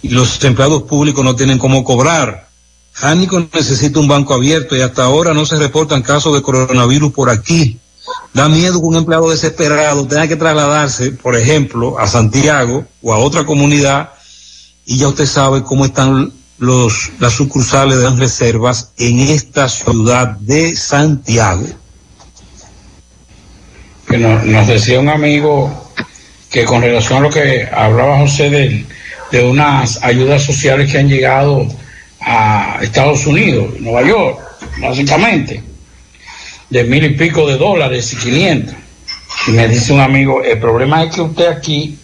y 0.00 0.10
los 0.10 0.42
empleados 0.44 0.84
públicos 0.84 1.24
no 1.24 1.34
tienen 1.34 1.58
cómo 1.58 1.82
cobrar. 1.82 2.48
Jánico 2.92 3.48
necesita 3.52 3.98
un 3.98 4.06
banco 4.06 4.32
abierto 4.32 4.76
y 4.76 4.82
hasta 4.82 5.02
ahora 5.02 5.34
no 5.34 5.44
se 5.44 5.56
reportan 5.56 6.02
casos 6.02 6.34
de 6.34 6.42
coronavirus 6.42 7.12
por 7.12 7.30
aquí. 7.30 7.79
Da 8.32 8.48
miedo 8.48 8.80
que 8.80 8.86
un 8.86 8.96
empleado 8.96 9.30
desesperado 9.30 10.06
tenga 10.06 10.28
que 10.28 10.36
trasladarse, 10.36 11.12
por 11.12 11.36
ejemplo, 11.36 11.98
a 11.98 12.06
Santiago 12.06 12.84
o 13.02 13.12
a 13.12 13.18
otra 13.18 13.44
comunidad 13.44 14.10
y 14.86 14.98
ya 14.98 15.08
usted 15.08 15.26
sabe 15.26 15.62
cómo 15.62 15.84
están 15.84 16.32
los, 16.58 17.10
las 17.18 17.32
sucursales 17.32 17.98
de 17.98 18.04
las 18.04 18.18
reservas 18.18 18.92
en 18.98 19.20
esta 19.20 19.68
ciudad 19.68 20.28
de 20.38 20.76
Santiago. 20.76 21.66
que 24.08 24.18
nos, 24.18 24.44
nos 24.44 24.66
decía 24.66 24.98
un 24.98 25.08
amigo 25.08 25.92
que 26.50 26.64
con 26.64 26.82
relación 26.82 27.18
a 27.18 27.22
lo 27.22 27.30
que 27.30 27.68
hablaba 27.72 28.18
José 28.18 28.50
de, 28.50 28.84
de 29.30 29.44
unas 29.44 30.02
ayudas 30.02 30.42
sociales 30.42 30.90
que 30.90 30.98
han 30.98 31.08
llegado 31.08 31.66
a 32.20 32.78
Estados 32.82 33.26
Unidos, 33.26 33.78
Nueva 33.78 34.02
York, 34.02 34.40
básicamente, 34.80 35.62
de 36.70 36.84
mil 36.84 37.04
y 37.04 37.10
pico 37.10 37.46
de 37.46 37.56
dólares 37.56 38.12
y 38.12 38.16
quinientos. 38.16 38.74
Y 39.46 39.52
me 39.52 39.68
dice 39.68 39.92
un 39.92 40.00
amigo, 40.00 40.42
el 40.42 40.58
problema 40.58 41.04
es 41.04 41.14
que 41.14 41.20
usted 41.20 41.46
aquí, 41.48 41.98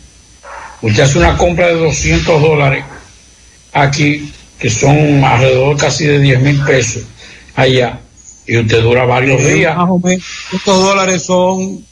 usted 0.82 1.02
hace 1.02 1.18
una 1.18 1.36
compra 1.36 1.68
de 1.68 1.74
200 1.74 2.42
dólares 2.42 2.84
aquí, 3.72 4.32
que 4.58 4.70
son 4.70 5.22
alrededor 5.24 5.76
casi 5.76 6.06
de 6.06 6.18
10 6.18 6.40
mil 6.40 6.62
pesos 6.62 7.02
allá, 7.54 8.00
y 8.46 8.58
usted 8.58 8.82
dura 8.82 9.04
varios 9.04 9.44
días. 9.44 9.76
Más 9.76 9.88
o 9.88 9.98
menos, 9.98 10.24
estos 10.52 10.82
dólares 10.82 11.22
son 11.22 11.84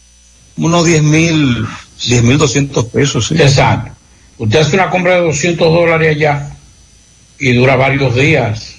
unos 0.56 0.86
10 0.86 1.02
mil 1.02 1.66
10.200 2.01 2.90
pesos, 2.90 3.28
sí. 3.28 3.34
Exacto. 3.34 3.92
Usted 4.38 4.59
hace 4.59 4.74
una 4.74 4.90
compra 4.90 5.14
de 5.16 5.20
200 5.22 5.72
dólares 5.72 6.16
allá 6.16 6.56
y 7.38 7.52
dura 7.52 7.76
varios 7.76 8.14
días 8.14 8.74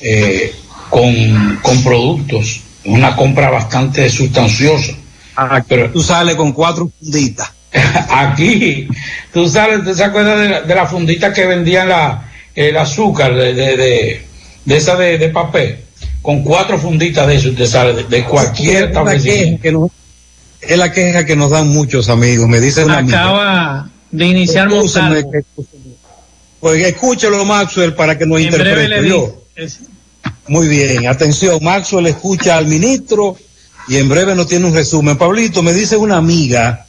eh, 0.00 0.54
con, 0.90 1.58
con 1.62 1.82
productos. 1.82 2.62
Una 2.84 3.14
compra 3.16 3.50
bastante 3.50 4.08
sustanciosa. 4.08 4.92
Pero 5.68 5.90
tú 5.90 6.02
sales 6.02 6.34
con 6.36 6.52
cuatro 6.52 6.90
funditas. 6.98 7.50
Aquí, 8.10 8.88
tú 9.32 9.48
sales, 9.48 9.96
¿te 9.96 10.02
acuerdas 10.04 10.40
de 10.40 10.48
la, 10.48 10.60
de 10.62 10.74
la 10.74 10.86
fundita 10.86 11.32
que 11.32 11.46
vendían 11.46 11.88
la, 11.88 12.30
el 12.54 12.76
azúcar 12.76 13.34
de, 13.34 13.52
de, 13.54 13.76
de, 13.76 14.26
de 14.64 14.76
esa 14.76 14.96
de, 14.96 15.18
de 15.18 15.28
papel? 15.28 15.78
Con 16.22 16.42
cuatro 16.42 16.78
funditas 16.78 17.26
de 17.26 17.36
eso, 17.36 17.50
usted 17.50 17.66
sale 17.66 17.92
de, 17.94 18.04
de 18.04 18.24
cualquier 18.24 18.74
Es 18.76 18.80
la 18.82 18.86
establecimiento. 18.88 19.50
queja 19.50 19.62
que 19.62 19.72
nos- 19.72 19.90
es 20.60 20.76
la 20.78 20.90
queja 20.92 21.24
que 21.24 21.36
nos 21.36 21.50
dan 21.50 21.68
muchos 21.68 22.08
amigos. 22.08 22.48
Me 22.48 22.58
dice 22.60 22.84
una 22.84 22.98
amiga. 22.98 23.22
Acaba 23.22 23.90
de 24.10 24.26
iniciar 24.26 24.66
Escúchame, 24.68 25.22
Montalvo. 25.22 25.30
que- 25.32 25.78
Pues 26.60 26.84
escúchelo, 26.86 27.44
Maxwell, 27.44 27.94
para 27.94 28.18
que 28.18 28.26
nos 28.26 28.40
En 28.40 28.50
breve 28.50 28.70
interprete. 28.70 29.02
le 29.02 29.08
yo. 29.08 29.42
Es- 29.54 29.78
Muy 30.48 30.66
bien, 30.66 31.06
atención, 31.06 31.58
Maxwell 31.62 32.06
escucha 32.06 32.56
al 32.56 32.66
ministro 32.66 33.36
y 33.86 33.96
en 33.96 34.08
breve 34.08 34.34
nos 34.34 34.46
tiene 34.46 34.66
un 34.66 34.74
resumen. 34.74 35.16
Pablito, 35.16 35.62
me 35.62 35.74
dice 35.74 35.96
una 35.96 36.16
amiga 36.16 36.86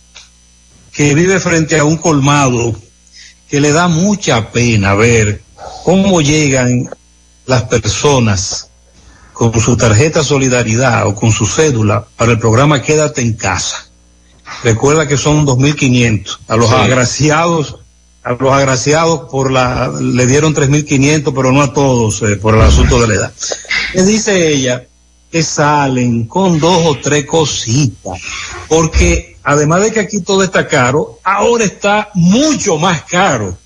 que 0.93 1.13
vive 1.13 1.39
frente 1.39 1.77
a 1.77 1.83
un 1.83 1.97
colmado 1.97 2.73
que 3.49 3.59
le 3.59 3.71
da 3.71 3.87
mucha 3.87 4.51
pena 4.51 4.93
ver 4.95 5.41
cómo 5.83 6.21
llegan 6.21 6.89
las 7.45 7.63
personas 7.63 8.69
con 9.33 9.57
su 9.59 9.75
tarjeta 9.75 10.23
solidaridad 10.23 11.07
o 11.07 11.15
con 11.15 11.31
su 11.31 11.45
cédula 11.45 12.05
para 12.15 12.31
el 12.33 12.39
programa 12.39 12.81
Quédate 12.81 13.21
en 13.21 13.33
casa. 13.33 13.87
Recuerda 14.63 15.07
que 15.07 15.17
son 15.17 15.45
2.500. 15.45 16.39
A 16.47 16.55
los 16.55 16.69
Sí. 16.69 16.75
agraciados, 16.75 17.78
a 18.23 18.33
los 18.33 18.51
agraciados 18.51 19.29
por 19.29 19.51
la, 19.51 19.91
le 19.99 20.27
dieron 20.27 20.53
3.500, 20.53 21.33
pero 21.33 21.51
no 21.51 21.61
a 21.61 21.73
todos 21.73 22.21
eh, 22.21 22.35
por 22.35 22.55
el 22.55 22.61
asunto 22.61 22.99
de 23.01 23.07
la 23.07 23.13
edad. 23.13 23.33
Me 23.95 24.03
dice 24.03 24.51
ella 24.51 24.85
que 25.31 25.43
salen 25.43 26.25
con 26.25 26.59
dos 26.59 26.85
o 26.85 26.97
tres 27.01 27.25
cositas, 27.25 28.19
porque 28.67 29.37
además 29.43 29.81
de 29.81 29.91
que 29.91 29.99
aquí 29.99 30.21
todo 30.21 30.43
está 30.43 30.67
caro, 30.67 31.19
ahora 31.23 31.63
está 31.63 32.09
mucho 32.13 32.77
más 32.77 33.03
caro. 33.03 33.57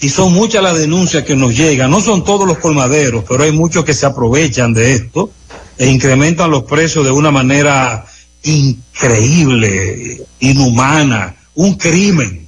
Y 0.00 0.08
son 0.08 0.32
muchas 0.32 0.60
las 0.60 0.76
denuncias 0.76 1.22
que 1.22 1.36
nos 1.36 1.56
llegan. 1.56 1.92
No 1.92 2.00
son 2.00 2.24
todos 2.24 2.48
los 2.48 2.58
colmaderos, 2.58 3.24
pero 3.28 3.44
hay 3.44 3.52
muchos 3.52 3.84
que 3.84 3.94
se 3.94 4.06
aprovechan 4.06 4.74
de 4.74 4.94
esto 4.94 5.30
e 5.76 5.86
incrementan 5.86 6.50
los 6.50 6.64
precios 6.64 7.04
de 7.04 7.12
una 7.12 7.30
manera 7.30 8.04
increíble, 8.42 10.26
inhumana, 10.40 11.36
un 11.54 11.74
crimen. 11.74 12.47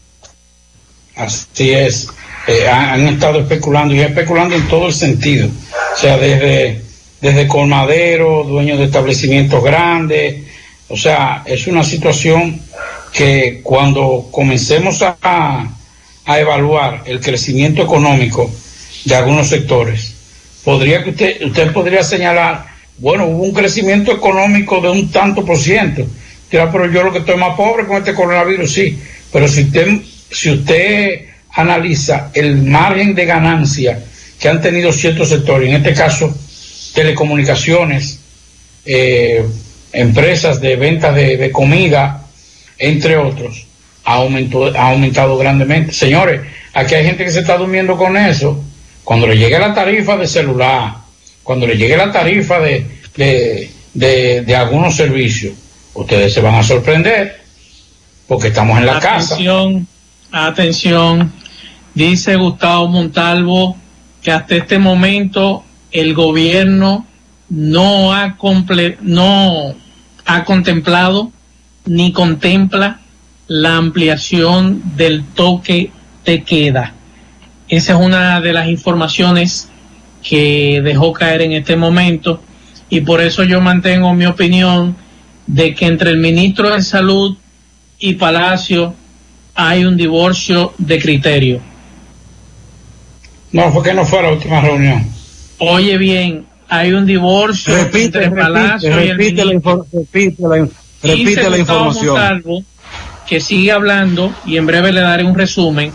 Así 1.21 1.71
es. 1.73 2.09
Eh, 2.47 2.67
han, 2.67 3.07
estado 3.07 3.41
especulando 3.41 3.95
y 3.95 4.01
especulando 4.01 4.55
en 4.55 4.67
todo 4.69 4.87
el 4.87 4.95
sentido. 4.95 5.49
O 5.49 5.97
sea, 5.99 6.17
desde, 6.17 6.81
desde 7.21 7.47
colmaderos, 7.47 8.49
dueños 8.49 8.79
de 8.79 8.87
establecimientos 8.87 9.63
grandes. 9.63 10.45
O 10.89 10.97
sea, 10.97 11.43
es 11.45 11.67
una 11.67 11.85
situación 11.85 12.59
que 13.13 13.61
cuando 13.63 14.29
comencemos 14.31 15.03
a, 15.03 15.69
a 16.25 16.41
evaluar 16.41 17.03
el 17.05 17.21
crecimiento 17.21 17.83
económico 17.83 18.51
de 19.05 19.15
algunos 19.15 19.49
sectores, 19.49 20.15
podría 20.65 21.05
que 21.05 21.11
usted, 21.11 21.43
usted 21.45 21.73
podría 21.73 22.03
señalar, 22.03 22.67
bueno, 22.99 23.27
hubo 23.27 23.45
un 23.45 23.53
crecimiento 23.53 24.11
económico 24.11 24.81
de 24.81 24.89
un 24.89 25.11
tanto 25.11 25.45
por 25.45 25.59
ciento. 25.59 26.07
Pero 26.49 26.91
yo 26.91 27.05
lo 27.05 27.13
que 27.13 27.19
estoy 27.19 27.37
más 27.37 27.55
pobre 27.57 27.87
con 27.87 27.99
este 27.99 28.15
coronavirus, 28.15 28.73
sí. 28.73 28.99
Pero 29.33 29.47
si 29.47 29.63
usted, 29.65 30.01
si 30.31 30.51
usted 30.51 31.27
analiza 31.53 32.31
el 32.35 32.57
margen 32.59 33.15
de 33.15 33.27
ganancia 33.27 33.99
que 34.39 34.49
han 34.49 34.63
tenido 34.63 34.93
ciertos 34.93 35.29
sectores, 35.29 35.69
en 35.69 35.77
este 35.77 35.95
caso 35.95 36.35
telecomunicaciones, 36.95 38.21
eh, 38.85 39.45
empresas 39.93 40.61
de 40.61 40.77
ventas 40.77 41.15
de, 41.15 41.37
de 41.37 41.51
comida, 41.51 42.25
entre 42.79 43.17
otros, 43.17 43.67
ha, 44.05 44.15
aumentó, 44.15 44.67
ha 44.77 44.91
aumentado 44.91 45.37
grandemente. 45.37 45.93
Señores, 45.93 46.41
aquí 46.73 46.95
hay 46.95 47.05
gente 47.05 47.25
que 47.25 47.31
se 47.31 47.41
está 47.41 47.57
durmiendo 47.57 47.97
con 47.97 48.17
eso. 48.17 48.63
Cuando 49.05 49.27
le 49.27 49.37
llegue 49.37 49.59
la 49.59 49.75
tarifa 49.75 50.17
de 50.17 50.27
celular, 50.27 50.95
cuando 51.43 51.67
le 51.67 51.77
llegue 51.77 51.97
la 51.97 52.13
tarifa 52.13 52.61
de, 52.61 52.87
de, 53.17 53.71
de, 53.95 54.43
de 54.43 54.57
algunos 54.57 54.97
servicios, 54.97 55.55
ustedes 55.95 56.33
se 56.33 56.41
van 56.41 56.55
a 56.55 56.63
sorprender 56.63 57.41
porque 58.27 58.49
estamos 58.49 58.79
en 58.79 58.87
la 58.87 59.01
casa. 59.01 59.37
Atención. 60.33 61.33
Dice 61.95 62.37
Gustavo 62.37 62.89
Montalvo 62.89 63.77
que 64.23 64.31
hasta 64.31 64.57
este 64.57 64.79
momento 64.79 65.65
el 65.93 66.15
gobierno 66.15 67.07
no 67.49 68.15
ha 68.15 68.37
comple 68.37 68.97
no 69.01 69.75
ha 70.25 70.45
contemplado 70.45 71.33
ni 71.87 72.13
contempla 72.13 73.01
la 73.49 73.77
ampliación 73.77 74.83
del 74.97 75.25
toque 75.25 75.91
de 76.25 76.45
queda. 76.45 76.95
Esa 77.69 77.95
es 77.95 77.99
una 77.99 78.41
de 78.41 78.53
las 78.53 78.69
informaciones 78.69 79.69
que 80.23 80.81
dejó 80.85 81.13
caer 81.13 81.43
en 81.43 81.53
este 81.53 81.77
momento 81.77 82.43
y 82.89 83.01
por 83.01 83.21
eso 83.21 83.43
yo 83.43 83.61
mantengo 83.61 84.15
mi 84.15 84.27
opinión 84.27 84.97
de 85.47 85.75
que 85.75 85.87
entre 85.87 86.11
el 86.11 86.19
ministro 86.19 86.71
de 86.71 86.83
Salud 86.83 87.37
y 87.99 88.15
Palacio 88.15 88.95
hay 89.69 89.85
un 89.85 89.97
divorcio 89.97 90.73
de 90.79 90.99
criterio. 90.99 91.61
No, 93.53 93.71
fue 93.73 93.83
que 93.83 93.95
no 93.95 94.05
fue 94.05 94.23
la 94.23 94.33
última 94.33 94.61
reunión. 94.61 95.05
Oye 95.59 95.99
bien, 95.99 96.47
hay 96.69 96.93
un 96.93 97.05
divorcio 97.05 97.75
Repite, 97.75 98.25
entre 98.25 98.31
Palacio 98.31 98.95
repite, 98.95 99.07
y 99.07 99.11
el 99.11 99.17
repite 99.19 99.45
la, 99.45 99.53
infor- 99.53 99.87
repite 99.93 100.43
la, 100.43 100.69
repite 101.03 101.51
la 101.51 101.59
información. 101.59 102.07
Montalvo, 102.07 102.65
que 103.27 103.41
sigue 103.41 103.73
hablando 103.73 104.33
y 104.47 104.57
en 104.57 104.67
breve 104.67 104.93
le 104.93 105.01
daré 105.01 105.25
un 105.25 105.35
resumen, 105.35 105.93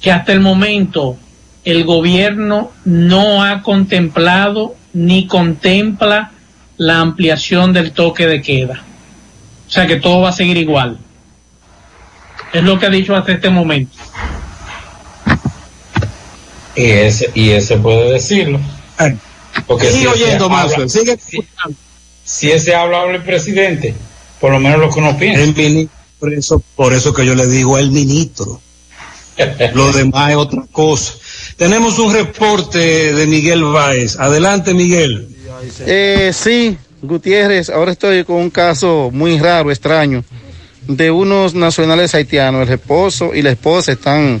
que 0.00 0.10
hasta 0.12 0.32
el 0.32 0.40
momento 0.40 1.16
el 1.64 1.84
gobierno 1.84 2.70
no 2.84 3.42
ha 3.44 3.62
contemplado 3.62 4.76
ni 4.94 5.26
contempla 5.26 6.30
la 6.76 7.00
ampliación 7.00 7.72
del 7.72 7.92
toque 7.92 8.26
de 8.26 8.40
queda. 8.40 8.82
O 9.66 9.70
sea 9.70 9.86
que 9.86 9.96
todo 9.96 10.20
va 10.22 10.30
a 10.30 10.32
seguir 10.32 10.56
igual. 10.56 10.98
Es 12.52 12.62
lo 12.62 12.78
que 12.78 12.86
ha 12.86 12.90
dicho 12.90 13.14
hasta 13.14 13.32
este 13.32 13.50
momento. 13.50 13.96
Y 16.74 16.84
ese, 16.84 17.30
y 17.34 17.50
ese 17.50 17.76
puede 17.76 18.12
decirlo. 18.12 18.60
Porque 19.66 19.90
Sigue 19.90 20.10
ese 20.10 20.24
oyendo, 20.24 20.48
Maxwell, 20.48 20.88
sigue 20.88 21.18
si 22.24 22.50
ese 22.50 22.74
habla, 22.74 23.02
habla 23.02 23.16
el 23.16 23.22
presidente, 23.22 23.94
por 24.40 24.52
lo 24.52 24.60
menos 24.60 24.78
lo 24.78 24.90
que 24.90 25.00
uno 25.00 25.16
piensa. 25.18 25.42
El 25.42 25.54
ministro, 25.54 25.96
por 26.18 26.32
eso, 26.32 26.62
por 26.76 26.92
eso 26.92 27.14
que 27.14 27.24
yo 27.24 27.34
le 27.34 27.46
digo 27.46 27.78
el 27.78 27.90
ministro. 27.90 28.60
Lo 29.74 29.92
demás 29.92 30.30
es 30.30 30.36
otra 30.36 30.64
cosa. 30.72 31.14
Tenemos 31.56 31.98
un 32.00 32.12
reporte 32.12 33.14
de 33.14 33.26
Miguel 33.28 33.62
Báez. 33.62 34.18
Adelante, 34.18 34.74
Miguel. 34.74 35.28
Eh, 35.86 36.32
sí, 36.34 36.76
Gutiérrez, 37.02 37.70
ahora 37.70 37.92
estoy 37.92 38.24
con 38.24 38.36
un 38.36 38.50
caso 38.50 39.10
muy 39.12 39.38
raro, 39.38 39.70
extraño, 39.70 40.24
de 40.88 41.10
unos 41.10 41.54
nacionales 41.54 42.14
haitianos. 42.14 42.66
El 42.66 42.74
esposo 42.74 43.34
y 43.34 43.42
la 43.42 43.50
esposa 43.50 43.92
están 43.92 44.40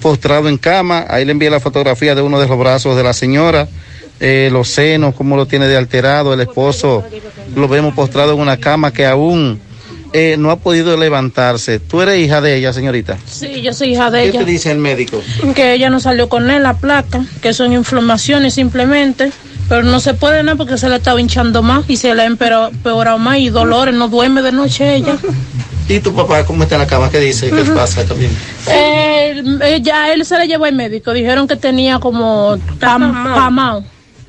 postrados 0.00 0.48
en 0.48 0.58
cama. 0.58 1.06
Ahí 1.08 1.24
le 1.24 1.32
envié 1.32 1.50
la 1.50 1.60
fotografía 1.60 2.14
de 2.14 2.22
uno 2.22 2.40
de 2.40 2.48
los 2.48 2.58
brazos 2.58 2.96
de 2.96 3.04
la 3.04 3.12
señora, 3.12 3.68
eh, 4.18 4.48
los 4.50 4.68
senos, 4.68 5.14
cómo 5.14 5.36
lo 5.36 5.46
tiene 5.46 5.68
de 5.68 5.76
alterado. 5.76 6.34
El 6.34 6.40
esposo 6.40 7.04
lo 7.54 7.68
vemos 7.68 7.94
postrado 7.94 8.32
en 8.32 8.40
una 8.40 8.56
cama 8.56 8.92
que 8.92 9.06
aún 9.06 9.60
eh, 10.14 10.36
no 10.38 10.50
ha 10.50 10.56
podido 10.56 10.96
levantarse. 10.96 11.78
¿Tú 11.78 12.00
eres 12.00 12.18
hija 12.18 12.40
de 12.40 12.56
ella, 12.56 12.72
señorita? 12.72 13.18
Sí, 13.26 13.60
yo 13.62 13.72
soy 13.72 13.92
hija 13.92 14.10
de 14.10 14.22
¿Qué 14.22 14.28
ella. 14.28 14.38
te 14.40 14.44
dice 14.46 14.70
el 14.70 14.78
médico? 14.78 15.22
Que 15.54 15.74
ella 15.74 15.90
no 15.90 16.00
salió 16.00 16.28
con 16.28 16.50
él, 16.50 16.62
la 16.62 16.74
placa, 16.74 17.24
que 17.40 17.52
son 17.52 17.72
inflamaciones 17.72 18.54
simplemente. 18.54 19.30
Pero 19.68 19.84
no 19.84 20.00
se 20.00 20.12
puede 20.12 20.42
nada 20.42 20.56
porque 20.56 20.76
se 20.76 20.88
le 20.88 20.96
estaba 20.96 21.20
hinchando 21.20 21.62
más 21.62 21.88
y 21.88 21.96
se 21.96 22.14
le 22.14 22.22
ha 22.22 22.26
empeorado 22.26 23.18
más 23.18 23.38
y 23.38 23.48
dolores, 23.48 23.94
no 23.94 24.08
duerme 24.08 24.42
de 24.42 24.52
noche 24.52 24.96
ella. 24.96 25.16
¿Y 25.92 26.00
tu 26.00 26.14
papá 26.14 26.44
cómo 26.44 26.62
está 26.62 26.76
en 26.76 26.80
la 26.82 26.86
cama? 26.86 27.10
¿Qué 27.10 27.20
dice? 27.20 27.50
¿Qué 27.50 27.64
pasa 27.64 28.04
también? 28.04 28.30
Eh, 28.66 29.80
ya 29.82 30.12
él 30.12 30.24
se 30.24 30.38
le 30.38 30.46
llevó 30.46 30.64
al 30.64 30.74
médico, 30.74 31.12
dijeron 31.12 31.46
que 31.46 31.56
tenía 31.56 31.98
como 31.98 32.56
pam- 32.80 33.34
pamao. 33.34 33.84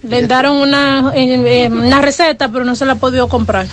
Le 0.08 0.28
dieron 0.28 0.58
una, 0.58 1.14
eh, 1.16 1.64
eh, 1.66 1.70
una 1.72 2.02
receta, 2.02 2.50
pero 2.50 2.66
no 2.66 2.76
se 2.76 2.86
la 2.86 2.94
ha 2.94 2.96
podido 2.96 3.30
comprar. 3.30 3.66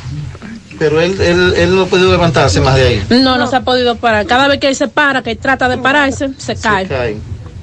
Pero 0.78 1.00
él, 1.00 1.20
él, 1.20 1.54
él 1.56 1.74
no 1.74 1.82
ha 1.82 1.86
podido 1.86 2.10
levantarse 2.12 2.60
más 2.60 2.76
de 2.76 2.86
ahí. 2.86 3.02
No, 3.10 3.36
no 3.36 3.46
se 3.48 3.56
ha 3.56 3.62
podido 3.62 3.96
parar. 3.96 4.26
Cada 4.26 4.46
vez 4.46 4.60
que 4.60 4.68
él 4.68 4.76
se 4.76 4.86
para, 4.88 5.22
que 5.22 5.32
él 5.32 5.38
trata 5.38 5.68
de 5.68 5.76
pararse, 5.78 6.30
se 6.38 6.54
cae. 6.56 6.86
Cae. 6.86 7.16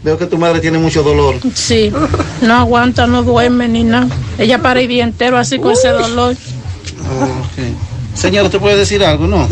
Veo 0.03 0.17
que 0.17 0.25
tu 0.25 0.37
madre 0.37 0.59
tiene 0.59 0.77
mucho 0.77 1.01
dolor. 1.01 1.35
Sí, 1.55 1.91
no 2.41 2.53
aguanta, 2.55 3.07
no 3.07 3.23
duerme 3.23 3.67
ni 3.69 3.83
nada. 3.83 4.07
Ella 4.37 4.59
para 4.61 4.81
el 4.81 4.87
día 4.87 5.03
entero 5.05 5.37
así 5.37 5.57
con 5.59 5.71
ese 5.71 5.89
dolor. 5.89 6.35
Oh, 7.09 7.23
ok. 7.23 8.15
Señor, 8.15 8.45
¿usted 8.45 8.59
puede 8.59 8.75
decir 8.77 9.03
algo, 9.03 9.27
no? 9.27 9.47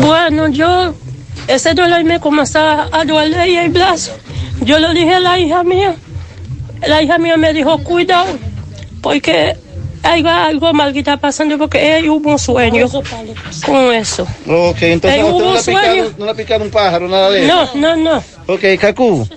Bueno, 0.00 0.48
yo, 0.48 0.94
ese 1.46 1.74
dolor 1.74 2.04
me 2.04 2.20
comenzó 2.20 2.58
a 2.58 3.04
doler 3.04 3.48
y 3.48 3.56
el 3.56 3.70
brazo. 3.70 4.12
Yo 4.60 4.78
le 4.78 4.92
dije 4.92 5.14
a 5.14 5.20
la 5.20 5.38
hija 5.38 5.62
mía, 5.62 5.94
la 6.86 7.02
hija 7.02 7.18
mía 7.18 7.36
me 7.36 7.52
dijo, 7.52 7.78
cuidado, 7.78 8.26
porque 9.00 9.56
hay 10.02 10.24
algo 10.26 10.72
mal 10.72 10.92
que 10.92 11.00
está 11.00 11.16
pasando, 11.16 11.58
porque 11.58 12.02
hubo 12.08 12.32
un 12.32 12.38
sueño 12.38 12.86
con 13.64 13.92
eso. 13.94 14.26
Ok, 14.46 14.82
entonces 14.82 15.20
Ey, 15.20 15.22
no, 15.22 15.38
no, 15.38 15.52
le 15.52 15.58
ha 15.58 15.62
sueño. 15.62 15.80
picado, 15.80 16.12
no 16.18 16.24
le 16.24 16.30
ha 16.30 16.34
picado 16.34 16.64
un 16.64 16.70
pájaro, 16.70 17.08
nada 17.08 17.30
de 17.30 17.46
No, 17.46 17.62
eso. 17.64 17.72
no, 17.76 17.96
no. 17.96 18.22
Ok, 18.50 18.62
Cacú, 18.80 19.28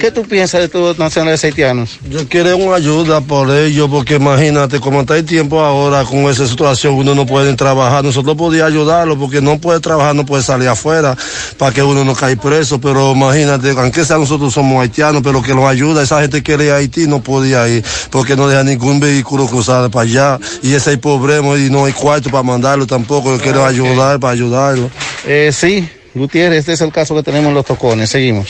¿qué 0.00 0.10
tú 0.10 0.22
piensas 0.22 0.60
de 0.62 0.68
tus 0.68 0.98
nacionales 0.98 1.44
haitianos? 1.44 2.00
Yo 2.10 2.28
quiero 2.28 2.56
una 2.56 2.74
ayuda 2.74 3.20
por 3.20 3.48
ello, 3.48 3.88
porque 3.88 4.16
imagínate, 4.16 4.80
como 4.80 5.02
está 5.02 5.16
el 5.16 5.24
tiempo 5.24 5.60
ahora 5.60 6.02
con 6.04 6.28
esa 6.28 6.44
situación, 6.48 6.94
uno 6.94 7.14
no 7.14 7.26
puede 7.26 7.54
trabajar. 7.54 8.02
Nosotros 8.02 8.34
podíamos 8.36 8.72
ayudarlo, 8.72 9.16
porque 9.16 9.40
no 9.40 9.60
puede 9.60 9.78
trabajar, 9.78 10.16
no 10.16 10.26
puede 10.26 10.42
salir 10.42 10.66
afuera, 10.66 11.16
para 11.58 11.72
que 11.72 11.80
uno 11.80 12.04
no 12.04 12.14
caiga 12.16 12.42
preso. 12.42 12.80
Pero 12.80 13.12
imagínate, 13.12 13.70
aunque 13.70 14.04
sea 14.04 14.18
nosotros 14.18 14.52
somos 14.52 14.82
haitianos, 14.82 15.22
pero 15.22 15.40
que 15.40 15.54
nos 15.54 15.66
ayuda, 15.66 16.02
esa 16.02 16.20
gente 16.20 16.42
que 16.42 16.54
ir 16.54 16.72
a 16.72 16.76
Haití 16.76 17.06
no 17.06 17.20
podía 17.22 17.68
ir, 17.68 17.84
porque 18.10 18.34
no 18.34 18.48
deja 18.48 18.64
ningún 18.64 18.98
vehículo 18.98 19.46
cruzar 19.46 19.67
para 19.68 20.02
allá. 20.02 20.38
Y 20.62 20.74
ese 20.74 20.90
hay 20.90 20.96
problema, 20.96 21.56
y 21.56 21.70
no 21.70 21.84
hay 21.84 21.92
cuarto 21.92 22.30
para 22.30 22.42
mandarlo 22.42 22.86
tampoco. 22.86 23.36
Yo 23.36 23.42
quiero 23.42 23.64
ayudar 23.64 24.18
para 24.18 24.32
ayudarlo. 24.32 24.90
Eh, 25.26 25.50
sí, 25.52 25.88
Gutiérrez, 26.14 26.60
este 26.60 26.72
es 26.72 26.80
el 26.80 26.92
caso 26.92 27.14
que 27.14 27.22
tenemos 27.22 27.48
en 27.48 27.54
los 27.54 27.64
tocones. 27.64 28.10
Seguimos. 28.10 28.48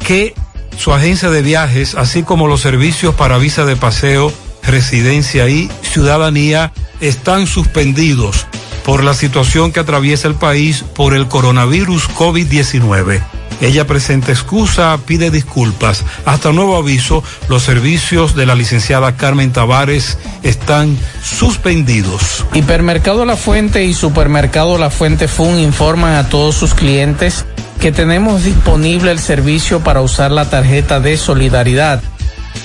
que 0.06 0.34
su 0.78 0.92
agencia 0.92 1.30
de 1.30 1.42
viajes, 1.42 1.94
así 1.94 2.22
como 2.22 2.46
los 2.46 2.60
servicios 2.60 3.14
para 3.14 3.38
visa 3.38 3.64
de 3.64 3.76
paseo, 3.76 4.32
residencia 4.62 5.48
y 5.48 5.70
ciudadanía, 5.82 6.72
están 7.00 7.46
suspendidos 7.46 8.46
por 8.84 9.04
la 9.04 9.14
situación 9.14 9.72
que 9.72 9.80
atraviesa 9.80 10.28
el 10.28 10.34
país 10.34 10.84
por 10.94 11.14
el 11.14 11.28
coronavirus 11.28 12.08
COVID-19. 12.10 13.22
Ella 13.60 13.86
presenta 13.86 14.32
excusa, 14.32 14.98
pide 15.04 15.30
disculpas. 15.30 16.04
Hasta 16.24 16.50
nuevo 16.50 16.76
aviso, 16.76 17.22
los 17.48 17.62
servicios 17.62 18.34
de 18.34 18.46
la 18.46 18.54
licenciada 18.54 19.16
Carmen 19.16 19.52
Tavares 19.52 20.16
están 20.42 20.96
suspendidos. 21.22 22.46
Hipermercado 22.54 23.26
La 23.26 23.36
Fuente 23.36 23.84
y 23.84 23.92
Supermercado 23.92 24.78
La 24.78 24.88
Fuente 24.88 25.28
Fun 25.28 25.58
informan 25.58 26.14
a 26.14 26.28
todos 26.30 26.54
sus 26.54 26.72
clientes 26.72 27.44
que 27.80 27.92
tenemos 27.92 28.44
disponible 28.44 29.10
el 29.10 29.18
servicio 29.18 29.80
para 29.80 30.00
usar 30.00 30.30
la 30.30 30.48
tarjeta 30.48 31.00
de 31.00 31.18
solidaridad. 31.18 32.02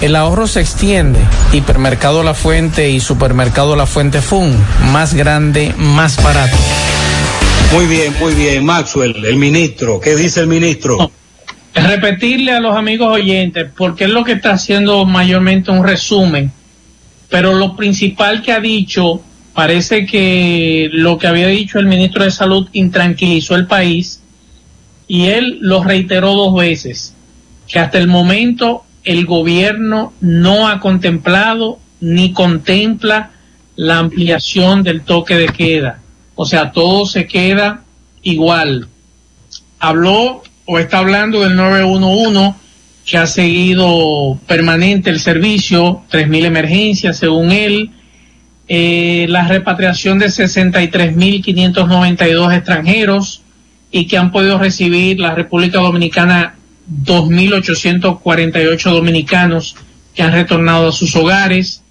El 0.02 0.16
ahorro 0.16 0.48
se 0.48 0.62
extiende. 0.62 1.20
Hipermercado 1.54 2.24
La 2.24 2.34
Fuente 2.34 2.90
y 2.90 3.00
Supermercado 3.00 3.76
La 3.76 3.86
Fuente 3.86 4.22
Fun. 4.22 4.56
Más 4.92 5.14
grande, 5.14 5.74
más 5.78 6.22
barato. 6.22 6.58
Muy 7.74 7.86
bien, 7.86 8.14
muy 8.20 8.34
bien. 8.34 8.66
Maxwell, 8.66 9.26
el 9.26 9.38
ministro. 9.38 10.00
¿Qué 10.00 10.16
dice 10.16 10.42
el 10.42 10.48
ministro? 10.48 11.12
repetirle 11.76 12.54
a 12.54 12.60
los 12.60 12.76
amigos 12.76 13.12
oyentes, 13.12 13.68
porque 13.76 14.06
es 14.06 14.10
lo 14.10 14.24
que 14.24 14.34
está 14.34 14.52
haciendo 14.52 15.06
mayormente 15.06 15.72
un 15.72 15.84
resumen, 15.84 16.52
pero 17.30 17.54
lo 17.54 17.76
principal 17.76 18.42
que 18.42 18.54
ha 18.54 18.60
dicho, 18.60 19.22
parece 19.54 20.06
que 20.06 20.90
lo 20.94 21.18
que 21.18 21.28
había 21.28 21.48
dicho 21.48 21.78
el 21.78 21.86
ministro 21.86 22.24
de 22.24 22.32
Salud 22.32 22.70
intranquilizó 22.72 23.56
el 23.56 23.68
país 23.68 24.22
y 25.08 25.26
él 25.26 25.58
lo 25.62 25.84
reiteró 25.84 26.34
dos 26.34 26.56
veces, 26.56 27.14
que 27.68 27.80
hasta 27.80 27.98
el 27.98 28.08
momento 28.08 28.85
el 29.06 29.26
gobierno 29.26 30.14
no 30.20 30.68
ha 30.68 30.80
contemplado 30.80 31.80
ni 32.02 32.34
contempla 32.34 33.32
la 33.76 34.00
ampliación 34.00 34.84
del 34.84 35.02
toque 35.02 35.36
de 35.36 35.48
queda. 35.48 36.00
O 36.36 36.46
sea, 36.46 36.72
todo 36.72 37.06
se 37.06 37.28
queda 37.28 37.84
igual. 38.24 38.88
Habló 39.80 40.44
o 40.66 40.80
está 40.80 41.00
hablando 41.00 41.42
del 41.42 41.56
911 41.56 42.56
que 43.06 43.18
ha 43.18 43.28
seguido 43.28 44.40
permanente 44.48 45.12
el 45.12 45.20
servicio, 45.20 46.02
3.000 46.12 46.46
emergencias 46.46 47.18
según 47.18 47.52
él, 47.52 47.92
eh, 48.68 49.28
la 49.30 49.48
repatriación 49.48 50.18
de 50.18 50.26
63.592 50.26 52.56
extranjeros 52.56 53.44
y 53.92 54.08
que 54.08 54.18
han 54.18 54.32
podido 54.32 54.58
recibir 54.58 55.20
la 55.20 55.36
República 55.36 55.80
Dominicana 55.80 56.56
2.848 56.90 58.92
dominicanos 58.92 59.76
que 60.14 60.24
han 60.24 60.32
retornado 60.32 60.90
a 60.90 60.92
sus 60.92 61.16
hogares, 61.16 61.84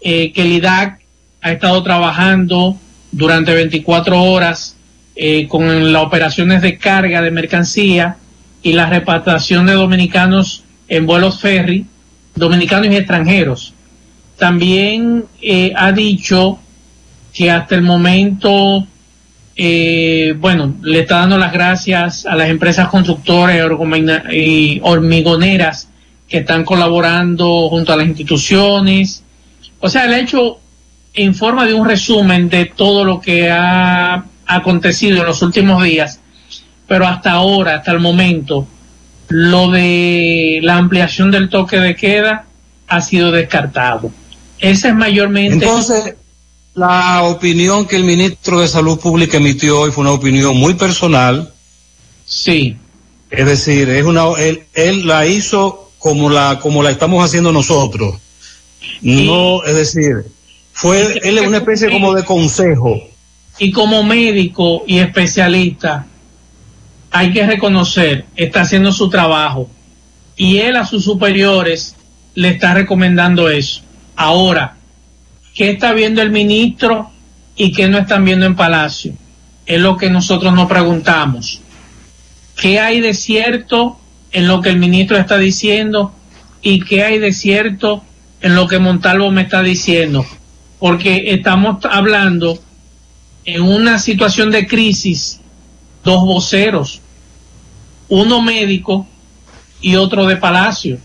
eh, 0.00 0.32
que 0.32 0.42
el 0.42 0.52
IDAC 0.52 1.00
ha 1.40 1.52
estado 1.52 1.82
trabajando 1.82 2.76
durante 3.10 3.54
24 3.54 4.22
horas 4.22 4.76
eh, 5.14 5.46
con 5.48 5.92
las 5.92 6.02
operaciones 6.02 6.62
de 6.62 6.78
carga 6.78 7.20
de 7.20 7.30
mercancía 7.30 8.16
y 8.62 8.72
la 8.72 8.88
repatriación 8.88 9.66
de 9.66 9.74
dominicanos 9.74 10.64
en 10.88 11.06
vuelos 11.06 11.40
ferry, 11.40 11.86
dominicanos 12.34 12.88
y 12.88 12.96
extranjeros. 12.96 13.74
También 14.38 15.24
eh, 15.40 15.72
ha 15.76 15.92
dicho 15.92 16.58
que 17.32 17.50
hasta 17.50 17.74
el 17.74 17.82
momento, 17.82 18.86
eh, 19.54 20.34
bueno, 20.38 20.74
le 20.82 21.00
está 21.00 21.18
dando 21.18 21.38
las 21.38 21.52
gracias 21.52 22.26
a 22.26 22.34
las 22.34 22.48
empresas 22.48 22.88
constructoras 22.88 23.56
y 24.32 24.80
hormigoneras 24.82 25.88
que 26.28 26.38
están 26.38 26.64
colaborando 26.64 27.68
junto 27.68 27.92
a 27.92 27.96
las 27.96 28.06
instituciones. 28.06 29.22
O 29.80 29.88
sea, 29.88 30.06
le 30.06 30.16
ha 30.16 30.20
hecho 30.20 30.58
en 31.14 31.34
forma 31.34 31.66
de 31.66 31.74
un 31.74 31.86
resumen 31.86 32.48
de 32.48 32.66
todo 32.66 33.04
lo 33.04 33.20
que 33.20 33.50
ha 33.50 34.24
acontecido 34.46 35.18
en 35.18 35.26
los 35.26 35.42
últimos 35.42 35.82
días, 35.84 36.20
pero 36.86 37.06
hasta 37.06 37.32
ahora, 37.32 37.76
hasta 37.76 37.92
el 37.92 38.00
momento, 38.00 38.66
lo 39.28 39.70
de 39.70 40.60
la 40.62 40.76
ampliación 40.76 41.30
del 41.30 41.48
toque 41.48 41.78
de 41.78 41.94
queda 41.94 42.46
ha 42.88 43.00
sido 43.00 43.30
descartado. 43.30 44.10
Ese 44.58 44.88
es 44.88 44.94
mayormente... 44.94 45.64
Entonces, 45.64 46.16
la 46.74 47.22
opinión 47.24 47.86
que 47.86 47.96
el 47.96 48.04
ministro 48.04 48.60
de 48.60 48.68
Salud 48.68 48.98
Pública 48.98 49.36
emitió 49.36 49.80
hoy 49.80 49.90
fue 49.90 50.02
una 50.02 50.12
opinión 50.12 50.56
muy 50.56 50.74
personal. 50.74 51.52
Sí. 52.24 52.76
Es 53.30 53.46
decir, 53.46 53.88
es 53.88 54.04
una, 54.04 54.24
él, 54.38 54.64
él 54.74 55.06
la 55.06 55.26
hizo 55.26 55.90
como 55.98 56.30
la, 56.30 56.58
como 56.60 56.82
la 56.82 56.90
estamos 56.90 57.24
haciendo 57.24 57.52
nosotros. 57.52 58.16
No, 59.00 59.62
es 59.64 59.74
decir, 59.74 60.24
fue, 60.72 61.18
él 61.22 61.38
es 61.38 61.46
una 61.46 61.58
especie 61.58 61.90
como 61.90 62.14
de 62.14 62.24
consejo. 62.24 63.00
y 63.58 63.70
como 63.70 64.02
médico 64.02 64.84
y 64.86 64.98
especialista, 64.98 66.06
hay 67.10 67.32
que 67.32 67.46
reconocer, 67.46 68.24
está 68.36 68.62
haciendo 68.62 68.92
su 68.92 69.10
trabajo. 69.10 69.68
Y 70.36 70.58
él 70.58 70.76
a 70.76 70.86
sus 70.86 71.04
superiores 71.04 71.94
le 72.34 72.48
está 72.48 72.74
recomendando 72.74 73.50
eso. 73.50 73.82
Ahora, 74.16 74.76
¿qué 75.54 75.70
está 75.70 75.92
viendo 75.92 76.22
el 76.22 76.30
ministro 76.30 77.10
y 77.56 77.72
qué 77.72 77.88
no 77.88 77.98
están 77.98 78.24
viendo 78.24 78.46
en 78.46 78.56
Palacio? 78.56 79.14
Es 79.66 79.80
lo 79.80 79.96
que 79.96 80.10
nosotros 80.10 80.52
nos 80.52 80.68
preguntamos. 80.68 81.60
¿Qué 82.56 82.80
hay 82.80 83.00
de 83.00 83.14
cierto 83.14 83.98
en 84.32 84.48
lo 84.48 84.60
que 84.60 84.70
el 84.70 84.78
ministro 84.78 85.16
está 85.16 85.38
diciendo 85.38 86.14
y 86.60 86.80
qué 86.80 87.04
hay 87.04 87.18
de 87.18 87.32
cierto 87.32 88.02
en 88.40 88.54
lo 88.54 88.66
que 88.66 88.78
Montalvo 88.78 89.30
me 89.30 89.42
está 89.42 89.62
diciendo? 89.62 90.26
Porque 90.78 91.24
estamos 91.28 91.84
hablando 91.84 92.58
en 93.44 93.62
una 93.62 93.98
situación 93.98 94.50
de 94.50 94.66
crisis, 94.66 95.40
dos 96.04 96.24
voceros, 96.24 97.00
uno 98.08 98.40
médico 98.42 99.06
y 99.80 99.96
otro 99.96 100.26
de 100.26 100.36
Palacio. 100.36 100.98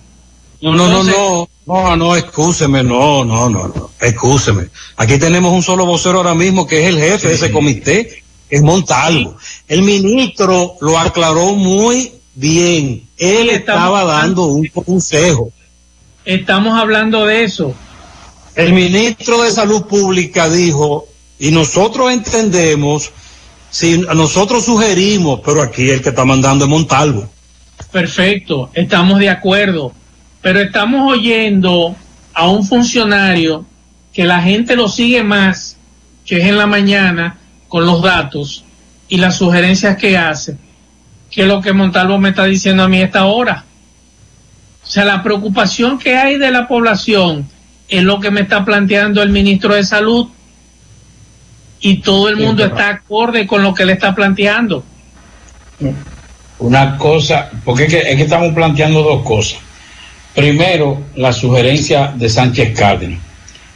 No, 0.61 0.73
no, 0.73 0.87
no, 0.89 1.03
no, 1.03 1.49
no, 1.67 1.95
no, 1.95 2.15
excúseme, 2.15 2.83
no, 2.83 3.23
no, 3.23 3.49
no, 3.49 3.67
no, 3.67 3.91
excúseme. 4.01 4.69
Aquí 4.95 5.19
tenemos 5.19 5.53
un 5.53 5.61
solo 5.61 5.85
vocero 5.85 6.17
ahora 6.17 6.33
mismo 6.33 6.65
que 6.65 6.81
es 6.81 6.87
el 6.87 6.99
jefe 6.99 7.27
de 7.27 7.35
ese 7.35 7.51
comité, 7.51 8.23
es 8.49 8.61
Montalvo. 8.63 9.37
El 9.67 9.83
ministro 9.83 10.75
lo 10.81 10.97
aclaró 10.97 11.53
muy 11.53 12.11
bien. 12.33 13.07
Él 13.17 13.49
estaba 13.49 14.03
dando 14.03 14.45
un 14.45 14.65
consejo. 14.67 15.51
Estamos 16.25 16.79
hablando 16.79 17.25
de 17.25 17.43
eso. 17.43 17.73
El 18.55 18.73
ministro 18.73 19.43
de 19.43 19.51
Salud 19.51 19.83
Pública 19.83 20.49
dijo, 20.49 21.07
y 21.37 21.51
nosotros 21.51 22.11
entendemos, 22.11 23.11
si 23.69 23.99
nosotros 23.99 24.65
sugerimos, 24.65 25.41
pero 25.45 25.61
aquí 25.61 25.89
el 25.89 26.01
que 26.01 26.09
está 26.09 26.25
mandando 26.25 26.65
es 26.65 26.69
Montalvo. 26.69 27.29
Perfecto, 27.91 28.71
estamos 28.73 29.19
de 29.19 29.29
acuerdo, 29.29 29.93
pero 30.47 30.61
estamos 30.61 31.11
oyendo 31.11 31.93
a 32.33 32.47
un 32.47 32.65
funcionario 32.65 33.65
que 34.13 34.23
la 34.23 34.41
gente 34.41 34.77
lo 34.77 34.87
sigue 34.87 35.21
más, 35.21 35.75
que 36.25 36.37
es 36.37 36.45
en 36.45 36.57
la 36.57 36.65
mañana 36.65 37.35
con 37.67 37.85
los 37.85 38.01
datos 38.01 38.63
y 39.09 39.17
las 39.17 39.35
sugerencias 39.35 39.97
que 39.97 40.17
hace, 40.17 40.55
que 41.29 41.45
lo 41.45 41.59
que 41.59 41.73
Montalvo 41.73 42.17
me 42.17 42.29
está 42.29 42.45
diciendo 42.45 42.83
a 42.83 42.87
mí 42.87 43.01
a 43.01 43.03
esta 43.03 43.25
hora. 43.25 43.65
O 44.81 44.87
sea, 44.87 45.03
la 45.03 45.21
preocupación 45.21 45.99
que 45.99 46.15
hay 46.15 46.37
de 46.37 46.49
la 46.49 46.65
población 46.65 47.45
es 47.89 48.03
lo 48.03 48.21
que 48.21 48.31
me 48.31 48.39
está 48.39 48.63
planteando 48.63 49.21
el 49.21 49.31
ministro 49.31 49.75
de 49.75 49.83
Salud 49.83 50.29
y 51.81 51.97
todo 51.97 52.29
el 52.29 52.37
mundo 52.37 52.63
está 52.63 52.87
acorde 52.87 53.45
con 53.45 53.63
lo 53.63 53.73
que 53.73 53.83
le 53.83 53.91
está 53.91 54.15
planteando. 54.15 54.81
Una 56.59 56.97
cosa, 56.97 57.51
porque 57.65 57.83
es 57.83 57.89
que, 57.89 57.99
es 57.99 58.15
que 58.15 58.23
estamos 58.23 58.53
planteando 58.53 59.03
dos 59.03 59.23
cosas. 59.25 59.66
Primero, 60.37 61.01
la 61.15 61.33
sugerencia 61.33 62.13
de 62.15 62.29
Sánchez 62.29 62.77
Cárdenas, 62.77 63.19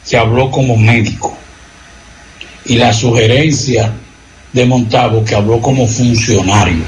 que 0.08 0.16
habló 0.16 0.48
como 0.48 0.76
médico, 0.76 1.36
y 2.66 2.76
la 2.76 2.92
sugerencia 2.92 3.92
de 4.52 4.64
Montalvo, 4.64 5.24
que 5.24 5.34
habló 5.34 5.60
como 5.60 5.88
funcionario, 5.88 6.84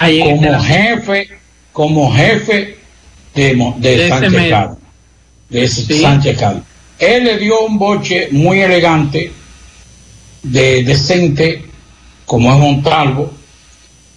Ahí 0.00 0.18
como 0.18 0.60
jefe, 0.60 1.28
como 1.72 2.12
jefe 2.12 2.78
de, 3.32 3.54
Mo- 3.54 3.76
de 3.78 3.90
De 3.90 3.94
ese 3.94 4.08
Sánchez 4.08 4.32
médico. 4.32 4.50
Cárdenas, 4.56 4.78
de 5.50 5.62
ese 5.64 5.82
Sí. 5.86 6.00
Sánchez 6.02 6.38
Cárdenas. 6.38 6.66
Él 6.98 7.24
le 7.24 7.38
dio 7.38 7.60
un 7.60 7.78
boche 7.78 8.26
muy 8.32 8.58
elegante, 8.60 9.30
de 10.42 10.82
decente, 10.82 11.64
como 12.26 12.52
es 12.52 12.58
Montalvo, 12.58 13.32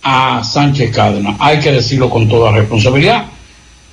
a 0.01 0.43
Sánchez 0.43 0.89
Cárdenas. 0.89 1.35
Hay 1.39 1.59
que 1.59 1.71
decirlo 1.73 2.09
con 2.09 2.27
toda 2.27 2.51
responsabilidad, 2.51 3.25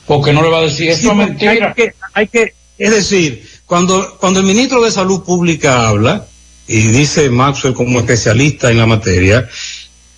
porque 0.07 0.33
no 0.33 0.43
le 0.43 0.49
va 0.49 0.59
a 0.59 0.63
decir, 0.63 0.87
Sí, 0.95 1.07
esto 1.07 1.09
es 1.13 1.17
porque 1.17 1.25
mentira. 1.25 1.69
Hay 1.69 1.75
que, 1.75 1.95
hay 2.15 2.29
que, 2.29 2.55
es 2.79 2.91
decir, 2.91 3.49
cuando, 3.67 4.17
cuando 4.19 4.41
el 4.41 4.47
ministro 4.47 4.83
de 4.83 4.91
Salud 4.91 5.23
Pública 5.23 5.89
habla, 5.89 6.27
y 6.67 6.79
dice 6.83 7.29
Maxwell 7.31 7.75
como 7.75 7.99
especialista 8.01 8.71
en 8.71 8.79
la 8.79 8.87
materia, 8.87 9.49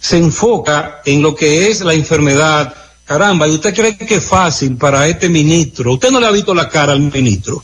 se 0.00 0.18
enfoca 0.18 1.00
en 1.04 1.22
lo 1.22 1.34
que 1.34 1.70
es 1.70 1.80
la 1.80 1.94
enfermedad. 1.94 2.74
Caramba, 3.04 3.48
¿y 3.48 3.52
usted 3.52 3.74
cree 3.74 3.96
que 3.96 4.16
es 4.16 4.24
fácil 4.24 4.76
para 4.76 5.06
este 5.08 5.28
ministro? 5.28 5.92
¿Usted 5.94 6.10
no 6.10 6.20
le 6.20 6.26
ha 6.26 6.30
visto 6.30 6.54
la 6.54 6.68
cara 6.68 6.92
al 6.92 7.00
ministro? 7.00 7.62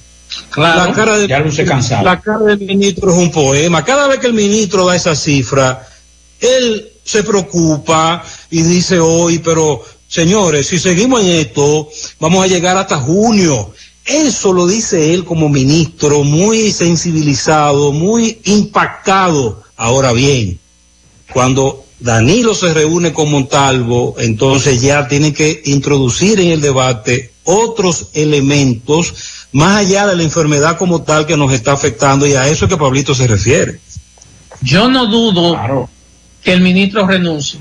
Claro, 0.51 0.86
la 0.86 0.92
cara 0.92 1.18
de- 1.18 1.28
ya 1.28 1.40
luce 1.40 1.64
cansado. 1.64 2.05
La 2.05 2.20
cara 2.20 2.38
del 2.44 2.59
ministro 2.60 3.10
es 3.10 3.16
un 3.18 3.30
poema. 3.30 3.84
Cada 3.84 4.06
vez 4.06 4.18
que 4.20 4.26
el 4.28 4.32
ministro 4.34 4.86
da 4.86 4.97
esa 4.97 5.14
cifra, 5.14 5.86
él 6.40 6.88
se 7.05 7.22
preocupa 7.22 8.22
y 8.51 8.62
dice 8.62 8.98
hoy, 9.01 9.38
pero 9.40 9.84
señores, 10.10 10.66
si 10.66 10.78
seguimos 10.78 11.22
en 11.22 11.28
esto, 11.28 11.88
vamos 12.18 12.44
a 12.44 12.48
llegar 12.48 12.76
hasta 12.76 12.98
junio. 12.98 13.72
Eso 14.04 14.52
lo 14.52 14.66
dice 14.66 15.14
él 15.14 15.24
como 15.24 15.48
ministro, 15.48 16.24
muy 16.24 16.72
sensibilizado, 16.72 17.92
muy 17.92 18.40
impactado. 18.44 19.62
Ahora 19.76 20.12
bien, 20.12 20.58
cuando 21.32 21.84
Danilo 22.00 22.54
se 22.54 22.74
reúne 22.74 23.12
con 23.12 23.30
Montalvo, 23.30 24.16
entonces 24.18 24.82
ya 24.82 25.06
tiene 25.06 25.32
que 25.32 25.62
introducir 25.66 26.40
en 26.40 26.50
el 26.50 26.60
debate 26.60 27.32
otros 27.44 28.08
elementos 28.14 29.14
más 29.52 29.78
allá 29.78 30.06
de 30.06 30.16
la 30.16 30.22
enfermedad 30.22 30.76
como 30.76 31.02
tal 31.02 31.26
que 31.26 31.36
nos 31.36 31.52
está 31.52 31.72
afectando 31.72 32.26
y 32.26 32.34
a 32.34 32.48
eso 32.48 32.64
es 32.64 32.68
que 32.68 32.76
Pablito 32.76 33.14
se 33.14 33.26
refiere. 33.26 33.80
Yo 34.62 34.88
no 34.88 35.06
dudo 35.06 35.88
que 36.42 36.52
el 36.52 36.60
ministro 36.60 37.06
renuncie. 37.06 37.60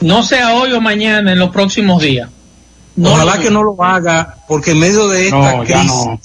No 0.00 0.22
sea 0.22 0.54
hoy 0.54 0.72
o 0.72 0.80
mañana, 0.80 1.32
en 1.32 1.38
los 1.38 1.50
próximos 1.50 2.02
días. 2.02 2.28
No 2.96 3.12
Ojalá 3.12 3.36
lo 3.36 3.42
que 3.42 3.50
no 3.50 3.62
lo 3.62 3.82
haga, 3.82 4.36
porque 4.48 4.70
en 4.72 4.78
medio 4.78 5.08
de 5.08 5.26
esta 5.26 5.56
No, 5.56 5.64
crisis 5.64 5.86
no. 5.86 6.20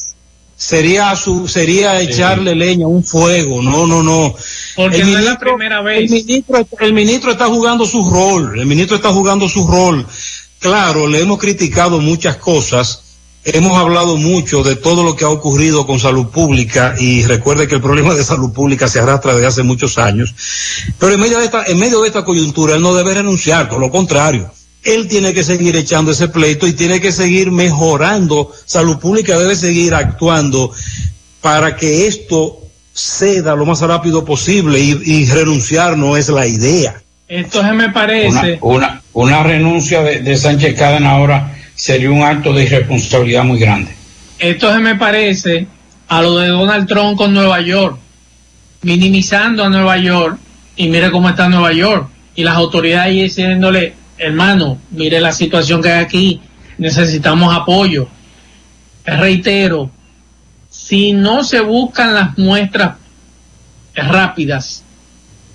sería 0.55 1.15
su, 1.15 1.47
sería 1.47 1.99
echarle 1.99 2.55
leña 2.55 2.85
a 2.85 2.89
un 2.89 3.03
fuego. 3.03 3.61
No, 3.61 3.85
no, 3.85 4.01
no. 4.03 4.33
Porque 4.75 4.97
El 5.01 5.11
no 5.11 5.17
es 5.19 5.23
la 5.25 5.31
ministro- 5.31 5.55
primera 5.55 5.79
El 5.79 5.83
vez. 5.83 6.11
ministro, 6.11 6.67
el 6.79 6.93
ministro 6.93 7.31
está 7.31 7.47
jugando 7.47 7.85
su 7.85 8.09
rol, 8.09 8.57
el 8.59 8.65
ministro 8.65 8.95
está 8.95 9.09
jugando 9.11 9.49
su 9.49 9.67
rol. 9.67 10.05
Claro, 10.59 11.07
le 11.07 11.19
hemos 11.21 11.39
criticado 11.39 11.99
muchas 11.99 12.37
cosas, 12.37 13.01
hemos 13.43 13.77
hablado 13.77 14.17
mucho 14.17 14.63
de 14.63 14.75
todo 14.75 15.03
lo 15.03 15.15
que 15.15 15.25
ha 15.25 15.29
ocurrido 15.29 15.85
con 15.87 15.99
salud 15.99 16.27
pública 16.27 16.95
y 16.99 17.23
recuerde 17.23 17.67
que 17.67 17.75
el 17.75 17.81
problema 17.81 18.13
de 18.13 18.23
salud 18.23 18.51
pública 18.53 18.87
se 18.87 18.99
arrastra 18.99 19.33
desde 19.33 19.47
hace 19.47 19.63
muchos 19.63 19.97
años. 19.97 20.33
Pero 20.99 21.13
en 21.13 21.19
medio 21.19 21.39
de 21.39 21.45
esta, 21.45 21.63
en 21.65 21.79
medio 21.79 22.01
de 22.01 22.07
esta 22.07 22.23
coyuntura 22.23 22.75
él 22.75 22.81
no 22.81 22.93
debe 22.93 23.13
renunciar, 23.13 23.69
por 23.69 23.79
lo 23.79 23.89
contrario. 23.89 24.51
Él 24.83 25.07
tiene 25.07 25.33
que 25.33 25.43
seguir 25.43 25.75
echando 25.75 26.11
ese 26.11 26.27
pleito 26.27 26.65
y 26.67 26.73
tiene 26.73 26.99
que 26.99 27.11
seguir 27.11 27.51
mejorando. 27.51 28.51
Salud 28.65 28.97
pública 28.97 29.37
debe 29.37 29.55
seguir 29.55 29.93
actuando 29.93 30.71
para 31.41 31.75
que 31.75 32.07
esto 32.07 32.57
ceda 32.93 33.55
lo 33.55 33.65
más 33.65 33.81
rápido 33.81 34.25
posible 34.25 34.79
y, 34.79 34.99
y 35.05 35.25
renunciar 35.27 35.97
no 35.97 36.17
es 36.17 36.29
la 36.29 36.47
idea. 36.47 37.01
Esto 37.27 37.61
se 37.61 37.71
me 37.71 37.85
Una, 37.85 37.93
parece. 37.93 38.57
una, 38.61 39.01
una 39.13 39.43
renuncia 39.43 40.01
de, 40.01 40.19
de 40.19 40.35
Sánchez 40.35 40.77
Cárdenas 40.77 41.13
ahora 41.13 41.57
sería 41.81 42.11
un 42.11 42.21
acto 42.21 42.53
de 42.53 42.65
irresponsabilidad 42.65 43.43
muy 43.43 43.57
grande. 43.57 43.91
Esto 44.37 44.71
se 44.71 44.77
me 44.77 44.97
parece 44.97 45.65
a 46.09 46.21
lo 46.21 46.37
de 46.37 46.49
Donald 46.49 46.87
Trump 46.87 47.17
con 47.17 47.33
Nueva 47.33 47.59
York, 47.59 47.97
minimizando 48.83 49.63
a 49.63 49.69
Nueva 49.69 49.97
York 49.97 50.37
y 50.75 50.89
mire 50.89 51.09
cómo 51.09 51.27
está 51.27 51.49
Nueva 51.49 51.73
York 51.73 52.07
y 52.35 52.43
las 52.43 52.55
autoridades 52.55 53.15
diciéndole, 53.15 53.95
hermano, 54.19 54.77
mire 54.91 55.19
la 55.19 55.31
situación 55.31 55.81
que 55.81 55.89
hay 55.89 56.03
aquí, 56.03 56.41
necesitamos 56.77 57.51
apoyo. 57.51 58.07
Reitero, 59.03 59.89
si 60.69 61.13
no 61.13 61.43
se 61.43 61.61
buscan 61.61 62.13
las 62.13 62.37
muestras 62.37 62.97
rápidas, 63.95 64.83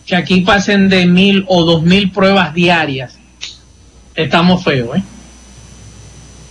que 0.05 0.17
aquí 0.17 0.41
pasen 0.41 0.89
de 0.89 1.07
mil 1.07 1.45
o 1.47 1.65
dos 1.65 1.85
mil 1.85 2.11
pruebas 2.11 2.53
diarias, 2.53 3.17
estamos 4.17 4.65
feos, 4.65 4.97
¿eh? 4.97 5.03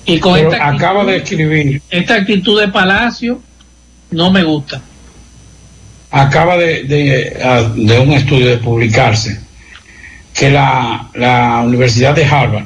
Y 0.06 0.20
con 0.20 0.36
Pero 0.36 0.52
esta 0.52 0.68
acaba 0.70 1.02
actitud- 1.04 1.12
de 1.12 1.18
escribir, 1.18 1.82
esta 1.90 2.16
actitud 2.16 2.60
de 2.62 2.68
Palacio 2.68 3.42
no 4.12 4.32
me 4.32 4.44
gusta. 4.44 4.82
acaba 6.12 6.58
de, 6.58 6.84
de, 6.84 7.38
ah, 7.44 7.70
de 7.76 8.00
un 8.00 8.12
estudio 8.14 8.48
de 8.48 8.58
publicarse 8.58 9.40
que 10.34 10.50
la, 10.50 11.10
la 11.16 11.62
Universidad 11.66 12.16
de 12.16 12.24
Harvard 12.26 12.66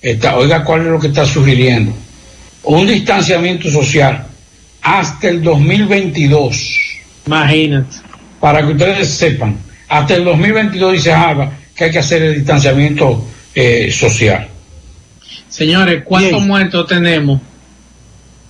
está, 0.00 0.36
oiga 0.36 0.64
cuál 0.64 0.80
es 0.82 0.86
lo 0.88 0.98
que 0.98 1.08
está 1.08 1.24
sugiriendo, 1.24 1.92
un 2.64 2.86
distanciamiento 2.86 3.70
social 3.70 4.26
hasta 4.82 5.28
el 5.28 5.42
2022. 5.42 6.80
Imagínate. 7.26 7.96
Para 8.40 8.66
que 8.66 8.72
ustedes 8.72 9.08
sepan, 9.10 9.56
hasta 9.88 10.14
el 10.16 10.24
2022 10.24 10.92
dice 10.94 11.12
Harvard 11.12 11.50
que 11.76 11.84
hay 11.84 11.90
que 11.92 11.98
hacer 12.00 12.22
el 12.22 12.34
distanciamiento 12.36 13.28
eh, 13.54 13.90
social. 13.92 14.48
Señores, 15.52 16.02
¿cuántos 16.04 16.32
Bien. 16.32 16.46
muertos 16.46 16.86
tenemos 16.86 17.40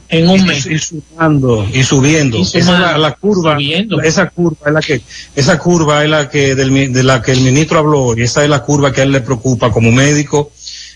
en 0.08 0.28
un 0.28 0.44
mes? 0.46 0.66
Y 0.66 0.74
y 0.74 1.82
subiendo. 1.82 2.38
Y 2.38 2.42
Esa 2.42 2.58
es 2.58 2.66
la, 2.66 2.96
la 2.96 3.12
curva. 3.14 3.54
subiendo. 3.54 4.00
Esa 4.00 4.30
curva 4.30 4.68
es 4.68 4.72
la 4.72 4.80
que, 4.80 5.02
esa 5.34 5.58
curva 5.58 6.04
es 6.04 6.10
la 6.10 6.30
que 6.30 6.54
del 6.54 6.92
de 6.92 7.02
la 7.02 7.20
que 7.20 7.32
el 7.32 7.40
ministro 7.40 7.80
habló 7.80 8.16
y 8.16 8.22
esa 8.22 8.44
es 8.44 8.48
la 8.50 8.62
curva 8.62 8.92
que 8.92 9.00
a 9.00 9.04
él 9.04 9.10
le 9.12 9.20
preocupa 9.20 9.72
como 9.72 9.90
médico, 9.90 10.52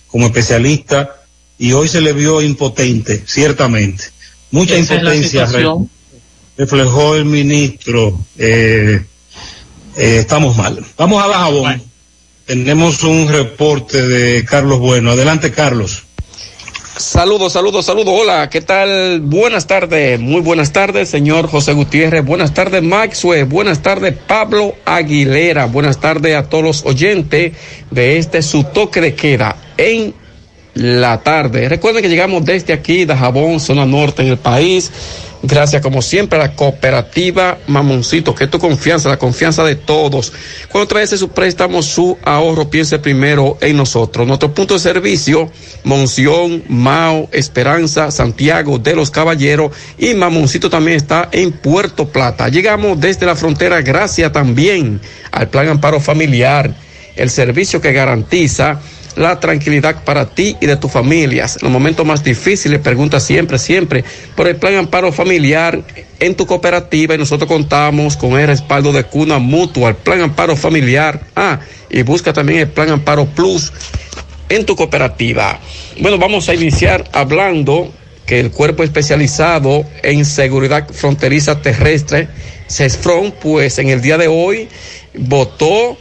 como 0.06 0.26
especialista 0.26 1.16
y 1.58 1.72
hoy 1.72 1.88
se 1.88 2.00
le 2.00 2.12
vio 2.12 2.40
impotente, 2.40 3.24
ciertamente. 3.26 4.04
Mucha 4.52 4.76
Esa 4.76 4.94
impotencia 4.94 5.48
reflejó 6.56 7.16
el 7.16 7.24
ministro. 7.24 8.16
Eh, 8.38 9.04
eh, 9.96 10.18
estamos 10.20 10.56
mal. 10.56 10.84
Vamos 10.96 11.24
a 11.24 11.26
la 11.26 11.38
jabón. 11.38 11.82
Tenemos 12.46 13.02
un 13.02 13.28
reporte 13.28 14.00
de 14.06 14.44
Carlos 14.44 14.78
Bueno. 14.78 15.10
Adelante, 15.10 15.50
Carlos. 15.50 16.04
Saludos, 16.96 17.52
saludos, 17.52 17.84
saludos. 17.84 18.14
Hola, 18.16 18.48
¿qué 18.48 18.62
tal? 18.62 19.20
Buenas 19.20 19.66
tardes, 19.66 20.18
muy 20.18 20.40
buenas 20.40 20.72
tardes, 20.72 21.10
señor 21.10 21.46
José 21.46 21.74
Gutiérrez. 21.74 22.24
Buenas 22.24 22.54
tardes, 22.54 22.82
Maxwell. 22.82 23.44
Buenas 23.44 23.82
tardes, 23.82 24.14
Pablo 24.26 24.74
Aguilera. 24.86 25.66
Buenas 25.66 26.00
tardes 26.00 26.34
a 26.34 26.48
todos 26.48 26.64
los 26.64 26.86
oyentes 26.86 27.52
de 27.90 28.16
este 28.16 28.40
su 28.40 28.64
toque 28.64 29.02
de 29.02 29.14
queda 29.14 29.56
en 29.76 30.14
la 30.76 31.22
tarde. 31.22 31.68
Recuerden 31.68 32.02
que 32.02 32.08
llegamos 32.08 32.44
desde 32.44 32.72
aquí, 32.72 33.04
de 33.06 33.16
Jabón, 33.16 33.60
zona 33.60 33.86
norte 33.86 34.22
en 34.22 34.28
el 34.28 34.36
país. 34.36 34.92
Gracias, 35.42 35.80
como 35.80 36.02
siempre, 36.02 36.38
a 36.38 36.42
la 36.42 36.52
cooperativa 36.54 37.58
Mamoncito, 37.66 38.34
que 38.34 38.44
es 38.44 38.50
tu 38.50 38.58
confianza, 38.58 39.08
la 39.08 39.18
confianza 39.18 39.64
de 39.64 39.76
todos. 39.76 40.32
Cuando 40.70 40.88
traes 40.88 41.10
su 41.10 41.28
préstamo, 41.30 41.82
su 41.82 42.18
ahorro, 42.24 42.68
piense 42.68 42.98
primero 42.98 43.56
en 43.60 43.76
nosotros. 43.76 44.26
Nuestro 44.26 44.52
punto 44.52 44.74
de 44.74 44.80
servicio, 44.80 45.50
Monción, 45.84 46.64
Mao, 46.68 47.28
Esperanza, 47.32 48.10
Santiago 48.10 48.78
de 48.78 48.96
los 48.96 49.10
Caballeros 49.10 49.72
y 49.98 50.14
Mamoncito 50.14 50.68
también 50.68 50.96
está 50.96 51.28
en 51.32 51.52
Puerto 51.52 52.08
Plata. 52.08 52.48
Llegamos 52.48 53.00
desde 53.00 53.24
la 53.24 53.36
frontera, 53.36 53.80
gracias 53.82 54.32
también 54.32 55.00
al 55.30 55.48
Plan 55.48 55.68
Amparo 55.68 56.00
Familiar, 56.00 56.74
el 57.14 57.30
servicio 57.30 57.80
que 57.80 57.92
garantiza 57.92 58.80
la 59.16 59.40
tranquilidad 59.40 60.04
para 60.04 60.26
ti 60.26 60.56
y 60.60 60.66
de 60.66 60.76
tus 60.76 60.92
familias. 60.92 61.56
En 61.56 61.62
los 61.62 61.72
momentos 61.72 62.06
más 62.06 62.22
difíciles, 62.22 62.80
pregunta 62.80 63.18
siempre, 63.18 63.58
siempre 63.58 64.04
por 64.34 64.46
el 64.46 64.56
plan 64.56 64.74
amparo 64.76 65.10
familiar 65.12 65.82
en 66.20 66.34
tu 66.34 66.46
cooperativa 66.46 67.14
y 67.14 67.18
nosotros 67.18 67.48
contamos 67.48 68.16
con 68.16 68.38
el 68.38 68.46
respaldo 68.46 68.92
de 68.92 69.04
Cuna 69.04 69.38
Mutua, 69.38 69.90
el 69.90 69.96
plan 69.96 70.20
amparo 70.20 70.56
familiar. 70.56 71.20
Ah, 71.34 71.60
y 71.90 72.02
busca 72.02 72.32
también 72.32 72.60
el 72.60 72.68
plan 72.68 72.90
amparo 72.90 73.26
plus 73.26 73.72
en 74.48 74.64
tu 74.64 74.76
cooperativa. 74.76 75.58
Bueno, 76.00 76.18
vamos 76.18 76.48
a 76.48 76.54
iniciar 76.54 77.04
hablando 77.12 77.92
que 78.26 78.40
el 78.40 78.50
cuerpo 78.50 78.82
especializado 78.82 79.84
en 80.02 80.24
seguridad 80.24 80.88
fronteriza 80.92 81.62
terrestre, 81.62 82.28
CESFRON, 82.68 83.32
pues 83.40 83.78
en 83.78 83.88
el 83.88 84.02
día 84.02 84.18
de 84.18 84.26
hoy 84.26 84.68
votó 85.14 85.96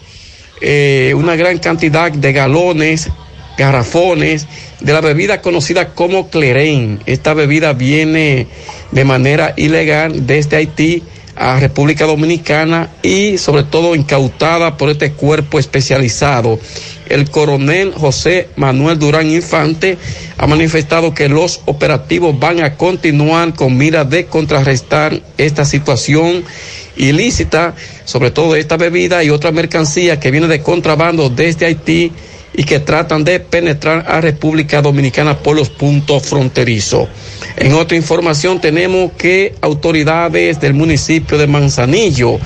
eh, 0.62 1.14
una 1.16 1.36
gran 1.36 1.58
cantidad 1.60 2.12
de 2.12 2.34
galones, 2.34 3.10
garrafones 3.58 4.48
de 4.80 4.94
la 4.94 5.02
bebida 5.02 5.42
conocida 5.42 5.90
como 5.90 6.30
Cleren. 6.30 7.00
Esta 7.06 7.34
bebida 7.34 7.74
viene 7.74 8.48
de 8.92 9.06
manera 9.06 9.54
ilegal 9.58 10.26
desde 10.26 10.58
Haití 10.58 11.04
a 11.36 11.60
República 11.60 12.06
Dominicana 12.06 12.90
y 13.04 13.38
sobre 13.38 13.64
todo 13.64 13.96
incautada 13.96 14.78
por 14.78 14.90
este 14.90 15.12
cuerpo 15.12 15.60
especializado. 15.60 16.60
El 17.10 17.30
coronel 17.30 17.94
José 17.94 18.50
Manuel 18.56 18.98
Durán 18.98 19.30
Infante 19.30 19.98
ha 20.38 20.48
manifestado 20.48 21.14
que 21.14 21.30
los 21.30 21.62
operativos 21.66 22.40
van 22.40 22.64
a 22.64 22.78
continuar 22.78 23.54
con 23.54 23.78
mira 23.78 24.06
de 24.06 24.26
contrarrestar 24.26 25.22
esta 25.38 25.66
situación 25.66 26.44
ilícita, 26.98 27.76
sobre 28.06 28.32
todo 28.32 28.56
esta 28.56 28.78
bebida 28.78 29.24
y 29.24 29.30
otra 29.30 29.52
mercancía 29.52 30.20
que 30.20 30.32
viene 30.32 30.48
de 30.48 30.62
contrabando 30.62 31.30
desde 31.30 31.66
Haití 31.66 32.12
y 32.54 32.64
que 32.64 32.80
tratan 32.80 33.24
de 33.24 33.40
penetrar 33.40 34.06
a 34.08 34.22
República 34.22 34.82
Dominicana 34.82 35.38
por 35.40 35.56
los 35.56 35.70
puntos 35.70 36.24
fronterizos. 36.24 37.08
En 37.58 37.74
otra 37.74 37.98
información 37.98 38.62
tenemos 38.62 39.12
que 39.14 39.56
autoridades 39.62 40.60
del 40.62 40.74
municipio 40.74 41.38
de 41.38 41.48
Manzanillo 41.48 42.40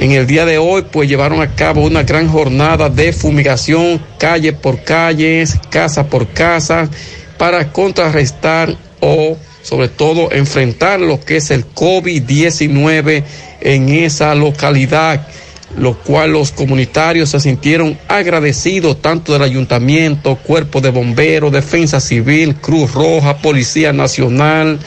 en 0.00 0.12
el 0.12 0.28
día 0.28 0.44
de 0.44 0.58
hoy 0.58 0.84
pues 0.90 1.08
llevaron 1.08 1.40
a 1.40 1.56
cabo 1.56 1.84
una 1.84 2.04
gran 2.04 2.28
jornada 2.28 2.88
de 2.88 3.12
fumigación 3.12 4.00
calle 4.16 4.52
por 4.52 4.84
calle, 4.84 5.44
casa 5.70 6.06
por 6.06 6.28
casa 6.28 6.88
para 7.36 7.72
contrarrestar 7.72 8.76
o 9.00 9.36
sobre 9.62 9.88
todo 9.88 10.32
enfrentar 10.32 11.00
lo 11.00 11.20
que 11.20 11.36
es 11.36 11.50
el 11.50 11.64
COVID-19 11.74 13.24
en 13.60 13.88
esa 13.88 14.34
localidad, 14.34 15.26
lo 15.76 15.98
cual 15.98 16.32
los 16.32 16.52
comunitarios 16.52 17.30
se 17.30 17.40
sintieron 17.40 17.98
agradecidos 18.08 19.02
tanto 19.02 19.32
del 19.32 19.42
ayuntamiento, 19.42 20.36
cuerpo 20.36 20.80
de 20.80 20.90
bomberos, 20.90 21.52
defensa 21.52 22.00
civil, 22.00 22.56
Cruz 22.56 22.92
Roja, 22.94 23.38
Policía 23.38 23.92
Nacional, 23.92 24.78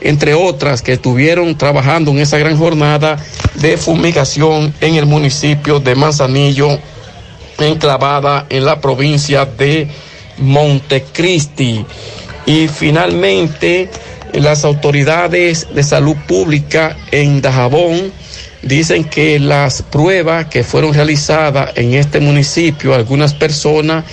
entre 0.00 0.34
otras 0.34 0.82
que 0.82 0.94
estuvieron 0.94 1.56
trabajando 1.56 2.10
en 2.10 2.18
esa 2.18 2.38
gran 2.38 2.56
jornada 2.56 3.18
de 3.54 3.76
fumigación 3.76 4.74
en 4.80 4.96
el 4.96 5.06
municipio 5.06 5.80
de 5.80 5.94
Manzanillo, 5.94 6.78
enclavada 7.58 8.46
en 8.50 8.64
la 8.64 8.80
provincia 8.80 9.46
de 9.46 9.88
Montecristi. 10.38 11.84
Y 12.44 12.68
finalmente, 12.68 13.90
las 14.32 14.64
autoridades 14.64 15.68
de 15.74 15.82
salud 15.82 16.16
pública 16.26 16.96
en 17.10 17.40
Dajabón 17.40 18.12
dicen 18.62 19.04
que 19.04 19.38
las 19.38 19.82
pruebas 19.82 20.46
que 20.46 20.64
fueron 20.64 20.94
realizadas 20.94 21.70
en 21.76 21.94
este 21.94 22.20
municipio, 22.20 22.94
algunas 22.94 23.34
personas 23.34 24.04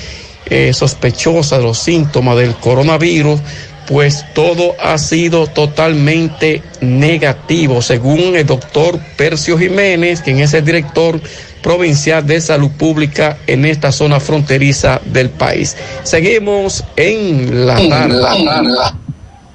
eh, 0.45 0.73
sospechosas 0.73 1.59
de 1.59 1.65
los 1.65 1.79
síntomas 1.79 2.37
del 2.37 2.53
coronavirus, 2.55 3.39
pues 3.87 4.25
todo 4.33 4.75
ha 4.79 4.97
sido 4.97 5.47
totalmente 5.47 6.61
negativo, 6.81 7.81
según 7.81 8.35
el 8.35 8.45
doctor 8.45 8.99
Percio 9.17 9.57
Jiménez, 9.57 10.21
quien 10.21 10.39
es 10.39 10.53
el 10.53 10.63
director 10.63 11.19
provincial 11.61 12.25
de 12.25 12.41
salud 12.41 12.71
pública 12.71 13.37
en 13.47 13.65
esta 13.65 13.91
zona 13.91 14.19
fronteriza 14.19 15.01
del 15.05 15.29
país. 15.29 15.75
Seguimos 16.03 16.83
en 16.95 17.65
la 17.65 17.75
tarde. 17.87 19.02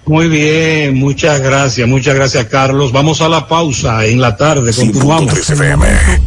Muy 0.09 0.29
bien, 0.29 0.99
muchas 0.99 1.41
gracias, 1.41 1.87
muchas 1.87 2.15
gracias 2.15 2.47
Carlos. 2.47 2.93
Vamos 2.93 3.21
a 3.21 3.29
la 3.29 3.47
pausa 3.47 4.07
en 4.07 4.23
la 4.23 4.39
tarde, 4.39 4.73
continuamos. 4.73 5.35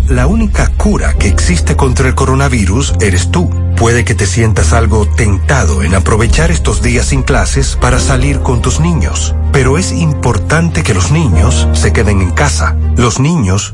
La 0.07 0.27
única 0.27 0.67
cura 0.77 1.15
que 1.17 1.27
existe 1.27 1.75
contra 1.75 2.07
el 2.07 2.13
coronavirus 2.13 2.93
eres 3.01 3.31
tú. 3.31 3.49
Puede 3.75 4.05
que 4.05 4.13
te 4.13 4.27
sientas 4.27 4.73
algo 4.73 5.07
tentado 5.07 5.81
en 5.81 5.95
aprovechar 5.95 6.51
estos 6.51 6.83
días 6.83 7.07
sin 7.07 7.23
clases 7.23 7.75
para 7.81 7.99
salir 7.99 8.41
con 8.41 8.61
tus 8.61 8.79
niños. 8.79 9.33
Pero 9.51 9.79
es 9.79 9.91
importante 9.91 10.83
que 10.83 10.93
los 10.93 11.09
niños 11.11 11.67
se 11.73 11.91
queden 11.91 12.21
en 12.21 12.29
casa. 12.29 12.75
Los 12.95 13.19
niños, 13.19 13.73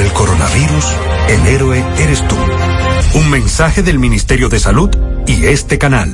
El 0.00 0.12
coronavirus, 0.12 0.86
el 1.28 1.46
héroe 1.46 1.84
eres 1.98 2.26
tú. 2.28 2.36
Un 3.14 3.30
mensaje 3.30 3.82
del 3.82 3.98
Ministerio 3.98 4.48
de 4.48 4.60
Salud 4.60 4.90
y 5.26 5.46
este 5.46 5.78
canal. 5.78 6.12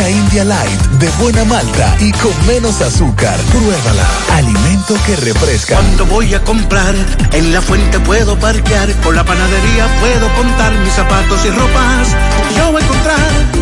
India 0.00 0.44
Light 0.44 0.80
de 0.98 1.08
buena 1.20 1.44
malta 1.44 1.96
y 2.00 2.10
con 2.12 2.32
menos 2.46 2.80
azúcar. 2.80 3.36
Pruébala. 3.50 4.06
Alimento 4.32 4.94
que 5.04 5.16
refresca. 5.16 5.74
Cuando 5.74 6.06
voy 6.06 6.34
a 6.34 6.42
comprar, 6.42 6.94
en 7.32 7.52
la 7.52 7.60
fuente 7.60 8.00
puedo 8.00 8.38
parquear, 8.38 8.90
con 9.02 9.14
la 9.14 9.24
panadería 9.24 9.88
puedo 10.00 10.32
contar 10.34 10.72
mis 10.78 10.94
zapatos 10.94 11.44
y 11.44 11.50
ropas. 11.50 12.08
Yo 12.56 12.72
voy 12.72 12.80
a 12.80 12.84
encontrar 12.84 13.61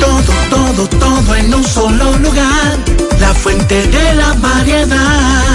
todo, 0.00 0.32
todo, 0.50 0.88
todo 0.88 1.34
en 1.36 1.54
un 1.54 1.64
solo 1.64 2.16
lugar. 2.18 2.78
La 3.20 3.34
fuente 3.34 3.86
de 3.86 4.14
la 4.14 4.32
variedad. 4.34 5.48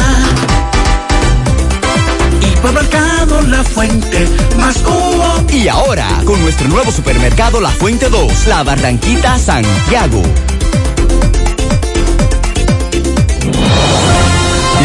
Hipermercado 2.42 3.42
La 3.42 3.64
Fuente, 3.64 4.28
más 4.58 4.78
cubo. 4.78 5.44
Y 5.52 5.68
ahora, 5.68 6.08
con 6.26 6.42
nuestro 6.42 6.68
nuevo 6.68 6.92
supermercado 6.92 7.60
La 7.60 7.70
Fuente 7.70 8.10
2, 8.10 8.48
La 8.48 8.64
Barranquita 8.64 9.38
Santiago. 9.38 10.22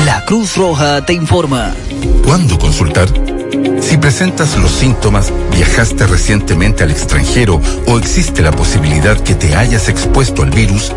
La 0.04 0.24
Cruz 0.24 0.56
Roja 0.56 1.04
te 1.04 1.12
informa. 1.12 1.72
¿Cuándo 2.24 2.58
consultar? 2.58 3.08
Si 3.80 3.96
presentas 3.96 4.56
los 4.58 4.70
síntomas, 4.70 5.32
viajaste 5.52 6.06
recientemente 6.06 6.84
al 6.84 6.90
extranjero 6.90 7.60
o 7.86 7.98
existe 7.98 8.42
la 8.42 8.52
posibilidad 8.52 9.18
que 9.18 9.34
te 9.34 9.54
hayas 9.54 9.88
expuesto 9.88 10.42
al 10.42 10.50
virus, 10.50 10.92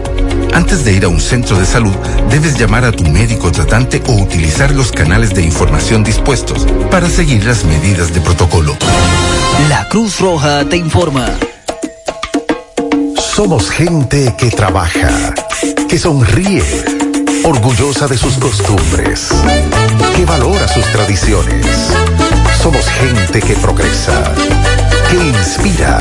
antes 0.53 0.83
de 0.83 0.93
ir 0.93 1.05
a 1.05 1.07
un 1.07 1.21
centro 1.21 1.57
de 1.57 1.65
salud, 1.65 1.95
debes 2.29 2.59
llamar 2.59 2.83
a 2.83 2.91
tu 2.91 3.05
médico 3.05 3.51
tratante 3.51 4.01
o 4.07 4.13
utilizar 4.13 4.71
los 4.71 4.91
canales 4.91 5.33
de 5.33 5.43
información 5.43 6.03
dispuestos 6.03 6.67
para 6.89 7.09
seguir 7.09 7.45
las 7.45 7.63
medidas 7.63 8.13
de 8.13 8.19
protocolo. 8.19 8.75
La 9.69 9.87
Cruz 9.87 10.19
Roja 10.19 10.65
te 10.65 10.75
informa. 10.75 11.27
Somos 13.33 13.69
gente 13.69 14.35
que 14.37 14.49
trabaja, 14.49 15.33
que 15.87 15.97
sonríe, 15.97 16.63
orgullosa 17.43 18.07
de 18.07 18.17
sus 18.17 18.33
costumbres, 18.35 19.29
que 20.21 20.25
valora 20.25 20.67
sus 20.67 20.85
tradiciones. 20.91 21.65
Somos 22.61 22.85
gente 22.89 23.41
que 23.41 23.55
progresa, 23.55 24.21
que 25.09 25.17
inspira, 25.17 25.97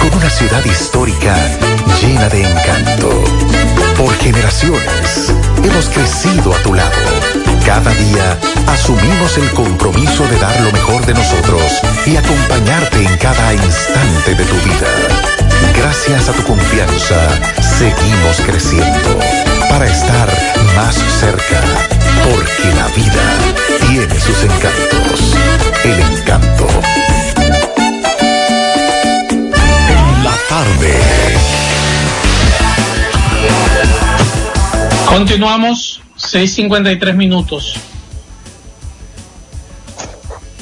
con 0.00 0.18
una 0.18 0.30
ciudad 0.30 0.64
histórica 0.64 1.36
llena 2.00 2.30
de 2.30 2.50
encanto. 2.50 3.10
Por 3.98 4.14
generaciones 4.20 5.34
hemos 5.62 5.86
crecido 5.90 6.54
a 6.54 6.62
tu 6.62 6.72
lado. 6.72 6.96
Cada 7.66 7.90
día 7.90 8.38
asumimos 8.68 9.36
el 9.36 9.50
compromiso 9.50 10.26
de 10.28 10.38
dar 10.38 10.58
lo 10.62 10.72
mejor 10.72 11.04
de 11.04 11.12
nosotros 11.12 11.62
y 12.06 12.16
acompañarte 12.16 13.04
en 13.04 13.18
cada 13.18 13.52
instante 13.52 14.34
de 14.34 14.44
tu 14.46 14.56
vida. 14.64 14.88
Gracias 15.76 16.30
a 16.30 16.32
tu 16.32 16.42
confianza, 16.44 17.20
seguimos 17.60 18.40
creciendo 18.46 19.18
para 19.68 19.86
estar 19.86 20.55
más 20.76 20.94
cerca, 20.94 21.62
porque 22.24 22.74
la 22.74 22.86
vida 22.88 23.88
tiene 23.88 24.20
sus 24.20 24.44
encantos. 24.44 25.34
El 25.82 26.18
encanto. 26.18 26.68
En 29.88 30.24
la 30.24 30.36
tarde. 30.50 30.94
Continuamos, 35.08 36.02
6.53 36.18 37.14
minutos. 37.14 37.76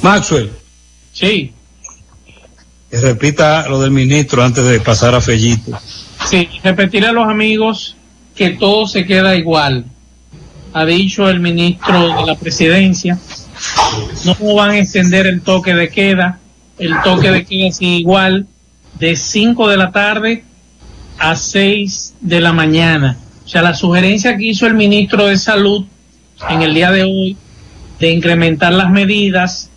Maxwell. 0.00 0.52
Sí. 1.12 1.52
Que 2.88 3.00
repita 3.00 3.68
lo 3.68 3.80
del 3.80 3.90
ministro 3.90 4.44
antes 4.44 4.64
de 4.64 4.78
pasar 4.78 5.16
a 5.16 5.20
Fellito. 5.20 5.76
Sí, 6.30 6.48
repetirle 6.62 7.08
a 7.08 7.12
los 7.12 7.28
amigos 7.28 7.96
que 8.36 8.50
todo 8.50 8.86
se 8.86 9.04
queda 9.04 9.34
igual. 9.34 9.86
Ha 10.74 10.84
dicho 10.84 11.28
el 11.30 11.40
ministro 11.40 12.16
de 12.16 12.26
la 12.26 12.34
presidencia. 12.34 13.18
No 14.24 14.54
van 14.54 14.70
a 14.70 14.78
extender 14.78 15.26
el 15.26 15.40
toque 15.40 15.74
de 15.74 15.88
queda. 15.88 16.40
El 16.78 16.94
toque 17.02 17.30
de 17.30 17.44
queda 17.44 17.70
sigue 17.70 17.96
igual 17.98 18.46
de 18.98 19.16
5 19.16 19.68
de 19.68 19.76
la 19.76 19.92
tarde 19.92 20.44
a 21.18 21.36
6 21.36 22.14
de 22.20 22.40
la 22.40 22.52
mañana. 22.52 23.18
O 23.44 23.48
sea, 23.48 23.62
la 23.62 23.74
sugerencia 23.74 24.36
que 24.36 24.46
hizo 24.46 24.66
el 24.66 24.74
ministro 24.74 25.26
de 25.26 25.36
Salud 25.36 25.86
en 26.48 26.62
el 26.62 26.74
día 26.74 26.90
de 26.90 27.04
hoy 27.04 27.36
de 28.00 28.10
incrementar 28.10 28.72
las 28.72 28.90
medidas, 28.90 29.70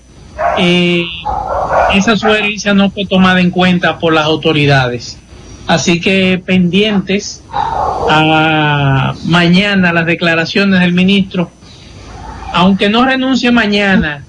eh, 0.58 1.04
esa 1.94 2.18
sugerencia 2.18 2.74
no 2.74 2.90
fue 2.90 3.06
tomada 3.06 3.40
en 3.40 3.52
cuenta 3.52 4.00
por 4.00 4.14
las 4.14 4.26
autoridades. 4.26 5.20
Así 5.68 6.00
que 6.00 6.42
pendientes 6.44 7.44
a 7.52 9.14
mañana 9.26 9.92
las 9.92 10.06
declaraciones 10.06 10.80
del 10.80 10.94
ministro, 10.94 11.52
aunque 12.54 12.90
no 12.90 13.06
renuncie 13.06 13.52
mañana, 13.52 14.24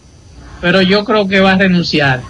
pero 0.60 0.82
yo 0.82 1.04
creo 1.04 1.28
que 1.28 1.40
va 1.40 1.52
a 1.52 1.56
renunciar. 1.56 2.22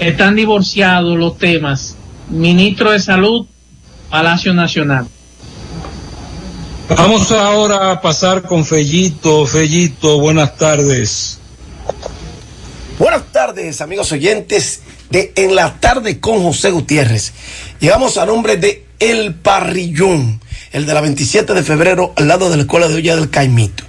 Están 0.00 0.34
divorciados 0.34 1.16
los 1.16 1.38
temas. 1.38 1.96
Ministro 2.28 2.90
de 2.90 2.98
Salud, 2.98 3.46
Palacio 4.10 4.52
Nacional. 4.52 5.06
Vamos 6.96 7.30
ahora 7.30 7.92
a 7.92 8.00
pasar 8.00 8.42
con 8.42 8.64
Fellito. 8.64 9.46
Fellito, 9.46 10.18
buenas 10.18 10.56
tardes. 10.56 11.38
Buenas 12.98 13.22
tardes, 13.32 13.80
amigos 13.80 14.10
oyentes 14.10 14.82
de 15.12 15.32
En 15.36 15.54
la 15.54 15.78
tarde 15.78 16.18
con 16.18 16.42
José 16.42 16.70
Gutiérrez. 16.70 17.32
Llegamos 17.80 18.16
a 18.16 18.24
nombre 18.24 18.56
de 18.56 18.86
El 18.98 19.34
Parrillón, 19.34 20.40
el 20.72 20.86
de 20.86 20.94
la 20.94 21.02
27 21.02 21.52
de 21.52 21.62
febrero 21.62 22.14
al 22.16 22.28
lado 22.28 22.48
de 22.48 22.56
la 22.56 22.62
Escuela 22.62 22.88
de 22.88 22.94
Olla 22.94 23.16
del 23.16 23.28
Caimito, 23.28 23.84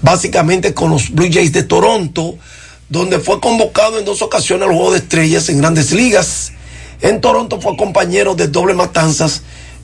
básicamente 0.01 0.73
con 0.73 0.89
los 0.89 1.11
Blue 1.11 1.29
Jays 1.31 1.51
de 1.51 1.63
Toronto, 1.63 2.37
donde 2.91 3.19
fue 3.19 3.39
convocado 3.39 3.97
en 3.97 4.05
dos 4.05 4.21
ocasiones 4.21 4.67
al 4.67 4.75
juego 4.75 4.91
de 4.91 4.97
estrellas 4.97 5.47
en 5.47 5.59
grandes 5.59 5.93
ligas. 5.93 6.51
En 6.99 7.21
Toronto 7.21 7.61
fue 7.61 7.77
compañero 7.77 8.35
de 8.35 8.49
doble 8.49 8.73
matanzas 8.73 9.43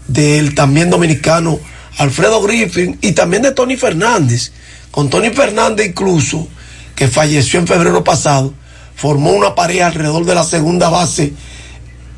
del 0.09 0.53
también 0.53 0.89
dominicano 0.89 1.57
Alfredo 1.97 2.41
Griffin 2.41 2.99
y 3.01 3.13
también 3.13 3.43
de 3.43 3.53
Tony 3.53 3.77
Fernández. 3.77 4.51
Con 4.91 5.09
Tony 5.09 5.29
Fernández 5.29 5.87
incluso, 5.87 6.49
que 6.95 7.07
falleció 7.07 7.61
en 7.61 7.67
febrero 7.67 8.03
pasado, 8.03 8.53
formó 8.93 9.31
una 9.31 9.55
pareja 9.55 9.87
alrededor 9.87 10.25
de 10.25 10.35
la 10.35 10.43
segunda 10.43 10.89
base 10.89 11.31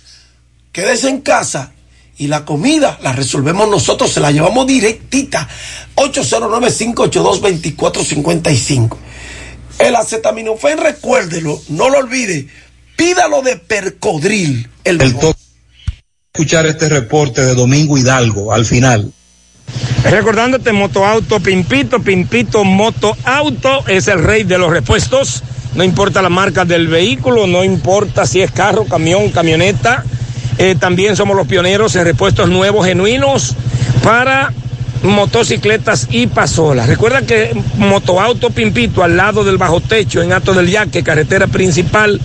Quédese 0.72 1.10
en 1.10 1.20
casa 1.20 1.72
y 2.16 2.28
la 2.28 2.44
comida 2.44 2.97
la 3.02 3.12
resolvemos 3.12 3.68
nosotros, 3.68 4.12
se 4.12 4.20
la 4.20 4.31
llevamos 4.31 4.64
directita. 4.66 5.48
809-582-2455. 5.97 8.97
El 9.78 9.96
acetaminofén, 9.96 10.78
recuérdelo, 10.78 11.60
no 11.68 11.90
lo 11.90 11.98
olvide, 11.98 12.46
pídalo 12.96 13.42
de 13.42 13.56
Percodril. 13.56 14.68
El, 14.84 15.01
El 15.01 15.14
toque. 15.14 15.38
Escuchar 16.32 16.66
este 16.66 16.88
reporte 16.88 17.44
de 17.44 17.55
Domingo 17.55 17.96
Hidalgo 17.96 18.52
al 18.52 18.64
final. 18.64 19.12
Recordándote, 20.05 20.72
Motoauto 20.72 21.40
Pimpito, 21.40 22.01
Pimpito 22.01 22.64
Moto 22.64 23.16
Auto 23.24 23.84
es 23.86 24.09
el 24.09 24.22
rey 24.22 24.44
de 24.44 24.59
los 24.59 24.70
repuestos. 24.70 25.42
No 25.74 25.82
importa 25.82 26.22
la 26.22 26.28
marca 26.28 26.64
del 26.64 26.88
vehículo, 26.88 27.46
no 27.46 27.64
importa 27.64 28.26
si 28.26 28.42
es 28.42 28.51
carro, 28.51 28.84
camión, 28.84 29.30
camioneta. 29.30 30.05
Eh, 30.59 30.76
también 30.78 31.16
somos 31.16 31.36
los 31.36 31.46
pioneros 31.46 31.96
en 31.96 32.05
repuestos 32.05 32.48
nuevos, 32.48 32.86
genuinos, 32.86 33.56
para 34.02 34.52
motocicletas 35.05 36.09
y 36.10 36.26
pasolas. 36.26 36.89
Recuerda 36.89 37.22
que 37.22 37.56
Motoauto 37.76 38.51
Pimpito, 38.51 39.05
al 39.05 39.16
lado 39.16 39.44
del 39.44 39.59
bajo 39.59 39.81
techo, 39.81 40.22
en 40.22 40.32
Alto 40.32 40.55
del 40.55 40.68
Yaque, 40.68 41.05
carretera 41.05 41.47
principal, 41.47 42.20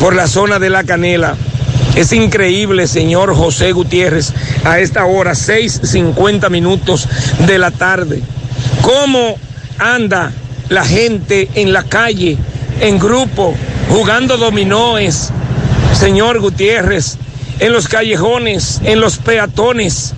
por 0.00 0.14
la 0.14 0.28
zona 0.28 0.58
de 0.58 0.70
la 0.70 0.84
Canela. 0.84 1.36
Es 1.94 2.12
increíble, 2.12 2.86
señor 2.86 3.34
José 3.34 3.72
Gutiérrez, 3.72 4.32
a 4.64 4.78
esta 4.78 5.04
hora, 5.06 5.32
6.50 5.32 6.48
minutos 6.50 7.08
de 7.46 7.58
la 7.58 7.70
tarde. 7.70 8.22
¿Cómo 8.82 9.36
anda 9.78 10.32
la 10.68 10.84
gente 10.84 11.48
en 11.54 11.72
la 11.72 11.82
calle, 11.84 12.38
en 12.80 12.98
grupo, 12.98 13.54
jugando 13.88 14.36
dominóes, 14.36 15.30
señor 15.92 16.40
Gutiérrez, 16.40 17.16
en 17.58 17.72
los 17.72 17.88
callejones, 17.88 18.80
en 18.84 19.00
los 19.00 19.18
peatones? 19.18 20.14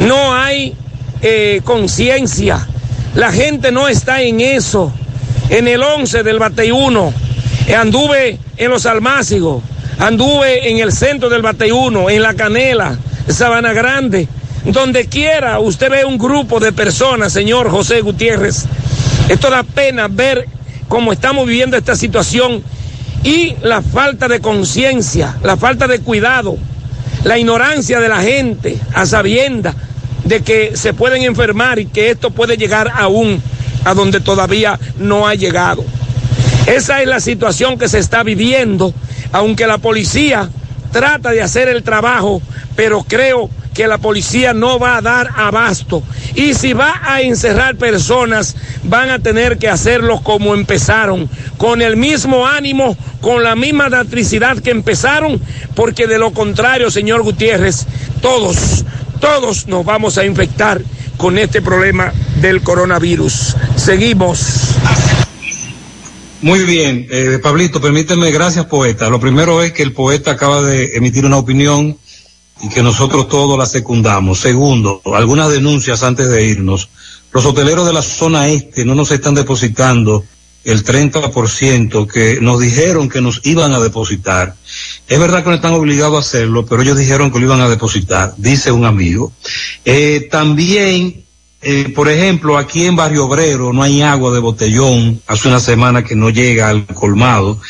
No 0.00 0.34
hay 0.34 0.74
eh, 1.22 1.60
conciencia. 1.64 2.66
La 3.14 3.30
gente 3.30 3.70
no 3.70 3.88
está 3.88 4.22
en 4.22 4.40
eso. 4.40 4.92
En 5.48 5.68
el 5.68 5.82
11 5.82 6.22
del 6.22 6.38
Bateyuno, 6.38 7.12
anduve 7.76 8.38
en 8.56 8.70
los 8.70 8.86
Almácigos, 8.86 9.62
anduve 10.00 10.70
en 10.70 10.78
el 10.78 10.92
centro 10.92 11.28
del 11.28 11.42
Bateyuno, 11.42 12.10
en 12.10 12.22
la 12.22 12.34
Canela, 12.34 12.98
Sabana 13.28 13.72
Grande. 13.72 14.26
Donde 14.64 15.06
quiera 15.06 15.58
usted 15.58 15.90
ve 15.90 16.04
un 16.04 16.18
grupo 16.18 16.60
de 16.60 16.72
personas, 16.72 17.32
señor 17.32 17.70
José 17.70 18.00
Gutiérrez. 18.00 18.66
Esto 19.28 19.48
da 19.48 19.62
pena 19.62 20.08
ver 20.08 20.46
cómo 20.88 21.12
estamos 21.12 21.46
viviendo 21.46 21.76
esta 21.76 21.96
situación 21.96 22.62
y 23.22 23.54
la 23.62 23.80
falta 23.80 24.28
de 24.28 24.40
conciencia, 24.40 25.36
la 25.42 25.56
falta 25.56 25.86
de 25.86 26.00
cuidado, 26.00 26.58
la 27.24 27.38
ignorancia 27.38 28.00
de 28.00 28.08
la 28.08 28.22
gente 28.22 28.78
a 28.94 29.06
sabienda 29.06 29.74
de 30.24 30.42
que 30.42 30.76
se 30.76 30.92
pueden 30.92 31.22
enfermar 31.22 31.78
y 31.78 31.86
que 31.86 32.10
esto 32.10 32.30
puede 32.30 32.56
llegar 32.56 32.92
aún 32.94 33.42
a 33.84 33.94
donde 33.94 34.20
todavía 34.20 34.78
no 34.98 35.26
ha 35.26 35.34
llegado. 35.34 35.84
Esa 36.66 37.02
es 37.02 37.08
la 37.08 37.20
situación 37.20 37.78
que 37.78 37.88
se 37.88 37.98
está 37.98 38.22
viviendo, 38.22 38.94
aunque 39.32 39.66
la 39.66 39.78
policía 39.78 40.48
trata 40.92 41.30
de 41.30 41.42
hacer 41.42 41.68
el 41.68 41.82
trabajo, 41.82 42.42
pero 42.76 43.04
creo 43.06 43.50
que 43.74 43.86
la 43.86 43.98
policía 43.98 44.52
no 44.52 44.78
va 44.78 44.96
a 44.96 45.00
dar 45.00 45.30
abasto. 45.36 46.02
Y 46.34 46.54
si 46.54 46.72
va 46.72 47.00
a 47.02 47.22
encerrar 47.22 47.76
personas, 47.76 48.56
van 48.84 49.10
a 49.10 49.18
tener 49.18 49.58
que 49.58 49.68
hacerlo 49.68 50.20
como 50.22 50.54
empezaron, 50.54 51.28
con 51.56 51.82
el 51.82 51.96
mismo 51.96 52.46
ánimo, 52.46 52.96
con 53.20 53.42
la 53.42 53.54
misma 53.54 53.86
electricidad 53.86 54.58
que 54.58 54.70
empezaron, 54.70 55.40
porque 55.74 56.06
de 56.06 56.18
lo 56.18 56.32
contrario, 56.32 56.90
señor 56.90 57.22
Gutiérrez, 57.22 57.86
todos, 58.20 58.84
todos 59.20 59.66
nos 59.66 59.84
vamos 59.84 60.18
a 60.18 60.24
infectar 60.24 60.82
con 61.16 61.38
este 61.38 61.62
problema 61.62 62.12
del 62.40 62.62
coronavirus. 62.62 63.56
Seguimos. 63.76 64.74
Muy 66.42 66.64
bien, 66.64 67.06
eh, 67.10 67.38
Pablito, 67.42 67.82
permíteme, 67.82 68.30
gracias 68.30 68.64
poeta. 68.64 69.10
Lo 69.10 69.20
primero 69.20 69.62
es 69.62 69.72
que 69.72 69.82
el 69.82 69.92
poeta 69.92 70.30
acaba 70.30 70.62
de 70.62 70.96
emitir 70.96 71.26
una 71.26 71.36
opinión 71.36 71.98
y 72.62 72.68
que 72.70 72.82
nosotros 72.82 73.28
todos 73.28 73.58
la 73.58 73.66
secundamos. 73.66 74.40
Segundo, 74.40 75.02
algunas 75.14 75.50
denuncias 75.50 76.02
antes 76.02 76.30
de 76.30 76.46
irnos. 76.46 76.88
Los 77.32 77.44
hoteleros 77.44 77.86
de 77.86 77.92
la 77.92 78.00
zona 78.00 78.48
este 78.48 78.86
no 78.86 78.94
nos 78.94 79.10
están 79.10 79.34
depositando 79.34 80.24
el 80.64 80.82
30% 80.82 82.06
que 82.06 82.38
nos 82.40 82.58
dijeron 82.58 83.10
que 83.10 83.20
nos 83.20 83.40
iban 83.44 83.74
a 83.74 83.80
depositar. 83.80 84.54
Es 85.08 85.18
verdad 85.18 85.42
que 85.42 85.50
no 85.50 85.56
están 85.56 85.74
obligados 85.74 86.16
a 86.16 86.20
hacerlo, 86.20 86.64
pero 86.64 86.80
ellos 86.80 86.98
dijeron 86.98 87.30
que 87.30 87.38
lo 87.38 87.46
iban 87.46 87.60
a 87.60 87.68
depositar, 87.68 88.34
dice 88.38 88.72
un 88.72 88.86
amigo. 88.86 89.32
Eh, 89.84 90.28
también, 90.30 91.24
eh, 91.62 91.92
por 91.94 92.08
ejemplo, 92.08 92.56
aquí 92.56 92.86
en 92.86 92.96
Barrio 92.96 93.26
Obrero 93.26 93.72
no 93.72 93.82
hay 93.82 94.00
agua 94.00 94.32
de 94.32 94.40
botellón, 94.40 95.20
hace 95.26 95.48
una 95.48 95.60
semana 95.60 96.02
que 96.02 96.16
no 96.16 96.30
llega 96.30 96.68
al 96.68 96.86
colmado. 96.86 97.60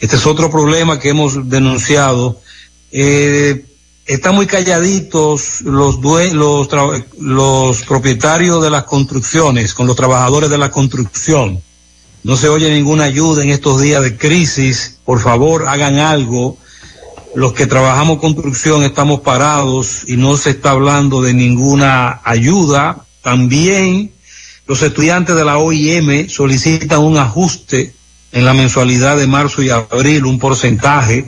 Este 0.00 0.16
es 0.16 0.26
otro 0.26 0.50
problema 0.50 0.98
que 0.98 1.10
hemos 1.10 1.48
denunciado. 1.48 2.40
Eh, 2.90 3.66
están 4.06 4.34
muy 4.34 4.46
calladitos 4.46 5.62
los, 5.62 5.98
los, 6.00 6.68
los 7.18 7.82
propietarios 7.82 8.62
de 8.62 8.70
las 8.70 8.84
construcciones 8.84 9.74
con 9.74 9.86
los 9.86 9.96
trabajadores 9.96 10.50
de 10.50 10.58
la 10.58 10.70
construcción. 10.70 11.62
No 12.22 12.36
se 12.36 12.48
oye 12.48 12.70
ninguna 12.70 13.04
ayuda 13.04 13.42
en 13.42 13.50
estos 13.50 13.80
días 13.82 14.02
de 14.02 14.16
crisis. 14.16 14.98
Por 15.04 15.20
favor, 15.20 15.68
hagan 15.68 15.98
algo. 15.98 16.56
Los 17.34 17.52
que 17.52 17.66
trabajamos 17.66 18.20
construcción 18.20 18.84
estamos 18.84 19.20
parados 19.20 20.02
y 20.06 20.16
no 20.16 20.36
se 20.36 20.50
está 20.50 20.70
hablando 20.70 21.20
de 21.20 21.34
ninguna 21.34 22.20
ayuda. 22.24 23.04
También 23.24 24.12
los 24.66 24.82
estudiantes 24.82 25.34
de 25.34 25.46
la 25.46 25.56
OIM 25.56 26.28
solicitan 26.28 27.00
un 27.00 27.16
ajuste 27.16 27.94
en 28.32 28.44
la 28.44 28.52
mensualidad 28.52 29.16
de 29.16 29.26
marzo 29.26 29.62
y 29.62 29.70
abril, 29.70 30.26
un 30.26 30.38
porcentaje. 30.38 31.24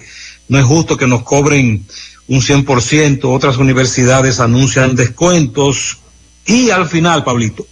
No 0.49 0.59
es 0.59 0.67
justo 0.67 0.99
que 0.99 1.07
nos 1.07 1.23
cobren 1.23 1.87
un 2.29 2.41
100%, 2.43 3.21
otras 3.25 3.57
universidades 3.57 4.41
anuncian 4.41 4.95
descuentos 4.95 5.97
y 6.45 6.69
al 6.69 6.87
final, 6.87 7.25
Pablito. 7.25 7.67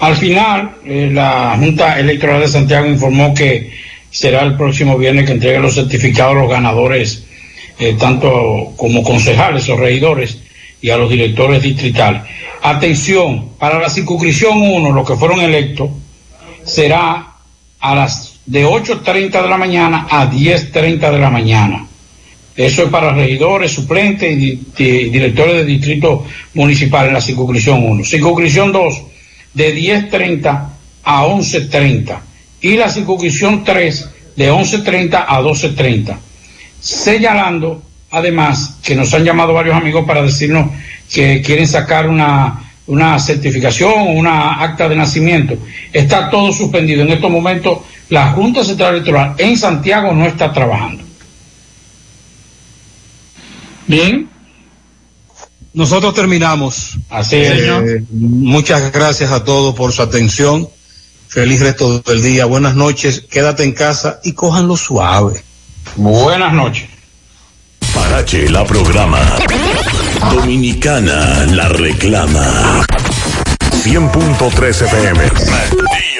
Al 0.00 0.16
final, 0.16 0.78
eh, 0.84 1.10
la 1.12 1.56
Junta 1.56 2.00
Electoral 2.00 2.40
de 2.40 2.48
Santiago 2.48 2.88
informó 2.88 3.32
que 3.32 3.72
será 4.10 4.42
el 4.42 4.56
próximo 4.56 4.98
viernes 4.98 5.24
que 5.24 5.32
entregue 5.32 5.60
los 5.60 5.76
certificados 5.76 6.34
a 6.34 6.40
los 6.40 6.50
ganadores, 6.50 7.22
eh, 7.78 7.94
tanto 7.96 8.72
como 8.76 9.04
concejales 9.04 9.68
o 9.68 9.76
regidores 9.76 10.41
y 10.82 10.90
a 10.90 10.96
los 10.98 11.08
directores 11.08 11.62
distritales. 11.62 12.22
Atención, 12.60 13.50
para 13.58 13.78
la 13.78 13.88
circunscripción 13.88 14.60
1, 14.60 14.92
los 14.92 15.08
que 15.08 15.16
fueron 15.16 15.40
electos, 15.40 15.88
será 16.64 17.28
a 17.80 17.94
las 17.94 18.34
de 18.44 18.66
8.30 18.66 19.42
de 19.42 19.48
la 19.48 19.56
mañana 19.56 20.06
a 20.10 20.30
10.30 20.30 21.10
de 21.12 21.18
la 21.18 21.30
mañana. 21.30 21.86
Eso 22.56 22.82
es 22.82 22.88
para 22.90 23.12
regidores, 23.14 23.72
suplentes 23.72 24.30
y, 24.30 24.36
di- 24.36 24.60
di- 24.76 25.10
directores 25.10 25.54
de 25.56 25.64
distrito 25.64 26.26
municipal 26.54 27.06
en 27.08 27.14
la 27.14 27.20
circunscripción 27.20 27.82
1. 27.84 28.04
Circunscripción 28.04 28.72
2, 28.72 29.02
de 29.54 29.74
10.30 29.76 30.68
a 31.04 31.24
11.30 31.26 32.18
y 32.60 32.76
la 32.76 32.90
circunscripción 32.90 33.64
3 33.64 34.10
de 34.36 34.52
11.30 34.52 35.24
a 35.26 35.40
12.30. 35.40 36.16
Señalando 36.80 37.82
además 38.12 38.76
que 38.82 38.94
nos 38.94 39.12
han 39.14 39.24
llamado 39.24 39.54
varios 39.54 39.74
amigos 39.74 40.04
para 40.06 40.22
decirnos 40.22 40.70
que 41.12 41.42
quieren 41.42 41.66
sacar 41.66 42.08
una, 42.08 42.72
una 42.86 43.18
certificación 43.18 43.92
o 43.92 44.10
una 44.12 44.62
acta 44.62 44.88
de 44.88 44.96
nacimiento. 44.96 45.56
Está 45.92 46.30
todo 46.30 46.52
suspendido. 46.52 47.02
En 47.02 47.10
estos 47.10 47.30
momentos 47.30 47.78
la 48.10 48.32
Junta 48.32 48.62
Central 48.62 48.94
Electoral 48.94 49.34
en 49.38 49.56
Santiago 49.56 50.12
no 50.12 50.26
está 50.26 50.52
trabajando. 50.52 51.02
Bien. 53.86 54.28
Nosotros 55.72 56.12
terminamos. 56.12 56.98
Así 57.08 57.36
es. 57.36 57.60
Eh, 57.60 58.04
muchas 58.10 58.92
gracias 58.92 59.32
a 59.32 59.42
todos 59.42 59.74
por 59.74 59.92
su 59.92 60.02
atención. 60.02 60.68
Feliz 61.28 61.60
resto 61.60 62.00
del 62.00 62.22
día. 62.22 62.44
Buenas 62.44 62.74
noches. 62.74 63.22
Quédate 63.30 63.64
en 63.64 63.72
casa 63.72 64.20
y 64.22 64.32
cójanlo 64.32 64.76
suave. 64.76 65.42
Buenas 65.96 66.52
noches. 66.52 66.91
Parache 67.92 68.48
la 68.48 68.64
programa. 68.64 69.18
Dominicana 70.30 71.44
la 71.50 71.68
reclama. 71.68 72.84
100.3 73.84 74.84
FM. 74.86 76.11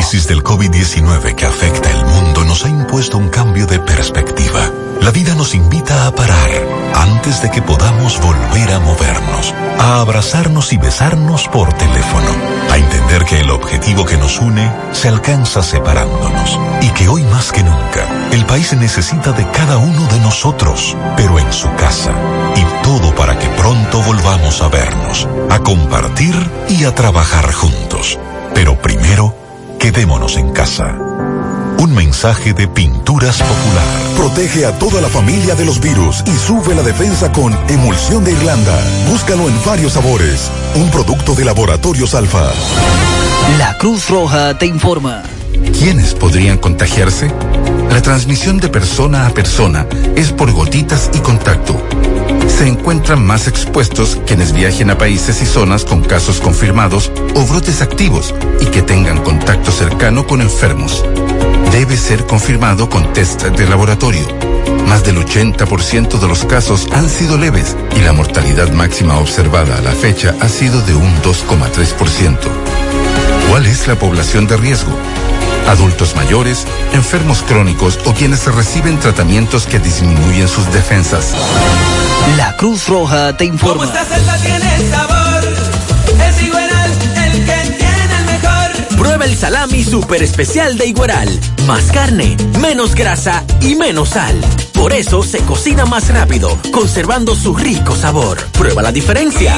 Crisis 0.00 0.28
del 0.28 0.42
COVID-19 0.42 1.34
que 1.34 1.44
afecta 1.44 1.90
el 1.90 2.06
mundo 2.06 2.42
nos 2.46 2.64
ha 2.64 2.70
impuesto 2.70 3.18
un 3.18 3.28
cambio 3.28 3.66
de 3.66 3.78
perspectiva. 3.78 4.70
La 5.02 5.10
vida 5.10 5.34
nos 5.34 5.54
invita 5.54 6.06
a 6.06 6.14
parar 6.14 6.48
antes 6.94 7.42
de 7.42 7.50
que 7.50 7.60
podamos 7.60 8.18
volver 8.18 8.72
a 8.72 8.80
movernos, 8.80 9.54
a 9.78 10.00
abrazarnos 10.00 10.72
y 10.72 10.78
besarnos 10.78 11.48
por 11.48 11.74
teléfono, 11.74 12.30
a 12.70 12.78
entender 12.78 13.26
que 13.26 13.40
el 13.40 13.50
objetivo 13.50 14.06
que 14.06 14.16
nos 14.16 14.40
une 14.40 14.72
se 14.92 15.08
alcanza 15.08 15.62
separándonos 15.62 16.58
y 16.80 16.88
que 16.94 17.06
hoy 17.06 17.22
más 17.24 17.52
que 17.52 17.62
nunca 17.62 18.30
el 18.32 18.46
país 18.46 18.72
necesita 18.72 19.32
de 19.32 19.46
cada 19.50 19.76
uno 19.76 20.06
de 20.06 20.20
nosotros, 20.20 20.96
pero 21.14 21.38
en 21.38 21.52
su 21.52 21.68
casa. 21.74 22.12
Y 22.56 22.64
todo 22.84 23.14
para 23.14 23.38
que 23.38 23.48
pronto 23.48 24.00
volvamos 24.00 24.62
a 24.62 24.68
vernos, 24.68 25.28
a 25.50 25.58
compartir 25.58 26.34
y 26.70 26.84
a 26.84 26.94
trabajar 26.94 27.52
juntos. 27.52 28.18
Pero 28.54 28.80
primero, 28.80 29.34
quedémonos 29.80 30.36
en 30.36 30.52
casa. 30.52 30.94
Un 31.78 31.94
mensaje 31.94 32.52
de 32.52 32.68
Pinturas 32.68 33.38
Popular. 33.38 33.84
Protege 34.14 34.66
a 34.66 34.78
toda 34.78 35.00
la 35.00 35.08
familia 35.08 35.54
de 35.54 35.64
los 35.64 35.80
virus 35.80 36.22
y 36.26 36.36
sube 36.36 36.74
la 36.74 36.82
defensa 36.82 37.32
con 37.32 37.58
Emulsión 37.68 38.22
de 38.22 38.32
Irlanda. 38.32 38.78
Búscalo 39.08 39.48
en 39.48 39.54
varios 39.64 39.94
sabores. 39.94 40.50
Un 40.74 40.90
producto 40.90 41.34
de 41.34 41.46
Laboratorios 41.46 42.14
Alfa. 42.14 42.52
La 43.58 43.76
Cruz 43.78 44.10
Roja 44.10 44.56
te 44.58 44.66
informa. 44.66 45.22
¿Quiénes 45.78 46.14
podrían 46.14 46.58
contagiarse? 46.58 47.32
La 47.88 48.02
transmisión 48.02 48.58
de 48.58 48.68
persona 48.68 49.26
a 49.26 49.30
persona 49.30 49.86
es 50.14 50.30
por 50.30 50.52
gotitas 50.52 51.10
y 51.14 51.18
contacto. 51.20 51.74
Se 52.58 52.66
encuentran 52.66 53.24
más 53.24 53.48
expuestos 53.48 54.18
quienes 54.26 54.52
viajen 54.52 54.90
a 54.90 54.98
países 54.98 55.40
y 55.42 55.46
zonas 55.46 55.84
con 55.84 56.02
casos 56.02 56.40
confirmados 56.40 57.10
o 57.34 57.46
brotes 57.46 57.80
activos 57.80 58.34
y 58.60 58.66
que 58.66 58.82
tengan 58.82 59.22
contacto 59.22 59.72
cercano 59.72 60.26
con 60.26 60.42
enfermos. 60.42 61.04
Debe 61.72 61.96
ser 61.96 62.26
confirmado 62.26 62.90
con 62.90 63.12
test 63.12 63.44
de 63.44 63.66
laboratorio. 63.66 64.26
Más 64.86 65.04
del 65.04 65.16
80% 65.16 66.18
de 66.18 66.28
los 66.28 66.44
casos 66.44 66.86
han 66.92 67.08
sido 67.08 67.38
leves 67.38 67.76
y 67.96 68.00
la 68.00 68.12
mortalidad 68.12 68.70
máxima 68.72 69.18
observada 69.18 69.78
a 69.78 69.80
la 69.80 69.92
fecha 69.92 70.34
ha 70.40 70.48
sido 70.48 70.82
de 70.82 70.94
un 70.94 71.14
2,3%. 71.22 72.38
¿Cuál 73.48 73.66
es 73.66 73.86
la 73.86 73.98
población 73.98 74.46
de 74.46 74.56
riesgo? 74.56 74.92
Adultos 75.68 76.16
mayores, 76.16 76.66
enfermos 76.92 77.42
crónicos 77.42 77.98
o 78.04 78.12
quienes 78.14 78.44
reciben 78.46 78.98
tratamientos 78.98 79.66
que 79.66 79.78
disminuyen 79.78 80.48
sus 80.48 80.70
defensas. 80.72 81.34
La 82.36 82.56
Cruz 82.56 82.88
Roja 82.88 83.36
te 83.36 83.44
informa. 83.44 83.84
Esta 83.84 84.04
salsa 84.04 84.36
tiene 84.38 84.90
sabor, 84.90 85.44
es 86.28 86.42
igual 86.42 86.70
el 87.16 87.32
que 87.44 87.76
tiene 87.76 88.16
el 88.18 88.24
mejor. 88.26 88.96
Prueba 88.98 89.24
el 89.24 89.36
salami 89.36 89.84
super 89.84 90.22
especial 90.22 90.78
de 90.78 90.86
Igueral. 90.86 91.28
Más 91.66 91.84
carne, 91.92 92.36
menos 92.60 92.94
grasa 92.94 93.44
y 93.60 93.74
menos 93.74 94.10
sal. 94.10 94.40
Por 94.72 94.92
eso 94.92 95.22
se 95.22 95.40
cocina 95.40 95.84
más 95.84 96.08
rápido, 96.08 96.56
conservando 96.72 97.34
su 97.34 97.54
rico 97.54 97.94
sabor. 97.96 98.38
Prueba 98.52 98.82
la 98.82 98.92
diferencia. 98.92 99.54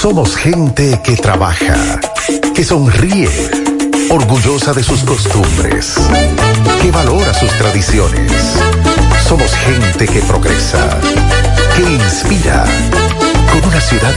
Somos 0.01 0.37
gente 0.37 1.01
que 1.03 1.17
trabaja, 1.17 1.99
que 2.55 2.63
sonríe, 2.63 3.29
orgullosa 4.15 4.73
de 4.73 4.83
sus 4.85 5.03
costumbres, 5.03 5.97
que 6.81 6.91
valora 6.93 7.35
sus 7.35 7.51
tradiciones. 7.59 8.31
Somos 9.27 9.53
gente 9.57 10.07
que 10.07 10.21
progresa, 10.21 11.01
que 11.75 11.83
inspira, 11.83 12.65
con 13.51 13.69
una 13.69 13.81
ciudad 13.81 14.13